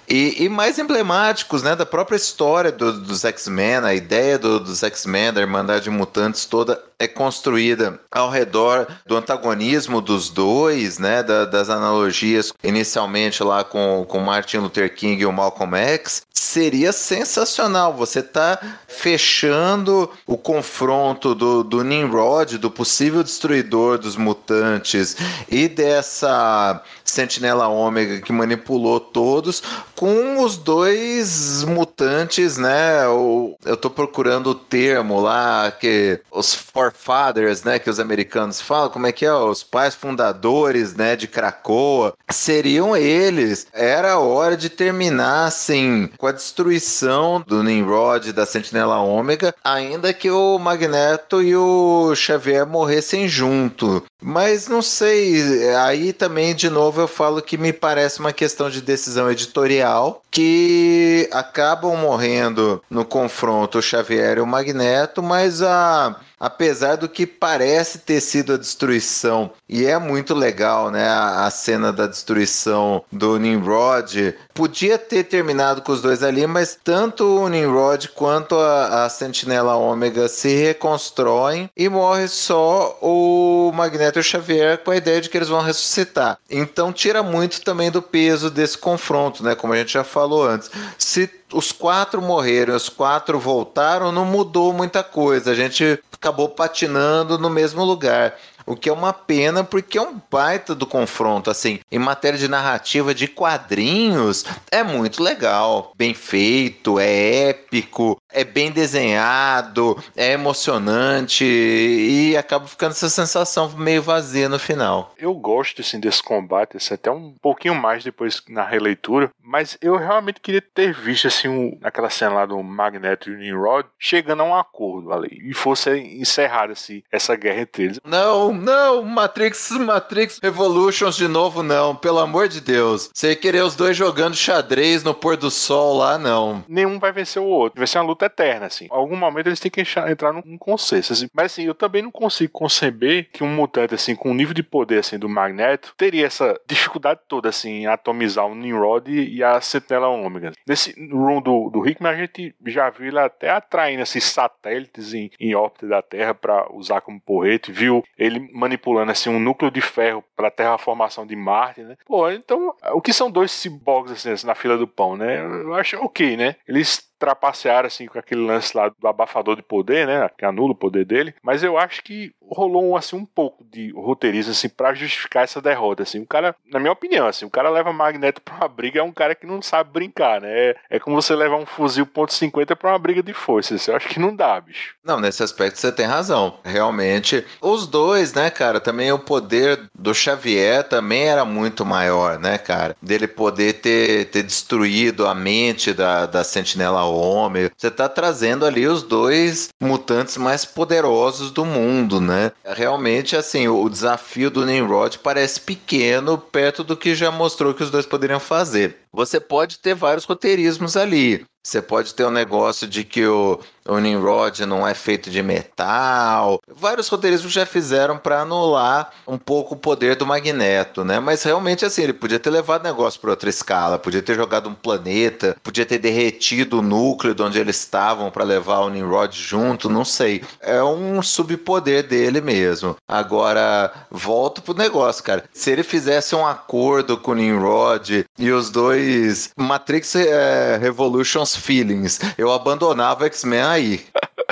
e, 0.08 0.44
e, 0.44 0.50
mais 0.50 0.80
emblemáticos 0.80 1.64
né, 1.64 1.76
da 1.76 1.86
própria 1.86 2.16
história 2.16 2.72
do, 2.72 2.94
dos 3.02 3.24
X-Men, 3.26 3.78
a 3.84 3.94
ideia 3.94 4.38
do, 4.38 4.60
dos 4.60 4.84
X-Men, 4.84 5.34
da 5.34 5.42
Irmandade 5.42 5.86
de 5.86 5.90
Mutantes 5.90 6.46
toda 6.46 6.82
é 7.00 7.08
construída 7.08 8.00
ao 8.12 8.30
redor 8.30 8.88
do 9.06 9.16
antagonismo 9.16 10.02
dos 10.02 10.30
dois, 10.30 11.00
né, 11.00 11.24
da, 11.24 11.46
das 11.46 11.70
analogias 11.70 12.54
inicialmente 12.64 13.44
lá 13.44 13.64
com, 13.64 14.06
com 14.08 14.20
Martin 14.20 14.58
Luther 14.58 14.94
King 14.94 15.22
e 15.22 15.26
o 15.26 15.32
Malcolm 15.32 15.76
X, 15.76 16.24
seria 16.32 16.92
sensacional. 16.92 17.94
Você 17.94 18.22
tá 18.22 18.60
fechando 18.88 20.10
o 20.28 20.38
confronto 20.38 21.34
do, 21.34 21.64
do 21.64 21.84
Nimrod, 21.84 22.58
do 22.58 22.70
possível 22.70 23.24
destruidor 23.24 23.98
dos 23.98 24.16
mutantes 24.16 25.16
e 25.50 25.68
dessa 25.68 26.82
Sentinela 27.04 27.68
Ômega 27.68 28.22
que 28.22 28.32
manipulou 28.32 29.00
todos, 29.00 29.62
com 30.04 30.44
os 30.44 30.58
dois 30.58 31.64
mutantes, 31.64 32.58
né? 32.58 33.06
Eu, 33.06 33.56
eu 33.64 33.78
tô 33.78 33.90
procurando 33.90 34.48
o 34.48 34.56
termo 34.56 35.22
lá, 35.22 35.72
que 35.72 36.20
os 36.30 36.54
forefathers, 36.54 37.64
né? 37.64 37.80
Que 37.80 37.90
os 37.90 38.02
americanos 38.02 38.60
falam, 38.60 38.90
como 38.90 39.08
é 39.08 39.14
que 39.14 39.26
é? 39.26 39.32
Os 39.32 39.64
pais 39.64 39.96
fundadores, 39.96 40.94
né? 40.94 41.16
De 41.16 41.26
Krakoa. 41.26 42.14
Seriam 42.30 42.98
eles. 42.98 43.66
Era 43.72 44.20
hora 44.20 44.58
de 44.58 44.70
terminar, 44.70 45.46
assim, 45.46 46.10
com 46.18 46.28
a 46.28 46.34
destruição 46.34 47.42
do 47.48 47.64
Nimrod 47.64 48.34
da 48.34 48.46
Sentinela 48.46 49.00
Ômega, 49.00 49.56
ainda 49.64 50.14
que 50.14 50.30
o 50.30 50.60
Magneto 50.60 51.42
e 51.42 51.56
o 51.56 52.14
Xavier 52.14 52.68
morressem 52.68 53.30
junto. 53.30 54.04
Mas 54.24 54.70
não 54.70 54.82
sei, 54.82 55.70
aí 55.76 56.14
também, 56.14 56.56
de 56.56 56.70
novo, 56.70 57.02
eu 57.02 57.08
falo 57.10 57.42
que 57.42 57.58
me 57.58 57.74
parece 57.74 58.22
uma 58.22 58.32
questão 58.32 58.70
de 58.70 58.82
decisão 58.82 59.30
editorial 59.30 60.24
que 60.32 61.28
acabam 61.32 61.98
morrendo 61.98 62.82
no 62.90 63.04
confronto 63.04 63.78
o 63.78 63.82
Xavier 63.82 64.38
e 64.38 64.42
o 64.42 64.48
Magneto, 64.48 65.22
mas 65.22 65.62
a 65.62 66.16
apesar 66.44 66.98
do 66.98 67.08
que 67.08 67.26
parece 67.26 68.00
ter 68.00 68.20
sido 68.20 68.54
a 68.54 68.58
destruição. 68.58 69.52
E 69.70 69.86
é 69.86 69.98
muito 69.98 70.34
legal, 70.34 70.92
né? 70.92 71.08
A, 71.08 71.46
a 71.46 71.50
cena 71.50 71.94
da 71.94 72.06
destruição 72.06 73.02
do 73.10 73.40
Nimrod 73.40 74.36
Podia 74.54 74.98
ter 74.98 75.24
terminado 75.24 75.82
com 75.82 75.92
os 75.92 76.02
dois 76.02 76.22
ali, 76.22 76.46
mas 76.46 76.78
tanto 76.84 77.24
o 77.24 77.50
Nimrod 77.50 78.10
quanto 78.10 78.56
a, 78.56 79.06
a 79.06 79.10
Sentinela 79.10 79.76
Ômega 79.76 80.28
se 80.28 80.56
reconstroem 80.56 81.70
e 81.76 81.90
morre 81.90 82.28
só 82.28 82.98
o 83.02 83.72
Magneto 83.74 84.20
e 84.20 84.22
o 84.22 84.24
Xavier 84.24 84.78
com 84.78 84.92
a 84.92 84.96
ideia 84.96 85.20
de 85.20 85.30
que 85.30 85.38
eles 85.38 85.50
vão 85.50 85.62
ressuscitar. 85.62 86.38
Então 86.50 86.94
tira 86.94 87.24
muito 87.24 87.62
também 87.62 87.90
do 87.90 88.02
peso 88.02 88.52
desse 88.52 88.78
confronto, 88.78 89.44
né? 89.44 89.56
Como 89.56 89.74
a 89.74 89.78
gente 89.78 89.94
já 89.94 90.04
falou 90.04 90.48
antes. 90.48 90.70
Se 90.98 91.30
os 91.52 91.72
quatro 91.72 92.22
morreram, 92.22 92.76
os 92.76 92.90
quatro 92.90 93.40
voltaram, 93.40 94.12
não 94.12 94.26
mudou 94.26 94.74
muita 94.74 95.04
coisa. 95.04 95.52
A 95.52 95.56
gente 95.56 96.00
acabou 96.12 96.50
patinando 96.50 97.38
no 97.38 97.50
mesmo 97.50 97.84
lugar. 97.84 98.36
O 98.66 98.76
que 98.76 98.90
é 98.90 98.94
uma 98.94 99.14
pena 99.14 99.64
porque 99.64 99.98
é 99.98 100.02
um 100.02 100.20
baita 100.32 100.74
do 100.74 100.86
confronto, 100.86 101.50
assim, 101.50 101.80
em 101.92 102.00
matéria 102.00 102.40
de 102.40 102.48
narrativa 102.48 103.14
de 103.14 103.28
quadrinhos, 103.28 104.46
é 104.72 104.84
muito 104.84 105.22
legal, 105.22 105.92
bem 105.96 106.14
feito, 106.14 107.00
é 107.00 107.50
épico, 107.50 108.18
é 108.32 108.44
bem 108.44 108.72
desenhado, 108.72 110.02
é 110.16 110.32
emocionante 110.32 111.46
e 111.46 112.36
acaba 112.38 112.68
ficando 112.68 112.92
essa 112.92 113.10
sensação 113.10 113.70
meio 113.78 114.02
vazia 114.02 114.50
no 114.50 114.60
final. 114.60 115.14
Eu 115.18 115.34
gosto 115.34 115.82
assim 115.82 116.00
desse 116.00 116.22
combate, 116.22 116.78
assim, 116.78 116.94
até 116.94 117.12
um 117.12 117.36
pouquinho 117.42 117.76
mais 117.76 118.04
depois 118.04 118.42
na 118.50 118.64
releitura, 118.64 119.30
mas 119.42 119.78
eu 119.82 119.98
realmente 119.98 120.40
queria 120.40 120.62
ter 120.62 120.94
visto 120.94 121.28
assim 121.28 121.48
um, 121.48 121.78
aquela 121.84 122.10
cena 122.10 122.34
lá 122.34 122.46
do 122.46 122.62
Magneto 122.62 123.30
e 123.30 123.34
o 123.34 123.38
Nimrod 123.38 123.88
chegando 124.00 124.42
a 124.42 124.46
um 124.46 124.56
acordo 124.56 125.12
ali 125.12 125.42
e 125.44 125.54
fosse 125.54 125.90
encerrada 125.98 126.74
assim, 126.74 127.04
essa 127.12 127.36
guerra 127.36 127.62
entre 127.62 127.84
eles. 127.84 128.00
Não, 128.04 128.53
não, 128.54 129.04
Matrix, 129.04 129.72
Matrix 129.72 130.40
Revolutions 130.42 131.16
de 131.16 131.28
novo, 131.28 131.64
não. 131.64 131.96
Pelo 131.96 132.20
amor 132.20 132.48
de 132.48 132.62
Deus. 132.62 133.10
Você 133.14 133.36
querer 133.36 133.64
os 133.64 133.76
dois 133.76 133.96
jogando 133.96 134.36
xadrez 134.36 135.04
no 135.04 135.14
pôr 135.14 135.38
do 135.38 135.50
sol 135.52 135.98
lá, 135.98 136.18
não. 136.18 136.64
Nenhum 136.68 137.00
vai 137.00 137.12
vencer 137.12 137.42
o 137.42 137.46
outro. 137.46 137.80
Vai 137.80 137.88
ser 137.88 138.00
uma 138.00 138.06
luta 138.06 138.26
eterna, 138.26 138.68
assim. 138.68 138.88
Algum 138.90 139.16
momento 139.16 139.48
eles 139.48 139.60
têm 139.60 139.72
que 139.72 139.82
entrar 139.82 140.34
num 140.34 140.58
consenso, 140.58 141.14
assim. 141.14 141.28
Mas, 141.34 141.54
assim, 141.54 141.64
eu 141.64 141.74
também 141.74 142.02
não 142.02 142.12
consigo 142.12 142.52
conceber 142.52 143.30
que 143.32 143.44
um 143.44 143.48
mutante, 143.48 143.96
assim, 143.96 144.16
com 144.16 144.32
o 144.32 144.34
nível 144.34 144.54
de 144.54 144.64
poder, 144.64 145.00
assim, 145.00 145.18
do 145.18 145.30
Magneto, 145.30 145.94
teria 145.98 146.26
essa 146.26 146.60
dificuldade 146.68 147.22
toda, 147.28 147.50
assim, 147.50 147.70
em 147.82 147.88
atomizar 147.88 148.46
o 148.46 148.56
Nimrod 148.56 149.10
e 149.10 149.44
a 149.44 149.60
Sentinela 149.62 150.08
Ômega. 150.08 150.52
Nesse 150.68 150.94
room 151.12 151.42
do, 151.42 151.70
do 151.70 151.88
Hickman, 151.88 152.12
a 152.12 152.16
gente 152.16 152.56
já 152.66 152.90
viu 152.90 153.08
ele 153.08 153.20
até 153.20 153.50
atraindo, 153.50 154.04
esses 154.04 154.24
satélites 154.24 155.14
em, 155.14 155.30
em 155.40 155.56
órbita 155.56 155.88
da 155.88 156.02
Terra 156.02 156.34
para 156.34 156.72
usar 156.74 157.02
como 157.02 157.20
porrete. 157.20 157.72
Viu 157.72 158.04
ele 158.18 158.43
manipulando 158.52 159.12
assim 159.12 159.30
um 159.30 159.40
núcleo 159.40 159.72
de 159.72 159.82
ferro 159.82 160.24
para 160.36 160.48
a 160.48 160.52
terraformação 160.52 161.26
de 161.26 161.36
Marte, 161.36 161.82
né? 161.82 161.96
Pô, 162.06 162.30
então, 162.30 162.76
o 162.94 163.02
que 163.02 163.14
são 163.14 163.30
dois 163.30 163.52
ciborgues 163.52 164.26
assim, 164.26 164.46
na 164.46 164.56
fila 164.56 164.78
do 164.78 164.88
pão, 164.88 165.16
né? 165.16 165.40
Eu 165.42 165.74
acho 165.76 165.98
ok, 165.98 166.38
né? 166.38 166.56
Eles 166.68 167.12
trapacearam 167.24 167.88
assim 167.88 168.06
com 168.06 168.20
aquele 168.20 168.46
lance 168.46 168.76
lá 168.76 168.90
do 168.90 169.08
abafador 169.08 169.56
de 169.56 169.62
poder, 169.62 170.06
né? 170.06 170.30
Que 170.38 170.44
anula 170.44 170.74
o 170.74 170.76
poder 170.76 171.06
dele. 171.06 171.34
Mas 171.42 171.64
eu 171.64 171.78
acho 171.78 172.04
que 172.04 172.34
rolou 172.42 172.98
assim 172.98 173.16
um 173.16 173.26
pouco 173.26 173.64
de 173.64 173.92
roteirismo 173.94 174.52
assim 174.52 174.68
para 174.68 174.94
justificar 174.94 175.46
essa 175.46 175.62
derrota 175.62 176.04
assim. 176.04 176.20
O 176.20 176.28
cara, 176.28 176.54
na 176.70 176.80
minha 176.80 176.92
opinião, 176.92 177.26
assim, 177.26 177.46
o 177.46 177.50
cara 177.50 177.70
leva 177.70 177.94
Magneto 177.94 178.42
para 178.42 178.56
uma 178.56 178.68
briga 178.68 179.00
é 179.00 179.04
um 179.04 179.14
cara 179.14 179.36
que 179.36 179.48
não 179.48 179.62
sabe 179.62 179.92
brincar, 179.92 180.42
né? 180.42 180.50
É, 180.52 180.76
é 180.90 181.00
como 181.00 181.16
você 181.16 181.34
levar 181.34 181.56
um 181.56 181.66
fuzil 181.66 182.06
.50 182.06 182.76
para 182.76 182.92
uma 182.92 183.00
briga 183.00 183.24
de 183.24 183.34
força. 183.34 183.76
Assim, 183.76 183.92
eu 183.92 183.96
acho 183.96 184.10
que 184.10 184.20
não 184.20 184.36
dá, 184.36 184.60
bicho. 184.60 184.96
Não, 185.02 185.22
nesse 185.22 185.42
aspecto 185.42 185.80
você 185.80 185.94
tem 185.94 186.06
razão. 186.06 186.60
Realmente, 186.66 187.46
os 187.62 187.88
dois, 187.88 188.34
né, 188.34 188.50
cara, 188.50 188.82
também 188.82 189.14
o 189.14 189.20
poder 189.20 189.90
do 189.98 190.14
Xavier 190.34 190.84
também 190.84 191.24
era 191.24 191.46
muito 191.46 191.86
maior, 191.86 192.40
né, 192.40 192.58
cara? 192.58 192.96
Dele 193.02 193.28
poder 193.28 193.74
ter, 193.74 194.26
ter 194.26 194.44
destruído 194.44 195.28
a 195.28 195.34
mente 195.34 195.94
da, 195.94 196.26
da 196.26 196.44
Sentinela 196.44 197.04
Homem. 197.04 197.70
Você 197.78 197.92
tá 197.92 198.10
trazendo 198.10 198.66
ali 198.66 198.88
os 198.88 199.04
dois 199.04 199.70
mutantes 199.82 200.38
mais 200.38 200.66
poderosos 200.66 201.52
do 201.52 201.66
mundo, 201.66 202.20
né? 202.20 202.52
Realmente, 202.66 203.36
assim, 203.36 203.68
o 203.68 203.88
desafio 203.90 204.50
do 204.50 204.66
Nimrod 204.66 205.20
parece 205.20 205.62
pequeno 205.62 206.38
perto 206.38 206.84
do 206.84 206.98
que 206.98 207.16
já 207.16 207.32
mostrou 207.32 207.74
que 207.74 207.84
os 207.84 207.92
dois 207.92 208.06
poderiam 208.06 208.40
fazer. 208.40 208.98
Você 209.12 209.40
pode 209.40 209.80
ter 209.80 209.94
vários 209.94 210.26
roteirismos 210.26 210.98
ali. 210.98 211.46
Você 211.66 211.82
pode 211.82 212.14
ter 212.14 212.26
um 212.26 212.30
negócio 212.30 212.86
de 212.86 213.06
que 213.06 213.26
o, 213.26 213.58
o 213.88 213.98
Nimrod 213.98 214.66
não 214.66 214.86
é 214.86 214.94
feito 214.94 215.30
de 215.30 215.42
metal. 215.42 216.62
Vários 216.68 217.08
roteiristas 217.08 217.50
já 217.50 217.66
fizeram 217.66 218.18
para 218.18 218.42
anular 218.42 219.12
um 219.26 219.38
pouco 219.38 219.74
o 219.74 219.78
poder 219.78 220.18
do 220.18 220.26
Magneto, 220.26 221.06
né? 221.06 221.22
Mas 221.22 221.42
realmente 221.42 221.86
assim, 221.86 222.04
ele 222.04 222.12
podia 222.12 222.38
ter 222.38 222.50
levado 222.50 222.82
o 222.82 222.84
negócio 222.84 223.20
para 223.20 223.30
outra 223.30 223.50
escala, 223.50 223.98
podia 223.98 224.22
ter 224.22 224.36
jogado 224.36 224.68
um 224.68 224.74
planeta, 224.74 225.56
podia 225.64 225.86
ter 225.86 226.00
derretido 226.00 226.80
o 226.80 226.82
núcleo 226.82 227.34
de 227.34 227.42
onde 227.42 227.58
eles 227.58 227.78
estavam 227.78 228.30
para 228.30 228.44
levar 228.44 228.80
o 228.80 228.90
Nimrod 228.90 229.34
junto, 229.34 229.90
não 229.90 230.04
sei. 230.04 230.44
É 230.60 230.84
um 230.84 231.22
subpoder 231.22 232.06
dele 232.06 232.42
mesmo. 232.42 232.98
Agora, 233.08 233.90
volto 234.12 234.62
pro 234.62 234.74
negócio, 234.74 235.24
cara. 235.24 235.46
Se 235.54 235.72
ele 235.72 235.84
fizesse 235.84 236.36
um 236.36 236.46
acordo 236.46 237.18
com 237.18 237.32
o 237.32 237.36
Nimrod 237.36 238.26
e 238.38 238.52
os 238.52 238.70
dois 238.70 239.52
Matrix 239.56 240.16
é, 240.16 240.78
Revolutions 240.78 241.53
feelings. 241.56 242.20
Eu 242.38 242.52
abandonava 242.52 243.26
X-Men 243.26 243.62
aí. 243.62 244.06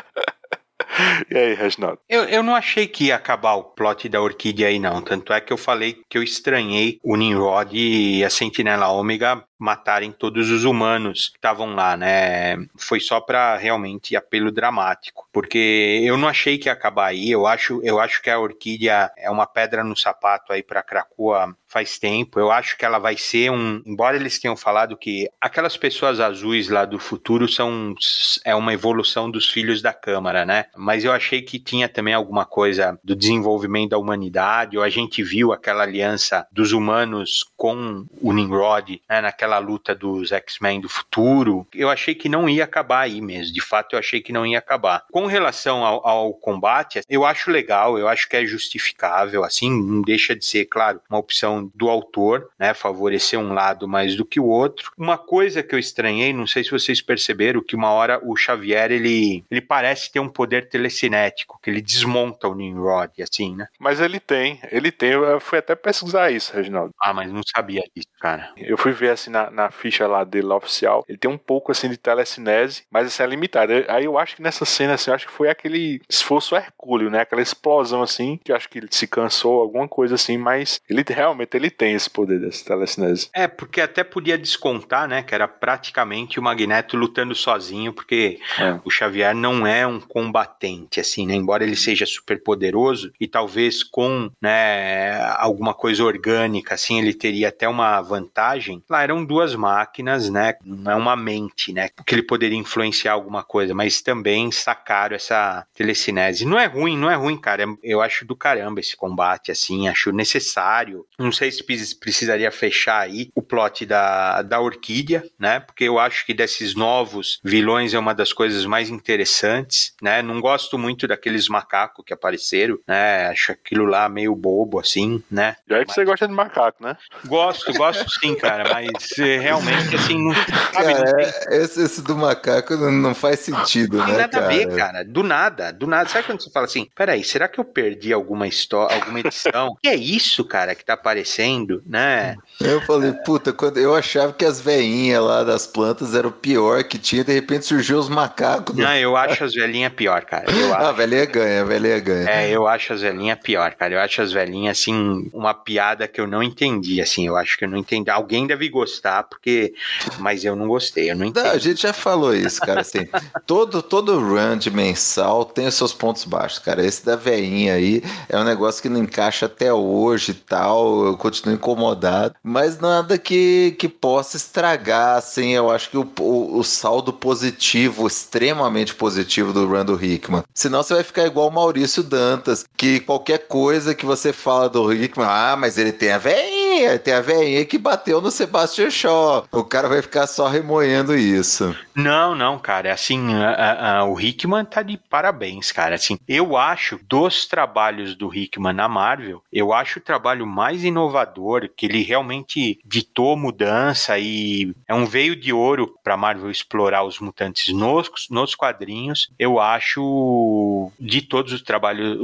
E 1.30 1.38
aí, 1.38 1.54
Reginaldo? 1.54 2.00
Eu, 2.10 2.24
eu 2.26 2.44
não 2.44 2.54
achei 2.54 2.86
que 2.86 3.06
ia 3.06 3.16
acabar 3.16 3.54
o 3.54 3.64
plot 3.64 4.10
da 4.10 4.22
Orquídea 4.22 4.68
aí, 4.68 4.78
não. 4.78 5.02
Tanto 5.02 5.32
é 5.32 5.40
que 5.40 5.52
eu 5.52 5.58
falei 5.58 5.98
que 6.10 6.18
eu 6.18 6.24
estranhei 6.24 7.00
o 7.04 7.16
Nimrod 7.16 7.74
e 7.74 8.24
a 8.24 8.30
Sentinela 8.30 8.90
Ômega 8.90 9.44
matarem 9.62 10.12
todos 10.12 10.50
os 10.50 10.64
humanos 10.64 11.30
que 11.30 11.38
estavam 11.38 11.76
lá, 11.76 11.96
né? 11.96 12.58
Foi 12.76 13.00
só 13.00 13.22
para 13.22 13.56
realmente 13.58 14.16
apelo 14.16 14.52
dramático, 14.52 15.28
porque 15.32 16.02
eu 16.04 16.18
não 16.18 16.28
achei 16.28 16.58
que 16.58 16.68
ia 16.68 16.74
acabar 16.74 17.10
aí. 17.10 17.30
Eu 17.30 17.46
acho, 17.46 17.80
eu 17.84 18.00
acho 18.00 18.24
que 18.24 18.30
a 18.32 18.40
Orquídea 18.40 19.12
é 19.16 19.30
uma 19.30 19.46
pedra 19.46 19.84
no 19.84 19.96
sapato 19.96 20.52
aí 20.52 20.64
para 20.64 20.82
Krakoa 20.82 21.56
faz 21.68 21.98
tempo. 21.98 22.40
Eu 22.40 22.52
acho 22.52 22.76
que 22.78 22.84
ela 22.84 23.00
vai 23.00 23.16
ser 23.16 23.50
um, 23.50 23.82
embora 23.86 24.18
eles 24.18 24.40
tenham 24.40 24.58
falado 24.58 24.98
que 24.98 25.30
aquelas 25.40 25.78
pessoas 25.78 26.20
azuis 26.20 26.68
lá 26.68 26.84
do 26.84 27.00
futuro 27.00 27.48
são 27.48 27.96
é 28.44 28.54
uma 28.54 28.74
evolução 28.74 29.32
dos 29.32 29.50
filhos 29.50 29.82
da 29.82 29.94
Câmara, 29.94 30.46
né? 30.46 30.66
Mas 30.76 31.06
eu 31.06 31.14
achei 31.14 31.42
que 31.42 31.60
tinha 31.60 31.88
também 31.88 32.14
alguma 32.14 32.46
coisa 32.46 33.00
do 33.04 33.16
desenvolvimento 33.16 33.92
da 33.92 33.98
humanidade, 33.98 34.78
ou 34.78 34.84
a 34.84 34.90
gente 34.90 35.24
viu 35.24 35.54
aquela 35.54 35.84
aliança 35.84 36.46
dos 36.52 36.74
humanos 36.74 37.46
com 37.56 38.06
o 38.22 38.34
Nimrod, 38.34 39.02
né, 39.10 39.22
naquela 39.22 39.51
aquela 39.52 39.60
luta 39.60 39.94
dos 39.94 40.32
X-Men 40.32 40.80
do 40.80 40.88
futuro, 40.88 41.68
eu 41.74 41.90
achei 41.90 42.16
que 42.16 42.30
não 42.30 42.48
ia 42.48 42.64
acabar 42.64 43.02
aí 43.02 43.20
mesmo. 43.20 43.54
De 43.54 43.62
fato, 43.62 43.94
eu 43.94 44.00
achei 44.00 44.22
que 44.22 44.32
não 44.32 44.46
ia 44.46 44.60
acabar. 44.60 45.04
Com 45.12 45.26
relação 45.26 45.84
ao, 45.84 46.08
ao 46.08 46.34
combate, 46.34 47.02
eu 47.10 47.26
acho 47.26 47.52
legal, 47.52 47.98
eu 47.98 48.08
acho 48.08 48.30
que 48.30 48.38
é 48.38 48.46
justificável, 48.46 49.44
assim, 49.44 49.70
não 49.70 50.02
deixa 50.02 50.36
de 50.36 50.46
ser, 50.46 50.66
claro, 50.66 51.02
uma 51.10 51.20
opção 51.20 51.70
do 51.76 51.90
autor, 51.90 52.50
né, 52.58 52.74
favorecer 52.74 53.38
um 53.38 53.54
lado 53.54 53.88
mais 53.88 54.16
do 54.16 54.26
que 54.26 54.40
o 54.40 54.46
outro. 54.46 54.92
Uma 54.98 55.18
coisa 55.18 55.62
que 55.62 55.76
eu 55.76 55.80
estranhei, 55.80 56.32
não 56.32 56.48
sei 56.48 56.64
se 56.64 56.72
vocês 56.72 57.02
perceberam, 57.02 57.62
que 57.62 57.76
uma 57.76 57.92
hora 57.92 58.22
o 58.24 58.36
Xavier, 58.36 58.92
ele, 58.92 59.44
ele 59.52 59.62
parece 59.62 60.12
ter 60.12 60.20
um 60.20 60.30
poder 60.30 60.70
telecinético, 60.70 61.60
que 61.62 61.70
ele 61.70 61.82
desmonta 61.82 62.48
o 62.48 62.56
Nimrod, 62.56 63.22
assim, 63.22 63.56
né? 63.56 63.68
Mas 63.80 64.00
ele 64.00 64.20
tem, 64.20 64.60
ele 64.72 64.92
tem, 64.92 65.12
eu 65.12 65.40
fui 65.40 65.58
até 65.58 65.76
pesquisar 65.76 66.32
isso, 66.32 66.54
Reginaldo. 66.54 66.94
Ah, 67.02 67.14
mas 67.14 67.32
não 67.32 67.42
sabia 67.44 67.84
disso, 67.96 68.08
cara. 68.20 68.52
Eu 68.58 68.78
fui 68.78 68.92
ver, 68.92 69.12
assim, 69.12 69.32
na 69.32 69.41
na, 69.42 69.52
na 69.52 69.72
ficha 69.72 70.08
lá 70.08 70.24
dele 70.24 70.48
lá, 70.48 70.56
oficial, 70.56 71.06
ele 71.08 71.18
tem 71.18 71.30
um 71.30 71.38
pouco 71.38 71.72
assim 71.72 71.90
de 71.90 71.98
telecinese, 71.98 72.84
mas 72.92 73.08
assim 73.08 73.24
é 73.24 73.28
limitado. 73.28 73.72
Aí 73.88 74.06
eu 74.06 74.18
acho 74.18 74.36
que 74.36 74.42
nessa 74.42 74.66
cena 74.66 74.94
assim, 74.94 75.10
eu 75.10 75.16
acho 75.16 75.28
que 75.28 75.34
foi 75.34 75.50
aquele 75.50 76.02
esforço 76.10 76.56
hercúleo, 76.56 77.10
né? 77.10 77.22
Aquela 77.22 77.42
explosão 77.42 78.02
assim, 78.02 78.40
que 78.44 78.52
eu 78.52 78.56
acho 78.56 78.70
que 78.70 78.80
ele 78.80 78.88
se 78.92 79.08
cansou, 79.08 79.62
alguma 79.62 79.88
coisa 79.88 80.16
assim, 80.16 80.38
mas 80.38 80.80
ele 80.90 81.04
realmente 81.08 81.56
ele 81.56 81.70
tem 81.70 81.94
esse 81.94 82.10
poder 82.10 82.40
dessa 82.40 82.66
telecinese. 82.66 83.30
É, 83.34 83.48
porque 83.48 83.82
até 83.82 84.04
podia 84.04 84.38
descontar, 84.38 85.08
né, 85.08 85.24
que 85.24 85.34
era 85.34 85.48
praticamente 85.48 86.40
o 86.40 86.44
Magneto 86.44 86.98
lutando 86.98 87.34
sozinho, 87.36 87.94
porque 87.94 88.40
é. 88.60 88.80
o 88.84 88.90
Xavier 88.90 89.36
não 89.36 89.66
é 89.66 89.86
um 89.86 90.00
combatente 90.00 91.00
assim, 91.00 91.26
né? 91.26 91.36
Embora 91.36 91.64
ele 91.64 91.76
seja 91.76 92.06
super 92.06 92.42
poderoso 92.42 93.12
e 93.20 93.28
talvez 93.28 93.84
com, 93.84 94.30
né, 94.42 95.20
alguma 95.38 95.74
coisa 95.74 96.04
orgânica 96.04 96.76
assim, 96.76 97.00
ele 97.00 97.14
teria 97.14 97.50
até 97.50 97.68
uma 97.68 98.02
vantagem. 98.02 98.84
Lá 98.90 99.04
eram 99.04 99.24
duas 99.32 99.56
máquinas, 99.56 100.30
né? 100.30 100.56
Não 100.66 100.92
é 100.92 100.96
uma 100.96 101.16
mente, 101.16 101.72
né? 101.72 101.88
Que 102.06 102.14
ele 102.14 102.24
poderia 102.24 102.58
influenciar 102.58 103.14
alguma 103.14 103.44
coisa, 103.44 103.74
mas 103.74 104.02
também 104.02 104.52
sacaram 104.52 105.16
essa 105.16 105.66
telecinese. 105.74 106.46
Não 106.46 106.60
é 106.60 106.66
ruim, 106.66 106.98
não 106.98 107.10
é 107.10 107.16
ruim, 107.16 107.38
cara. 107.38 107.64
Eu 107.82 108.02
acho 108.02 108.26
do 108.26 108.36
caramba 108.36 108.82
esse 108.82 108.98
combate, 108.98 109.50
assim, 109.50 109.88
acho 109.88 110.12
necessário. 110.12 111.06
Não 111.18 111.32
sei 111.32 111.50
se 111.50 111.64
precisaria 111.64 112.52
fechar 112.52 113.00
aí 113.00 113.30
o 113.34 113.42
plot 113.42 113.86
da, 113.86 114.42
da 114.42 114.60
Orquídea, 114.60 115.24
né? 115.40 115.62
Porque 115.62 115.86
eu 115.86 115.98
acho 115.98 116.26
que 116.26 116.34
desses 116.34 116.76
novos 116.76 117.40
vilões 117.42 117.94
é 117.94 118.00
uma 118.00 118.14
das 118.14 118.34
coisas 118.34 118.66
mais 118.66 118.90
interessantes, 118.90 119.96
né? 120.02 120.22
Não 120.22 120.42
gosto 120.42 120.78
muito 120.78 121.08
daqueles 121.08 121.48
macacos 121.48 122.04
que 122.06 122.14
apareceram, 122.14 122.78
né? 122.86 123.28
Acho 123.28 123.54
aquilo 123.54 123.86
lá 123.86 124.10
meio 124.10 124.36
bobo, 124.36 124.78
assim, 124.78 125.24
né? 125.32 125.56
Já 125.70 125.78
é 125.78 125.80
que 125.80 125.88
mas... 125.88 125.96
você 125.96 126.04
gosta 126.04 126.28
de 126.28 126.34
macaco, 126.34 126.84
né? 126.84 126.98
Gosto, 127.26 127.72
gosto 127.72 128.10
sim, 128.20 128.36
cara, 128.36 128.74
mas 128.74 129.11
você 129.16 129.38
realmente, 129.38 129.96
assim, 129.96 130.18
não, 130.24 130.34
sabe, 130.36 130.72
Cara, 130.72 131.06
não 131.06 131.16
tem 131.16 131.26
é- 131.26 131.58
esse, 131.64 131.82
esse 131.84 132.02
do 132.02 132.16
macaco 132.18 132.76
não, 132.76 132.92
não 132.92 133.16
faz 133.16 133.40
sentido, 133.40 133.98
Não 133.98 134.06
tem 134.06 134.14
né, 134.14 134.22
nada 134.22 134.40
cara? 134.40 134.46
a 134.46 134.50
ver, 134.50 134.76
cara. 134.76 135.04
Do 135.06 135.24
nada, 135.24 135.72
do 135.72 135.88
nada. 135.88 136.10
Sabe 136.10 136.26
quando 136.26 136.42
você 136.42 136.50
fala 136.50 136.66
assim, 136.66 136.88
peraí, 136.96 137.24
será 137.24 137.48
que 137.48 137.60
eu 137.60 137.66
perdi 137.66 138.12
alguma 138.14 138.48
história, 138.48 138.96
alguma 138.96 139.20
edição? 139.20 139.76
que 139.82 139.90
é 139.90 139.96
isso, 139.96 140.44
cara, 140.46 140.74
que 140.76 140.84
tá 140.86 140.94
aparecendo, 140.94 141.82
né? 141.86 142.36
Eu 142.60 142.82
falei, 142.82 143.12
puta, 143.26 143.52
quando 143.54 143.78
eu 143.78 143.96
achava 143.96 144.34
que 144.34 144.46
as 144.46 144.60
veinhas 144.62 145.24
lá 145.24 145.44
das 145.44 145.66
plantas 145.68 146.14
era 146.16 146.28
o 146.28 146.32
pior 146.32 146.84
que 146.84 146.98
tinha, 146.98 147.24
de 147.24 147.34
repente 147.34 147.66
surgiu 147.66 147.98
os 147.98 148.10
macacos. 148.10 148.76
Não, 148.76 148.96
eu 148.96 149.16
acho 149.18 149.44
as 149.44 149.54
velhinhas 149.54 149.94
pior, 149.94 150.24
cara. 150.26 150.46
Eu 150.52 150.74
Ah, 150.74 150.78
a 150.78 150.88
acho. 150.90 150.94
velhinha 150.98 151.26
ganha, 151.26 151.62
a 151.62 151.66
velhinha 151.66 152.00
ganha. 152.00 152.30
É, 152.30 152.50
eu 152.50 152.68
acho 152.68 152.94
as 152.94 153.02
velhinhas 153.02 153.40
pior, 153.40 153.74
cara. 153.74 153.94
Eu 153.96 154.00
acho 154.00 154.22
as 154.22 154.32
velhinhas, 154.32 154.78
assim, 154.80 155.30
uma 155.34 155.54
piada 155.54 156.08
que 156.08 156.20
eu 156.22 156.28
não 156.28 156.42
entendi, 156.44 157.02
assim. 157.02 157.26
Eu 157.28 157.36
acho 157.36 157.58
que 157.58 157.66
eu 157.66 157.70
não 157.70 157.78
entendi. 157.78 158.10
Alguém 158.10 158.46
deve 158.48 158.70
gostar, 158.70 159.01
porque. 159.30 159.74
Mas 160.20 160.44
eu 160.44 160.56
não 160.56 160.68
gostei, 160.68 161.12
eu 161.12 161.16
não 161.16 161.30
Não, 161.30 161.42
a 161.44 161.48
entendi. 161.50 161.60
gente 161.70 161.82
já 161.82 161.94
falou 161.94 162.34
isso, 162.36 162.60
cara. 162.62 162.82
Assim, 162.82 163.08
todo, 163.46 163.82
todo 163.82 164.20
run 164.20 164.58
de 164.58 164.70
mensal 164.70 165.46
tem 165.46 165.68
os 165.68 165.76
seus 165.76 165.94
pontos 165.94 166.24
baixos, 166.26 166.60
cara. 166.60 166.86
Esse 166.86 167.06
da 167.06 167.16
veinha 167.16 167.74
aí 167.74 168.04
é 168.30 168.38
um 168.38 168.44
negócio 168.44 168.82
que 168.82 168.90
não 168.90 169.00
encaixa 169.02 169.46
até 169.46 169.74
hoje 169.74 170.32
e 170.32 170.36
tal. 170.36 171.06
Eu 171.06 171.18
continuo 171.18 171.56
incomodado. 171.56 172.36
Mas 172.44 172.80
nada 172.80 173.18
que, 173.18 173.76
que 173.80 173.88
possa 173.90 174.38
estragar, 174.38 175.18
assim. 175.18 175.52
Eu 175.54 175.70
acho 175.72 175.90
que 175.90 175.98
o, 175.98 176.08
o, 176.20 176.60
o 176.60 176.64
saldo 176.64 177.12
positivo, 177.14 178.08
extremamente 178.08 178.94
positivo 178.96 179.54
do 179.54 179.66
run 179.68 179.86
do 179.86 180.04
Hickman. 180.04 180.44
Senão 180.54 180.84
você 180.84 180.94
vai 180.94 181.04
ficar 181.04 181.26
igual 181.26 181.48
o 181.48 181.52
Maurício 181.52 182.04
Dantas, 182.04 182.66
que 182.78 183.00
qualquer 183.00 183.48
coisa 183.48 183.96
que 183.96 184.06
você 184.06 184.32
fala 184.34 184.70
do 184.70 184.92
Hickman, 184.94 185.28
ah, 185.30 185.56
mas 185.58 185.78
ele 185.78 185.92
tem 185.92 186.12
a 186.12 186.18
veinha, 186.18 187.00
tem 187.00 187.14
a 187.14 187.22
veinha 187.22 187.66
que 187.66 187.78
bateu 187.78 188.22
no 188.22 188.30
Sebastian 188.32 188.90
Shaw. 188.92 189.46
O 189.52 189.64
cara 189.64 189.88
vai 189.88 190.02
ficar 190.02 190.28
só 190.28 190.48
remoendo 190.48 191.16
isso. 191.16 191.76
Não, 191.96 192.34
não, 192.36 192.58
cara. 192.58 192.94
Assim, 192.94 193.34
a- 193.36 194.00
a- 194.00 194.06
o 194.06 194.20
Hickman 194.20 194.64
tá 194.64 194.82
de 194.82 194.98
parabéns, 194.98 195.72
cara. 195.72 195.96
Assim, 195.96 196.18
eu 196.28 196.56
acho 196.56 197.00
dos 197.08 197.46
trabalhos 197.46 198.16
do 198.16 198.34
Hickman 198.34 198.74
na 198.74 198.88
Marvel, 198.88 199.44
eu 199.52 199.74
acho 199.74 200.00
o 200.00 200.02
trabalho 200.02 200.46
mais 200.48 200.84
inovador, 200.84 201.70
que 201.76 201.86
ele 201.86 202.02
realmente 202.02 202.80
ditou 202.86 203.36
mudança 203.36 204.18
e 204.18 204.74
é 204.88 204.94
um 204.94 205.06
veio 205.06 205.36
de 205.36 205.52
ouro 205.52 205.94
pra 206.04 206.16
Marvel 206.16 206.50
explorar 206.50 207.04
os 207.04 207.20
mutantes 207.20 207.74
nos, 207.74 208.10
nos 208.30 208.56
quadrinhos. 208.56 209.30
Eu 209.38 209.60
acho 209.60 210.92
de 211.00 211.22
todos 211.22 211.52
os 211.52 211.62
trabalhos, 211.62 212.18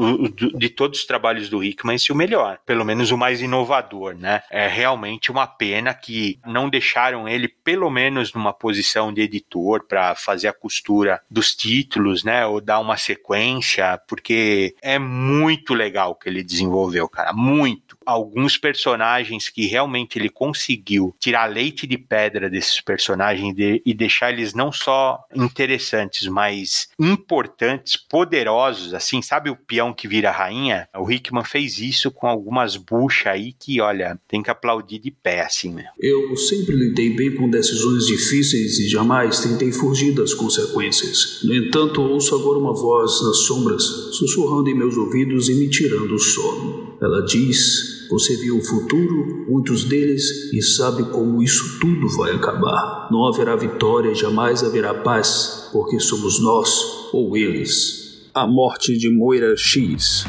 de 0.56 0.70
todos 0.70 1.00
os 1.00 1.06
trabalhos 1.06 1.50
do 1.50 1.64
Hickman, 1.64 1.96
esse 1.96 2.12
o 2.12 2.16
melhor, 2.16 2.58
pelo 2.66 2.86
menos 2.86 3.12
o 3.12 3.18
mais 3.18 3.42
inovador, 3.42 4.16
né? 4.16 4.42
É 4.50 4.68
realmente 4.68 5.30
uma 5.32 5.46
pena 5.46 5.94
que 5.94 6.40
não 6.46 6.70
deixaram 6.70 7.28
ele 7.28 7.48
pelo 7.48 7.90
menos 7.90 8.34
numa 8.34 8.54
posição 8.54 9.12
de 9.12 9.22
editor 9.22 9.57
para 9.88 10.16
fazer 10.16 10.48
a 10.48 10.54
costura 10.54 11.22
dos 11.30 11.56
títulos, 11.56 12.24
né? 12.24 12.46
Ou 12.46 12.60
dar 12.60 12.80
uma 12.80 12.98
sequência, 12.98 14.00
porque 14.08 14.76
é 14.82 15.00
muito 15.00 15.74
legal 15.74 16.12
o 16.12 16.16
que 16.16 16.30
ele 16.30 16.44
desenvolveu, 16.44 17.08
cara, 17.08 17.34
muito. 17.34 17.87
Alguns 18.08 18.58
personagens 18.58 19.50
que 19.50 19.66
realmente 19.68 20.18
ele 20.18 20.30
conseguiu 20.30 21.14
tirar 21.20 21.46
leite 21.46 21.86
de 21.86 21.98
pedra 21.98 22.50
desses 22.50 22.80
personagens 22.80 23.54
de- 23.54 23.82
e 23.86 23.94
deixar 23.94 24.32
eles 24.32 24.54
não 24.54 24.72
só 24.72 25.20
interessantes, 25.36 26.26
mas 26.28 26.88
importantes, 26.98 27.98
poderosos, 27.98 28.94
assim, 28.94 29.22
sabe 29.22 29.50
o 29.50 29.56
peão 29.58 29.94
que 29.94 30.08
vira 30.08 30.32
rainha? 30.32 30.88
O 30.98 31.12
Hickman 31.12 31.44
fez 31.44 31.80
isso 31.80 32.10
com 32.10 32.28
algumas 32.28 32.78
buchas 32.78 33.28
aí 33.28 33.52
que, 33.52 33.82
olha, 33.82 34.18
tem 34.28 34.42
que 34.42 34.50
aplaudir 34.50 35.00
de 35.00 35.12
pé, 35.12 35.42
assim, 35.42 35.74
né? 35.74 35.86
Eu 36.00 36.36
sempre 36.38 36.76
lidei 36.76 37.14
bem 37.16 37.36
com 37.36 37.50
decisões 37.50 38.06
difíceis 38.06 38.80
e 38.80 38.88
jamais 38.88 39.40
tentei 39.42 39.72
fugir 39.74 40.14
das 40.16 40.34
consequências. 40.34 41.42
No 41.44 41.54
entanto, 41.54 42.02
ouço 42.02 42.36
agora 42.36 42.58
uma 42.58 42.74
voz 42.74 43.22
nas 43.24 43.40
sombras, 43.40 43.84
sussurrando 44.14 44.70
em 44.70 44.76
meus 44.76 44.96
ouvidos 44.96 45.50
e 45.50 45.56
me 45.56 45.70
tirando 45.70 46.12
o 46.16 46.20
sono. 46.20 46.98
Ela 47.02 47.22
diz: 47.26 47.97
Você 48.10 48.38
viu 48.38 48.58
o 48.58 48.64
futuro, 48.64 49.46
muitos 49.50 49.84
deles, 49.84 50.52
e 50.54 50.62
sabe 50.62 51.04
como 51.12 51.42
isso 51.44 51.80
tudo 51.80 52.08
vai 52.18 52.32
acabar. 52.32 53.10
Não 53.12 53.26
haverá 53.28 53.56
vitória, 53.56 54.14
jamais 54.16 54.64
haverá 54.64 54.94
paz, 54.94 55.70
porque 55.74 56.00
somos 56.00 56.42
nós 56.42 57.10
ou 57.12 57.36
eles. 57.36 58.30
A 58.34 58.48
morte 58.48 58.98
de 58.98 59.10
Moira 59.10 59.56
X. 59.58 60.26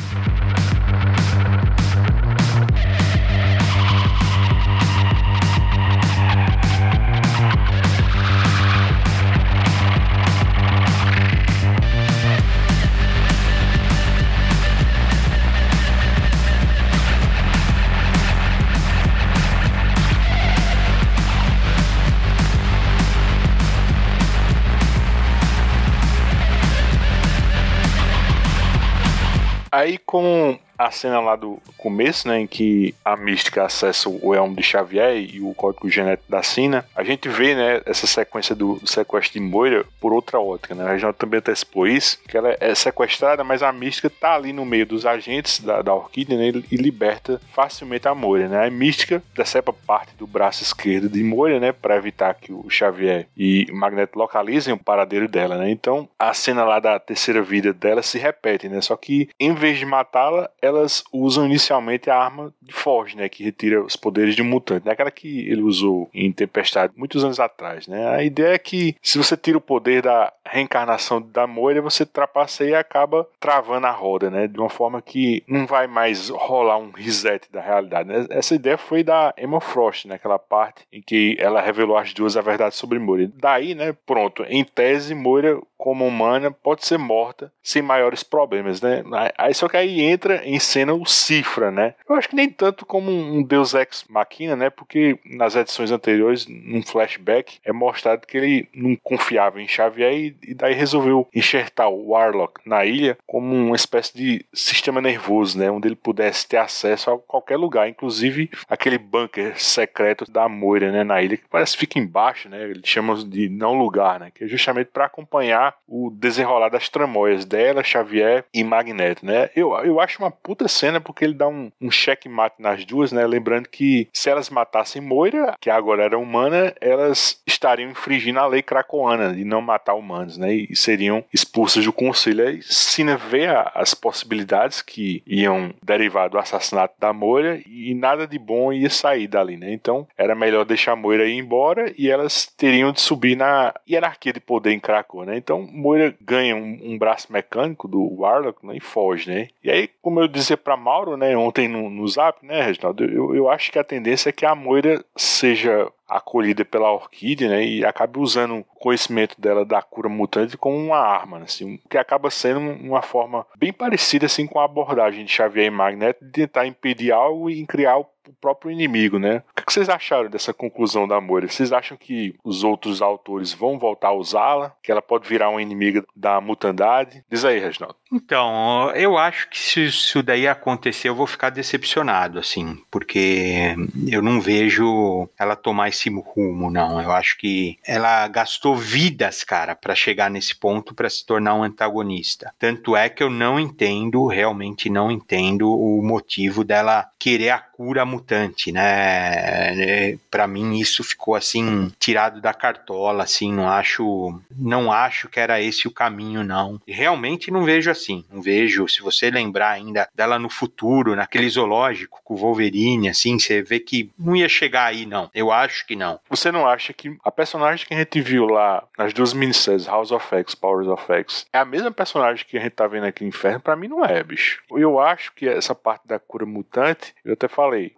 Aí 29.78 29.96
com 29.96 30.59
a 30.78 30.90
cena 30.90 31.20
lá 31.20 31.34
do 31.34 31.60
começo, 31.76 32.28
né, 32.28 32.40
em 32.40 32.46
que 32.46 32.94
a 33.05 33.16
mística 33.16 33.64
acessa 33.64 34.09
o 34.09 34.34
elmo 34.34 34.55
de 34.55 34.62
Xavier 34.62 35.16
e 35.16 35.40
o 35.40 35.52
código 35.55 35.90
genético 35.90 36.30
da 36.30 36.42
Sina, 36.42 36.86
a 36.94 37.02
gente 37.02 37.28
vê, 37.28 37.55
né, 37.55 37.82
essa 37.84 38.06
sequência 38.06 38.55
do 38.55 38.80
sequestro 38.86 39.32
de 39.32 39.40
Moira 39.40 39.84
por 40.00 40.12
outra 40.12 40.38
ótica, 40.38 40.74
né? 40.74 40.84
A 40.84 40.96
gente 40.96 41.14
também 41.14 41.38
antecipou 41.38 41.86
isso, 41.86 42.18
que 42.28 42.36
ela 42.36 42.56
é 42.60 42.74
sequestrada, 42.74 43.42
mas 43.42 43.62
a 43.62 43.72
mística 43.72 44.09
tá 44.09 44.34
ali 44.34 44.52
no 44.52 44.64
meio 44.64 44.86
dos 44.86 45.05
agentes 45.05 45.60
da, 45.60 45.82
da 45.82 45.94
Orquídea, 45.94 46.38
né, 46.38 46.62
e 46.70 46.76
liberta 46.76 47.40
facilmente 47.52 48.06
a 48.06 48.14
Moira, 48.14 48.48
né? 48.48 48.66
A 48.66 48.70
mística 48.70 49.22
decepa 49.34 49.72
parte 49.72 50.14
do 50.16 50.26
braço 50.26 50.62
esquerdo 50.62 51.09
de 51.09 51.22
Moira, 51.24 51.59
né, 51.59 51.72
para 51.72 51.96
evitar 51.96 52.34
que 52.34 52.52
o 52.52 52.68
Xavier 52.70 53.26
e 53.36 53.66
o 53.70 53.76
Magneto 53.76 54.18
localizem 54.18 54.74
o 54.74 54.78
paradeiro 54.78 55.26
dela, 55.28 55.56
né? 55.56 55.70
Então, 55.70 56.09
a 56.18 56.32
cena 56.32 56.64
lá 56.64 56.78
da 56.78 56.98
terceira 56.98 57.42
vida 57.42 57.72
dela 57.72 58.02
se 58.02 58.18
repete, 58.18 58.68
né? 58.68 58.80
Só 58.80 58.96
que 58.96 59.28
em 59.40 59.55
vez 59.55 59.78
de 59.78 59.86
matá-la, 59.86 60.48
elas 60.69 61.05
usam 61.12 61.47
inicialmente 61.47 62.11
a 62.11 62.16
arma 62.16 62.53
de 62.61 62.73
Forge, 62.73 63.16
né, 63.16 63.28
que 63.28 63.45
retira 63.45 63.82
os 63.82 63.97
poderes 63.97 64.35
de 64.35 64.43
um 64.43 64.45
mutante, 64.45 64.86
né, 64.86 64.93
aquela 64.93 65.11
que 65.11 65.49
ele 65.49 65.62
usou 65.62 66.09
em 66.12 66.31
Tempestade 66.32 66.93
muitos 66.97 67.24
anos 67.24 67.40
atrás, 67.40 67.86
né. 67.86 68.09
A 68.09 68.23
ideia 68.23 68.55
é 68.55 68.59
que 68.59 68.97
se 69.03 69.19
você 69.19 69.36
tira 69.36 69.59
o 69.59 69.61
poder 69.61 70.03
da 70.03 70.32
reencarnação 70.45 71.20
da 71.20 71.47
Moira, 71.47 71.82
você 71.82 72.07
trapaceia 72.07 72.70
e 72.70 72.74
acaba 72.74 73.28
travando 73.39 73.86
a 73.86 73.90
roda, 73.90 74.31
né, 74.31 74.47
de 74.47 74.59
uma 74.59 74.70
forma 74.70 75.01
que 75.03 75.43
não 75.47 75.66
vai 75.66 75.86
mais 75.86 76.28
rolar 76.28 76.78
um 76.78 76.90
reset 76.90 77.51
da 77.51 77.61
realidade. 77.61 78.09
Né? 78.09 78.27
Essa 78.31 78.55
ideia 78.55 78.78
foi 78.78 79.03
da 79.03 79.35
Emma 79.39 79.61
Frost, 79.61 80.07
naquela 80.07 80.39
parte 80.39 80.86
em 80.93 81.03
que 81.03 81.36
ela 81.39 81.61
revelou 81.61 81.97
às 81.97 82.12
duas 82.12 82.36
a 82.36 82.40
verdade 82.40 82.74
sobre 82.74 82.99
Moira. 82.99 83.31
Daí, 83.36 83.74
né, 83.74 83.95
pronto, 84.07 84.45
em 84.49 84.65
tese, 84.65 85.15
Moira 85.15 85.61
como 85.78 86.05
humana 86.05 86.50
pode 86.50 86.84
ser 86.84 86.98
morta 86.98 87.52
sem 87.62 87.80
maiores 87.80 88.24
problemas, 88.24 88.82
né? 88.82 89.05
Aí 89.38 89.55
só 89.55 89.68
que 89.68 89.76
aí 89.76 90.00
entra 90.00 90.44
em 90.44 90.59
cena 90.59 90.92
o 90.92 91.06
Cifra, 91.06 91.70
né? 91.70 91.94
Eu 92.09 92.16
acho 92.16 92.28
que 92.28 92.34
nem 92.34 92.50
tanto 92.50 92.84
como 92.84 93.10
um 93.10 93.42
Deus 93.42 93.74
Ex 93.74 94.05
Machina, 94.10 94.56
né? 94.56 94.70
Porque 94.70 95.18
nas 95.24 95.55
edições 95.55 95.92
anteriores, 95.92 96.46
num 96.48 96.82
flashback, 96.82 97.59
é 97.64 97.72
mostrado 97.72 98.26
que 98.26 98.36
ele 98.36 98.68
não 98.74 98.96
confiava 98.96 99.62
em 99.62 99.68
Xavier 99.68 100.34
e, 100.42 100.55
daí 100.55 100.74
resolveu 100.74 101.28
enxertar 101.32 101.88
o 101.88 102.09
Warlock 102.09 102.60
na 102.66 102.84
ilha 102.84 103.16
como 103.26 103.55
uma 103.55 103.76
espécie 103.76 104.16
de 104.16 104.44
sistema 104.52 105.00
nervoso, 105.00 105.59
né? 105.59 105.70
Onde 105.70 105.86
ele 105.88 105.96
pudesse 105.96 106.48
ter 106.48 106.56
acesso 106.56 107.10
a 107.10 107.18
qualquer 107.18 107.56
lugar, 107.56 107.88
inclusive 107.88 108.50
aquele 108.68 108.98
bunker 108.98 109.60
secreto 109.60 110.30
da 110.30 110.48
Moira, 110.48 110.90
né? 110.90 111.05
Na 111.05 111.22
ilha, 111.22 111.36
que 111.36 111.48
parece 111.48 111.74
que 111.74 111.80
fica 111.80 111.98
embaixo, 111.98 112.48
né? 112.48 112.62
Eles 112.62 112.82
de 113.28 113.48
não 113.48 113.78
lugar, 113.78 114.18
né? 114.18 114.32
Que 114.34 114.44
é 114.44 114.48
justamente 114.48 114.88
para 114.88 115.05
acompanhar 115.05 115.68
o 115.86 116.11
desenrolar 116.11 116.69
das 116.69 116.89
tramóias 116.89 117.45
dela, 117.45 117.82
Xavier 117.82 118.45
e 118.53 118.62
Magneto, 118.62 119.24
né? 119.24 119.51
Eu, 119.55 119.73
eu 119.78 120.01
acho 120.01 120.23
uma 120.23 120.31
puta 120.31 120.69
cena 120.69 121.01
porque 121.01 121.24
ele 121.24 121.35
dá 121.35 121.49
um, 121.49 121.70
um 121.81 121.90
checkmate 121.90 122.61
nas 122.61 122.85
duas, 122.85 123.12
né? 123.12 123.27
Lembrando 123.27 123.69
que 123.69 124.09
se 124.12 124.31
elas 124.31 124.51
matassem 124.51 125.03
Moira, 125.03 125.55
que 125.61 125.70
agora 125.70 126.05
era 126.05 126.19
humana, 126.19 126.74
elas 126.81 127.40
estariam 127.47 127.90
infringindo 127.90 128.39
a 128.39 128.47
lei 128.47 128.62
cracoana 128.62 129.35
de 129.35 129.45
não 129.45 129.61
matar 129.61 129.95
humanos, 129.95 130.36
né? 130.36 130.53
E 130.53 130.77
seriam 130.77 131.24
expulsas 131.32 131.85
do 131.85 131.93
conselho. 131.93 132.47
Aí 132.47 132.62
Cena 132.62 133.16
vê 133.16 133.47
as 133.74 133.95
possibilidades 133.95 134.82
que 134.82 135.23
iam 135.27 135.73
derivar 135.82 136.28
do 136.28 136.39
assassinato 136.39 136.95
da 136.99 137.12
Moira 137.12 137.61
e 137.66 137.95
nada 137.95 138.27
de 138.27 138.39
bom 138.39 138.73
ia 138.73 138.90
sair 138.90 139.27
dali, 139.27 139.57
né? 139.57 139.73
Então 139.73 140.07
era 140.16 140.35
melhor 140.35 140.65
deixar 140.65 140.93
a 140.93 140.97
Moira 140.97 141.27
ir 141.27 141.39
embora 141.39 141.93
e 141.97 142.11
elas 142.11 142.47
teriam 142.47 142.93
de 142.93 143.01
subir 143.01 143.36
na 143.36 143.74
hierarquia 143.89 144.32
de 144.32 144.40
poder 144.40 144.73
em 144.73 144.81
Krakoa, 144.81 145.24
né? 145.27 145.36
Então 145.36 145.57
Então, 145.59 145.68
Moira 145.72 146.14
ganha 146.20 146.55
um, 146.55 146.78
um 146.82 146.98
braço 146.98 147.32
mecânico 147.32 147.89
do 147.89 148.20
Warlock 148.20 148.64
né, 148.64 148.76
e 148.76 148.80
foge, 148.80 149.30
né? 149.30 149.48
E 149.62 149.70
aí, 149.70 149.89
como 150.01 150.20
eu 150.20 150.28
dizia 150.28 150.56
para 150.56 150.76
Mauro, 150.76 151.16
né, 151.16 151.36
ontem 151.36 151.68
no, 151.68 151.90
no 151.90 152.06
Zap, 152.06 152.44
né, 152.44 152.62
Reginaldo, 152.62 153.05
eu, 153.05 153.35
eu 153.35 153.51
acho 153.51 153.72
que 153.72 153.78
a 153.78 153.85
tendência 153.85 154.28
é 154.28 154.32
que 154.32 154.47
a 154.47 154.55
Moira 154.55 155.05
seja 155.16 155.90
acolhida 156.09 156.64
pela 156.64 156.90
Orquídea, 156.90 157.51
né, 157.51 157.64
e 157.64 157.85
acabe 157.85 158.18
usando 158.18 158.59
o 158.59 158.64
conhecimento 158.64 159.39
dela 159.39 159.64
da 159.64 159.82
cura 159.82 160.09
mutante 160.09 160.56
como 160.56 160.76
uma 160.76 160.98
arma, 160.98 161.39
né, 161.39 161.44
assim, 161.44 161.78
que 161.90 161.98
acaba 161.98 162.30
sendo 162.30 162.60
uma 162.60 163.02
forma 163.02 163.47
bem 163.56 163.72
parecida 163.72 164.26
assim 164.26 164.47
com 164.47 164.59
a 164.59 164.64
abordagem 164.64 165.24
de 165.24 165.32
Xavier 165.32 165.66
e 165.66 165.70
Magneto 165.70 166.24
de 166.24 166.30
tentar 166.30 166.66
impedir 166.66 167.12
algo 167.12 167.51
e 167.51 167.66
criar 167.66 167.98
o 167.98 168.06
próprio 168.40 168.70
inimigo, 168.70 169.18
né? 169.18 169.42
O 169.50 169.62
que 169.62 169.72
vocês 169.72 169.88
acharam 169.88 170.30
dessa 170.30 170.52
conclusão 170.52 171.06
da 171.06 171.20
Moira? 171.20 171.48
Vocês 171.48 171.72
acham 171.72 171.96
que 171.96 172.34
os 172.44 172.64
outros 172.64 173.02
autores 173.02 173.52
vão 173.52 173.78
voltar 173.78 174.09
a 174.09 174.14
usá-la? 174.14 174.74
Que 174.82 174.90
ela 174.90 175.02
pode 175.02 175.28
virar 175.28 175.50
uma 175.50 175.62
inimiga 175.62 176.05
da 176.14 176.40
mutandade? 176.40 177.24
Diz 177.30 177.44
aí, 177.44 177.59
Reginaldo. 177.59 177.96
Então, 178.12 178.90
eu 178.94 179.18
acho 179.18 179.48
que 179.50 179.59
se 179.59 179.86
isso 179.86 180.22
daí 180.22 180.48
acontecer, 180.48 181.09
eu 181.09 181.14
vou 181.14 181.26
ficar 181.26 181.50
decepcionado, 181.50 182.38
assim, 182.38 182.78
porque 182.90 183.74
eu 184.06 184.22
não 184.22 184.40
vejo 184.40 185.28
ela 185.38 185.55
tomar 185.55 185.88
esse 185.88 186.09
rumo, 186.09 186.70
não. 186.70 187.02
Eu 187.02 187.12
acho 187.12 187.36
que 187.36 187.76
ela 187.86 188.26
gastou 188.28 188.74
vidas, 188.74 189.44
cara, 189.44 189.74
para 189.74 189.94
chegar 189.94 190.30
nesse 190.30 190.55
ponto 190.55 190.94
para 190.94 191.10
se 191.10 191.24
tornar 191.24 191.55
um 191.55 191.62
antagonista. 191.62 192.52
Tanto 192.59 192.96
é 192.96 193.09
que 193.09 193.22
eu 193.22 193.30
não 193.30 193.60
entendo, 193.60 194.26
realmente 194.26 194.88
não 194.88 195.10
entendo 195.10 195.70
o 195.70 196.02
motivo 196.02 196.64
dela 196.64 197.09
querer 197.18 197.50
a 197.50 197.59
cura 197.59 198.05
mutante, 198.19 198.73
né? 198.73 200.19
Para 200.31 200.47
mim 200.47 200.78
isso 200.78 201.05
ficou 201.05 201.35
assim 201.35 201.90
tirado 201.99 202.40
da 202.40 202.53
cartola, 202.53 203.23
assim, 203.23 203.53
não 203.53 203.69
acho, 203.69 204.40
não 204.57 204.93
acho 204.93 205.28
que 205.28 205.39
era 205.39 205.61
esse 205.61 205.86
o 205.86 205.90
caminho, 205.90 206.43
não. 206.43 206.81
Realmente 206.86 207.51
não 207.51 207.65
vejo 207.65 207.90
assim, 207.90 208.24
não 208.31 208.43
vejo. 208.43 208.89
Se 208.89 209.01
você 209.01 209.31
lembrar 209.31 209.70
ainda 209.70 210.09
dela 210.15 210.39
no 210.39 210.51
futuro, 210.51 211.15
naquele 211.15 211.49
zoológico 211.49 212.20
com 212.24 212.35
o 212.35 212.36
Wolverine, 212.36 213.09
assim, 213.09 213.39
você 213.39 213.62
vê 213.62 213.78
que 213.78 214.11
não 214.19 214.35
ia 214.35 214.49
chegar 214.49 214.86
aí, 214.86 215.07
não. 215.07 215.31
Eu 215.32 215.53
acho 215.53 215.86
que 215.86 215.95
não. 215.95 216.19
Você 216.28 216.51
não 216.51 216.66
acha 216.66 216.93
que 216.93 217.16
a 217.24 217.31
personagem 217.31 217.86
que 217.86 217.95
a 217.95 217.99
gente 217.99 218.20
viu 218.20 218.47
lá 218.47 218.85
nas 218.97 219.12
duas 219.12 219.32
minisséries 219.32 219.86
House 219.86 220.11
of 220.11 220.27
X, 220.35 220.55
Powers 220.55 220.89
of 220.89 221.11
X, 221.12 221.47
é 221.53 221.59
a 221.59 221.65
mesma 221.65 221.90
personagem 221.90 222.45
que 222.47 222.59
a 222.59 222.61
gente 222.61 222.73
tá 222.73 222.86
vendo 222.86 223.05
aqui 223.05 223.23
no 223.23 223.28
Inferno? 223.28 223.61
Para 223.61 223.77
mim 223.77 223.89
não 223.89 224.05
é, 224.05 224.23
bicho. 224.23 224.62
Eu 224.70 224.99
acho 224.99 225.32
que 225.35 225.49
essa 225.49 225.74
parte 225.74 226.07
da 226.07 226.19
cura 226.19 226.45
mutante, 226.45 227.15
eu 227.24 227.35
até 227.35 227.47
falei, 227.49 227.93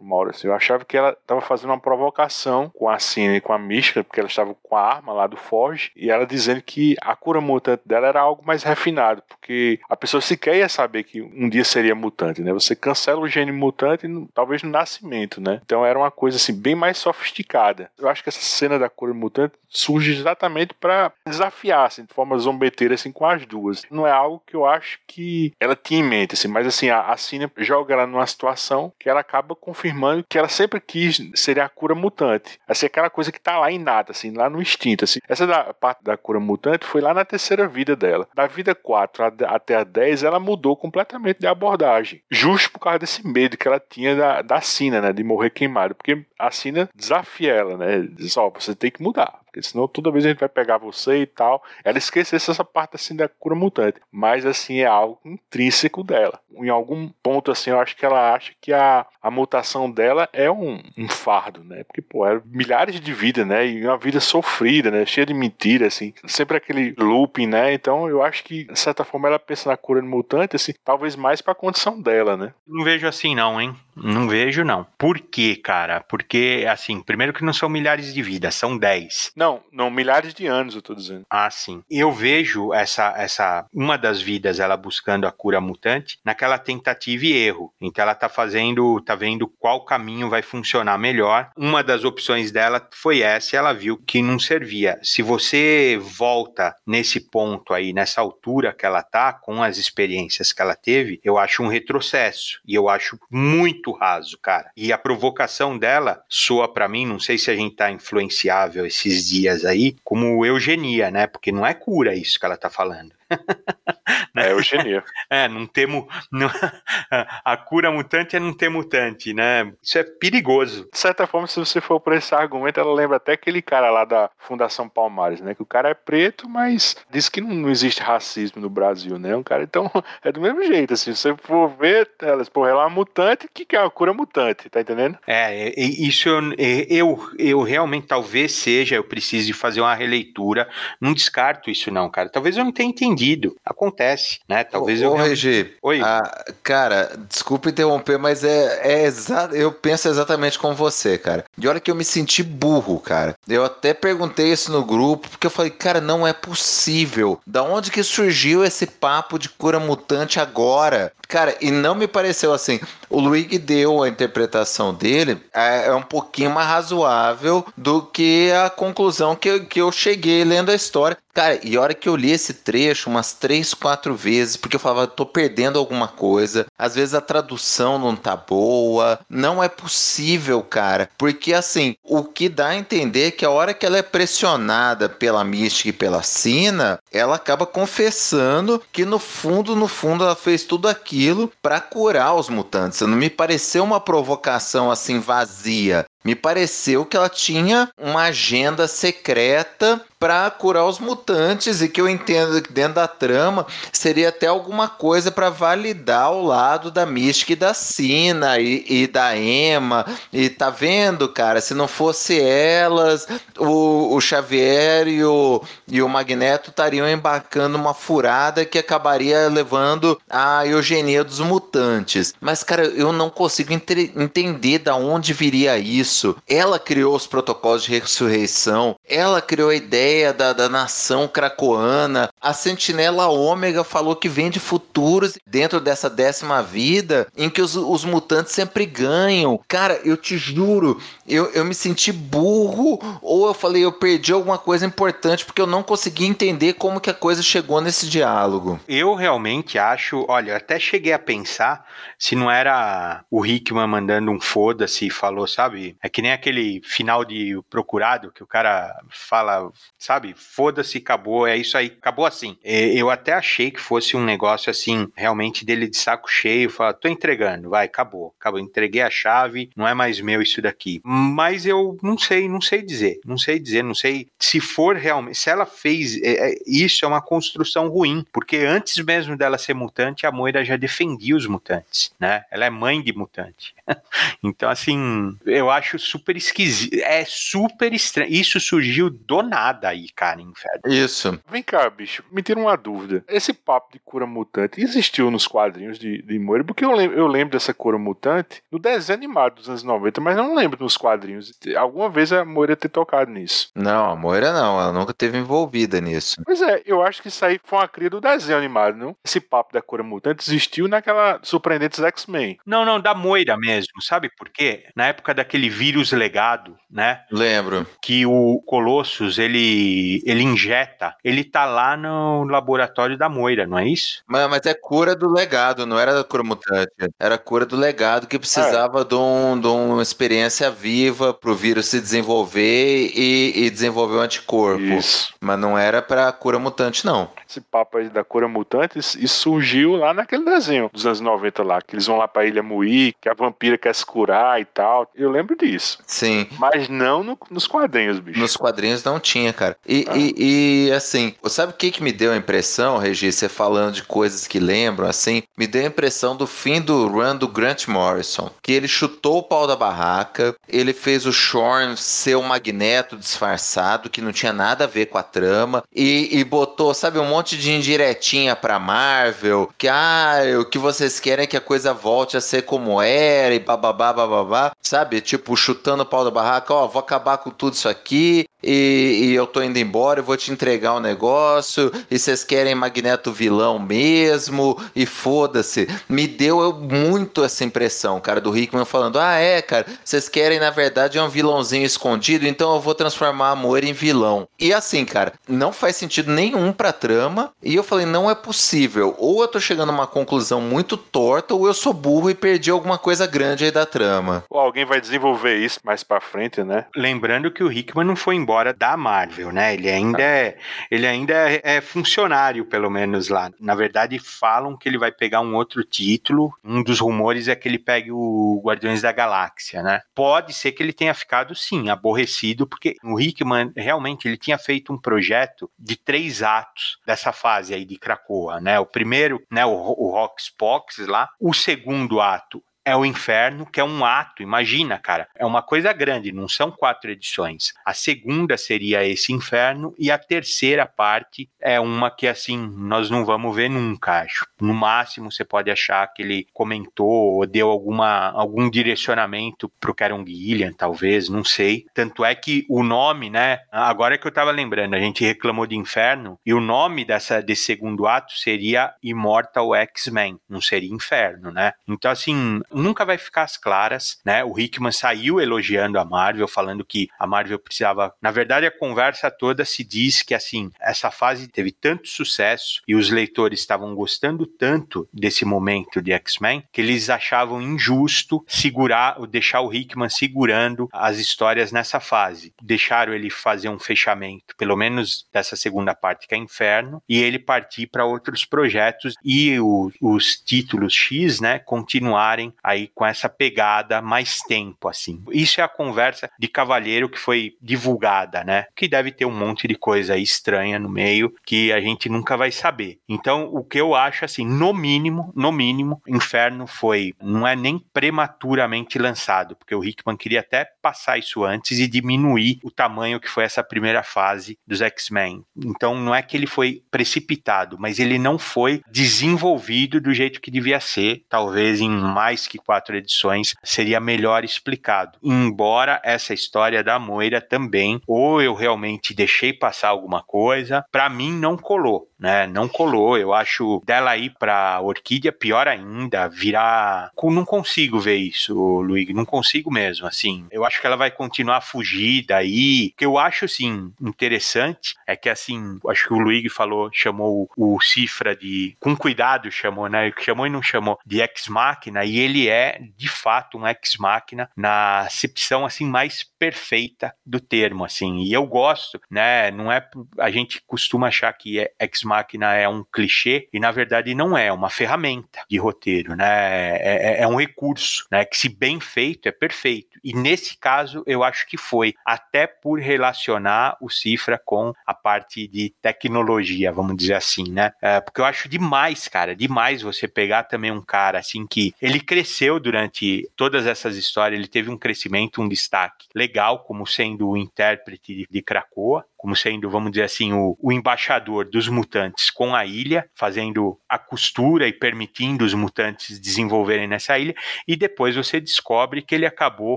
Eu 0.44 0.54
achava 0.54 0.84
que 0.84 0.96
ela 0.96 1.10
estava 1.10 1.40
fazendo 1.40 1.70
uma 1.70 1.80
provocação 1.80 2.70
com 2.70 2.88
a 2.88 2.98
Cine 2.98 3.36
e 3.36 3.40
com 3.40 3.52
a 3.52 3.58
Mística, 3.58 4.02
porque 4.02 4.20
ela 4.20 4.28
estava 4.28 4.54
com 4.62 4.76
a 4.76 4.82
arma 4.82 5.12
lá 5.12 5.26
do 5.26 5.36
Forge, 5.36 5.90
e 5.96 6.10
ela 6.10 6.26
dizendo 6.26 6.62
que 6.62 6.96
a 7.00 7.14
cura 7.14 7.40
mutante 7.40 7.82
dela 7.86 8.06
era 8.06 8.20
algo 8.20 8.44
mais 8.44 8.62
refinado, 8.62 9.22
porque 9.28 9.80
a 9.88 9.96
pessoa 9.96 10.20
sequer 10.20 10.56
ia 10.56 10.68
saber 10.68 11.04
que 11.04 11.22
um 11.22 11.48
dia 11.48 11.64
seria 11.64 11.94
mutante, 11.94 12.42
né? 12.42 12.52
Você 12.52 12.74
cancela 12.74 13.20
o 13.20 13.28
gene 13.28 13.52
mutante, 13.52 14.06
talvez 14.34 14.62
no 14.62 14.70
nascimento, 14.70 15.40
né? 15.40 15.60
Então 15.64 15.84
era 15.84 15.98
uma 15.98 16.10
coisa 16.10 16.36
assim 16.36 16.58
bem 16.58 16.74
mais 16.74 16.98
sofisticada. 16.98 17.90
Eu 17.98 18.08
acho 18.08 18.22
que 18.22 18.28
essa 18.28 18.40
cena 18.40 18.78
da 18.78 18.88
cura 18.88 19.14
mutante 19.14 19.54
surge 19.68 20.12
exatamente 20.12 20.74
para 20.74 21.12
desafiar, 21.26 21.86
assim, 21.86 22.04
de 22.04 22.12
forma 22.12 22.36
zombeteira, 22.38 22.94
assim, 22.94 23.12
com 23.12 23.24
as 23.24 23.46
duas. 23.46 23.82
Não 23.90 24.06
é 24.06 24.10
algo 24.10 24.42
que 24.44 24.54
eu 24.54 24.66
acho 24.66 24.98
que 25.06 25.52
ela 25.60 25.76
tinha 25.76 26.00
em 26.00 26.02
mente, 26.02 26.34
assim, 26.34 26.48
mas 26.48 26.66
assim, 26.66 26.90
a, 26.90 27.02
a 27.02 27.16
Cine 27.16 27.50
joga 27.58 27.94
ela 27.94 28.06
numa 28.06 28.26
situação 28.26 28.92
que 28.98 29.08
ela 29.08 29.20
acaba 29.20 29.54
confirmando 29.54 29.99
que 30.28 30.38
ela 30.38 30.48
sempre 30.48 30.80
quis 30.80 31.20
ser 31.34 31.60
a 31.60 31.68
cura 31.68 31.94
mutante. 31.94 32.58
Assim, 32.68 32.86
aquela 32.86 33.10
coisa 33.10 33.32
que 33.32 33.40
tá 33.40 33.58
lá 33.58 33.70
em 33.70 33.78
nada, 33.78 34.12
assim, 34.12 34.32
lá 34.32 34.48
no 34.48 34.60
instinto, 34.60 35.04
assim. 35.04 35.20
Essa 35.28 35.46
da 35.46 35.72
parte 35.74 36.02
da 36.02 36.16
cura 36.16 36.40
mutante 36.40 36.86
foi 36.86 37.00
lá 37.00 37.14
na 37.14 37.24
terceira 37.24 37.66
vida 37.66 37.94
dela. 37.96 38.28
Da 38.34 38.46
vida 38.46 38.74
4 38.74 39.24
até 39.46 39.76
a 39.76 39.84
10, 39.84 40.22
ela 40.22 40.40
mudou 40.40 40.76
completamente 40.76 41.40
de 41.40 41.46
abordagem. 41.46 42.22
Justo 42.30 42.72
por 42.72 42.80
causa 42.80 42.98
desse 43.00 43.26
medo 43.26 43.56
que 43.56 43.66
ela 43.66 43.80
tinha 43.80 44.14
da, 44.14 44.42
da 44.42 44.60
Sina, 44.60 45.00
né, 45.00 45.12
de 45.12 45.24
morrer 45.24 45.50
queimado. 45.50 45.94
Porque 45.94 46.24
a 46.46 46.50
Sina 46.50 46.88
desafia 46.94 47.52
ela, 47.52 47.76
né, 47.76 48.08
diz, 48.12 48.36
ó, 48.36 48.46
oh, 48.46 48.50
você 48.50 48.74
tem 48.74 48.90
que 48.90 49.02
mudar. 49.02 49.40
Porque 49.50 49.62
senão 49.62 49.88
toda 49.88 50.12
vez 50.12 50.24
a 50.24 50.28
gente 50.28 50.38
vai 50.38 50.48
pegar 50.48 50.78
você 50.78 51.22
e 51.22 51.26
tal. 51.26 51.62
Ela 51.84 51.98
esquecesse 51.98 52.50
essa 52.50 52.64
parte 52.64 52.94
assim 52.94 53.16
da 53.16 53.28
cura 53.28 53.56
mutante. 53.56 54.00
Mas 54.10 54.46
assim, 54.46 54.78
é 54.78 54.86
algo 54.86 55.18
intrínseco 55.24 56.04
dela. 56.04 56.40
Em 56.54 56.68
algum 56.68 57.08
ponto, 57.20 57.50
assim, 57.50 57.70
eu 57.70 57.80
acho 57.80 57.96
que 57.96 58.06
ela 58.06 58.32
acha 58.32 58.52
que 58.60 58.72
a, 58.72 59.04
a 59.20 59.30
mutação 59.30 59.90
dela 59.90 60.28
é 60.32 60.48
um, 60.50 60.80
um 60.96 61.08
fardo, 61.08 61.64
né? 61.64 61.82
Porque, 61.82 62.00
pô, 62.00 62.26
é 62.26 62.40
milhares 62.44 63.00
de 63.00 63.12
vidas, 63.12 63.46
né? 63.46 63.66
E 63.66 63.84
uma 63.84 63.98
vida 63.98 64.20
sofrida, 64.20 64.90
né? 64.90 65.04
Cheia 65.04 65.26
de 65.26 65.34
mentira, 65.34 65.88
assim. 65.88 66.14
Sempre 66.26 66.56
aquele 66.56 66.94
looping, 66.96 67.48
né? 67.48 67.72
Então 67.74 68.08
eu 68.08 68.22
acho 68.22 68.44
que, 68.44 68.64
de 68.64 68.78
certa 68.78 69.04
forma, 69.04 69.26
ela 69.26 69.38
pensa 69.38 69.68
na 69.68 69.76
cura 69.76 70.00
mutante, 70.00 70.54
assim, 70.54 70.72
talvez 70.84 71.16
mais 71.16 71.42
pra 71.42 71.54
condição 71.54 72.00
dela, 72.00 72.36
né? 72.36 72.54
Não 72.66 72.84
vejo 72.84 73.06
assim, 73.06 73.34
não, 73.34 73.60
hein? 73.60 73.74
Não 73.96 74.28
vejo, 74.28 74.64
não. 74.64 74.86
Por 74.96 75.18
quê, 75.18 75.56
cara? 75.56 76.00
Porque, 76.00 76.29
assim, 76.70 77.00
primeiro 77.00 77.32
que 77.32 77.44
não 77.44 77.52
são 77.52 77.68
milhares 77.68 78.12
de 78.12 78.22
vidas, 78.22 78.54
são 78.54 78.76
10. 78.76 79.32
Não, 79.36 79.62
não, 79.72 79.90
milhares 79.90 80.34
de 80.34 80.46
anos, 80.46 80.74
eu 80.74 80.82
tô 80.82 80.94
dizendo. 80.94 81.24
Ah, 81.30 81.50
sim. 81.50 81.82
Eu 81.90 82.12
vejo 82.12 82.72
essa, 82.72 83.14
essa, 83.16 83.66
uma 83.72 83.96
das 83.96 84.20
vidas, 84.20 84.60
ela 84.60 84.76
buscando 84.76 85.26
a 85.26 85.32
cura 85.32 85.60
mutante, 85.60 86.18
naquela 86.24 86.58
tentativa 86.58 87.24
e 87.24 87.32
erro. 87.32 87.72
Então 87.80 88.02
ela 88.02 88.14
tá 88.14 88.28
fazendo, 88.28 89.00
tá 89.00 89.14
vendo 89.14 89.48
qual 89.48 89.84
caminho 89.84 90.28
vai 90.28 90.42
funcionar 90.42 90.98
melhor. 90.98 91.50
Uma 91.56 91.82
das 91.82 92.04
opções 92.04 92.50
dela 92.50 92.86
foi 92.92 93.20
essa 93.20 93.54
e 93.54 93.58
ela 93.58 93.72
viu 93.72 93.96
que 93.96 94.22
não 94.22 94.38
servia. 94.38 94.98
Se 95.02 95.22
você 95.22 95.98
volta 96.00 96.74
nesse 96.86 97.20
ponto 97.20 97.74
aí, 97.74 97.92
nessa 97.92 98.20
altura 98.20 98.72
que 98.72 98.86
ela 98.86 99.02
tá, 99.02 99.32
com 99.32 99.62
as 99.62 99.76
experiências 99.78 100.52
que 100.52 100.62
ela 100.62 100.74
teve, 100.74 101.20
eu 101.24 101.38
acho 101.38 101.62
um 101.62 101.68
retrocesso. 101.68 102.60
E 102.66 102.74
eu 102.74 102.88
acho 102.88 103.18
muito 103.30 103.92
raso, 103.92 104.38
cara. 104.38 104.70
E 104.76 104.92
a 104.92 104.98
provocação 104.98 105.78
dela 105.78 106.19
soa 106.28 106.72
para 106.72 106.88
mim, 106.88 107.06
não 107.06 107.18
sei 107.18 107.38
se 107.38 107.50
a 107.50 107.56
gente 107.56 107.76
tá 107.76 107.90
influenciável 107.90 108.86
esses 108.86 109.28
dias 109.28 109.64
aí, 109.64 109.96
como 110.04 110.44
eugenia, 110.44 111.10
né? 111.10 111.26
Porque 111.26 111.52
não 111.52 111.66
é 111.66 111.74
cura 111.74 112.14
isso 112.14 112.38
que 112.38 112.46
ela 112.46 112.56
tá 112.56 112.70
falando. 112.70 113.12
É 114.36 114.52
eugenia. 114.52 115.04
é, 115.28 115.48
não 115.48 115.66
temo. 115.66 116.08
Não, 116.30 116.48
a 117.44 117.56
cura 117.56 117.90
mutante 117.90 118.36
é 118.36 118.40
não 118.40 118.52
ter 118.52 118.68
mutante, 118.68 119.34
né? 119.34 119.72
Isso 119.82 119.98
é 119.98 120.04
perigoso. 120.04 120.88
De 120.92 120.98
certa 120.98 121.26
forma, 121.26 121.46
se 121.46 121.58
você 121.58 121.80
for 121.80 122.00
por 122.00 122.12
esse 122.12 122.34
argumento, 122.34 122.80
ela 122.80 122.92
lembra 122.94 123.16
até 123.16 123.32
aquele 123.32 123.60
cara 123.60 123.90
lá 123.90 124.04
da 124.04 124.30
Fundação 124.38 124.88
Palmares, 124.88 125.40
né? 125.40 125.54
Que 125.54 125.62
o 125.62 125.66
cara 125.66 125.90
é 125.90 125.94
preto, 125.94 126.48
mas 126.48 126.96
diz 127.10 127.28
que 127.28 127.40
não, 127.40 127.50
não 127.50 127.70
existe 127.70 128.02
racismo 128.02 128.62
no 128.62 128.70
Brasil, 128.70 129.18
né? 129.18 129.36
Um 129.36 129.42
cara, 129.42 129.62
então, 129.62 129.90
é 130.22 130.32
do 130.32 130.40
mesmo 130.40 130.62
jeito, 130.62 130.94
assim. 130.94 131.12
Se 131.14 131.20
você 131.20 131.36
for 131.36 131.68
ver, 131.68 132.10
elas, 132.22 132.48
pô, 132.48 132.66
ela 132.66 132.82
é 132.82 132.84
uma 132.84 132.90
mutante, 132.90 133.46
o 133.46 133.50
que, 133.52 133.64
que 133.64 133.76
é 133.76 133.80
uma 133.80 133.90
cura 133.90 134.14
mutante? 134.14 134.70
Tá 134.70 134.80
entendendo? 134.80 135.18
É, 135.26 135.74
isso 135.78 136.28
eu, 136.28 136.40
eu, 136.88 137.30
eu 137.38 137.62
realmente 137.62 138.06
talvez 138.06 138.52
seja, 138.52 138.96
eu 138.96 139.04
preciso 139.04 139.52
fazer 139.54 139.80
uma 139.80 139.94
releitura. 139.94 140.68
Não 141.00 141.12
descarto 141.12 141.70
isso, 141.70 141.90
não, 141.90 142.08
cara. 142.08 142.28
Talvez 142.28 142.56
eu 142.56 142.64
não 142.64 142.72
tenha 142.72 142.88
entendido 142.88 143.10
entendido. 143.10 143.56
Acontece, 144.00 144.40
né? 144.48 144.64
Talvez 144.64 145.00
ô, 145.02 145.04
eu. 145.04 145.12
Ô, 145.12 145.16
Regi. 145.16 145.74
Oi. 145.82 146.00
Ah, 146.02 146.44
cara, 146.62 147.12
desculpa 147.28 147.68
interromper, 147.68 148.18
mas 148.18 148.42
é, 148.42 148.80
é 148.82 149.04
exato. 149.04 149.54
Eu 149.54 149.70
penso 149.70 150.08
exatamente 150.08 150.58
como 150.58 150.74
você, 150.74 151.18
cara. 151.18 151.44
De 151.56 151.68
hora 151.68 151.78
que 151.78 151.90
eu 151.90 151.94
me 151.94 152.04
senti 152.04 152.42
burro, 152.42 152.98
cara. 152.98 153.34
Eu 153.46 153.64
até 153.64 153.92
perguntei 153.92 154.50
isso 154.50 154.72
no 154.72 154.84
grupo, 154.84 155.28
porque 155.28 155.46
eu 155.46 155.50
falei, 155.50 155.70
cara, 155.70 156.00
não 156.00 156.26
é 156.26 156.32
possível. 156.32 157.38
Da 157.46 157.62
onde 157.62 157.90
que 157.90 158.02
surgiu 158.02 158.64
esse 158.64 158.86
papo 158.86 159.38
de 159.38 159.50
cura 159.50 159.78
mutante 159.78 160.40
agora? 160.40 161.12
Cara, 161.30 161.56
e 161.60 161.70
não 161.70 161.94
me 161.94 162.08
pareceu 162.08 162.52
assim. 162.52 162.80
O 163.08 163.20
Luigi 163.20 163.56
deu 163.56 164.02
a 164.02 164.08
interpretação 164.08 164.92
dele 164.92 165.40
é, 165.54 165.86
é, 165.86 165.94
um 165.94 166.02
pouquinho 166.02 166.50
mais 166.50 166.66
razoável 166.66 167.64
do 167.76 168.02
que 168.02 168.50
a 168.52 168.68
conclusão 168.68 169.36
que 169.36 169.48
eu, 169.48 169.64
que 169.64 169.80
eu 169.80 169.92
cheguei 169.92 170.44
lendo 170.44 170.70
a 170.70 170.74
história. 170.74 171.16
Cara, 171.32 171.60
e 171.62 171.76
a 171.76 171.80
hora 171.80 171.94
que 171.94 172.08
eu 172.08 172.16
li 172.16 172.32
esse 172.32 172.52
trecho 172.52 173.08
umas 173.08 173.32
três, 173.32 173.72
quatro 173.72 174.16
vezes, 174.16 174.56
porque 174.56 174.74
eu 174.74 174.80
falava, 174.80 175.06
tô 175.06 175.24
perdendo 175.24 175.78
alguma 175.78 176.08
coisa. 176.08 176.66
Às 176.76 176.96
vezes 176.96 177.14
a 177.14 177.20
tradução 177.20 177.98
não 177.98 178.16
tá 178.16 178.34
boa. 178.36 179.20
Não 179.28 179.62
é 179.62 179.68
possível, 179.68 180.60
cara. 180.62 181.08
Porque 181.16 181.54
assim, 181.54 181.94
o 182.02 182.24
que 182.24 182.48
dá 182.48 182.68
a 182.68 182.76
entender 182.76 183.28
é 183.28 183.30
que 183.30 183.44
a 183.44 183.50
hora 183.50 183.72
que 183.72 183.86
ela 183.86 183.98
é 183.98 184.02
pressionada 184.02 185.08
pela 185.08 185.44
Mística 185.44 185.90
e 185.90 185.92
pela 185.92 186.22
Sina, 186.22 186.98
ela 187.12 187.36
acaba 187.36 187.64
confessando 187.64 188.82
que 188.92 189.04
no 189.04 189.20
fundo, 189.20 189.76
no 189.76 189.86
fundo, 189.86 190.24
ela 190.24 190.34
fez 190.34 190.64
tudo 190.64 190.88
aquilo 190.88 191.19
para 191.62 191.80
curar 191.80 192.34
os 192.34 192.48
mutantes. 192.48 193.00
Não 193.00 193.16
me 193.16 193.28
pareceu 193.28 193.84
uma 193.84 194.00
provocação 194.00 194.90
assim 194.90 195.18
vazia. 195.18 196.04
Me 196.24 196.34
pareceu 196.34 197.04
que 197.04 197.16
ela 197.16 197.28
tinha 197.28 197.90
uma 197.98 198.24
agenda 198.24 198.86
secreta 198.86 200.04
para 200.20 200.50
curar 200.50 200.84
os 200.84 200.98
mutantes 200.98 201.80
e 201.80 201.88
que 201.88 201.98
eu 201.98 202.06
entendo 202.06 202.60
que 202.60 202.70
dentro 202.70 202.96
da 202.96 203.08
trama 203.08 203.66
seria 203.90 204.28
até 204.28 204.46
alguma 204.46 204.86
coisa 204.86 205.30
para 205.30 205.48
validar 205.48 206.30
o 206.30 206.44
lado 206.44 206.90
da 206.90 207.06
Mística 207.06 207.54
e 207.54 207.56
da 207.56 207.72
Sina 207.72 208.58
e, 208.58 208.84
e, 208.86 209.06
da 209.06 209.34
Emma. 209.34 210.04
E 210.30 210.50
tá 210.50 210.68
vendo, 210.68 211.26
cara? 211.30 211.62
Se 211.62 211.72
não 211.72 211.88
fosse 211.88 212.38
elas, 212.38 213.26
o, 213.58 214.14
o 214.14 214.20
Xavier 214.20 215.08
e 215.08 215.24
o, 215.24 215.62
e 215.88 216.02
o 216.02 216.08
Magneto 216.08 216.68
estariam 216.68 217.08
embarcando 217.08 217.78
uma 217.78 217.94
furada 217.94 218.66
que 218.66 218.78
acabaria 218.78 219.48
levando 219.48 220.20
a 220.28 220.66
eugenia 220.66 221.24
dos 221.24 221.40
mutantes. 221.40 222.34
Mas, 222.38 222.62
cara, 222.62 222.84
eu 222.84 223.10
não 223.10 223.30
consigo 223.30 223.72
entender 223.72 224.80
da 224.80 224.94
onde 224.96 225.32
viria 225.32 225.78
isso. 225.78 226.36
Ela 226.46 226.78
criou 226.78 227.16
os 227.16 227.26
protocolos 227.26 227.84
de 227.84 227.92
ressurreição, 227.92 228.96
ela 229.08 229.40
criou 229.40 229.70
a 229.70 229.74
ideia 229.74 230.09
da, 230.36 230.52
da 230.52 230.68
nação 230.68 231.28
cracoana. 231.28 232.28
A 232.40 232.52
Sentinela 232.52 233.28
Ômega 233.28 233.84
falou 233.84 234.16
que 234.16 234.28
vem 234.28 234.50
de 234.50 234.58
futuros 234.58 235.38
dentro 235.46 235.80
dessa 235.80 236.10
décima 236.10 236.62
vida 236.62 237.26
em 237.36 237.48
que 237.48 237.62
os, 237.62 237.76
os 237.76 238.04
mutantes 238.04 238.52
sempre 238.52 238.86
ganham. 238.86 239.60
Cara, 239.68 240.00
eu 240.04 240.16
te 240.16 240.36
juro, 240.36 241.00
eu, 241.26 241.50
eu 241.52 241.64
me 241.64 241.74
senti 241.74 242.12
burro 242.12 242.98
ou 243.22 243.46
eu 243.46 243.54
falei, 243.54 243.84
eu 243.84 243.92
perdi 243.92 244.32
alguma 244.32 244.58
coisa 244.58 244.84
importante 244.84 245.44
porque 245.44 245.60
eu 245.60 245.66
não 245.66 245.82
consegui 245.82 246.26
entender 246.26 246.74
como 246.74 247.00
que 247.00 247.10
a 247.10 247.14
coisa 247.14 247.42
chegou 247.42 247.80
nesse 247.80 248.08
diálogo. 248.08 248.80
Eu 248.88 249.14
realmente 249.14 249.78
acho, 249.78 250.24
olha, 250.28 250.56
até 250.56 250.78
cheguei 250.78 251.12
a 251.12 251.18
pensar 251.18 251.86
se 252.18 252.34
não 252.34 252.50
era 252.50 253.24
o 253.30 253.44
Hickman 253.44 253.86
mandando 253.86 254.30
um 254.30 254.40
foda-se 254.40 255.06
e 255.06 255.10
falou, 255.10 255.46
sabe? 255.46 255.96
É 256.02 256.08
que 256.08 256.22
nem 256.22 256.32
aquele 256.32 256.80
final 256.84 257.24
de 257.24 257.60
Procurado 257.68 258.32
que 258.32 258.42
o 258.42 258.46
cara 258.46 258.94
fala, 259.08 259.70
sabe? 260.00 260.34
Foda-se, 260.34 260.98
acabou, 260.98 261.46
é 261.46 261.56
isso 261.56 261.76
aí, 261.76 261.86
acabou 261.86 262.24
assim. 262.24 262.56
Eu 262.64 263.10
até 263.10 263.34
achei 263.34 263.70
que 263.70 263.80
fosse 263.80 264.16
um 264.16 264.24
negócio 264.24 264.70
assim, 264.70 265.06
realmente 265.14 265.64
dele 265.64 265.86
de 265.86 265.96
saco 265.98 266.28
cheio, 266.28 266.70
falar, 266.70 266.94
tô 266.94 267.06
entregando, 267.06 267.68
vai, 267.68 267.84
acabou, 267.84 268.34
acabou, 268.40 268.58
entreguei 268.58 269.02
a 269.02 269.10
chave, 269.10 269.70
não 269.76 269.86
é 269.86 269.92
mais 269.92 270.18
meu 270.20 270.40
isso 270.40 270.62
daqui. 270.62 271.02
Mas 271.04 271.66
eu 271.66 271.98
não 272.02 272.16
sei, 272.16 272.48
não 272.48 272.62
sei 272.62 272.80
dizer, 272.80 273.20
não 273.26 273.36
sei 273.36 273.58
dizer, 273.58 273.84
não 273.84 273.94
sei 273.94 274.26
se 274.38 274.58
for 274.58 274.96
realmente, 274.96 275.36
se 275.36 275.50
ela 275.50 275.66
fez 275.66 276.16
é, 276.22 276.50
é, 276.50 276.54
isso 276.66 277.04
é 277.04 277.08
uma 277.08 277.20
construção 277.20 277.88
ruim, 277.88 278.24
porque 278.32 278.56
antes 278.56 279.04
mesmo 279.04 279.36
dela 279.36 279.58
ser 279.58 279.74
mutante, 279.74 280.26
a 280.26 280.32
Moira 280.32 280.64
já 280.64 280.76
defendia 280.76 281.36
os 281.36 281.46
mutantes, 281.46 282.10
né? 282.18 282.44
Ela 282.50 282.64
é 282.64 282.70
mãe 282.70 283.02
de 283.02 283.12
mutante. 283.12 283.74
então, 284.42 284.70
assim, 284.70 285.36
eu 285.44 285.70
acho 285.70 285.98
super 285.98 286.36
esquisito, 286.36 286.94
é 286.94 287.24
super 287.26 287.92
estranho. 287.92 288.30
Isso 288.30 288.58
surgiu 288.60 289.10
do 289.10 289.42
nada 289.42 289.88
aí, 289.88 290.08
cara, 290.14 290.40
inferno. 290.40 290.80
Isso. 290.86 291.40
Vem 291.48 291.62
cá, 291.62 291.88
bicho, 291.90 292.24
me 292.30 292.42
tira 292.42 292.58
uma 292.58 292.76
dúvida. 292.76 293.24
Esse 293.28 293.52
papo 293.52 293.92
de 293.92 293.98
cura 293.98 294.26
mutante 294.26 294.80
existiu 294.80 295.30
nos 295.30 295.46
quadrinhos 295.46 295.98
de, 295.98 296.22
de 296.22 296.38
Moira? 296.38 296.64
Porque 296.64 296.84
eu 296.84 296.92
lembro, 296.92 297.18
eu 297.18 297.26
lembro 297.26 297.52
dessa 297.52 297.74
cura 297.74 297.98
mutante 297.98 298.62
no 298.70 298.78
desenho 298.78 299.18
animado 299.18 299.56
dos 299.56 299.68
anos 299.68 299.82
90, 299.82 300.20
mas 300.20 300.36
não 300.36 300.54
lembro 300.54 300.82
nos 300.82 300.96
quadrinhos. 300.96 301.52
Alguma 301.76 302.08
vez 302.08 302.32
a 302.32 302.44
Moira 302.44 302.76
ter 302.76 302.88
tocado 302.88 303.30
nisso. 303.30 303.70
Não, 303.74 304.10
a 304.10 304.16
Moira 304.16 304.52
não, 304.52 304.80
ela 304.80 304.92
nunca 304.92 305.12
teve 305.12 305.38
envolvida 305.38 306.00
nisso. 306.00 306.40
Pois 306.44 306.62
é, 306.62 306.82
eu 306.84 307.02
acho 307.02 307.22
que 307.22 307.28
isso 307.28 307.44
aí 307.44 307.58
foi 307.64 307.78
uma 307.78 307.88
cria 307.88 308.10
do 308.10 308.20
desenho 308.20 308.58
animado, 308.58 308.96
não? 308.96 309.16
Esse 309.24 309.40
papo 309.40 309.72
da 309.72 309.82
cura 309.82 310.02
mutante 310.02 310.42
existiu 310.42 310.88
naquela 310.88 311.40
Surpreendentes 311.42 312.00
X-Men. 312.00 312.58
Não, 312.64 312.84
não, 312.84 313.00
da 313.00 313.14
Moira 313.14 313.56
mesmo, 313.56 313.79
sabe 314.00 314.30
por 314.36 314.48
quê? 314.48 314.84
Na 314.94 315.06
época 315.06 315.34
daquele 315.34 315.68
vírus 315.68 316.12
legado, 316.12 316.76
né? 316.90 317.20
Lembro. 317.30 317.86
Que 318.02 318.26
o 318.26 318.62
Colossus, 318.66 319.38
ele, 319.38 320.22
ele 320.24 320.42
injeta, 320.42 321.14
ele 321.24 321.44
tá 321.44 321.64
lá 321.64 321.96
no 321.96 322.44
laboratório 322.44 323.16
da 323.16 323.28
Moira, 323.28 323.66
não 323.66 323.78
é 323.78 323.88
isso? 323.88 324.22
Mas, 324.26 324.48
mas 324.48 324.66
é 324.66 324.74
cura 324.74 325.14
do 325.14 325.30
legado, 325.30 325.86
não 325.86 325.98
era 325.98 326.14
da 326.14 326.24
cura 326.24 326.42
mutante. 326.42 326.92
Era 327.18 327.38
cura 327.38 327.66
do 327.66 327.76
legado 327.76 328.26
que 328.26 328.38
precisava 328.38 329.02
é. 329.02 329.04
de, 329.04 329.14
um, 329.14 329.58
de 329.60 329.66
uma 329.66 330.02
experiência 330.02 330.70
viva 330.70 331.32
pro 331.32 331.54
vírus 331.54 331.86
se 331.86 332.00
desenvolver 332.00 333.12
e, 333.14 333.66
e 333.66 333.70
desenvolver 333.70 334.16
um 334.16 334.20
anticorpo. 334.20 334.82
Isso. 334.82 335.34
Mas 335.40 335.58
não 335.58 335.78
era 335.78 336.02
pra 336.02 336.30
cura 336.32 336.58
mutante, 336.58 337.04
não. 337.04 337.30
Esse 337.48 337.60
papo 337.60 337.98
aí 337.98 338.08
da 338.08 338.24
cura 338.24 338.48
mutante, 338.48 338.98
isso 338.98 339.28
surgiu 339.28 339.96
lá 339.96 340.14
naquele 340.14 340.44
desenho 340.44 340.90
dos 340.92 341.06
anos 341.06 341.20
90 341.20 341.62
lá, 341.62 341.80
que 341.82 341.94
eles 341.94 342.06
vão 342.06 342.16
lá 342.16 342.28
pra 342.28 342.44
Ilha 342.44 342.62
Muí, 342.62 343.14
que 343.20 343.28
a 343.28 343.34
vampira 343.34 343.69
quer 343.78 343.94
se 343.94 344.04
curar 344.04 344.60
e 344.60 344.64
tal. 344.64 345.08
Eu 345.14 345.30
lembro 345.30 345.56
disso. 345.56 345.98
Sim. 346.06 346.46
Mas 346.58 346.88
não 346.88 347.22
no, 347.22 347.38
nos 347.50 347.66
quadrinhos, 347.66 348.18
bicho. 348.18 348.38
Nos 348.38 348.56
quadrinhos 348.56 349.02
não 349.04 349.18
tinha, 349.18 349.52
cara. 349.52 349.76
E, 349.86 350.06
ah. 350.08 350.16
e, 350.16 350.86
e, 350.88 350.92
assim, 350.92 351.34
sabe 351.46 351.72
o 351.72 351.76
que, 351.76 351.90
que 351.90 352.02
me 352.02 352.12
deu 352.12 352.32
a 352.32 352.36
impressão, 352.36 352.98
Regi, 352.98 353.32
você 353.32 353.48
falando 353.48 353.94
de 353.94 354.02
coisas 354.02 354.46
que 354.46 354.58
lembram, 354.58 355.08
assim, 355.08 355.42
me 355.56 355.66
deu 355.66 355.82
a 355.82 355.86
impressão 355.86 356.36
do 356.36 356.46
fim 356.46 356.80
do 356.80 357.08
run 357.08 357.36
do 357.36 357.48
Grant 357.48 357.86
Morrison, 357.88 358.50
que 358.62 358.72
ele 358.72 358.88
chutou 358.88 359.38
o 359.38 359.42
pau 359.42 359.66
da 359.66 359.76
barraca, 359.76 360.54
ele 360.68 360.92
fez 360.92 361.26
o 361.26 361.32
Shorn 361.32 361.96
ser 361.96 362.36
o 362.36 362.42
Magneto 362.42 363.16
disfarçado, 363.16 364.10
que 364.10 364.20
não 364.20 364.32
tinha 364.32 364.52
nada 364.52 364.84
a 364.84 364.86
ver 364.86 365.06
com 365.06 365.18
a 365.18 365.22
trama, 365.22 365.82
e, 365.94 366.28
e 366.38 366.44
botou, 366.44 366.94
sabe, 366.94 367.18
um 367.18 367.26
monte 367.26 367.56
de 367.56 367.72
indiretinha 367.72 368.56
pra 368.56 368.78
Marvel, 368.78 369.70
que, 369.76 369.88
ah, 369.88 370.40
o 370.60 370.64
que 370.64 370.78
vocês 370.78 371.20
querem 371.20 371.44
é 371.44 371.46
que 371.46 371.56
a 371.56 371.60
coisa 371.60 371.92
volte 371.92 372.36
a 372.36 372.40
ser 372.40 372.62
como 372.62 373.00
era, 373.00 373.49
e 373.54 373.58
bababá, 373.58 374.12
bababá, 374.12 374.72
sabe, 374.82 375.20
tipo, 375.20 375.56
chutando 375.56 376.02
o 376.02 376.06
pau 376.06 376.24
da 376.24 376.30
barraca, 376.30 376.74
ó, 376.74 376.86
vou 376.86 377.00
acabar 377.00 377.38
com 377.38 377.50
tudo 377.50 377.74
isso 377.74 377.88
aqui, 377.88 378.46
e, 378.62 379.20
e, 379.22 379.34
eu 379.34 379.46
tô 379.46 379.62
indo 379.62 379.78
embora, 379.78 380.20
eu 380.20 380.24
vou 380.24 380.36
te 380.36 380.52
entregar 380.52 380.92
o 380.92 380.98
um 380.98 381.00
negócio, 381.00 381.90
e 382.10 382.18
vocês 382.18 382.44
querem 382.44 382.74
Magneto 382.74 383.32
vilão 383.32 383.78
mesmo, 383.78 384.78
e 384.94 385.06
foda-se. 385.06 385.88
Me 386.08 386.26
deu 386.26 386.72
muito 386.74 387.42
essa 387.42 387.64
impressão, 387.64 388.20
cara, 388.20 388.40
do 388.40 388.56
Hickman 388.56 388.84
falando: 388.84 389.18
ah, 389.18 389.36
é, 389.36 389.62
cara, 389.62 389.86
vocês 390.04 390.28
querem, 390.28 390.60
na 390.60 390.70
verdade, 390.70 391.18
um 391.18 391.28
vilãozinho 391.28 391.86
escondido, 391.86 392.46
então 392.46 392.74
eu 392.74 392.80
vou 392.80 392.94
transformar 392.94 393.50
amor 393.50 393.82
em 393.82 393.94
vilão. 393.94 394.46
E 394.58 394.74
assim, 394.74 395.06
cara, 395.06 395.32
não 395.48 395.72
faz 395.72 395.96
sentido 395.96 396.30
nenhum 396.30 396.70
pra 396.70 396.92
trama, 396.92 397.52
e 397.62 397.74
eu 397.74 397.82
falei: 397.82 398.04
não 398.04 398.30
é 398.30 398.34
possível. 398.34 399.14
Ou 399.18 399.40
eu 399.40 399.48
tô 399.48 399.58
chegando 399.58 399.88
a 399.90 399.94
uma 399.94 400.06
conclusão 400.06 400.60
muito 400.60 400.98
torta, 400.98 401.54
ou 401.54 401.66
eu 401.66 401.74
sou 401.74 401.94
burro 401.94 402.28
e 402.28 402.34
perdi 402.34 402.70
alguma 402.70 402.98
coisa 402.98 403.26
grande 403.26 403.39
aí 403.44 403.70
da 403.70 403.86
trama. 403.86 404.44
Ou 404.48 404.58
alguém 404.58 404.84
vai 404.84 405.00
desenvolver 405.00 405.56
isso 405.56 405.80
mais 405.84 406.02
pra 406.02 406.20
frente, 406.20 406.62
né? 406.62 406.86
Lembrando 406.94 407.50
que 407.50 407.62
o 407.62 407.72
Hickman 407.72 408.06
não 408.06 408.16
foi 408.16 408.34
embora 408.34 408.72
da 408.72 408.96
Marvel, 408.96 409.52
né? 409.52 409.74
Ele 409.74 409.88
ainda 409.88 410.22
é, 410.22 410.56
ele 410.90 411.06
ainda 411.06 411.34
é, 411.34 411.60
é, 411.62 411.80
funcionário, 411.80 412.64
pelo 412.64 412.90
menos 412.90 413.28
lá. 413.28 413.50
Na 413.60 413.74
verdade, 413.74 414.18
falam 414.18 414.76
que 414.76 414.88
ele 414.88 414.98
vai 414.98 415.12
pegar 415.12 415.40
um 415.40 415.54
outro 415.54 415.84
título. 415.84 416.52
Um 416.64 416.82
dos 416.82 417.00
rumores 417.00 417.48
é 417.48 417.54
que 417.54 417.68
ele 417.68 417.78
pegue 417.78 418.10
o 418.12 418.60
Guardiões 418.64 419.02
da 419.02 419.12
Galáxia, 419.12 419.82
né? 419.82 420.00
Pode 420.14 420.52
ser 420.52 420.72
que 420.72 420.82
ele 420.82 420.92
tenha 420.92 421.14
ficado, 421.14 421.54
sim, 421.54 421.88
aborrecido, 421.88 422.66
porque 422.66 422.96
o 423.02 423.20
Hickman 423.20 423.72
realmente 423.76 424.26
ele 424.26 424.36
tinha 424.36 424.58
feito 424.58 424.92
um 424.92 424.98
projeto 424.98 425.70
de 425.78 425.96
três 425.96 426.42
atos 426.42 426.98
dessa 427.06 427.32
fase 427.32 427.74
aí 427.74 427.84
de 427.84 427.96
Krakoa, 427.96 428.60
né? 428.60 428.78
O 428.78 428.86
primeiro, 428.86 429.42
né, 429.50 429.64
o, 429.64 429.70
o 429.70 430.10
Roxpox 430.10 430.98
lá. 431.06 431.28
O 431.40 431.52
segundo 431.52 432.20
ato 432.20 432.62
é 432.90 432.96
o 432.96 433.04
inferno, 433.04 433.64
que 433.64 433.80
é 433.80 433.84
um 433.84 434.04
ato. 434.04 434.42
Imagina, 434.42 434.98
cara, 434.98 435.28
é 435.36 435.46
uma 435.46 435.62
coisa 435.62 435.92
grande, 435.92 436.32
não 436.32 436.48
são 436.48 436.70
quatro 436.70 437.10
edições. 437.10 437.72
A 437.84 437.94
segunda 437.94 438.56
seria 438.56 439.06
esse 439.06 439.32
inferno 439.32 439.94
e 439.98 440.10
a 440.10 440.18
terceira 440.18 440.84
parte 440.86 441.48
é 441.60 441.78
uma 441.78 442.10
que 442.10 442.26
assim 442.26 442.58
nós 442.58 443.08
não 443.08 443.24
vamos 443.24 443.54
ver 443.54 443.70
nunca, 443.70 444.22
acho. 444.22 444.46
No 444.60 444.74
máximo 444.74 445.30
você 445.30 445.44
pode 445.44 445.70
achar 445.70 446.06
que 446.08 446.22
ele 446.22 446.46
comentou 446.52 447.36
ou 447.36 447.46
deu 447.46 447.70
alguma 447.70 448.30
algum 448.30 448.68
direcionamento 448.68 449.68
pro 449.78 449.94
Karen 449.94 450.24
Gillian, 450.26 450.72
talvez, 450.72 451.28
não 451.28 451.44
sei. 451.44 451.86
Tanto 451.94 452.24
é 452.24 452.34
que 452.34 452.66
o 452.68 452.82
nome, 452.82 453.30
né? 453.30 453.60
Agora 453.70 454.18
que 454.18 454.26
eu 454.26 454.32
tava 454.32 454.50
lembrando, 454.50 454.94
a 454.94 455.00
gente 455.00 455.24
reclamou 455.24 455.66
de 455.66 455.76
inferno 455.76 456.38
e 456.44 456.52
o 456.52 456.60
nome 456.60 457.04
dessa 457.04 457.40
desse 457.40 457.64
segundo 457.64 458.06
ato 458.06 458.36
seria 458.36 458.92
Immortal 459.02 459.74
X-Men, 459.74 460.38
não 460.48 460.60
seria 460.60 460.92
inferno, 460.92 461.52
né? 461.52 461.72
Então 461.86 462.10
assim, 462.10 462.60
nunca 462.80 463.04
vai 463.04 463.18
ficar 463.18 463.42
às 463.42 463.56
claras, 463.56 464.18
né? 464.24 464.44
O 464.44 464.58
Hickman 464.58 464.92
saiu 464.92 465.40
elogiando 465.40 465.98
a 465.98 466.04
Marvel, 466.04 466.48
falando 466.48 466.84
que 466.84 467.08
a 467.18 467.26
Marvel 467.26 467.58
precisava. 467.58 468.14
Na 468.20 468.30
verdade, 468.30 468.66
a 468.66 468.70
conversa 468.70 469.30
toda 469.30 469.64
se 469.64 469.84
diz 469.84 470.22
que 470.22 470.34
assim, 470.34 470.70
essa 470.80 471.10
fase 471.10 471.48
teve 471.48 471.72
tanto 471.72 472.08
sucesso 472.08 472.82
e 472.86 472.94
os 472.94 473.10
leitores 473.10 473.60
estavam 473.60 473.94
gostando 473.94 474.46
tanto 474.46 475.08
desse 475.12 475.44
momento 475.44 476.02
de 476.02 476.12
X-Men 476.12 476.64
que 476.72 476.80
eles 476.80 477.10
achavam 477.10 477.60
injusto 477.60 478.44
segurar, 478.46 479.18
deixar 479.26 479.60
o 479.60 479.72
Hickman 479.72 480.08
segurando 480.08 480.88
as 480.92 481.18
histórias 481.18 481.72
nessa 481.72 482.00
fase. 482.00 482.52
Deixaram 482.62 483.12
ele 483.12 483.30
fazer 483.30 483.68
um 483.68 483.78
fechamento, 483.78 484.56
pelo 484.56 484.76
menos 484.76 485.26
dessa 485.32 485.56
segunda 485.56 485.94
parte 485.94 486.26
que 486.26 486.34
é 486.34 486.38
Inferno, 486.38 487.02
e 487.08 487.18
ele 487.18 487.38
partir 487.38 487.86
para 487.86 488.04
outros 488.04 488.44
projetos 488.44 489.14
e 489.24 489.58
o, 489.60 489.90
os 490.00 490.36
títulos 490.36 490.94
X, 490.94 491.40
né, 491.40 491.58
continuarem 491.58 492.52
aí 492.62 492.88
com 492.94 493.04
essa 493.04 493.28
pegada 493.28 494.00
mais 494.02 494.40
tempo, 494.40 494.88
assim. 494.88 495.22
Isso 495.30 495.60
é 495.60 495.64
a 495.64 495.68
conversa 495.68 496.30
de 496.38 496.48
Cavalheiro 496.48 497.08
que 497.08 497.18
foi 497.18 497.54
divulgada, 497.60 498.44
né? 498.44 498.66
Que 498.74 498.88
deve 498.88 499.12
ter 499.12 499.24
um 499.24 499.30
monte 499.30 499.66
de 499.66 499.74
coisa 499.74 500.16
estranha 500.16 500.78
no 500.78 500.88
meio 500.88 501.34
que 501.44 501.72
a 501.72 501.80
gente 501.80 502.08
nunca 502.08 502.36
vai 502.36 502.50
saber. 502.50 502.98
Então, 503.08 503.50
o 503.52 503.64
que 503.64 503.80
eu 503.80 503.94
acho, 503.94 504.24
assim, 504.24 504.46
no 504.46 504.72
mínimo, 504.72 505.32
no 505.34 505.52
mínimo, 505.52 506.00
Inferno 506.06 506.66
foi, 506.66 507.14
não 507.20 507.46
é 507.46 507.54
nem 507.54 507.78
prematuramente 507.92 508.98
lançado, 508.98 509.56
porque 509.56 509.74
o 509.74 509.84
Hickman 509.84 510.16
queria 510.16 510.40
até 510.40 510.66
passar 510.82 511.18
isso 511.18 511.44
antes 511.44 511.78
e 511.78 511.86
diminuir 511.86 512.58
o 512.62 512.70
tamanho 512.70 513.20
que 513.20 513.28
foi 513.28 513.44
essa 513.44 513.62
primeira 513.62 514.02
fase 514.02 514.58
dos 514.66 514.80
X-Men. 514.80 515.44
Então, 515.56 515.98
não 515.98 516.14
é 516.14 516.22
que 516.22 516.36
ele 516.36 516.46
foi 516.46 516.82
precipitado, 516.90 517.76
mas 517.78 517.98
ele 517.98 518.18
não 518.18 518.38
foi 518.38 518.82
desenvolvido 518.90 520.00
do 520.00 520.12
jeito 520.12 520.40
que 520.40 520.50
devia 520.50 520.80
ser. 520.80 521.24
Talvez 521.28 521.80
em 521.80 521.90
mais 521.90 522.46
que 522.50 522.58
quatro 522.58 522.96
edições 522.96 523.54
seria 523.62 524.00
melhor 524.00 524.44
explicado. 524.44 525.18
Embora 525.22 526.02
essa 526.04 526.34
história 526.34 526.82
da 526.82 526.98
Moira 526.98 527.40
também, 527.40 528.00
ou 528.06 528.42
eu 528.42 528.54
realmente 528.54 529.14
deixei 529.14 529.52
passar 529.52 529.88
alguma 529.88 530.22
coisa, 530.22 530.84
para 530.90 531.08
mim 531.08 531.32
não 531.32 531.56
colou 531.56 532.10
né? 532.20 532.46
Não 532.46 532.68
colou. 532.68 533.16
Eu 533.16 533.32
acho 533.32 533.82
dela 533.84 534.16
ir 534.16 534.34
pra 534.38 534.80
Orquídea 534.82 535.32
pior 535.32 535.66
ainda, 535.66 536.28
virar. 536.28 537.10
Não 537.22 537.44
consigo 537.44 537.98
ver 537.98 538.16
isso, 538.16 538.54
Luiz. 538.80 539.08
Não 539.14 539.24
consigo 539.24 539.72
mesmo, 539.72 540.06
assim. 540.06 540.46
Eu 540.50 540.64
acho 540.64 540.80
que 540.80 540.86
ela 540.86 540.96
vai 540.96 541.10
continuar 541.10 541.56
a 541.56 541.62
fugir 541.62 542.26
daí. 542.26 542.90
O 542.92 542.98
que 542.98 543.06
eu 543.06 543.16
acho, 543.16 543.46
assim, 543.46 543.90
interessante 544.00 544.94
é 545.06 545.16
que, 545.16 545.30
assim, 545.30 545.78
acho 545.88 546.08
que 546.08 546.12
o 546.12 546.18
Luiz 546.18 546.52
falou, 546.52 546.90
chamou 546.92 547.48
o 547.56 547.80
Cifra 547.80 548.36
de. 548.36 548.76
Com 548.78 548.94
cuidado 548.94 549.50
chamou, 549.50 549.88
né? 549.88 550.12
Chamou 550.18 550.46
e 550.46 550.50
não 550.50 550.62
chamou 550.62 550.98
de 551.06 551.20
ex-máquina, 551.20 552.04
e 552.04 552.18
ele 552.18 552.39
é, 552.48 552.80
de 552.96 553.08
fato, 553.08 553.58
um 553.58 553.66
ex-máquina 553.66 554.50
na 554.56 555.00
acepção, 555.00 555.66
assim, 555.66 555.84
mais 555.84 556.29
perfeita 556.40 557.14
do 557.24 557.38
termo, 557.38 557.84
assim. 557.84 558.20
E 558.20 558.32
eu 558.32 558.46
gosto, 558.46 558.98
né? 559.10 559.50
Não 559.50 559.70
é. 559.70 559.86
A 560.18 560.30
gente 560.30 560.62
costuma 560.66 561.08
achar 561.08 561.30
que 561.34 561.60
é 561.60 561.70
ex 561.78 562.02
máquina 562.02 562.54
é 562.54 562.66
um 562.66 562.82
clichê 562.82 563.46
e 563.52 563.60
na 563.60 563.70
verdade 563.70 564.14
não 564.14 564.36
é, 564.36 564.46
é 564.46 564.52
uma 564.52 564.70
ferramenta 564.70 565.40
de 565.50 565.58
roteiro, 565.58 566.16
né? 566.16 566.78
É, 566.78 567.18
é, 567.18 567.22
é 567.22 567.28
um 567.28 567.36
recurso, 567.36 568.06
né? 568.10 568.24
Que 568.24 568.38
se 568.38 568.48
bem 568.48 568.80
feito 568.80 569.28
é 569.28 569.32
perfeito. 569.32 569.98
E 570.02 570.14
nesse 570.14 570.56
caso 570.56 571.04
eu 571.06 571.22
acho 571.22 571.46
que 571.46 571.58
foi, 571.58 571.94
até 572.06 572.46
por 572.46 572.80
relacionar 572.80 573.76
o 573.78 573.90
Cifra 573.90 574.40
com 574.42 574.72
a 574.86 574.94
parte 574.94 575.46
de 575.46 575.74
tecnologia, 575.82 576.72
vamos 576.72 576.96
dizer 576.96 577.14
assim, 577.14 577.50
né? 577.50 577.72
É, 577.82 578.00
porque 578.00 578.22
eu 578.22 578.24
acho 578.24 578.48
demais, 578.48 579.08
cara, 579.08 579.36
demais 579.36 579.82
você 579.82 580.08
pegar 580.08 580.44
também 580.44 580.72
um 580.72 580.80
cara 580.80 581.18
assim 581.18 581.46
que 581.46 581.74
ele 581.82 582.00
cresceu 582.00 582.58
durante 582.58 583.28
todas 583.36 583.66
essas 583.66 583.96
histórias, 583.96 584.38
ele 584.38 584.48
teve 584.48 584.70
um 584.70 584.78
crescimento, 584.78 585.42
um 585.42 585.48
destaque 585.48 586.08
legal 586.14 586.29
como 586.64 586.86
sendo 586.86 587.28
o 587.28 587.36
intérprete 587.36 588.14
de, 588.14 588.26
de 588.28 588.42
Krakoa, 588.42 589.06
como 589.20 589.36
sendo, 589.36 589.68
vamos 589.68 589.90
dizer 589.90 590.04
assim, 590.04 590.32
o, 590.32 590.56
o 590.58 590.72
embaixador 590.72 591.44
dos 591.44 591.68
mutantes 591.68 592.30
com 592.30 592.54
a 592.54 592.64
ilha, 592.64 593.06
fazendo 593.14 593.78
a 593.86 593.98
costura 593.98 594.66
e 594.66 594.72
permitindo 594.72 595.44
os 595.44 595.52
mutantes 595.52 596.18
desenvolverem 596.18 596.88
nessa 596.88 597.18
ilha, 597.18 597.34
e 597.68 597.76
depois 597.76 598.16
você 598.16 598.40
descobre 598.40 599.02
que 599.02 599.14
ele 599.14 599.26
acabou 599.26 599.76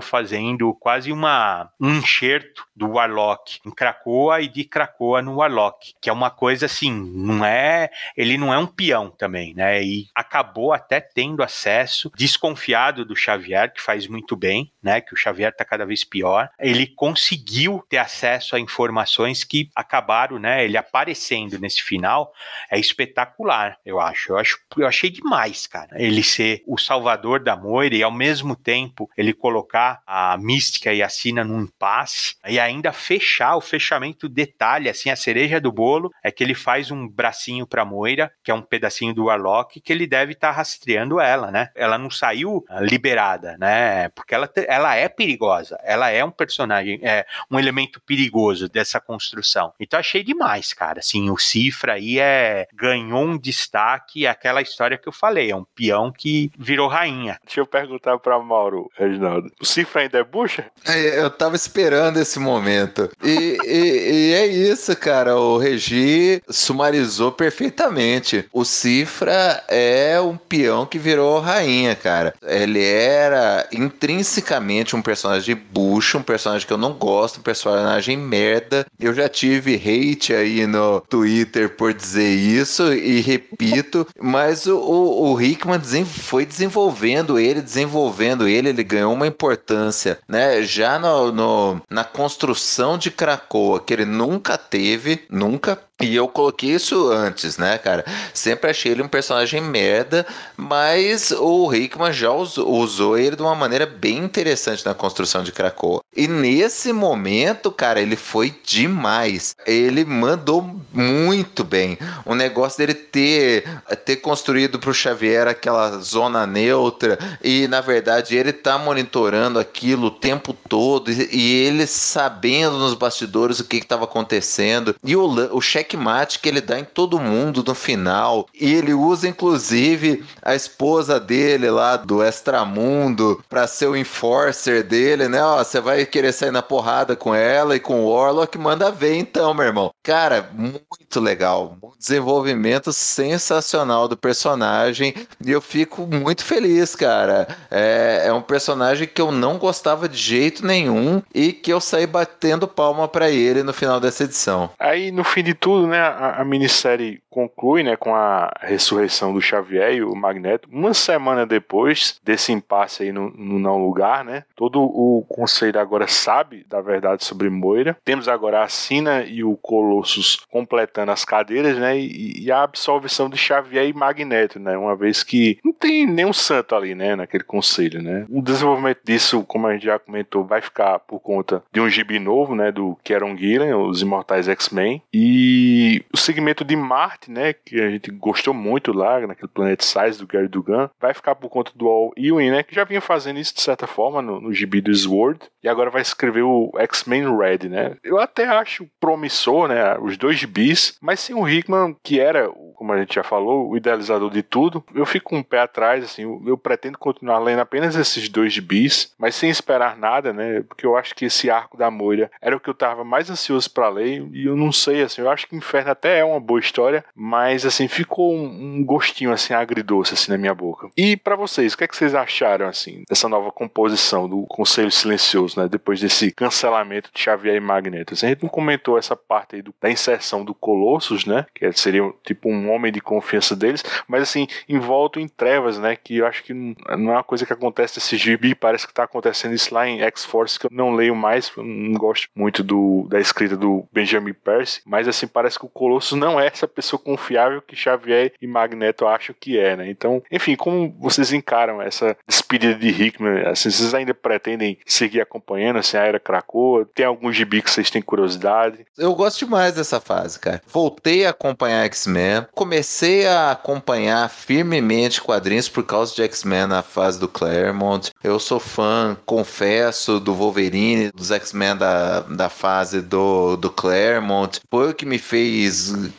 fazendo 0.00 0.72
quase 0.80 1.12
uma, 1.12 1.70
um 1.78 1.90
enxerto 1.96 2.64
do 2.74 2.92
Warlock 2.92 3.58
em 3.66 3.70
Krakoa 3.70 4.40
e 4.40 4.48
de 4.48 4.64
Krakoa 4.64 5.20
no 5.20 5.36
Warlock, 5.36 5.92
que 6.00 6.08
é 6.08 6.12
uma 6.12 6.30
coisa 6.30 6.64
assim, 6.64 6.90
não 6.90 7.44
é, 7.44 7.90
ele 8.16 8.38
não 8.38 8.52
é 8.52 8.56
um 8.56 8.66
peão 8.66 9.10
também, 9.10 9.52
né? 9.52 9.82
E 9.84 10.06
acabou 10.14 10.72
até 10.72 11.00
tendo 11.00 11.42
acesso, 11.42 12.10
desconfiado 12.16 13.04
do 13.04 13.14
Xavier, 13.14 13.70
que 13.74 13.82
faz 13.82 14.06
muito 14.06 14.34
bem, 14.36 14.72
né? 14.82 15.02
Que 15.02 15.12
o 15.12 15.16
Xavier 15.16 15.54
tá 15.54 15.66
cada 15.66 15.84
vez 15.84 16.02
pior. 16.02 16.48
Ele 16.58 16.86
conseguiu 16.86 17.84
ter 17.90 17.98
acesso 17.98 18.56
a 18.56 18.60
informações 18.60 19.33
que 19.42 19.70
acabaram, 19.74 20.38
né? 20.38 20.64
Ele 20.64 20.76
aparecendo 20.76 21.58
nesse 21.58 21.82
final 21.82 22.32
é 22.70 22.78
espetacular, 22.78 23.78
eu 23.84 23.98
acho. 23.98 24.32
Eu 24.32 24.38
acho, 24.38 24.58
eu 24.76 24.86
achei 24.86 25.10
demais, 25.10 25.66
cara. 25.66 25.90
Ele 26.00 26.22
ser 26.22 26.62
o 26.66 26.78
salvador 26.78 27.42
da 27.42 27.56
Moira 27.56 27.94
e 27.94 28.02
ao 28.02 28.12
mesmo 28.12 28.54
tempo 28.54 29.08
ele 29.16 29.32
colocar 29.32 30.02
a 30.06 30.36
Mística 30.36 30.92
e 30.92 31.02
a 31.02 31.08
Sina 31.08 31.42
num 31.42 31.62
impasse 31.62 32.36
e 32.46 32.60
ainda 32.60 32.92
fechar 32.92 33.56
o 33.56 33.60
fechamento 33.60 34.28
detalhe, 34.28 34.88
assim, 34.88 35.10
a 35.10 35.16
cereja 35.16 35.60
do 35.60 35.72
bolo 35.72 36.10
é 36.22 36.30
que 36.30 36.44
ele 36.44 36.54
faz 36.54 36.90
um 36.90 37.08
bracinho 37.08 37.66
para 37.66 37.84
Moira, 37.84 38.30
que 38.42 38.50
é 38.50 38.54
um 38.54 38.62
pedacinho 38.62 39.14
do 39.14 39.24
Warlock, 39.24 39.80
que 39.80 39.92
ele 39.92 40.06
deve 40.06 40.32
estar 40.32 40.48
tá 40.48 40.56
rastreando 40.56 41.20
ela, 41.20 41.50
né? 41.50 41.70
Ela 41.74 41.96
não 41.96 42.10
saiu 42.10 42.64
ah, 42.68 42.80
liberada, 42.80 43.56
né? 43.58 44.08
Porque 44.10 44.34
ela, 44.34 44.50
ela 44.68 44.94
é 44.94 45.08
perigosa, 45.08 45.78
ela 45.82 46.10
é 46.10 46.24
um 46.24 46.30
personagem, 46.30 46.98
é 47.02 47.24
um 47.50 47.58
elemento 47.58 48.00
perigoso 48.00 48.68
dessa 48.68 49.00
construção 49.00 49.23
construção. 49.24 49.72
Então 49.80 49.98
achei 49.98 50.22
demais, 50.22 50.72
cara. 50.72 51.00
Assim, 51.00 51.30
o 51.30 51.38
Cifra 51.38 51.94
aí 51.94 52.18
é 52.18 52.66
ganhou 52.74 53.24
um 53.24 53.38
destaque, 53.38 54.26
aquela 54.26 54.60
história 54.60 54.98
que 54.98 55.08
eu 55.08 55.12
falei, 55.12 55.50
é 55.50 55.56
um 55.56 55.64
peão 55.64 56.12
que 56.12 56.50
virou 56.58 56.88
rainha. 56.88 57.38
Deixa 57.44 57.60
eu 57.60 57.66
perguntar 57.66 58.18
para 58.18 58.38
Mauro, 58.38 58.90
Reginaldo. 58.96 59.50
O 59.60 59.66
Cifra 59.66 60.02
ainda 60.02 60.18
é 60.18 60.24
bucha? 60.24 60.66
É, 60.86 61.20
eu 61.20 61.30
tava 61.30 61.56
esperando 61.56 62.18
esse 62.18 62.38
momento. 62.38 63.10
E, 63.22 63.58
e, 63.64 64.30
e, 64.30 64.34
é 64.34 64.46
isso, 64.46 64.94
cara. 64.96 65.36
O 65.36 65.56
Regi 65.56 66.42
sumarizou 66.48 67.32
perfeitamente. 67.32 68.46
O 68.52 68.64
Cifra 68.64 69.64
é 69.68 70.20
um 70.20 70.36
peão 70.36 70.86
que 70.86 70.98
virou 70.98 71.40
rainha, 71.40 71.94
cara. 71.94 72.34
Ele 72.42 72.84
era 72.84 73.66
intrinsecamente 73.72 74.94
um 74.94 75.02
personagem 75.02 75.54
bucha, 75.54 76.18
um 76.18 76.22
personagem 76.22 76.66
que 76.66 76.72
eu 76.72 76.78
não 76.78 76.92
gosto, 76.92 77.40
um 77.40 77.42
personagem 77.42 78.16
merda. 78.16 78.86
Eu 78.98 79.13
já 79.14 79.28
tive 79.28 79.74
hate 79.74 80.32
aí 80.34 80.66
no 80.66 81.00
Twitter 81.00 81.70
por 81.76 81.92
dizer 81.92 82.28
isso 82.28 82.92
e 82.92 83.20
repito, 83.20 84.06
mas 84.20 84.66
o, 84.66 84.76
o, 84.76 85.32
o 85.32 85.42
Hickman 85.42 85.80
foi 86.04 86.44
desenvolvendo 86.44 87.38
ele, 87.38 87.60
desenvolvendo 87.60 88.46
ele, 88.46 88.68
ele 88.68 88.84
ganhou 88.84 89.12
uma 89.12 89.26
importância, 89.26 90.18
né? 90.28 90.62
Já 90.62 90.98
no, 90.98 91.32
no 91.32 91.82
na 91.90 92.04
construção 92.04 92.98
de 92.98 93.10
Krakoa, 93.10 93.80
que 93.80 93.92
ele 93.92 94.04
nunca 94.04 94.56
teve, 94.56 95.22
nunca 95.30 95.78
e 96.02 96.16
eu 96.16 96.26
coloquei 96.26 96.70
isso 96.70 97.08
antes, 97.12 97.56
né, 97.56 97.78
cara? 97.78 98.04
Sempre 98.32 98.70
achei 98.70 98.90
ele 98.90 99.02
um 99.02 99.08
personagem 99.08 99.60
merda, 99.60 100.26
mas 100.56 101.30
o 101.30 101.72
Hickman 101.72 102.12
já 102.12 102.32
usou, 102.32 102.68
usou, 102.68 103.16
ele 103.16 103.36
de 103.36 103.42
uma 103.42 103.54
maneira 103.54 103.86
bem 103.86 104.18
interessante 104.18 104.84
na 104.84 104.92
construção 104.92 105.44
de 105.44 105.52
Krakoa. 105.52 106.00
E 106.16 106.26
nesse 106.26 106.92
momento, 106.92 107.70
cara, 107.70 108.00
ele 108.00 108.16
foi 108.16 108.54
demais. 108.64 109.54
Ele 109.64 110.04
mandou 110.04 110.68
muito 110.92 111.62
bem. 111.62 111.96
O 112.24 112.34
negócio 112.34 112.78
dele 112.78 112.94
ter, 112.94 113.64
ter 114.04 114.16
construído 114.16 114.80
pro 114.80 114.92
Xavier 114.92 115.46
aquela 115.46 115.98
zona 115.98 116.44
neutra 116.44 117.18
e, 117.42 117.68
na 117.68 117.80
verdade, 117.80 118.36
ele 118.36 118.52
tá 118.52 118.76
monitorando 118.78 119.58
aquilo 119.58 120.08
o 120.08 120.10
tempo 120.10 120.52
todo 120.68 121.10
e, 121.10 121.28
e 121.32 121.66
ele 121.66 121.86
sabendo 121.86 122.78
nos 122.78 122.94
bastidores 122.94 123.60
o 123.60 123.64
que 123.64 123.76
estava 123.76 124.04
acontecendo. 124.04 124.94
E 125.04 125.14
o, 125.16 125.56
o 125.56 125.60
checkmate 125.84 126.38
que 126.38 126.48
ele 126.48 126.60
dá 126.60 126.78
em 126.78 126.84
todo 126.84 127.20
mundo 127.20 127.62
no 127.66 127.74
final. 127.74 128.46
E 128.58 128.72
ele 128.72 128.94
usa, 128.94 129.28
inclusive, 129.28 130.24
a 130.42 130.54
esposa 130.54 131.20
dele 131.20 131.70
lá 131.70 131.96
do 131.96 132.22
Extramundo 132.22 133.42
para 133.48 133.66
ser 133.66 133.86
o 133.86 133.96
enforcer 133.96 134.82
dele, 134.82 135.28
né? 135.28 135.42
Ó, 135.42 135.62
você 135.62 135.80
vai 135.80 136.06
querer 136.06 136.32
sair 136.32 136.50
na 136.50 136.62
porrada 136.62 137.14
com 137.14 137.34
ela 137.34 137.76
e 137.76 137.80
com 137.80 138.04
o 138.04 138.10
Warlock, 138.10 138.56
manda 138.58 138.90
ver 138.90 139.16
então, 139.16 139.52
meu 139.52 139.66
irmão. 139.66 139.90
Cara, 140.02 140.48
muito 140.52 141.20
legal. 141.20 141.76
Um 141.82 141.90
desenvolvimento 141.98 142.92
sensacional 142.92 144.08
do 144.08 144.16
personagem. 144.16 145.14
E 145.44 145.50
eu 145.50 145.60
fico 145.60 146.06
muito 146.06 146.44
feliz, 146.44 146.94
cara. 146.94 147.46
É, 147.70 148.24
é 148.26 148.32
um 148.32 148.42
personagem 148.42 149.06
que 149.06 149.20
eu 149.20 149.30
não 149.30 149.58
gostava 149.58 150.08
de 150.08 150.16
jeito 150.16 150.66
nenhum 150.66 151.22
e 151.34 151.52
que 151.52 151.72
eu 151.72 151.80
saí 151.80 152.06
batendo 152.06 152.68
palma 152.68 153.08
para 153.08 153.30
ele 153.30 153.62
no 153.62 153.72
final 153.72 154.00
dessa 154.00 154.24
edição. 154.24 154.70
Aí, 154.78 155.10
no 155.10 155.24
fim 155.24 155.42
de 155.42 155.54
tudo, 155.54 155.73
tudo, 155.74 155.88
né, 155.88 155.98
a, 155.98 156.40
a, 156.40 156.44
minissérie 156.44 157.20
conclui, 157.28 157.82
né, 157.82 157.96
com 157.96 158.14
a 158.14 158.52
ressurreição 158.60 159.34
do 159.34 159.40
Xavier 159.40 159.94
e 159.94 160.04
o 160.04 160.14
Magneto. 160.14 160.68
Uma 160.70 160.94
semana 160.94 161.44
depois 161.44 162.20
desse 162.22 162.52
impasse 162.52 163.02
aí 163.02 163.12
no, 163.12 163.28
no 163.30 163.58
não 163.58 163.84
lugar, 163.84 164.24
né, 164.24 164.44
todo 164.54 164.80
o 164.80 165.24
conselho 165.28 165.80
agora 165.80 166.06
sabe 166.06 166.64
da 166.68 166.80
verdade 166.80 167.24
sobre 167.24 167.50
Moira. 167.50 167.96
Temos 168.04 168.28
agora 168.28 168.62
a 168.62 168.68
Sina 168.68 169.24
e 169.24 169.42
o 169.42 169.56
Colossus 169.56 170.44
completando 170.48 171.10
as 171.10 171.24
cadeiras, 171.24 171.76
né? 171.76 171.98
E, 171.98 172.44
e, 172.44 172.52
a 172.52 172.62
absolvição 172.62 173.28
de 173.28 173.36
Xavier 173.36 173.88
e 173.88 173.92
Magneto, 173.92 174.60
né? 174.60 174.76
Uma 174.76 174.94
vez 174.94 175.22
que 175.24 175.58
não 175.64 175.72
tem 175.72 176.06
nenhum 176.06 176.32
santo 176.32 176.74
ali, 176.74 176.94
né? 176.94 177.16
Naquele 177.16 177.42
conselho, 177.42 178.00
né? 178.02 178.26
O 178.30 178.40
desenvolvimento 178.40 179.00
disso, 179.02 179.42
como 179.44 179.66
a 179.66 179.72
gente 179.72 179.86
já 179.86 179.98
comentou, 179.98 180.44
vai 180.44 180.60
ficar 180.60 181.00
por 181.00 181.18
conta 181.18 181.62
de 181.72 181.80
um 181.80 181.88
gibi 181.88 182.18
novo, 182.18 182.54
né? 182.54 182.70
Do 182.70 182.96
Kieron 183.02 183.36
Gillen, 183.36 183.74
os 183.74 184.02
Imortais 184.02 184.48
X-Men. 184.48 185.02
E 185.12 185.63
o 186.12 186.16
segmento 186.16 186.64
de 186.64 186.76
Marte, 186.76 187.30
né? 187.30 187.52
Que 187.52 187.80
a 187.80 187.90
gente 187.90 188.10
gostou 188.10 188.54
muito 188.54 188.92
lá, 188.92 189.20
naquele 189.26 189.48
Planet 189.48 189.82
Size 189.82 190.18
do 190.18 190.26
Gary 190.26 190.48
Dugan, 190.48 190.90
vai 191.00 191.14
ficar 191.14 191.34
por 191.34 191.48
conta 191.48 191.72
do 191.74 191.88
All 191.88 192.12
Ewing, 192.16 192.50
né? 192.50 192.62
Que 192.62 192.74
já 192.74 192.84
vinha 192.84 193.00
fazendo 193.00 193.38
isso 193.38 193.54
de 193.54 193.60
certa 193.60 193.86
forma 193.86 194.20
no, 194.22 194.40
no 194.40 194.52
gibi 194.52 194.80
do 194.80 194.94
Sword. 194.94 195.40
E 195.62 195.68
agora 195.68 195.90
vai 195.90 196.02
escrever 196.02 196.42
o 196.42 196.70
X-Men 196.78 197.36
Red, 197.36 197.68
né? 197.68 197.96
Eu 198.02 198.18
até 198.18 198.46
acho 198.46 198.86
promissor, 199.00 199.68
né? 199.68 199.96
Os 199.98 200.16
dois 200.16 200.38
gibis, 200.38 200.98
mas 201.00 201.20
sem 201.20 201.34
o 201.34 201.48
Hickman, 201.48 201.96
que 202.02 202.20
era, 202.20 202.48
como 202.76 202.92
a 202.92 202.98
gente 202.98 203.14
já 203.14 203.22
falou, 203.22 203.70
o 203.70 203.76
idealizador 203.76 204.30
de 204.30 204.42
tudo, 204.42 204.84
eu 204.94 205.06
fico 205.06 205.30
com 205.30 205.38
um 205.38 205.42
pé 205.42 205.60
atrás, 205.60 206.04
assim. 206.04 206.22
Eu 206.46 206.58
pretendo 206.58 206.98
continuar 206.98 207.38
lendo 207.38 207.60
apenas 207.60 207.96
esses 207.96 208.28
dois 208.28 208.52
gibis, 208.52 209.14
mas 209.18 209.34
sem 209.34 209.48
esperar 209.48 209.96
nada, 209.96 210.32
né? 210.32 210.62
Porque 210.62 210.86
eu 210.86 210.96
acho 210.96 211.14
que 211.14 211.24
esse 211.26 211.50
arco 211.50 211.76
da 211.76 211.90
Moira 211.90 212.30
era 212.42 212.56
o 212.56 212.60
que 212.60 212.68
eu 212.68 212.74
tava 212.74 213.04
mais 213.04 213.30
ansioso 213.30 213.70
para 213.70 213.88
ler 213.88 214.26
e 214.32 214.46
eu 214.46 214.56
não 214.56 214.70
sei, 214.70 215.02
assim. 215.02 215.22
Eu 215.22 215.30
acho 215.30 215.46
que 215.46 215.53
Inferno 215.56 215.90
até 215.90 216.18
é 216.18 216.24
uma 216.24 216.40
boa 216.40 216.60
história, 216.60 217.04
mas, 217.14 217.64
assim, 217.64 217.88
ficou 217.88 218.34
um, 218.34 218.84
gostinho, 218.84 219.32
assim, 219.32 219.54
agridoce, 219.54 220.14
assim, 220.14 220.30
na 220.30 220.38
minha 220.38 220.54
boca. 220.54 220.88
E 220.96 221.16
para 221.16 221.36
vocês, 221.36 221.72
o 221.72 221.78
que, 221.78 221.84
é 221.84 221.88
que 221.88 221.96
vocês 221.96 222.14
acharam, 222.14 222.66
assim, 222.66 223.02
dessa 223.08 223.28
nova 223.28 223.50
composição 223.50 224.28
do 224.28 224.44
Conselho 224.46 224.90
Silencioso, 224.90 225.60
né? 225.60 225.68
Depois 225.68 226.00
desse 226.00 226.30
cancelamento 226.32 227.10
de 227.12 227.20
Xavier 227.20 227.56
e 227.56 227.60
Magneto. 227.60 228.14
Assim, 228.14 228.26
a 228.26 228.28
gente 228.30 228.42
não 228.42 228.48
comentou 228.48 228.98
essa 228.98 229.16
parte 229.16 229.56
aí 229.56 229.62
do, 229.62 229.74
da 229.80 229.90
inserção 229.90 230.44
do 230.44 230.54
Colossus, 230.54 231.24
né? 231.24 231.46
Que 231.54 231.70
seria 231.72 232.02
tipo 232.24 232.48
um 232.48 232.70
homem 232.70 232.92
de 232.92 233.00
confiança 233.00 233.56
deles, 233.56 233.84
mas 234.08 234.22
assim, 234.22 234.46
envolto 234.68 235.20
em 235.20 235.28
trevas, 235.28 235.78
né? 235.78 235.96
Que 235.96 236.18
eu 236.18 236.26
acho 236.26 236.42
que 236.42 236.54
não, 236.54 236.74
não 236.98 237.12
é 237.12 237.16
uma 237.16 237.24
coisa 237.24 237.46
que 237.46 237.52
acontece 237.52 237.98
nesse 237.98 238.16
gibi, 238.16 238.54
parece 238.54 238.86
que 238.86 238.94
tá 238.94 239.04
acontecendo 239.04 239.54
isso 239.54 239.74
lá 239.74 239.86
em 239.86 240.00
X-Force, 240.00 240.58
que 240.58 240.66
eu 240.66 240.70
não 240.72 240.94
leio 240.94 241.14
mais, 241.14 241.50
não 241.56 241.92
gosto 241.94 242.28
muito 242.34 242.62
do, 242.62 243.06
da 243.08 243.20
escrita 243.20 243.56
do 243.56 243.86
Benjamin 243.92 244.32
Percy, 244.32 244.82
mas 244.86 245.08
assim, 245.08 245.26
parece 245.26 245.43
que 245.58 245.64
o 245.64 245.68
Colossus 245.68 246.18
não 246.18 246.40
é 246.40 246.46
essa 246.46 246.66
pessoa 246.66 247.00
confiável 247.00 247.62
que 247.62 247.76
Xavier 247.76 248.32
e 248.40 248.46
Magneto 248.46 249.06
acham 249.06 249.34
que 249.38 249.58
é, 249.58 249.76
né? 249.76 249.90
Então, 249.90 250.22
enfim, 250.30 250.56
como 250.56 250.94
vocês 250.98 251.32
encaram 251.32 251.80
essa 251.80 252.16
despedida 252.26 252.74
de 252.74 252.88
Hickman? 252.88 253.46
Assim, 253.46 253.70
vocês 253.70 253.94
ainda 253.94 254.14
pretendem 254.14 254.78
seguir 254.86 255.20
acompanhando 255.20 255.78
assim, 255.78 255.96
a 255.96 256.02
Era 256.02 256.20
Krakoa? 256.20 256.88
Tem 256.94 257.06
algum 257.06 257.32
gibi 257.32 257.62
que 257.62 257.70
vocês 257.70 257.90
têm 257.90 258.02
curiosidade? 258.02 258.86
Eu 258.96 259.14
gosto 259.14 259.44
demais 259.44 259.74
dessa 259.74 260.00
fase, 260.00 260.38
cara. 260.38 260.62
Voltei 260.66 261.26
a 261.26 261.30
acompanhar 261.30 261.84
X-Men, 261.84 262.46
comecei 262.52 263.26
a 263.26 263.52
acompanhar 263.52 264.28
firmemente 264.30 265.20
quadrinhos 265.20 265.68
por 265.68 265.84
causa 265.84 266.14
de 266.14 266.22
X-Men 266.22 266.66
na 266.66 266.82
fase 266.82 267.18
do 267.18 267.28
Claremont. 267.28 268.10
Eu 268.22 268.38
sou 268.38 268.60
fã, 268.60 269.16
confesso, 269.26 270.20
do 270.20 270.34
Wolverine, 270.34 271.10
dos 271.14 271.30
X-Men 271.30 271.76
da, 271.76 272.20
da 272.20 272.48
fase 272.48 273.00
do, 273.00 273.56
do 273.56 273.70
Claremont. 273.70 274.60
Foi 274.70 274.90
o 274.90 274.94
que 274.94 275.06
me 275.06 275.18
fez 275.18 275.33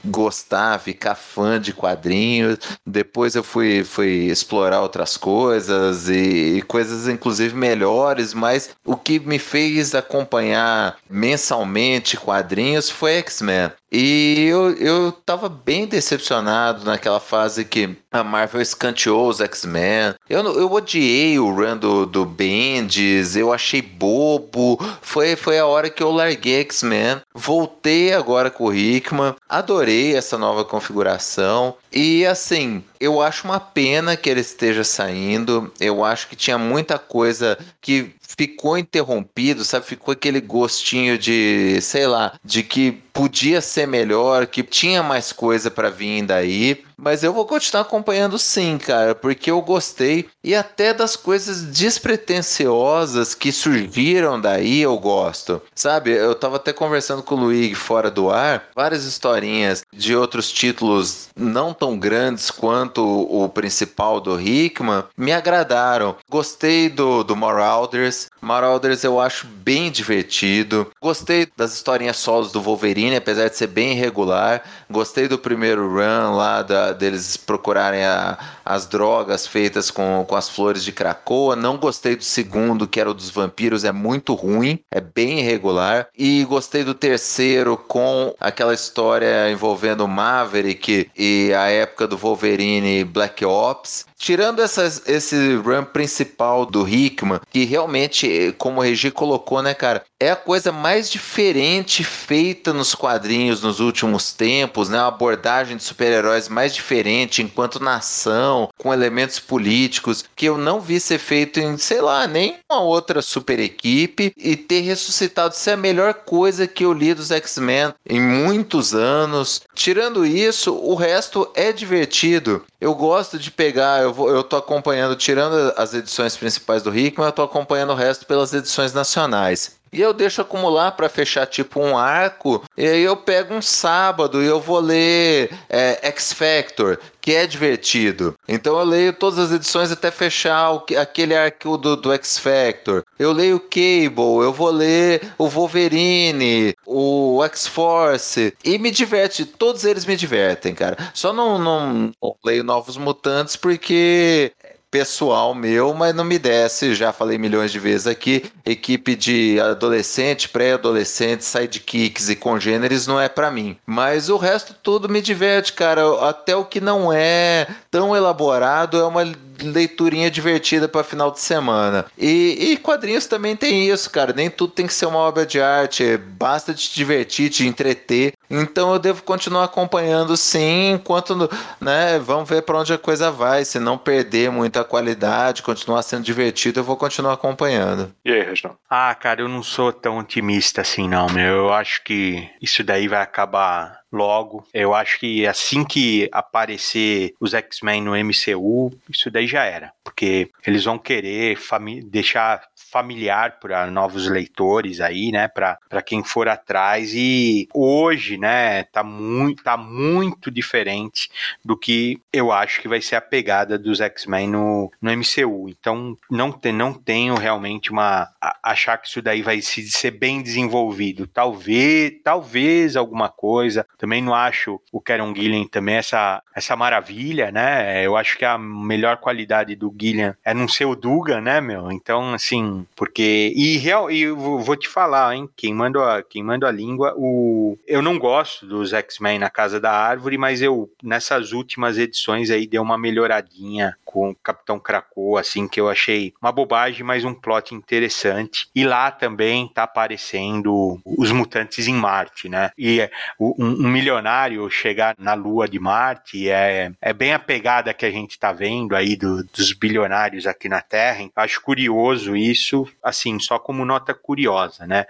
gostar, 0.04 0.80
ficar 0.80 1.16
fã 1.16 1.60
de 1.60 1.74
quadrinhos. 1.74 2.58
Depois 2.86 3.36
eu 3.36 3.44
fui, 3.44 3.84
fui 3.84 4.28
explorar 4.28 4.82
outras 4.82 5.18
coisas 5.18 6.10
e, 6.10 6.58
e 6.58 6.62
coisas 6.62 7.08
inclusive 7.08 7.56
melhores, 7.56 8.34
mas 8.34 8.70
o 8.86 8.96
que 8.96 9.20
me 9.20 9.40
fez 9.40 9.96
acompanhar 9.96 10.98
mensalmente 11.10 12.18
quadrinhos 12.18 12.90
foi 12.90 13.14
X-Men. 13.14 13.72
E 13.92 14.48
eu, 14.50 14.72
eu 14.72 15.12
tava 15.12 15.48
bem 15.48 15.86
decepcionado 15.86 16.84
naquela 16.84 17.20
fase 17.20 17.64
que 17.64 17.96
a 18.12 18.24
Marvel 18.24 18.62
escanteou 18.62 19.30
os 19.30 19.40
X-Men. 19.40 20.16
Eu, 20.30 20.44
eu 20.58 20.72
odiei 20.72 21.38
o 21.40 21.54
run 21.54 21.78
do, 21.78 22.06
do 22.06 22.26
Bendis, 22.26 23.36
eu 23.36 23.54
achei 23.54 23.82
bobo. 23.82 24.80
Foi, 25.02 25.36
foi 25.36 25.60
a 25.60 25.66
hora 25.66 25.90
que 25.90 26.02
eu 26.02 26.12
larguei 26.12 26.62
X-Men. 26.62 27.22
Voltei 27.34 28.14
agora 28.14 28.50
com 28.50 28.66
o 28.66 28.74
Hickman. 28.74 29.36
Adorei 29.48 30.16
essa 30.16 30.38
nova 30.38 30.66
configuração. 30.66 31.76
E 31.92 32.26
assim, 32.26 32.84
eu 33.00 33.22
acho 33.22 33.46
uma 33.46 33.60
pena 33.60 34.18
que 34.18 34.30
ele 34.30 34.42
esteja 34.42 34.84
saindo. 34.84 35.72
Eu 35.80 36.04
acho 36.04 36.28
que 36.28 36.36
tinha 36.36 36.58
muita 36.58 36.98
coisa 36.98 37.58
que 37.80 38.14
ficou 38.38 38.78
interrompido, 38.78 39.64
sabe? 39.64 39.86
Ficou 39.86 40.12
aquele 40.12 40.42
gostinho 40.42 41.18
de, 41.18 41.80
sei 41.82 42.06
lá, 42.08 42.38
de 42.44 42.64
que 42.64 42.92
podia 43.14 43.62
ser 43.62 43.88
melhor, 43.88 44.46
que 44.46 44.62
tinha 44.62 45.02
mais 45.02 45.32
coisa 45.32 45.72
para 45.72 45.90
vir 45.90 46.24
daí. 46.24 46.84
Mas 46.98 47.24
eu 47.24 47.34
vou 47.34 47.46
continuar 47.46 47.82
acompanhando 47.82 48.40
sim, 48.40 48.78
cara, 48.78 49.14
porque 49.14 49.52
eu 49.52 49.62
gostei 49.62 50.28
e 50.44 50.56
até 50.56 50.94
das 50.94 51.16
coisas 51.16 51.64
despretensiosas 51.64 53.36
que 53.36 53.52
surgiram 53.52 54.40
daí 54.40 54.82
eu 54.82 54.98
gosto. 54.98 55.62
Sabe, 55.74 56.12
eu 56.12 56.34
tava 56.36 56.56
até 56.56 56.72
conversando 56.72 57.24
com 57.24 57.36
o 57.36 57.40
Luigi 57.40 57.76
fora 57.76 58.10
do 58.10 58.30
ar, 58.30 58.66
várias 58.76 59.06
historinhas 59.06 59.84
de 59.94 60.16
outros 60.16 60.52
títulos 60.52 61.30
não 61.36 61.74
tão 61.74 61.98
grandes 61.98 62.50
quanto 62.50 63.04
o 63.04 63.50
principal 63.50 64.20
do 64.20 64.40
Hickman 64.40 65.04
me 65.18 65.32
agradaram. 65.32 66.16
Gostei 66.30 66.90
do, 66.90 67.24
do 67.24 67.36
Marauders. 67.36 68.28
Marauders 68.46 69.04
eu 69.04 69.20
acho 69.20 69.48
bem 69.48 69.90
divertido. 69.90 70.92
Gostei 71.02 71.48
das 71.58 71.74
historinhas 71.74 72.18
solos 72.18 72.52
do 72.52 72.62
Wolverine, 72.62 73.16
apesar 73.16 73.50
de 73.50 73.58
ser 73.58 73.66
bem 73.66 73.94
irregular. 73.94 74.62
Gostei 74.90 75.28
do 75.28 75.40
primeiro 75.40 75.90
run 75.90 76.36
lá 76.36 76.62
da, 76.62 76.94
deles 76.94 77.36
procurarem 77.38 78.06
a, 78.06 78.38
as 78.64 78.86
drogas 78.86 79.48
feitas 79.48 79.90
com, 79.90 80.24
com 80.28 80.36
as 80.36 80.48
flores 80.48 80.84
de 80.84 80.92
Cracoa. 80.92 81.56
Não 81.56 81.78
gostei 81.78 82.16
do 82.16 82.24
segundo, 82.24 82.88
que 82.88 83.00
era 83.00 83.10
o 83.10 83.16
dos 83.16 83.32
vampiros, 83.32 83.84
é 83.84 83.92
muito 83.92 84.36
ruim, 84.36 84.80
é 84.92 85.02
bem 85.02 85.40
irregular. 85.40 86.08
E 86.16 86.44
gostei 86.46 86.84
do 86.84 86.94
terceiro 86.94 87.76
com 87.76 88.36
aquela 88.40 88.76
história 88.76 89.50
envolvendo 89.50 90.08
Maverick 90.08 91.10
e 91.18 91.52
a 91.54 91.68
época 91.70 92.08
do 92.08 92.16
Wolverine 92.16 93.04
Black 93.04 93.44
Ops. 93.44 94.06
Tirando 94.18 94.62
essas, 94.62 95.08
esse 95.08 95.56
run 95.56 95.84
principal 95.84 96.66
do 96.66 96.88
Hickman, 96.88 97.40
que 97.50 97.66
realmente, 97.66 98.54
como 98.58 98.80
o 98.80 98.84
Regi 98.84 99.12
colocou, 99.12 99.62
né, 99.62 99.74
cara, 99.74 100.04
é 100.26 100.32
a 100.32 100.36
coisa 100.36 100.72
mais 100.72 101.10
diferente 101.10 102.04
feita 102.04 102.74
nos 102.74 102.96
quadrinhos 102.96 103.62
nos 103.62 103.80
últimos 103.80 104.34
tempos, 104.34 104.90
né? 104.90 104.98
Uma 104.98 105.08
abordagem 105.08 105.78
de 105.78 105.84
super-heróis 105.84 106.50
mais 106.50 106.74
diferente 106.74 107.44
enquanto 107.44 107.80
nação, 107.80 108.70
com 108.78 108.92
elementos 108.92 109.40
políticos, 109.40 110.26
que 110.36 110.48
eu 110.48 110.58
não 110.58 110.82
vi 110.82 111.00
ser 111.00 111.20
feito 111.20 111.60
em, 111.60 111.78
sei 111.78 112.02
lá, 112.02 112.26
nem 112.26 112.58
uma 112.72 112.82
outra 112.82 113.22
super 113.22 113.60
equipe 113.60 114.34
e 114.36 114.56
ter 114.56 114.82
ressuscitado 114.82 115.56
ser 115.56 115.72
a 115.72 115.78
melhor 115.78 116.14
coisa 116.14 116.68
que 116.68 116.84
eu 116.84 116.92
li 116.92 117.14
dos 117.14 117.30
X-Men 117.30 117.94
em 118.10 118.20
muitos 118.20 118.96
anos. 118.96 119.62
Tirando 119.76 120.26
isso, 120.26 120.74
o 120.74 120.96
resto 120.96 121.48
é 121.54 121.72
divertido. 121.72 122.64
Eu 122.82 122.96
gosto 122.96 123.38
de 123.38 123.52
pegar, 123.52 124.02
eu, 124.02 124.14
vou, 124.14 124.30
eu 124.30 124.44
tô 124.44 124.56
acompanhando, 124.56 125.16
tirando 125.16 125.74
as 125.78 125.94
edições 125.94 126.36
principais 126.36 126.82
do 126.82 126.96
Hickman, 126.96 127.28
eu 127.28 127.32
tô 127.32 127.44
acompanhando 127.44 127.92
o 127.92 127.96
resto 127.96 128.26
pelas 128.26 128.54
edições 128.54 128.94
nacionais. 128.94 129.76
E 129.92 130.02
eu 130.02 130.14
deixo 130.14 130.42
acumular 130.42 130.92
para 130.92 131.08
fechar 131.08 131.46
tipo 131.46 131.80
um 131.80 131.98
arco. 131.98 132.64
E 132.78 132.86
aí 132.86 133.04
eu 133.04 133.16
pego 133.16 133.54
um 133.54 133.62
sábado 133.62 134.44
e 134.44 134.46
eu 134.46 134.60
vou 134.60 134.80
ler 134.80 135.50
é, 135.70 136.00
X 136.10 136.34
Factor, 136.34 137.00
que 137.22 137.34
é 137.34 137.48
divertido. 137.48 138.36
Então 138.48 138.78
eu 138.78 138.86
leio 138.86 139.14
todas 139.14 139.40
as 139.40 139.52
edições 139.52 139.92
até 139.92 140.12
fechar 140.12 140.72
o, 140.74 140.86
aquele 141.00 141.36
arco 141.36 141.78
do, 141.78 141.96
do 141.96 142.12
X 142.14 142.38
Factor. 142.38 143.04
Eu 143.18 143.32
leio 143.32 143.60
Cable, 143.60 144.44
eu 144.44 144.52
vou 144.52 144.70
ler 144.70 145.22
o 145.38 145.48
Wolverine, 145.48 146.76
o 146.86 147.42
X 147.46 147.66
Force 147.66 148.54
e 148.64 148.78
me 148.78 148.92
diverte. 148.92 149.46
Todos 149.46 149.86
eles 149.86 150.06
me 150.06 150.16
divertem, 150.16 150.76
cara. 150.76 150.98
Só 151.14 151.32
não, 151.32 151.58
não, 151.58 152.12
não 152.22 152.36
leio 152.44 152.64
Novos 152.64 152.98
Mutantes 152.98 153.56
porque 153.56 154.52
pessoal 154.96 155.54
meu, 155.54 155.94
mas 155.94 156.16
não 156.16 156.24
me 156.24 156.40
desce, 156.40 156.96
já 156.96 157.12
falei 157.12 157.38
milhões 157.38 157.70
de 157.70 157.78
vezes 157.78 158.08
aqui, 158.08 158.46
equipe 158.66 159.14
de 159.14 159.60
adolescente, 159.60 160.48
pré-adolescente, 160.48 161.44
sidekicks 161.44 162.30
e 162.30 162.36
congêneres 162.38 163.06
não 163.06 163.20
é 163.20 163.28
para 163.28 163.52
mim. 163.52 163.76
Mas 163.86 164.30
o 164.30 164.38
resto 164.38 164.74
tudo 164.82 165.10
me 165.10 165.22
diverte, 165.22 165.74
cara. 165.74 166.02
Até 166.30 166.56
o 166.56 166.64
que 166.64 166.80
não 166.80 167.12
é 167.12 167.68
tão 167.92 168.16
elaborado 168.16 168.98
é 168.98 169.04
uma 169.04 169.26
leiturinha 169.62 170.30
divertida 170.30 170.88
para 170.88 171.04
final 171.04 171.32
de 171.32 171.40
semana. 171.40 172.06
E, 172.18 172.72
e, 172.72 172.78
quadrinhos 172.78 173.26
também 173.26 173.56
tem 173.56 173.90
isso, 173.90 174.10
cara. 174.10 174.34
Nem 174.34 174.50
tudo 174.50 174.74
tem 174.74 174.88
que 174.88 174.94
ser 174.94 175.06
uma 175.06 175.20
obra 175.20 175.46
de 175.46 175.62
arte. 175.62 176.18
Basta 176.18 176.74
te 176.74 176.94
divertir, 176.94 177.50
te 177.50 177.66
entreter. 177.66 178.34
Então 178.50 178.94
eu 178.94 179.00
devo 179.00 179.24
continuar 179.24 179.64
acompanhando 179.64 180.38
sim, 180.38 180.92
enquanto, 180.92 181.50
né, 181.82 182.20
vamos 182.20 182.48
ver 182.48 182.62
para 182.62 182.80
onde 182.80 182.94
a 182.94 182.98
coisa 182.98 183.32
vai. 183.32 183.66
Se 183.66 183.80
não 183.80 183.98
perder 183.98 184.52
muita 184.52 184.84
qualidade, 184.84 185.64
continuar 185.64 186.02
sendo 186.04 186.24
divertido, 186.24 186.80
eu 186.80 186.84
vou 186.84 186.98
continuar 186.98 187.34
acompanhando. 187.34 188.12
E 188.24 188.32
aí, 188.32 188.44
Reginaldo? 188.44 188.80
Ah, 188.90 189.14
cara, 189.16 189.42
eu 189.42 189.50
não 189.50 189.64
sou 189.64 189.92
tão 189.92 190.20
otimista 190.20 190.82
assim, 190.82 191.08
não, 191.08 191.28
meu. 191.28 191.56
Eu 191.56 191.74
acho 191.74 192.04
que 192.04 192.50
isso 192.62 192.84
daí 192.84 193.08
vai 193.08 193.22
acabar 193.22 194.00
logo. 194.16 194.66
Eu 194.74 194.94
acho 194.94 195.20
que 195.20 195.46
assim 195.46 195.84
que 195.84 196.30
aparecer 196.32 197.34
os 197.40 197.54
X-Men 197.54 198.02
no 198.02 198.16
MCU, 198.16 198.92
isso 199.10 199.30
daí 199.30 199.46
já 199.48 199.64
era. 199.64 199.92
Porque 200.04 200.50
eles 200.66 200.86
vão 200.86 200.98
querer 200.98 201.58
deixar 202.06 202.64
familiar 202.96 203.60
para 203.60 203.92
novos 203.92 204.30
leitores 204.30 205.02
aí, 205.02 205.30
né? 205.30 205.50
Para 205.50 206.02
quem 206.02 206.24
for 206.24 206.48
atrás. 206.48 207.12
E 207.14 207.68
hoje, 207.74 208.38
né, 208.38 208.84
tá 208.84 209.04
muito, 209.04 209.62
tá 209.62 209.76
muito 209.76 210.50
diferente 210.50 211.30
do 211.64 211.76
que 211.76 212.22
eu 212.32 212.54
acho 212.54 212.82
que 212.82 212.88
vai 212.88 213.02
ser 213.02 213.18
a 213.18 213.22
pegada 213.22 213.78
dos 213.78 214.00
X-Men 214.00 214.48
no, 214.48 214.90
no 215.02 215.12
MCU. 215.12 215.68
Então, 215.68 216.18
não, 216.32 216.54
te, 216.54 216.72
não 216.72 216.94
tenho 216.94 217.36
realmente 217.36 217.92
uma. 217.92 218.30
A, 218.42 218.72
achar 218.72 218.98
que 218.98 219.10
isso 219.10 219.22
daí 219.22 219.42
vai 219.42 219.60
se, 219.62 219.84
ser 219.90 220.12
bem 220.12 220.42
desenvolvido. 220.42 221.28
Talvez, 221.28 222.14
talvez 222.24 222.96
alguma 222.96 223.28
coisa. 223.28 223.86
Também 223.98 224.22
não 224.22 224.34
acho 224.34 224.80
o 224.90 225.02
Karen 225.02 225.36
Gillian 225.36 225.68
também 225.68 225.96
essa, 225.96 226.42
essa 226.56 226.78
maravilha, 226.78 227.52
né? 227.52 228.06
Eu 228.06 228.16
acho 228.16 228.38
que 228.38 228.46
a 228.46 228.58
melhor 228.58 229.18
qualidade 229.18 229.76
do 229.76 229.94
Gillian 230.00 230.38
é 230.46 230.54
não 230.54 230.68
ser 230.70 230.86
o 230.86 230.96
Dugan, 230.96 231.42
né, 231.42 231.60
meu? 231.60 231.92
Então, 231.92 232.34
assim, 232.34 232.85
porque. 232.96 233.54
E, 233.56 233.78
real, 233.78 234.10
e 234.12 234.30
vou 234.30 234.76
te 234.76 234.88
falar, 234.88 235.36
hein? 235.36 235.50
Queimando 235.56 236.02
a, 236.02 236.22
queimando 236.22 236.66
a 236.66 236.72
língua, 236.72 237.14
o, 237.18 237.78
eu 237.88 238.02
não 238.02 238.18
gosto 238.18 238.66
dos 238.66 238.94
X-Men 238.94 239.40
na 239.40 239.50
Casa 239.50 239.80
da 239.80 239.92
Árvore, 239.92 240.38
mas 240.38 240.62
eu, 240.62 240.90
nessas 241.02 241.52
últimas 241.52 241.98
edições 241.98 242.50
aí, 242.50 242.68
deu 242.68 242.82
uma 242.82 242.98
melhoradinha 242.98 243.98
com 244.16 244.30
o 244.30 244.36
Capitão 244.36 244.80
Krakoa, 244.80 245.42
assim, 245.42 245.68
que 245.68 245.82
eu 245.82 245.90
achei 245.90 246.34
uma 246.42 246.50
bobagem, 246.50 247.04
mas 247.04 247.26
um 247.26 247.34
plot 247.34 247.76
interessante. 247.76 248.70
E 248.74 248.86
lá 248.86 249.12
também 249.12 249.68
tá 249.68 249.84
aparecendo 249.84 251.02
os 251.06 251.34
mutantes 251.34 251.86
em 251.90 251.94
Marte, 251.94 252.48
né? 252.48 252.72
E 252.78 253.02
um, 253.38 253.54
um 253.60 253.90
milionário 253.90 254.70
chegar 254.70 255.16
na 255.20 255.34
Lua 255.34 255.68
de 255.68 255.78
Marte 255.80 256.50
é, 256.50 256.94
é 257.02 257.12
bem 257.12 257.34
a 257.34 257.40
pegada 257.40 257.94
que 257.94 258.06
a 258.06 258.10
gente 258.10 258.40
tá 258.40 258.54
vendo 258.54 258.96
aí 258.96 259.18
do, 259.18 259.44
dos 259.44 259.74
bilionários 259.74 260.48
aqui 260.48 260.70
na 260.70 260.80
Terra. 260.80 261.30
Acho 261.36 261.60
curioso 261.62 262.38
isso, 262.38 262.88
assim, 263.04 263.38
só 263.38 263.60
como 263.60 263.84
nota 263.84 264.14
curiosa, 264.14 264.88
né? 264.88 265.06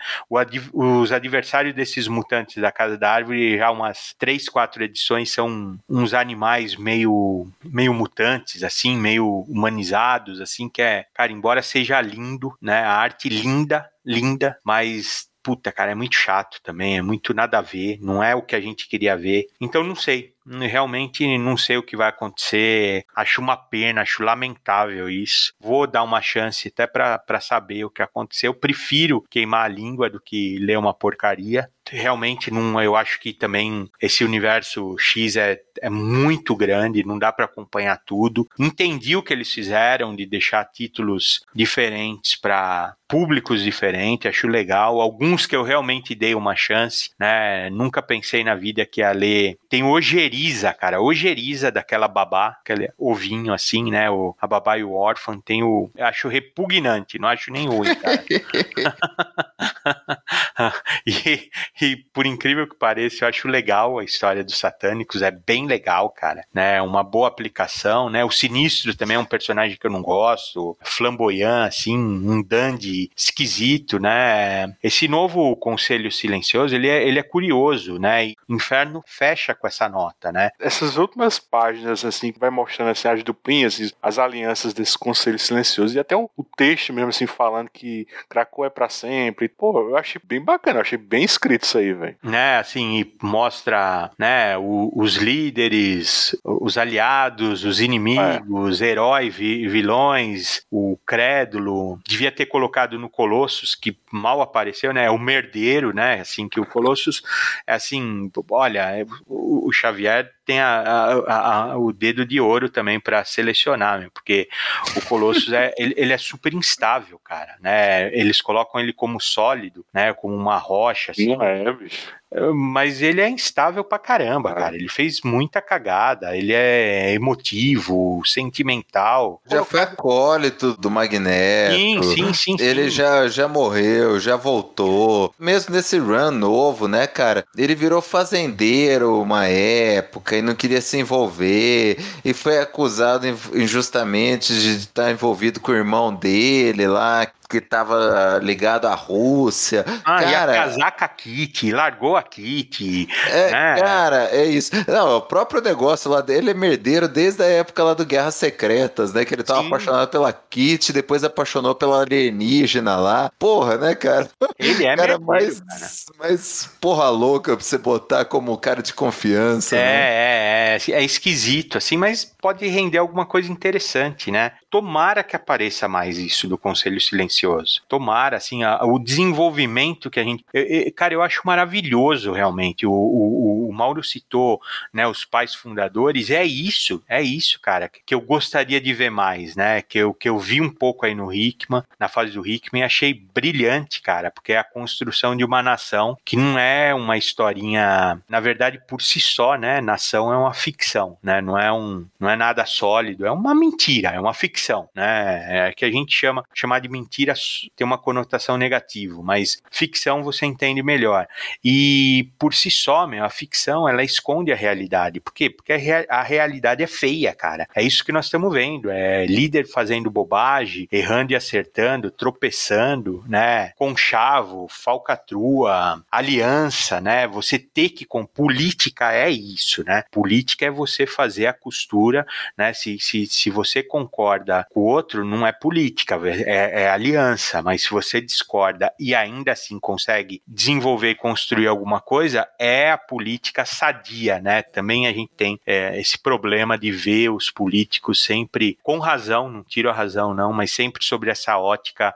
os 0.74 1.12
adversários 1.12 1.76
desses 1.76 2.08
mutantes 2.08 2.60
da 2.60 2.72
Casa 2.72 2.98
da 2.98 3.12
Árvore, 3.12 3.60
já 3.60 3.70
umas 3.70 4.16
três, 4.18 4.50
quatro 4.50 4.84
edições, 4.84 5.32
são 5.32 5.78
uns 5.88 6.16
animais 6.16 6.76
meio, 6.76 7.48
meio 7.64 7.94
mutantes, 7.94 8.64
assim, 8.64 8.95
meio 8.96 9.42
humanizados, 9.48 10.42
assim, 10.42 10.70
que 10.70 10.82
é, 10.82 11.06
cara, 11.14 11.32
embora 11.32 11.62
seja 11.62 12.02
lindo, 12.02 12.54
né? 12.62 12.80
A 12.80 12.94
arte 12.94 13.30
linda, 13.30 13.90
linda, 14.06 14.58
mas 14.64 15.30
puta, 15.46 15.72
cara, 15.72 15.92
é 15.92 15.96
muito 15.96 16.16
chato 16.16 16.60
também, 16.64 16.98
é 16.98 17.04
muito 17.04 17.32
nada 17.32 17.60
a 17.60 17.62
ver, 17.62 18.00
não 18.02 18.24
é 18.24 18.34
o 18.34 18.42
que 18.42 18.56
a 18.56 18.60
gente 18.60 18.90
queria 18.90 19.16
ver. 19.16 19.46
Então 19.62 19.84
não 19.84 19.96
sei, 19.96 20.34
realmente 20.44 21.38
não 21.38 21.56
sei 21.56 21.78
o 21.78 21.84
que 21.84 21.96
vai 21.96 22.10
acontecer. 22.10 23.06
Acho 23.16 23.42
uma 23.42 23.56
pena, 23.56 24.02
acho 24.02 24.24
lamentável 24.24 25.08
isso. 25.08 25.54
Vou 25.60 25.86
dar 25.86 26.02
uma 26.02 26.20
chance 26.20 26.68
até 26.68 26.88
para 26.88 27.40
saber 27.40 27.86
o 27.86 27.92
que 27.92 28.02
aconteceu. 28.02 28.50
Eu 28.50 28.60
prefiro 28.60 29.24
queimar 29.30 29.66
a 29.66 29.68
língua 29.68 30.10
do 30.10 30.20
que 30.20 30.58
ler 30.58 30.80
uma 30.80 30.96
porcaria 30.96 31.70
realmente 31.90 32.52
não, 32.52 32.82
eu 32.82 32.96
acho 32.96 33.20
que 33.20 33.34
também 33.34 33.90
esse 34.02 34.24
universo 34.24 34.96
X 34.98 35.36
é, 35.36 35.62
é 35.82 35.90
muito 35.90 36.56
grande, 36.56 37.06
não 37.06 37.20
dá 37.20 37.32
para 37.32 37.46
acompanhar 37.46 38.02
tudo. 38.06 38.48
Entendi 38.58 39.16
o 39.16 39.24
que 39.24 39.34
eles 39.34 39.52
fizeram 39.52 40.16
de 40.16 40.26
deixar 40.26 40.66
títulos 40.66 41.46
diferentes 41.54 42.36
para 42.36 42.96
públicos 43.16 43.64
diferentes, 43.64 44.28
acho 44.28 44.46
legal. 44.46 45.00
Alguns 45.00 45.46
que 45.46 45.56
eu 45.56 45.64
realmente 45.64 46.14
dei 46.14 46.36
uma 46.36 46.54
chance, 46.54 47.12
né? 47.18 47.70
Nunca 47.70 48.02
pensei 48.02 48.44
na 48.44 48.56
vida 48.56 48.86
que 48.86 49.00
ia 49.00 49.14
ler. 49.14 49.58
Tem 49.70 49.84
Ojeriza, 49.84 50.74
cara, 50.74 51.00
Ojeriza 51.00 51.72
daquela 51.72 52.10
babá, 52.10 52.58
aquele 52.60 52.92
ovinho 52.98 53.54
assim, 53.54 53.90
né? 53.90 54.10
O, 54.10 54.36
a 54.38 54.46
babá 54.46 54.78
e 54.78 54.84
o 54.84 54.92
órfão. 54.92 55.40
Tem 55.40 55.64
o. 55.64 55.90
Acho 55.98 56.28
repugnante, 56.28 57.18
não 57.18 57.30
acho 57.30 57.54
nem 57.54 57.70
ruim, 57.70 57.96
cara. 57.96 58.22
e, 61.08 61.50
e 61.82 61.96
por 62.12 62.26
incrível 62.26 62.68
que 62.68 62.76
pareça, 62.76 63.24
eu 63.24 63.30
acho 63.30 63.48
legal 63.48 63.98
a 63.98 64.04
história 64.04 64.44
dos 64.44 64.58
satânicos, 64.58 65.22
é 65.22 65.32
bem 65.32 65.68
legal, 65.68 66.10
cara, 66.10 66.44
né? 66.54 66.82
Uma 66.82 67.02
boa 67.02 67.30
aplicação, 67.30 68.10
né? 68.10 68.26
O 68.26 68.32
Sinistro 68.32 68.94
também 68.94 69.16
é 69.16 69.20
um 69.20 69.24
personagem 69.24 69.78
que 69.78 69.88
eu 69.88 69.92
não 69.92 70.02
gosto, 70.02 70.78
flamboyant, 70.84 71.70
assim, 71.70 71.98
um 71.98 72.44
dandy 72.44 73.05
esquisito, 73.16 74.00
né? 74.00 74.74
Esse 74.84 75.08
novo 75.08 75.56
Conselho 75.56 76.12
Silencioso, 76.12 76.76
ele 76.76 76.88
é, 76.88 77.08
ele 77.08 77.20
é 77.20 77.24
curioso, 77.24 77.98
né? 78.00 78.28
E 78.28 78.36
Inferno 78.48 79.04
fecha 79.06 79.54
com 79.56 79.68
essa 79.68 79.90
nota, 79.90 80.32
né? 80.32 80.52
Essas 80.60 80.98
últimas 80.98 81.40
páginas, 81.40 82.06
assim, 82.06 82.32
que 82.32 82.40
vai 82.40 82.50
mostrando 82.50 82.90
assim, 82.90 83.08
as 83.08 83.24
duplinhas, 83.24 83.94
as 84.02 84.20
alianças 84.20 84.74
desse 84.74 84.98
Conselho 84.98 85.40
Silencioso, 85.40 85.96
e 85.96 86.00
até 86.00 86.16
o, 86.16 86.30
o 86.38 86.44
texto 86.44 86.94
mesmo, 86.94 87.10
assim, 87.10 87.26
falando 87.28 87.70
que 87.70 88.08
Krakow 88.30 88.66
é 88.66 88.70
para 88.70 88.90
sempre. 88.90 89.48
Pô, 89.48 89.80
eu 89.90 89.98
achei 89.98 90.22
bem 90.24 90.42
bacana, 90.42 90.82
achei 90.82 90.98
bem 90.98 91.24
escrito 91.24 91.64
isso 91.64 91.78
aí, 91.78 91.94
velho. 91.94 92.16
Né, 92.24 92.58
assim, 92.58 93.00
e 93.00 93.16
mostra, 93.22 94.12
né, 94.18 94.58
o, 94.58 94.92
os 94.96 95.16
líderes, 95.16 96.36
os 96.44 96.78
aliados, 96.78 97.64
os 97.64 97.82
inimigos, 97.82 98.82
é. 98.82 98.88
heróis, 98.88 99.36
vi, 99.36 99.68
vilões, 99.68 100.66
o 100.72 100.98
crédulo. 101.06 102.00
Devia 102.08 102.32
ter 102.32 102.46
colocado 102.46 102.85
no 102.92 103.10
Colossus, 103.10 103.76
que 103.76 103.98
mal 104.12 104.42
apareceu, 104.42 104.94
né, 104.94 105.10
o 105.10 105.18
merdeiro, 105.18 105.94
né, 105.94 106.20
assim, 106.20 106.48
que 106.48 106.60
o 106.60 106.66
Colossus 106.66 107.24
é 107.66 107.74
assim, 107.74 108.32
olha, 108.50 108.98
é, 108.98 109.06
o, 109.28 109.68
o 109.68 109.72
Xavier 109.72 110.35
tem 110.46 110.60
a, 110.60 110.82
a, 111.28 111.72
a, 111.72 111.78
o 111.78 111.92
dedo 111.92 112.26
de 112.26 112.40
ouro 112.40 112.70
também 112.70 113.00
para 113.00 113.24
selecionar, 113.26 114.00
meu, 114.00 114.12
porque 114.12 114.48
o 114.96 115.02
Colossus 115.02 115.52
é, 115.52 115.74
ele, 115.78 115.94
ele, 115.98 116.14
é 116.14 116.18
super 116.18 116.54
instável, 116.54 117.20
cara, 117.24 117.56
né? 117.60 118.16
Eles 118.16 118.42
colocam 118.42 118.80
ele 118.80 118.94
como 118.94 119.20
sólido, 119.20 119.86
né? 119.94 120.14
Como 120.14 120.36
uma 120.36 120.58
rocha, 120.58 121.12
assim. 121.12 121.36
Não 121.36 121.44
é, 121.44 121.74
bicho. 121.74 122.14
Mas 122.54 123.02
ele 123.02 123.22
é 123.22 123.30
instável 123.30 123.84
pra 123.84 123.98
caramba, 123.98 124.52
é. 124.52 124.54
cara. 124.54 124.76
Ele 124.76 124.90
fez 124.90 125.22
muita 125.22 125.62
cagada. 125.62 126.36
Ele 126.36 126.52
é 126.54 127.14
emotivo, 127.14 128.22
sentimental. 128.26 129.42
Já 129.50 129.64
foi 129.64 129.82
acólito 129.82 130.74
do 130.74 130.92
Magneto. 130.92 131.76
Sim, 131.76 132.04
sim, 132.04 132.34
sim. 132.34 132.56
Ele 132.60 132.86
sim. 132.86 132.90
Já, 132.90 133.28
já 133.28 133.48
morreu, 133.48 134.20
já 134.20 134.36
voltou. 134.36 135.34
Mesmo 135.40 135.74
nesse 135.74 135.98
run 135.98 136.32
novo, 136.32 136.88
né, 136.88 137.08
cara? 137.08 137.46
Ele 137.58 137.74
virou 137.76 138.02
fazendeiro 138.02 139.22
uma 139.22 139.48
época 139.48 140.35
e 140.38 140.42
não 140.42 140.56
queria 140.56 140.82
se 140.82 140.98
envolver. 140.98 141.98
E 142.24 142.34
foi 142.34 142.60
acusado 142.60 143.28
injustamente 143.54 144.54
de 144.54 144.76
estar 144.78 145.12
envolvido 145.12 145.60
com 145.60 145.72
o 145.72 145.76
irmão 145.76 146.14
dele 146.14 146.88
lá, 146.88 147.28
que 147.50 147.58
estava 147.58 148.40
ligado 148.42 148.88
à 148.88 148.96
Rússia. 148.96 149.86
Ah, 150.04 150.22
cara, 150.22 150.70
com 150.70 150.84
a 150.84 151.08
Kitty, 151.08 151.72
largou 151.72 152.16
a 152.16 152.24
Kitty. 152.24 153.08
É, 153.30 153.52
né? 153.52 153.76
Cara, 153.80 154.30
é 154.32 154.46
isso. 154.46 154.72
Não, 154.88 155.18
o 155.18 155.22
próprio 155.22 155.62
negócio 155.62 156.10
lá 156.10 156.22
dele 156.22 156.52
é 156.52 156.54
merdeiro 156.54 157.08
desde 157.08 157.44
a 157.44 157.48
época 157.48 157.84
lá 157.84 157.94
do 157.94 158.06
Guerras 158.06 158.36
Secretas, 158.36 159.14
né? 159.14 159.26
Que 159.26 159.34
ele 159.34 159.44
tava 159.44 159.62
Sim. 159.62 159.68
apaixonado 159.68 160.10
pela 160.10 160.34
Kitty, 160.34 160.94
depois 160.94 161.24
apaixonou 161.24 161.76
pela 161.76 162.02
alienígena 162.02 162.96
lá. 162.96 163.32
Porra, 163.38 163.78
né, 163.78 163.96
cara? 163.96 164.30
Ele 164.58 164.86
é 164.86 164.96
cara, 164.96 165.20
mais, 165.20 165.60
cara. 165.60 165.92
mais 166.20 166.70
porra 166.80 167.10
louca 167.10 167.56
pra 167.56 167.64
você 167.64 167.78
botar 167.78 168.26
como 168.26 168.58
cara 168.58 168.82
de 168.82 168.94
confiança. 168.94 169.76
É, 169.76 169.80
né? 169.80 170.76
é, 170.76 170.78
é, 170.78 170.92
é 170.92 171.04
esquisito, 171.04 171.78
assim, 171.78 171.98
mas 171.98 172.26
pode 172.26 172.66
render 172.68 172.98
alguma 172.98 173.26
coisa 173.26 173.52
interessante, 173.52 174.32
né? 174.32 174.52
Tomara 174.76 175.24
que 175.24 175.38
apareça 175.38 175.88
mais 175.88 176.18
isso 176.18 176.50
do 176.50 176.58
Conselho 176.58 177.00
Silencioso. 177.00 177.82
Tomara, 177.88 178.36
assim, 178.36 178.62
a, 178.62 178.84
o 178.84 179.00
desenvolvimento 179.00 180.10
que 180.10 180.20
a 180.20 180.24
gente. 180.24 180.44
Eu, 180.54 180.64
eu, 180.64 180.92
cara, 180.92 181.14
eu 181.14 181.22
acho 181.22 181.42
maravilhoso 181.46 182.34
realmente. 182.34 182.86
O, 182.86 182.92
o, 182.92 183.70
o, 183.70 183.74
Mauro 183.74 184.04
citou 184.04 184.60
né, 184.92 185.08
os 185.08 185.24
pais 185.24 185.56
fundadores. 185.56 186.30
É 186.30 186.44
isso, 186.44 187.02
é 187.08 187.22
isso, 187.22 187.58
cara, 187.62 187.88
que 187.88 188.14
eu 188.14 188.20
gostaria 188.20 188.82
de 188.82 188.94
ver 188.94 189.10
mais, 189.10 189.56
né? 189.56 189.82
Que 189.82 190.00
eu, 190.00 190.14
que 190.14 190.28
eu 190.28 190.38
vi 190.38 190.60
um 190.60 190.70
pouco 190.70 191.06
aí 191.06 191.16
no 191.16 191.32
Hickman, 191.34 191.84
na 191.98 192.10
fase 192.10 192.34
do 192.34 192.46
Hickman, 192.46 192.82
e 192.82 192.86
achei 192.86 193.14
brilhante, 193.14 194.02
cara, 194.02 194.30
porque 194.30 194.52
é 194.52 194.58
a 194.58 194.64
construção 194.64 195.38
de 195.38 195.46
uma 195.46 195.64
nação 195.64 196.18
que 196.26 196.36
não 196.36 196.60
é 196.60 196.94
uma 196.94 197.18
historinha, 197.18 198.22
na 198.28 198.42
verdade, 198.42 198.82
por 198.90 199.02
si 199.02 199.22
só, 199.22 199.56
né? 199.56 199.80
Nação 199.80 200.34
é 200.34 200.38
uma 200.38 200.54
ficção, 200.54 201.18
né? 201.24 201.40
Não 201.40 201.58
é 201.58 201.72
um, 201.72 202.06
não 202.20 202.30
é 202.30 202.36
nada 202.36 202.66
sólido, 202.66 203.26
é 203.26 203.32
uma 203.32 203.56
mentira, 203.56 204.10
é 204.10 204.20
uma 204.20 204.34
ficção, 204.34 204.65
né? 204.96 205.68
É 205.70 205.74
que 205.74 205.86
a 205.86 205.92
gente 205.92 206.14
chama 206.14 206.44
chamar 206.54 206.80
de 206.80 206.90
mentira 206.90 207.34
tem 207.76 207.86
uma 207.86 207.98
conotação 207.98 208.58
negativa, 208.58 209.22
mas 209.22 209.62
ficção 209.72 210.24
você 210.24 210.46
entende 210.46 210.82
melhor. 210.82 211.28
E 211.64 212.30
por 212.40 212.54
si 212.54 212.72
só, 212.72 213.06
meu, 213.06 213.24
a 213.24 213.30
ficção 213.30 213.88
ela 213.88 214.04
esconde 214.04 214.52
a 214.52 214.56
realidade. 214.56 215.20
Por 215.20 215.34
quê? 215.34 215.50
Porque 215.50 215.74
a, 215.74 215.78
rea 215.78 216.06
a 216.10 216.24
realidade 216.24 216.84
é 216.84 216.88
feia, 216.88 217.34
cara. 217.34 217.68
É 217.76 217.84
isso 217.84 218.04
que 218.04 218.12
nós 218.12 218.26
estamos 218.26 218.54
vendo. 218.54 218.90
É 218.90 219.26
líder 219.26 219.68
fazendo 219.68 220.10
bobagem, 220.10 220.88
errando 220.92 221.34
e 221.34 221.36
acertando, 221.36 222.12
tropeçando, 222.12 223.24
né? 223.28 223.72
Conchavo, 223.76 224.68
falcatrua, 224.70 226.04
aliança, 226.12 227.02
né? 227.02 227.28
Você 227.28 227.60
ter 227.60 227.90
que 227.90 228.06
com 228.06 228.26
política 228.26 229.14
é 229.14 229.30
isso, 229.30 229.84
né? 229.84 230.04
Política 230.12 230.66
é 230.66 230.72
você 230.72 231.06
fazer 231.06 231.48
a 231.48 231.54
costura, 231.54 232.26
né? 232.58 232.74
Se, 232.74 233.00
se, 233.00 233.26
se 233.26 233.50
você 233.50 233.84
concorda 233.84 234.55
com 234.64 234.82
o 234.82 234.84
outro, 234.84 235.26
não 235.26 235.46
é 235.46 235.52
política, 235.52 236.20
é, 236.26 236.84
é 236.84 236.90
aliança. 236.90 237.62
Mas 237.62 237.84
se 237.84 237.90
você 237.90 238.22
discorda 238.22 238.94
e 239.00 239.14
ainda 239.14 239.52
assim 239.52 239.80
consegue 239.80 240.42
desenvolver 240.48 241.12
e 241.12 241.16
construir 241.16 241.68
alguma 241.68 242.00
coisa, 242.00 242.48
é 242.60 242.92
a 242.92 242.98
política 242.98 243.66
sadia, 243.66 244.40
né? 244.40 244.62
Também 244.62 245.08
a 245.08 245.14
gente 245.14 245.32
tem 245.36 245.60
é, 245.66 246.00
esse 246.00 246.18
problema 246.18 246.78
de 246.78 246.92
ver 246.92 247.30
os 247.30 247.50
políticos 247.50 248.24
sempre 248.24 248.78
com 248.84 249.00
razão, 249.00 249.50
não 249.50 249.64
tiro 249.64 249.90
a 249.90 249.94
razão 249.94 250.34
não, 250.34 250.54
mas 250.54 250.72
sempre 250.72 251.04
sobre 251.04 251.30
essa 251.30 251.58
ótica 251.58 252.14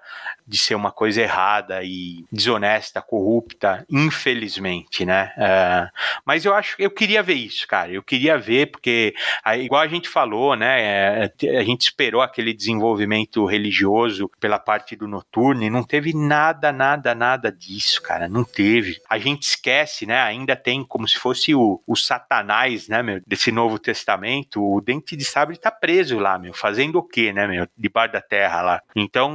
de 0.49 0.57
ser 0.57 0.73
uma 0.73 0.91
coisa 0.91 1.21
errada 1.21 1.83
e 1.83 2.25
desonesta, 2.31 3.01
corrupta, 3.01 3.85
infelizmente, 3.87 5.05
né? 5.05 5.31
É, 5.37 5.87
mas 6.25 6.43
eu 6.43 6.55
acho, 6.55 6.75
eu 6.79 6.89
queria 6.89 7.21
ver 7.21 7.35
isso, 7.35 7.67
cara. 7.67 7.91
Eu 7.91 8.01
queria 8.01 8.35
ver 8.35 8.71
porque, 8.71 9.13
igual 9.59 9.81
a 9.81 9.87
gente 9.87 10.09
falou, 10.09 10.55
né? 10.55 10.81
É, 10.81 11.57
a 11.59 11.63
gente 11.63 11.81
esperou 11.81 12.21
aquele 12.21 12.51
desenvolvimento 12.51 13.45
religioso 13.45 14.29
pela 14.39 14.57
parte 14.57 14.95
do 14.95 15.07
noturno 15.07 15.63
e 15.63 15.69
não 15.69 15.83
teve 15.83 16.13
nada, 16.15 16.71
nada, 16.71 17.13
nada 17.13 17.51
disso, 17.51 18.01
cara. 18.01 18.27
Não 18.27 18.43
teve. 18.43 18.97
A 19.07 19.19
gente 19.19 19.43
esquece, 19.43 20.07
né? 20.07 20.19
Ainda 20.19 20.55
tem 20.55 20.83
como 20.83 21.07
se 21.07 21.17
fosse 21.17 21.53
o, 21.53 21.79
o 21.85 21.95
Satanás, 21.95 22.87
né, 22.87 23.03
meu, 23.03 23.21
desse 23.27 23.51
Novo 23.51 23.77
Testamento. 23.77 24.63
O 24.63 24.81
dente 24.81 25.15
de 25.15 25.23
sabre 25.23 25.57
tá 25.57 25.69
preso 25.69 26.17
lá, 26.17 26.39
meu, 26.39 26.53
fazendo 26.53 26.97
o 26.97 27.03
quê, 27.03 27.31
né, 27.31 27.45
meu, 27.45 27.67
debaixo 27.77 28.13
da 28.13 28.21
terra 28.21 28.61
lá. 28.61 28.81
Então, 28.95 29.29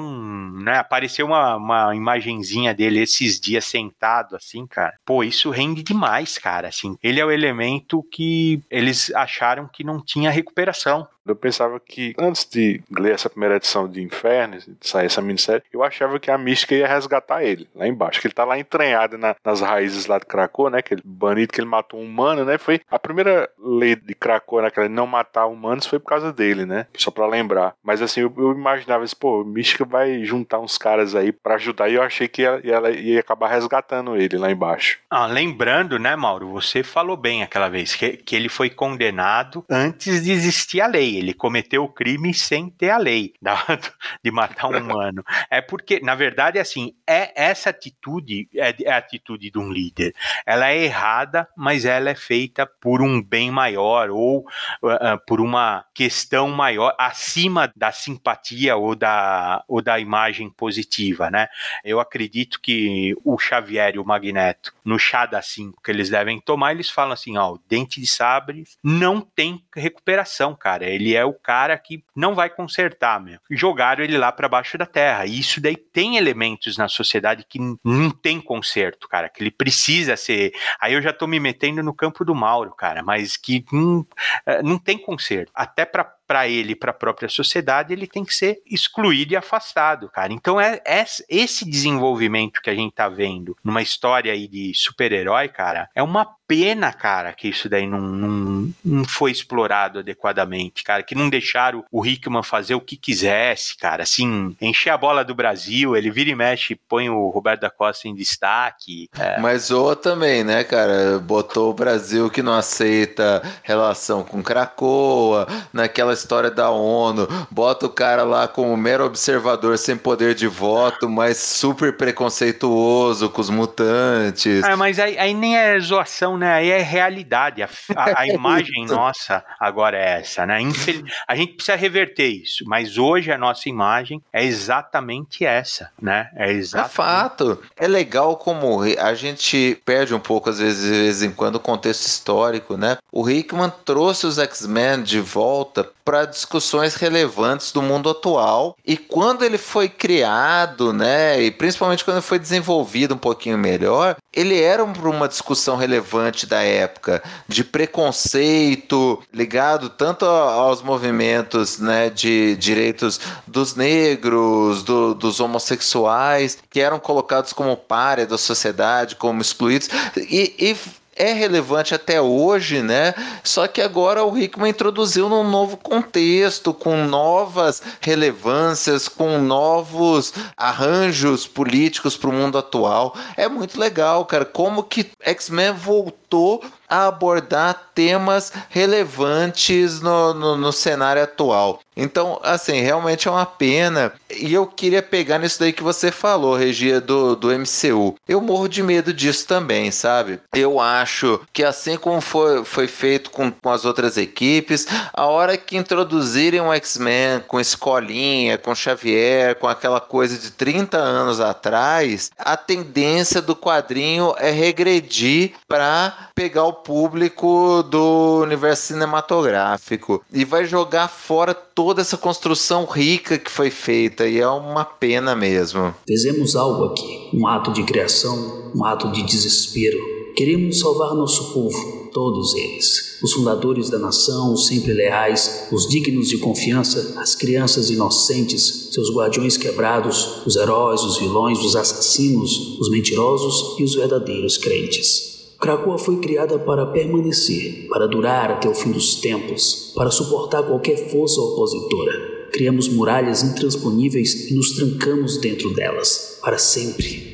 né? 0.60 0.78
Uma, 1.22 1.56
uma 1.56 1.94
imagenzinha 1.94 2.74
dele 2.74 3.00
esses 3.00 3.40
dias 3.40 3.64
sentado, 3.64 4.36
assim, 4.36 4.66
cara. 4.66 4.94
Pô, 5.04 5.22
isso 5.22 5.50
rende 5.50 5.82
demais, 5.82 6.38
cara. 6.38 6.68
Assim, 6.68 6.96
ele 7.02 7.20
é 7.20 7.24
o 7.24 7.30
elemento 7.30 8.02
que 8.10 8.60
eles 8.70 9.12
acharam 9.14 9.68
que 9.72 9.84
não 9.84 10.02
tinha 10.02 10.30
recuperação. 10.30 11.06
Eu 11.26 11.36
pensava 11.36 11.80
que, 11.80 12.14
antes 12.18 12.44
de 12.44 12.82
ler 12.90 13.14
essa 13.14 13.30
primeira 13.30 13.56
edição 13.56 13.88
de 13.88 14.02
Inferno, 14.02 14.58
de 14.58 14.76
sair 14.82 15.06
essa 15.06 15.22
minissérie, 15.22 15.62
eu 15.72 15.82
achava 15.82 16.18
que 16.18 16.30
a 16.30 16.36
mística 16.36 16.74
ia 16.74 16.86
resgatar 16.86 17.42
ele, 17.42 17.68
lá 17.74 17.86
embaixo. 17.86 18.20
Que 18.20 18.26
ele 18.26 18.34
tá 18.34 18.44
lá 18.44 18.58
entranhado 18.58 19.16
na, 19.16 19.34
nas 19.44 19.60
raízes 19.60 20.06
lá 20.06 20.18
de 20.18 20.26
Krakow, 20.26 20.68
né? 20.68 20.82
Que 20.82 20.94
ele, 20.94 21.02
banido 21.04 21.52
que 21.52 21.60
ele 21.60 21.68
matou 21.68 22.00
um 22.00 22.04
humano, 22.04 22.44
né? 22.44 22.58
Foi 22.58 22.80
a 22.90 22.98
primeira 22.98 23.48
lei 23.58 23.96
de 23.96 24.14
Krakow, 24.14 24.62
né? 24.62 24.70
Que 24.70 24.80
ele 24.80 24.88
não 24.88 25.06
matar 25.06 25.46
humanos 25.46 25.86
foi 25.86 25.98
por 25.98 26.08
causa 26.08 26.32
dele, 26.32 26.66
né? 26.66 26.86
Só 26.96 27.10
pra 27.10 27.26
lembrar. 27.26 27.74
Mas 27.82 28.02
assim, 28.02 28.20
eu, 28.20 28.32
eu 28.36 28.52
imaginava 28.52 29.04
assim, 29.04 29.16
pô, 29.18 29.44
mística 29.44 29.84
vai 29.84 30.24
juntar 30.24 30.58
uns 30.58 30.76
caras 30.76 31.14
aí 31.14 31.32
para 31.32 31.54
ajudar 31.54 31.88
e 31.88 31.94
eu 31.94 32.02
achei 32.02 32.28
que 32.28 32.42
ela, 32.42 32.60
ela 32.64 32.90
ia 32.90 33.20
acabar 33.20 33.48
resgatando 33.48 34.16
ele 34.16 34.36
lá 34.36 34.50
embaixo. 34.50 34.98
Ah, 35.10 35.26
lembrando, 35.26 35.98
né, 35.98 36.14
Mauro? 36.16 36.50
Você 36.50 36.82
falou 36.82 37.16
bem 37.16 37.42
aquela 37.42 37.68
vez 37.68 37.94
que, 37.94 38.16
que 38.16 38.36
ele 38.36 38.48
foi 38.48 38.68
condenado 38.68 39.64
antes 39.70 40.22
de 40.22 40.30
existir 40.30 40.80
a 40.80 40.86
lei. 40.86 41.13
Ele 41.16 41.34
cometeu 41.34 41.84
o 41.84 41.88
crime 41.88 42.32
sem 42.34 42.68
ter 42.68 42.90
a 42.90 42.98
lei 42.98 43.34
de 44.22 44.30
matar 44.30 44.68
um 44.68 44.78
humano. 44.78 45.24
É 45.50 45.60
porque, 45.60 46.00
na 46.00 46.14
verdade, 46.14 46.58
assim, 46.58 46.94
é 47.06 47.32
essa 47.34 47.70
atitude 47.70 48.48
é, 48.54 48.74
é 48.82 48.92
a 48.92 48.96
atitude 48.96 49.50
de 49.50 49.58
um 49.58 49.70
líder. 49.70 50.14
Ela 50.46 50.70
é 50.70 50.84
errada, 50.84 51.48
mas 51.56 51.84
ela 51.84 52.10
é 52.10 52.14
feita 52.14 52.66
por 52.66 53.02
um 53.02 53.22
bem 53.22 53.50
maior 53.50 54.10
ou 54.10 54.40
uh, 54.82 55.18
por 55.26 55.40
uma 55.40 55.84
questão 55.94 56.48
maior 56.48 56.94
acima 56.98 57.72
da 57.74 57.92
simpatia 57.92 58.76
ou 58.76 58.94
da, 58.94 59.64
ou 59.68 59.82
da 59.82 59.98
imagem 59.98 60.50
positiva, 60.50 61.30
né? 61.30 61.48
Eu 61.84 62.00
acredito 62.00 62.60
que 62.60 63.14
o 63.24 63.38
Xavier 63.38 63.94
e 63.94 63.98
o 63.98 64.04
Magneto, 64.04 64.72
no 64.84 64.98
chá 64.98 65.26
da 65.26 65.42
5 65.42 65.82
que 65.82 65.90
eles 65.90 66.10
devem 66.10 66.40
tomar, 66.40 66.72
eles 66.72 66.90
falam 66.90 67.12
assim, 67.12 67.36
ó, 67.36 67.56
dente 67.68 68.00
de 68.00 68.06
sabre 68.06 68.64
não 68.82 69.20
tem 69.20 69.64
recuperação, 69.74 70.54
cara. 70.54 70.84
Ele 70.84 71.03
é 71.12 71.24
o 71.24 71.34
cara 71.34 71.76
que 71.76 72.04
não 72.14 72.34
vai 72.34 72.48
consertar, 72.48 73.20
meu. 73.20 73.38
Jogaram 73.50 74.04
ele 74.04 74.16
lá 74.16 74.30
para 74.30 74.48
baixo 74.48 74.78
da 74.78 74.86
terra. 74.86 75.26
E 75.26 75.40
isso 75.40 75.60
daí 75.60 75.76
tem 75.76 76.16
elementos 76.16 76.76
na 76.76 76.86
sociedade 76.86 77.44
que 77.48 77.58
não 77.82 78.10
tem 78.10 78.40
conserto, 78.40 79.08
cara, 79.08 79.28
que 79.28 79.42
ele 79.42 79.50
precisa 79.50 80.16
ser. 80.16 80.52
Aí 80.80 80.94
eu 80.94 81.02
já 81.02 81.12
tô 81.12 81.26
me 81.26 81.40
metendo 81.40 81.82
no 81.82 81.92
campo 81.92 82.24
do 82.24 82.34
Mauro, 82.34 82.74
cara, 82.74 83.02
mas 83.02 83.36
que 83.36 83.64
não, 83.72 84.06
eh, 84.46 84.62
não 84.62 84.78
tem 84.78 84.96
conserto. 84.96 85.50
Até 85.54 85.84
para 85.84 86.04
para 86.34 86.48
ele, 86.48 86.74
para 86.74 86.90
a 86.90 86.94
própria 86.94 87.28
sociedade, 87.28 87.92
ele 87.92 88.08
tem 88.08 88.24
que 88.24 88.34
ser 88.34 88.60
excluído 88.66 89.34
e 89.34 89.36
afastado, 89.36 90.08
cara. 90.08 90.32
Então 90.32 90.60
é, 90.60 90.80
é 90.84 91.04
esse 91.28 91.64
desenvolvimento 91.64 92.60
que 92.60 92.68
a 92.68 92.74
gente 92.74 92.92
tá 92.92 93.08
vendo 93.08 93.56
numa 93.62 93.80
história 93.80 94.32
aí 94.32 94.48
de 94.48 94.72
super-herói, 94.74 95.46
cara, 95.46 95.88
é 95.94 96.02
uma 96.02 96.26
pena, 96.46 96.92
cara, 96.92 97.32
que 97.32 97.48
isso 97.48 97.68
daí 97.68 97.86
não, 97.86 98.00
não, 98.00 98.72
não 98.84 99.04
foi 99.04 99.30
explorado 99.30 100.00
adequadamente, 100.00 100.84
cara, 100.84 101.02
que 101.02 101.14
não 101.14 101.30
deixaram 101.30 101.84
o 101.90 102.04
Hickman 102.04 102.42
fazer 102.42 102.74
o 102.74 102.80
que 102.80 102.96
quisesse, 102.96 103.76
cara, 103.76 104.02
assim, 104.02 104.54
encher 104.60 104.90
a 104.90 104.98
bola 104.98 105.24
do 105.24 105.34
Brasil, 105.34 105.96
ele 105.96 106.10
vira 106.10 106.30
e 106.30 106.34
mexe, 106.34 106.74
põe 106.74 107.08
o 107.08 107.28
Roberto 107.28 107.62
da 107.62 107.70
Costa 107.70 108.08
em 108.08 108.14
destaque. 108.14 109.08
É. 109.18 109.40
Mas 109.40 109.70
ou 109.70 109.96
também, 109.96 110.44
né, 110.44 110.64
cara, 110.64 111.18
botou 111.18 111.70
o 111.70 111.74
Brasil 111.74 112.28
que 112.28 112.42
não 112.42 112.54
aceita 112.54 113.42
relação 113.62 114.22
com 114.22 114.42
Cracoa, 114.42 115.46
naquela 115.72 116.14
história 116.24 116.50
da 116.50 116.70
ONU, 116.70 117.28
bota 117.50 117.86
o 117.86 117.90
cara 117.90 118.24
lá 118.24 118.48
como 118.48 118.74
mero 118.76 119.04
observador 119.04 119.76
sem 119.76 119.96
poder 119.96 120.34
de 120.34 120.46
voto, 120.46 121.08
mas 121.08 121.36
super 121.36 121.94
preconceituoso 121.96 123.28
com 123.28 123.40
os 123.40 123.50
mutantes. 123.50 124.64
É, 124.64 124.74
mas 124.74 124.98
aí, 124.98 125.18
aí 125.18 125.34
nem 125.34 125.56
é 125.56 125.78
zoação, 125.78 126.38
né? 126.38 126.54
Aí 126.54 126.70
é 126.70 126.80
realidade. 126.80 127.62
A, 127.62 127.68
a, 127.94 128.22
a 128.22 128.26
imagem 128.32 128.86
nossa 128.86 129.44
agora 129.60 129.98
é 129.98 130.20
essa, 130.20 130.46
né? 130.46 130.60
Infel... 130.60 131.02
A 131.28 131.36
gente 131.36 131.54
precisa 131.54 131.76
reverter 131.76 132.28
isso, 132.28 132.64
mas 132.66 132.96
hoje 132.96 133.30
a 133.30 133.36
nossa 133.36 133.68
imagem 133.68 134.22
é 134.32 134.42
exatamente 134.42 135.44
essa, 135.44 135.90
né? 136.00 136.30
É 136.36 136.50
exatamente... 136.52 136.92
É 136.92 136.94
fato. 136.94 137.62
É 137.76 137.86
legal 137.86 138.36
como 138.36 138.80
a 138.82 139.14
gente 139.14 139.80
perde 139.84 140.14
um 140.14 140.20
pouco, 140.20 140.48
às 140.48 140.58
vezes, 140.58 140.84
de 140.84 141.02
vez 141.02 141.22
em 141.22 141.30
quando, 141.30 141.56
o 141.56 141.60
contexto 141.60 142.06
histórico, 142.06 142.76
né? 142.76 142.96
O 143.12 143.28
Hickman 143.28 143.70
trouxe 143.84 144.26
os 144.26 144.38
X-Men 144.38 145.02
de 145.02 145.20
volta 145.20 145.84
para 146.04 146.26
discussões 146.26 146.94
relevantes 146.94 147.72
do 147.72 147.80
mundo 147.80 148.10
atual. 148.10 148.76
E 148.84 148.96
quando 148.96 149.44
ele 149.44 149.58
foi 149.58 149.88
criado, 149.88 150.92
né, 150.92 151.40
e 151.42 151.50
principalmente 151.50 152.04
quando 152.04 152.20
foi 152.20 152.38
desenvolvido 152.38 153.14
um 153.14 153.18
pouquinho 153.18 153.56
melhor, 153.56 154.16
ele 154.32 154.60
era 154.60 154.84
para 154.84 155.08
uma 155.08 155.28
discussão 155.28 155.76
relevante 155.76 156.46
da 156.46 156.62
época, 156.62 157.22
de 157.48 157.64
preconceito 157.64 159.22
ligado 159.32 159.88
tanto 159.88 160.26
aos 160.26 160.82
movimentos 160.82 161.78
né, 161.78 162.10
de 162.10 162.56
direitos 162.56 163.20
dos 163.46 163.74
negros, 163.74 164.82
do, 164.82 165.14
dos 165.14 165.40
homossexuais, 165.40 166.58
que 166.68 166.80
eram 166.80 166.98
colocados 166.98 167.52
como 167.52 167.76
párea 167.76 168.26
da 168.26 168.36
sociedade, 168.36 169.16
como 169.16 169.40
excluídos, 169.40 169.88
e, 170.16 170.54
e 170.58 170.76
é 171.16 171.32
relevante 171.32 171.94
até 171.94 172.20
hoje, 172.20 172.82
né? 172.82 173.14
Só 173.42 173.66
que 173.66 173.80
agora 173.80 174.24
o 174.24 174.36
Hickman 174.36 174.70
introduziu 174.70 175.28
num 175.28 175.48
novo 175.48 175.76
contexto, 175.76 176.74
com 176.74 177.06
novas 177.06 177.82
relevâncias, 178.00 179.08
com 179.08 179.38
novos 179.38 180.32
arranjos 180.56 181.46
políticos 181.46 182.16
para 182.16 182.30
o 182.30 182.32
mundo 182.32 182.58
atual. 182.58 183.14
É 183.36 183.48
muito 183.48 183.78
legal, 183.78 184.24
cara. 184.24 184.44
Como 184.44 184.82
que 184.82 185.10
X-Men 185.20 185.72
voltou 185.72 186.62
a 186.88 187.06
abordar 187.06 187.90
temas 187.94 188.52
relevantes 188.68 190.00
no, 190.00 190.34
no, 190.34 190.56
no 190.56 190.72
cenário 190.72 191.22
atual. 191.22 191.80
Então, 191.96 192.40
assim, 192.42 192.80
realmente 192.80 193.28
é 193.28 193.30
uma 193.30 193.46
pena. 193.46 194.12
E 194.30 194.52
eu 194.52 194.66
queria 194.66 195.02
pegar 195.02 195.38
nisso 195.38 195.60
daí 195.60 195.72
que 195.72 195.82
você 195.82 196.10
falou, 196.10 196.56
Regia, 196.56 197.00
do, 197.00 197.36
do 197.36 197.48
MCU. 197.48 198.16
Eu 198.28 198.40
morro 198.40 198.68
de 198.68 198.82
medo 198.82 199.12
disso 199.12 199.46
também, 199.46 199.90
sabe? 199.90 200.40
Eu 200.52 200.80
acho 200.80 201.40
que 201.52 201.62
assim 201.62 201.96
como 201.96 202.20
foi, 202.20 202.64
foi 202.64 202.86
feito 202.86 203.30
com, 203.30 203.50
com 203.50 203.70
as 203.70 203.84
outras 203.84 204.16
equipes, 204.16 204.86
a 205.12 205.26
hora 205.26 205.56
que 205.56 205.76
introduzirem 205.76 206.60
um 206.60 206.72
X-Men 206.72 207.40
com 207.46 207.60
escolinha, 207.60 208.58
com 208.58 208.74
Xavier, 208.74 209.54
com 209.56 209.68
aquela 209.68 210.00
coisa 210.00 210.36
de 210.36 210.50
30 210.50 210.96
anos 210.98 211.40
atrás, 211.40 212.30
a 212.38 212.56
tendência 212.56 213.40
do 213.40 213.54
quadrinho 213.54 214.34
é 214.38 214.50
regredir 214.50 215.52
para 215.68 216.30
pegar 216.34 216.64
o 216.64 216.72
público 216.72 217.82
do 217.84 218.40
universo 218.42 218.88
cinematográfico 218.88 220.24
e 220.32 220.44
vai 220.44 220.64
jogar 220.64 221.08
fora 221.08 221.54
todo 221.54 221.83
toda 221.84 222.00
essa 222.00 222.16
construção 222.16 222.86
rica 222.86 223.36
que 223.36 223.50
foi 223.50 223.70
feita 223.70 224.26
e 224.26 224.40
é 224.40 224.48
uma 224.48 224.86
pena 224.86 225.36
mesmo. 225.36 225.94
Fizemos 226.08 226.56
algo 226.56 226.86
aqui, 226.86 227.28
um 227.34 227.46
ato 227.46 227.70
de 227.72 227.82
criação, 227.82 228.72
um 228.74 228.82
ato 228.82 229.12
de 229.12 229.22
desespero. 229.22 229.98
Queremos 230.34 230.80
salvar 230.80 231.14
nosso 231.14 231.52
povo, 231.52 232.08
todos 232.10 232.54
eles. 232.54 233.18
Os 233.22 233.34
fundadores 233.34 233.90
da 233.90 233.98
nação, 233.98 234.54
os 234.54 234.66
sempre 234.66 234.94
leais, 234.94 235.68
os 235.70 235.86
dignos 235.86 236.28
de 236.28 236.38
confiança, 236.38 237.20
as 237.20 237.34
crianças 237.34 237.90
inocentes, 237.90 238.88
seus 238.90 239.14
guardiões 239.14 239.58
quebrados, 239.58 240.40
os 240.46 240.56
heróis, 240.56 241.02
os 241.02 241.18
vilões, 241.18 241.58
os 241.58 241.76
assassinos, 241.76 242.78
os 242.80 242.90
mentirosos 242.90 243.78
e 243.78 243.84
os 243.84 243.94
verdadeiros 243.94 244.56
crentes. 244.56 245.33
Krakoa 245.64 245.96
foi 245.96 246.18
criada 246.18 246.58
para 246.58 246.84
permanecer, 246.84 247.86
para 247.88 248.06
durar 248.06 248.50
até 248.50 248.68
o 248.68 248.74
fim 248.74 248.92
dos 248.92 249.14
tempos, 249.14 249.92
para 249.94 250.10
suportar 250.10 250.62
qualquer 250.62 251.08
força 251.08 251.40
opositora. 251.40 252.48
Criamos 252.52 252.86
muralhas 252.86 253.42
intransponíveis 253.42 254.50
e 254.50 254.54
nos 254.54 254.72
trancamos 254.72 255.38
dentro 255.38 255.72
delas, 255.72 256.38
para 256.42 256.58
sempre. 256.58 257.33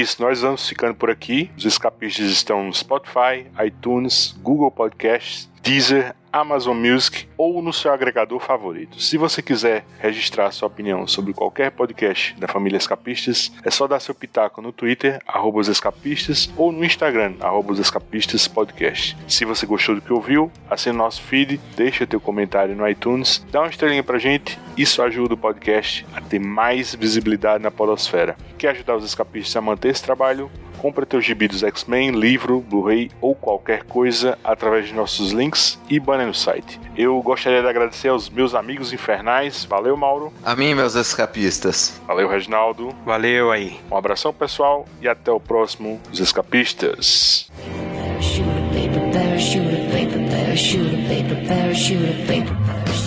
Isso, 0.00 0.22
nós 0.22 0.40
vamos 0.40 0.68
ficando 0.68 0.94
por 0.94 1.10
aqui. 1.10 1.50
Os 1.56 1.64
escapistas 1.64 2.26
estão 2.26 2.64
no 2.64 2.74
Spotify, 2.74 3.46
iTunes, 3.64 4.34
Google 4.42 4.70
Podcasts, 4.70 5.48
Deezer, 5.62 6.14
Amazon 6.32 6.76
Music 6.76 7.28
ou 7.36 7.62
no 7.62 7.72
seu 7.72 7.92
agregador 7.92 8.40
favorito. 8.40 9.00
Se 9.00 9.16
você 9.16 9.42
quiser 9.42 9.84
registrar 9.98 10.50
sua 10.52 10.68
opinião 10.68 11.06
sobre 11.06 11.32
qualquer 11.32 11.70
podcast 11.70 12.34
da 12.38 12.48
família 12.48 12.76
Escapistas, 12.76 13.52
é 13.64 13.70
só 13.70 13.86
dar 13.86 14.00
seu 14.00 14.14
pitaco 14.14 14.60
no 14.62 14.72
Twitter, 14.72 15.20
arroba 15.26 15.60
escapistas, 15.60 16.50
ou 16.56 16.70
no 16.70 16.84
Instagram, 16.84 17.34
arroba 17.40 17.72
escapistas 17.74 18.46
podcast. 18.46 19.16
Se 19.26 19.44
você 19.44 19.66
gostou 19.66 19.94
do 19.94 20.00
que 20.00 20.12
ouviu, 20.12 20.50
assine 20.70 20.96
nosso 20.96 21.22
feed, 21.22 21.60
deixa 21.76 22.06
teu 22.06 22.20
comentário 22.20 22.76
no 22.76 22.88
iTunes, 22.88 23.44
dá 23.50 23.60
uma 23.60 23.70
estrelinha 23.70 24.02
pra 24.02 24.18
gente, 24.18 24.58
isso 24.76 25.02
ajuda 25.02 25.34
o 25.34 25.38
podcast 25.38 26.06
a 26.14 26.20
ter 26.20 26.38
mais 26.38 26.94
visibilidade 26.94 27.62
na 27.62 27.70
podosfera. 27.70 28.36
Quer 28.56 28.70
ajudar 28.70 28.96
os 28.96 29.04
escapistas 29.04 29.56
a 29.56 29.60
manter 29.60 29.88
esse 29.88 30.02
trabalho? 30.02 30.50
Compre 30.78 31.04
teu 31.04 31.20
gibi 31.20 31.48
dos 31.48 31.62
X-Men, 31.62 32.12
livro, 32.12 32.60
Blu-ray 32.60 33.10
ou 33.20 33.34
qualquer 33.34 33.82
coisa 33.82 34.38
através 34.44 34.86
de 34.86 34.94
nossos 34.94 35.32
links 35.32 35.78
e 35.90 35.98
banner 35.98 36.26
no 36.26 36.34
site. 36.34 36.80
Eu 36.96 37.20
gostaria 37.20 37.60
de 37.60 37.68
agradecer 37.68 38.08
aos 38.08 38.30
meus 38.30 38.54
amigos 38.54 38.92
infernais. 38.92 39.64
Valeu, 39.64 39.96
Mauro. 39.96 40.32
A 40.44 40.54
mim, 40.54 40.74
meus 40.74 40.94
escapistas. 40.94 42.00
Valeu, 42.06 42.28
Reginaldo. 42.28 42.94
Valeu 43.04 43.50
aí. 43.50 43.78
Um 43.90 43.96
abração, 43.96 44.32
pessoal, 44.32 44.86
e 45.00 45.08
até 45.08 45.30
o 45.30 45.40
próximo 45.40 46.00
Os 46.12 46.20
Escapistas. 46.20 47.50
Parachute, 47.94 48.44
paper, 48.72 49.12
parachute, 49.12 49.76
paper, 49.92 50.30
parachute, 50.30 50.96
paper, 51.08 51.48
parachute, 51.48 52.26
paper, 52.26 52.56
parachute. 52.66 52.97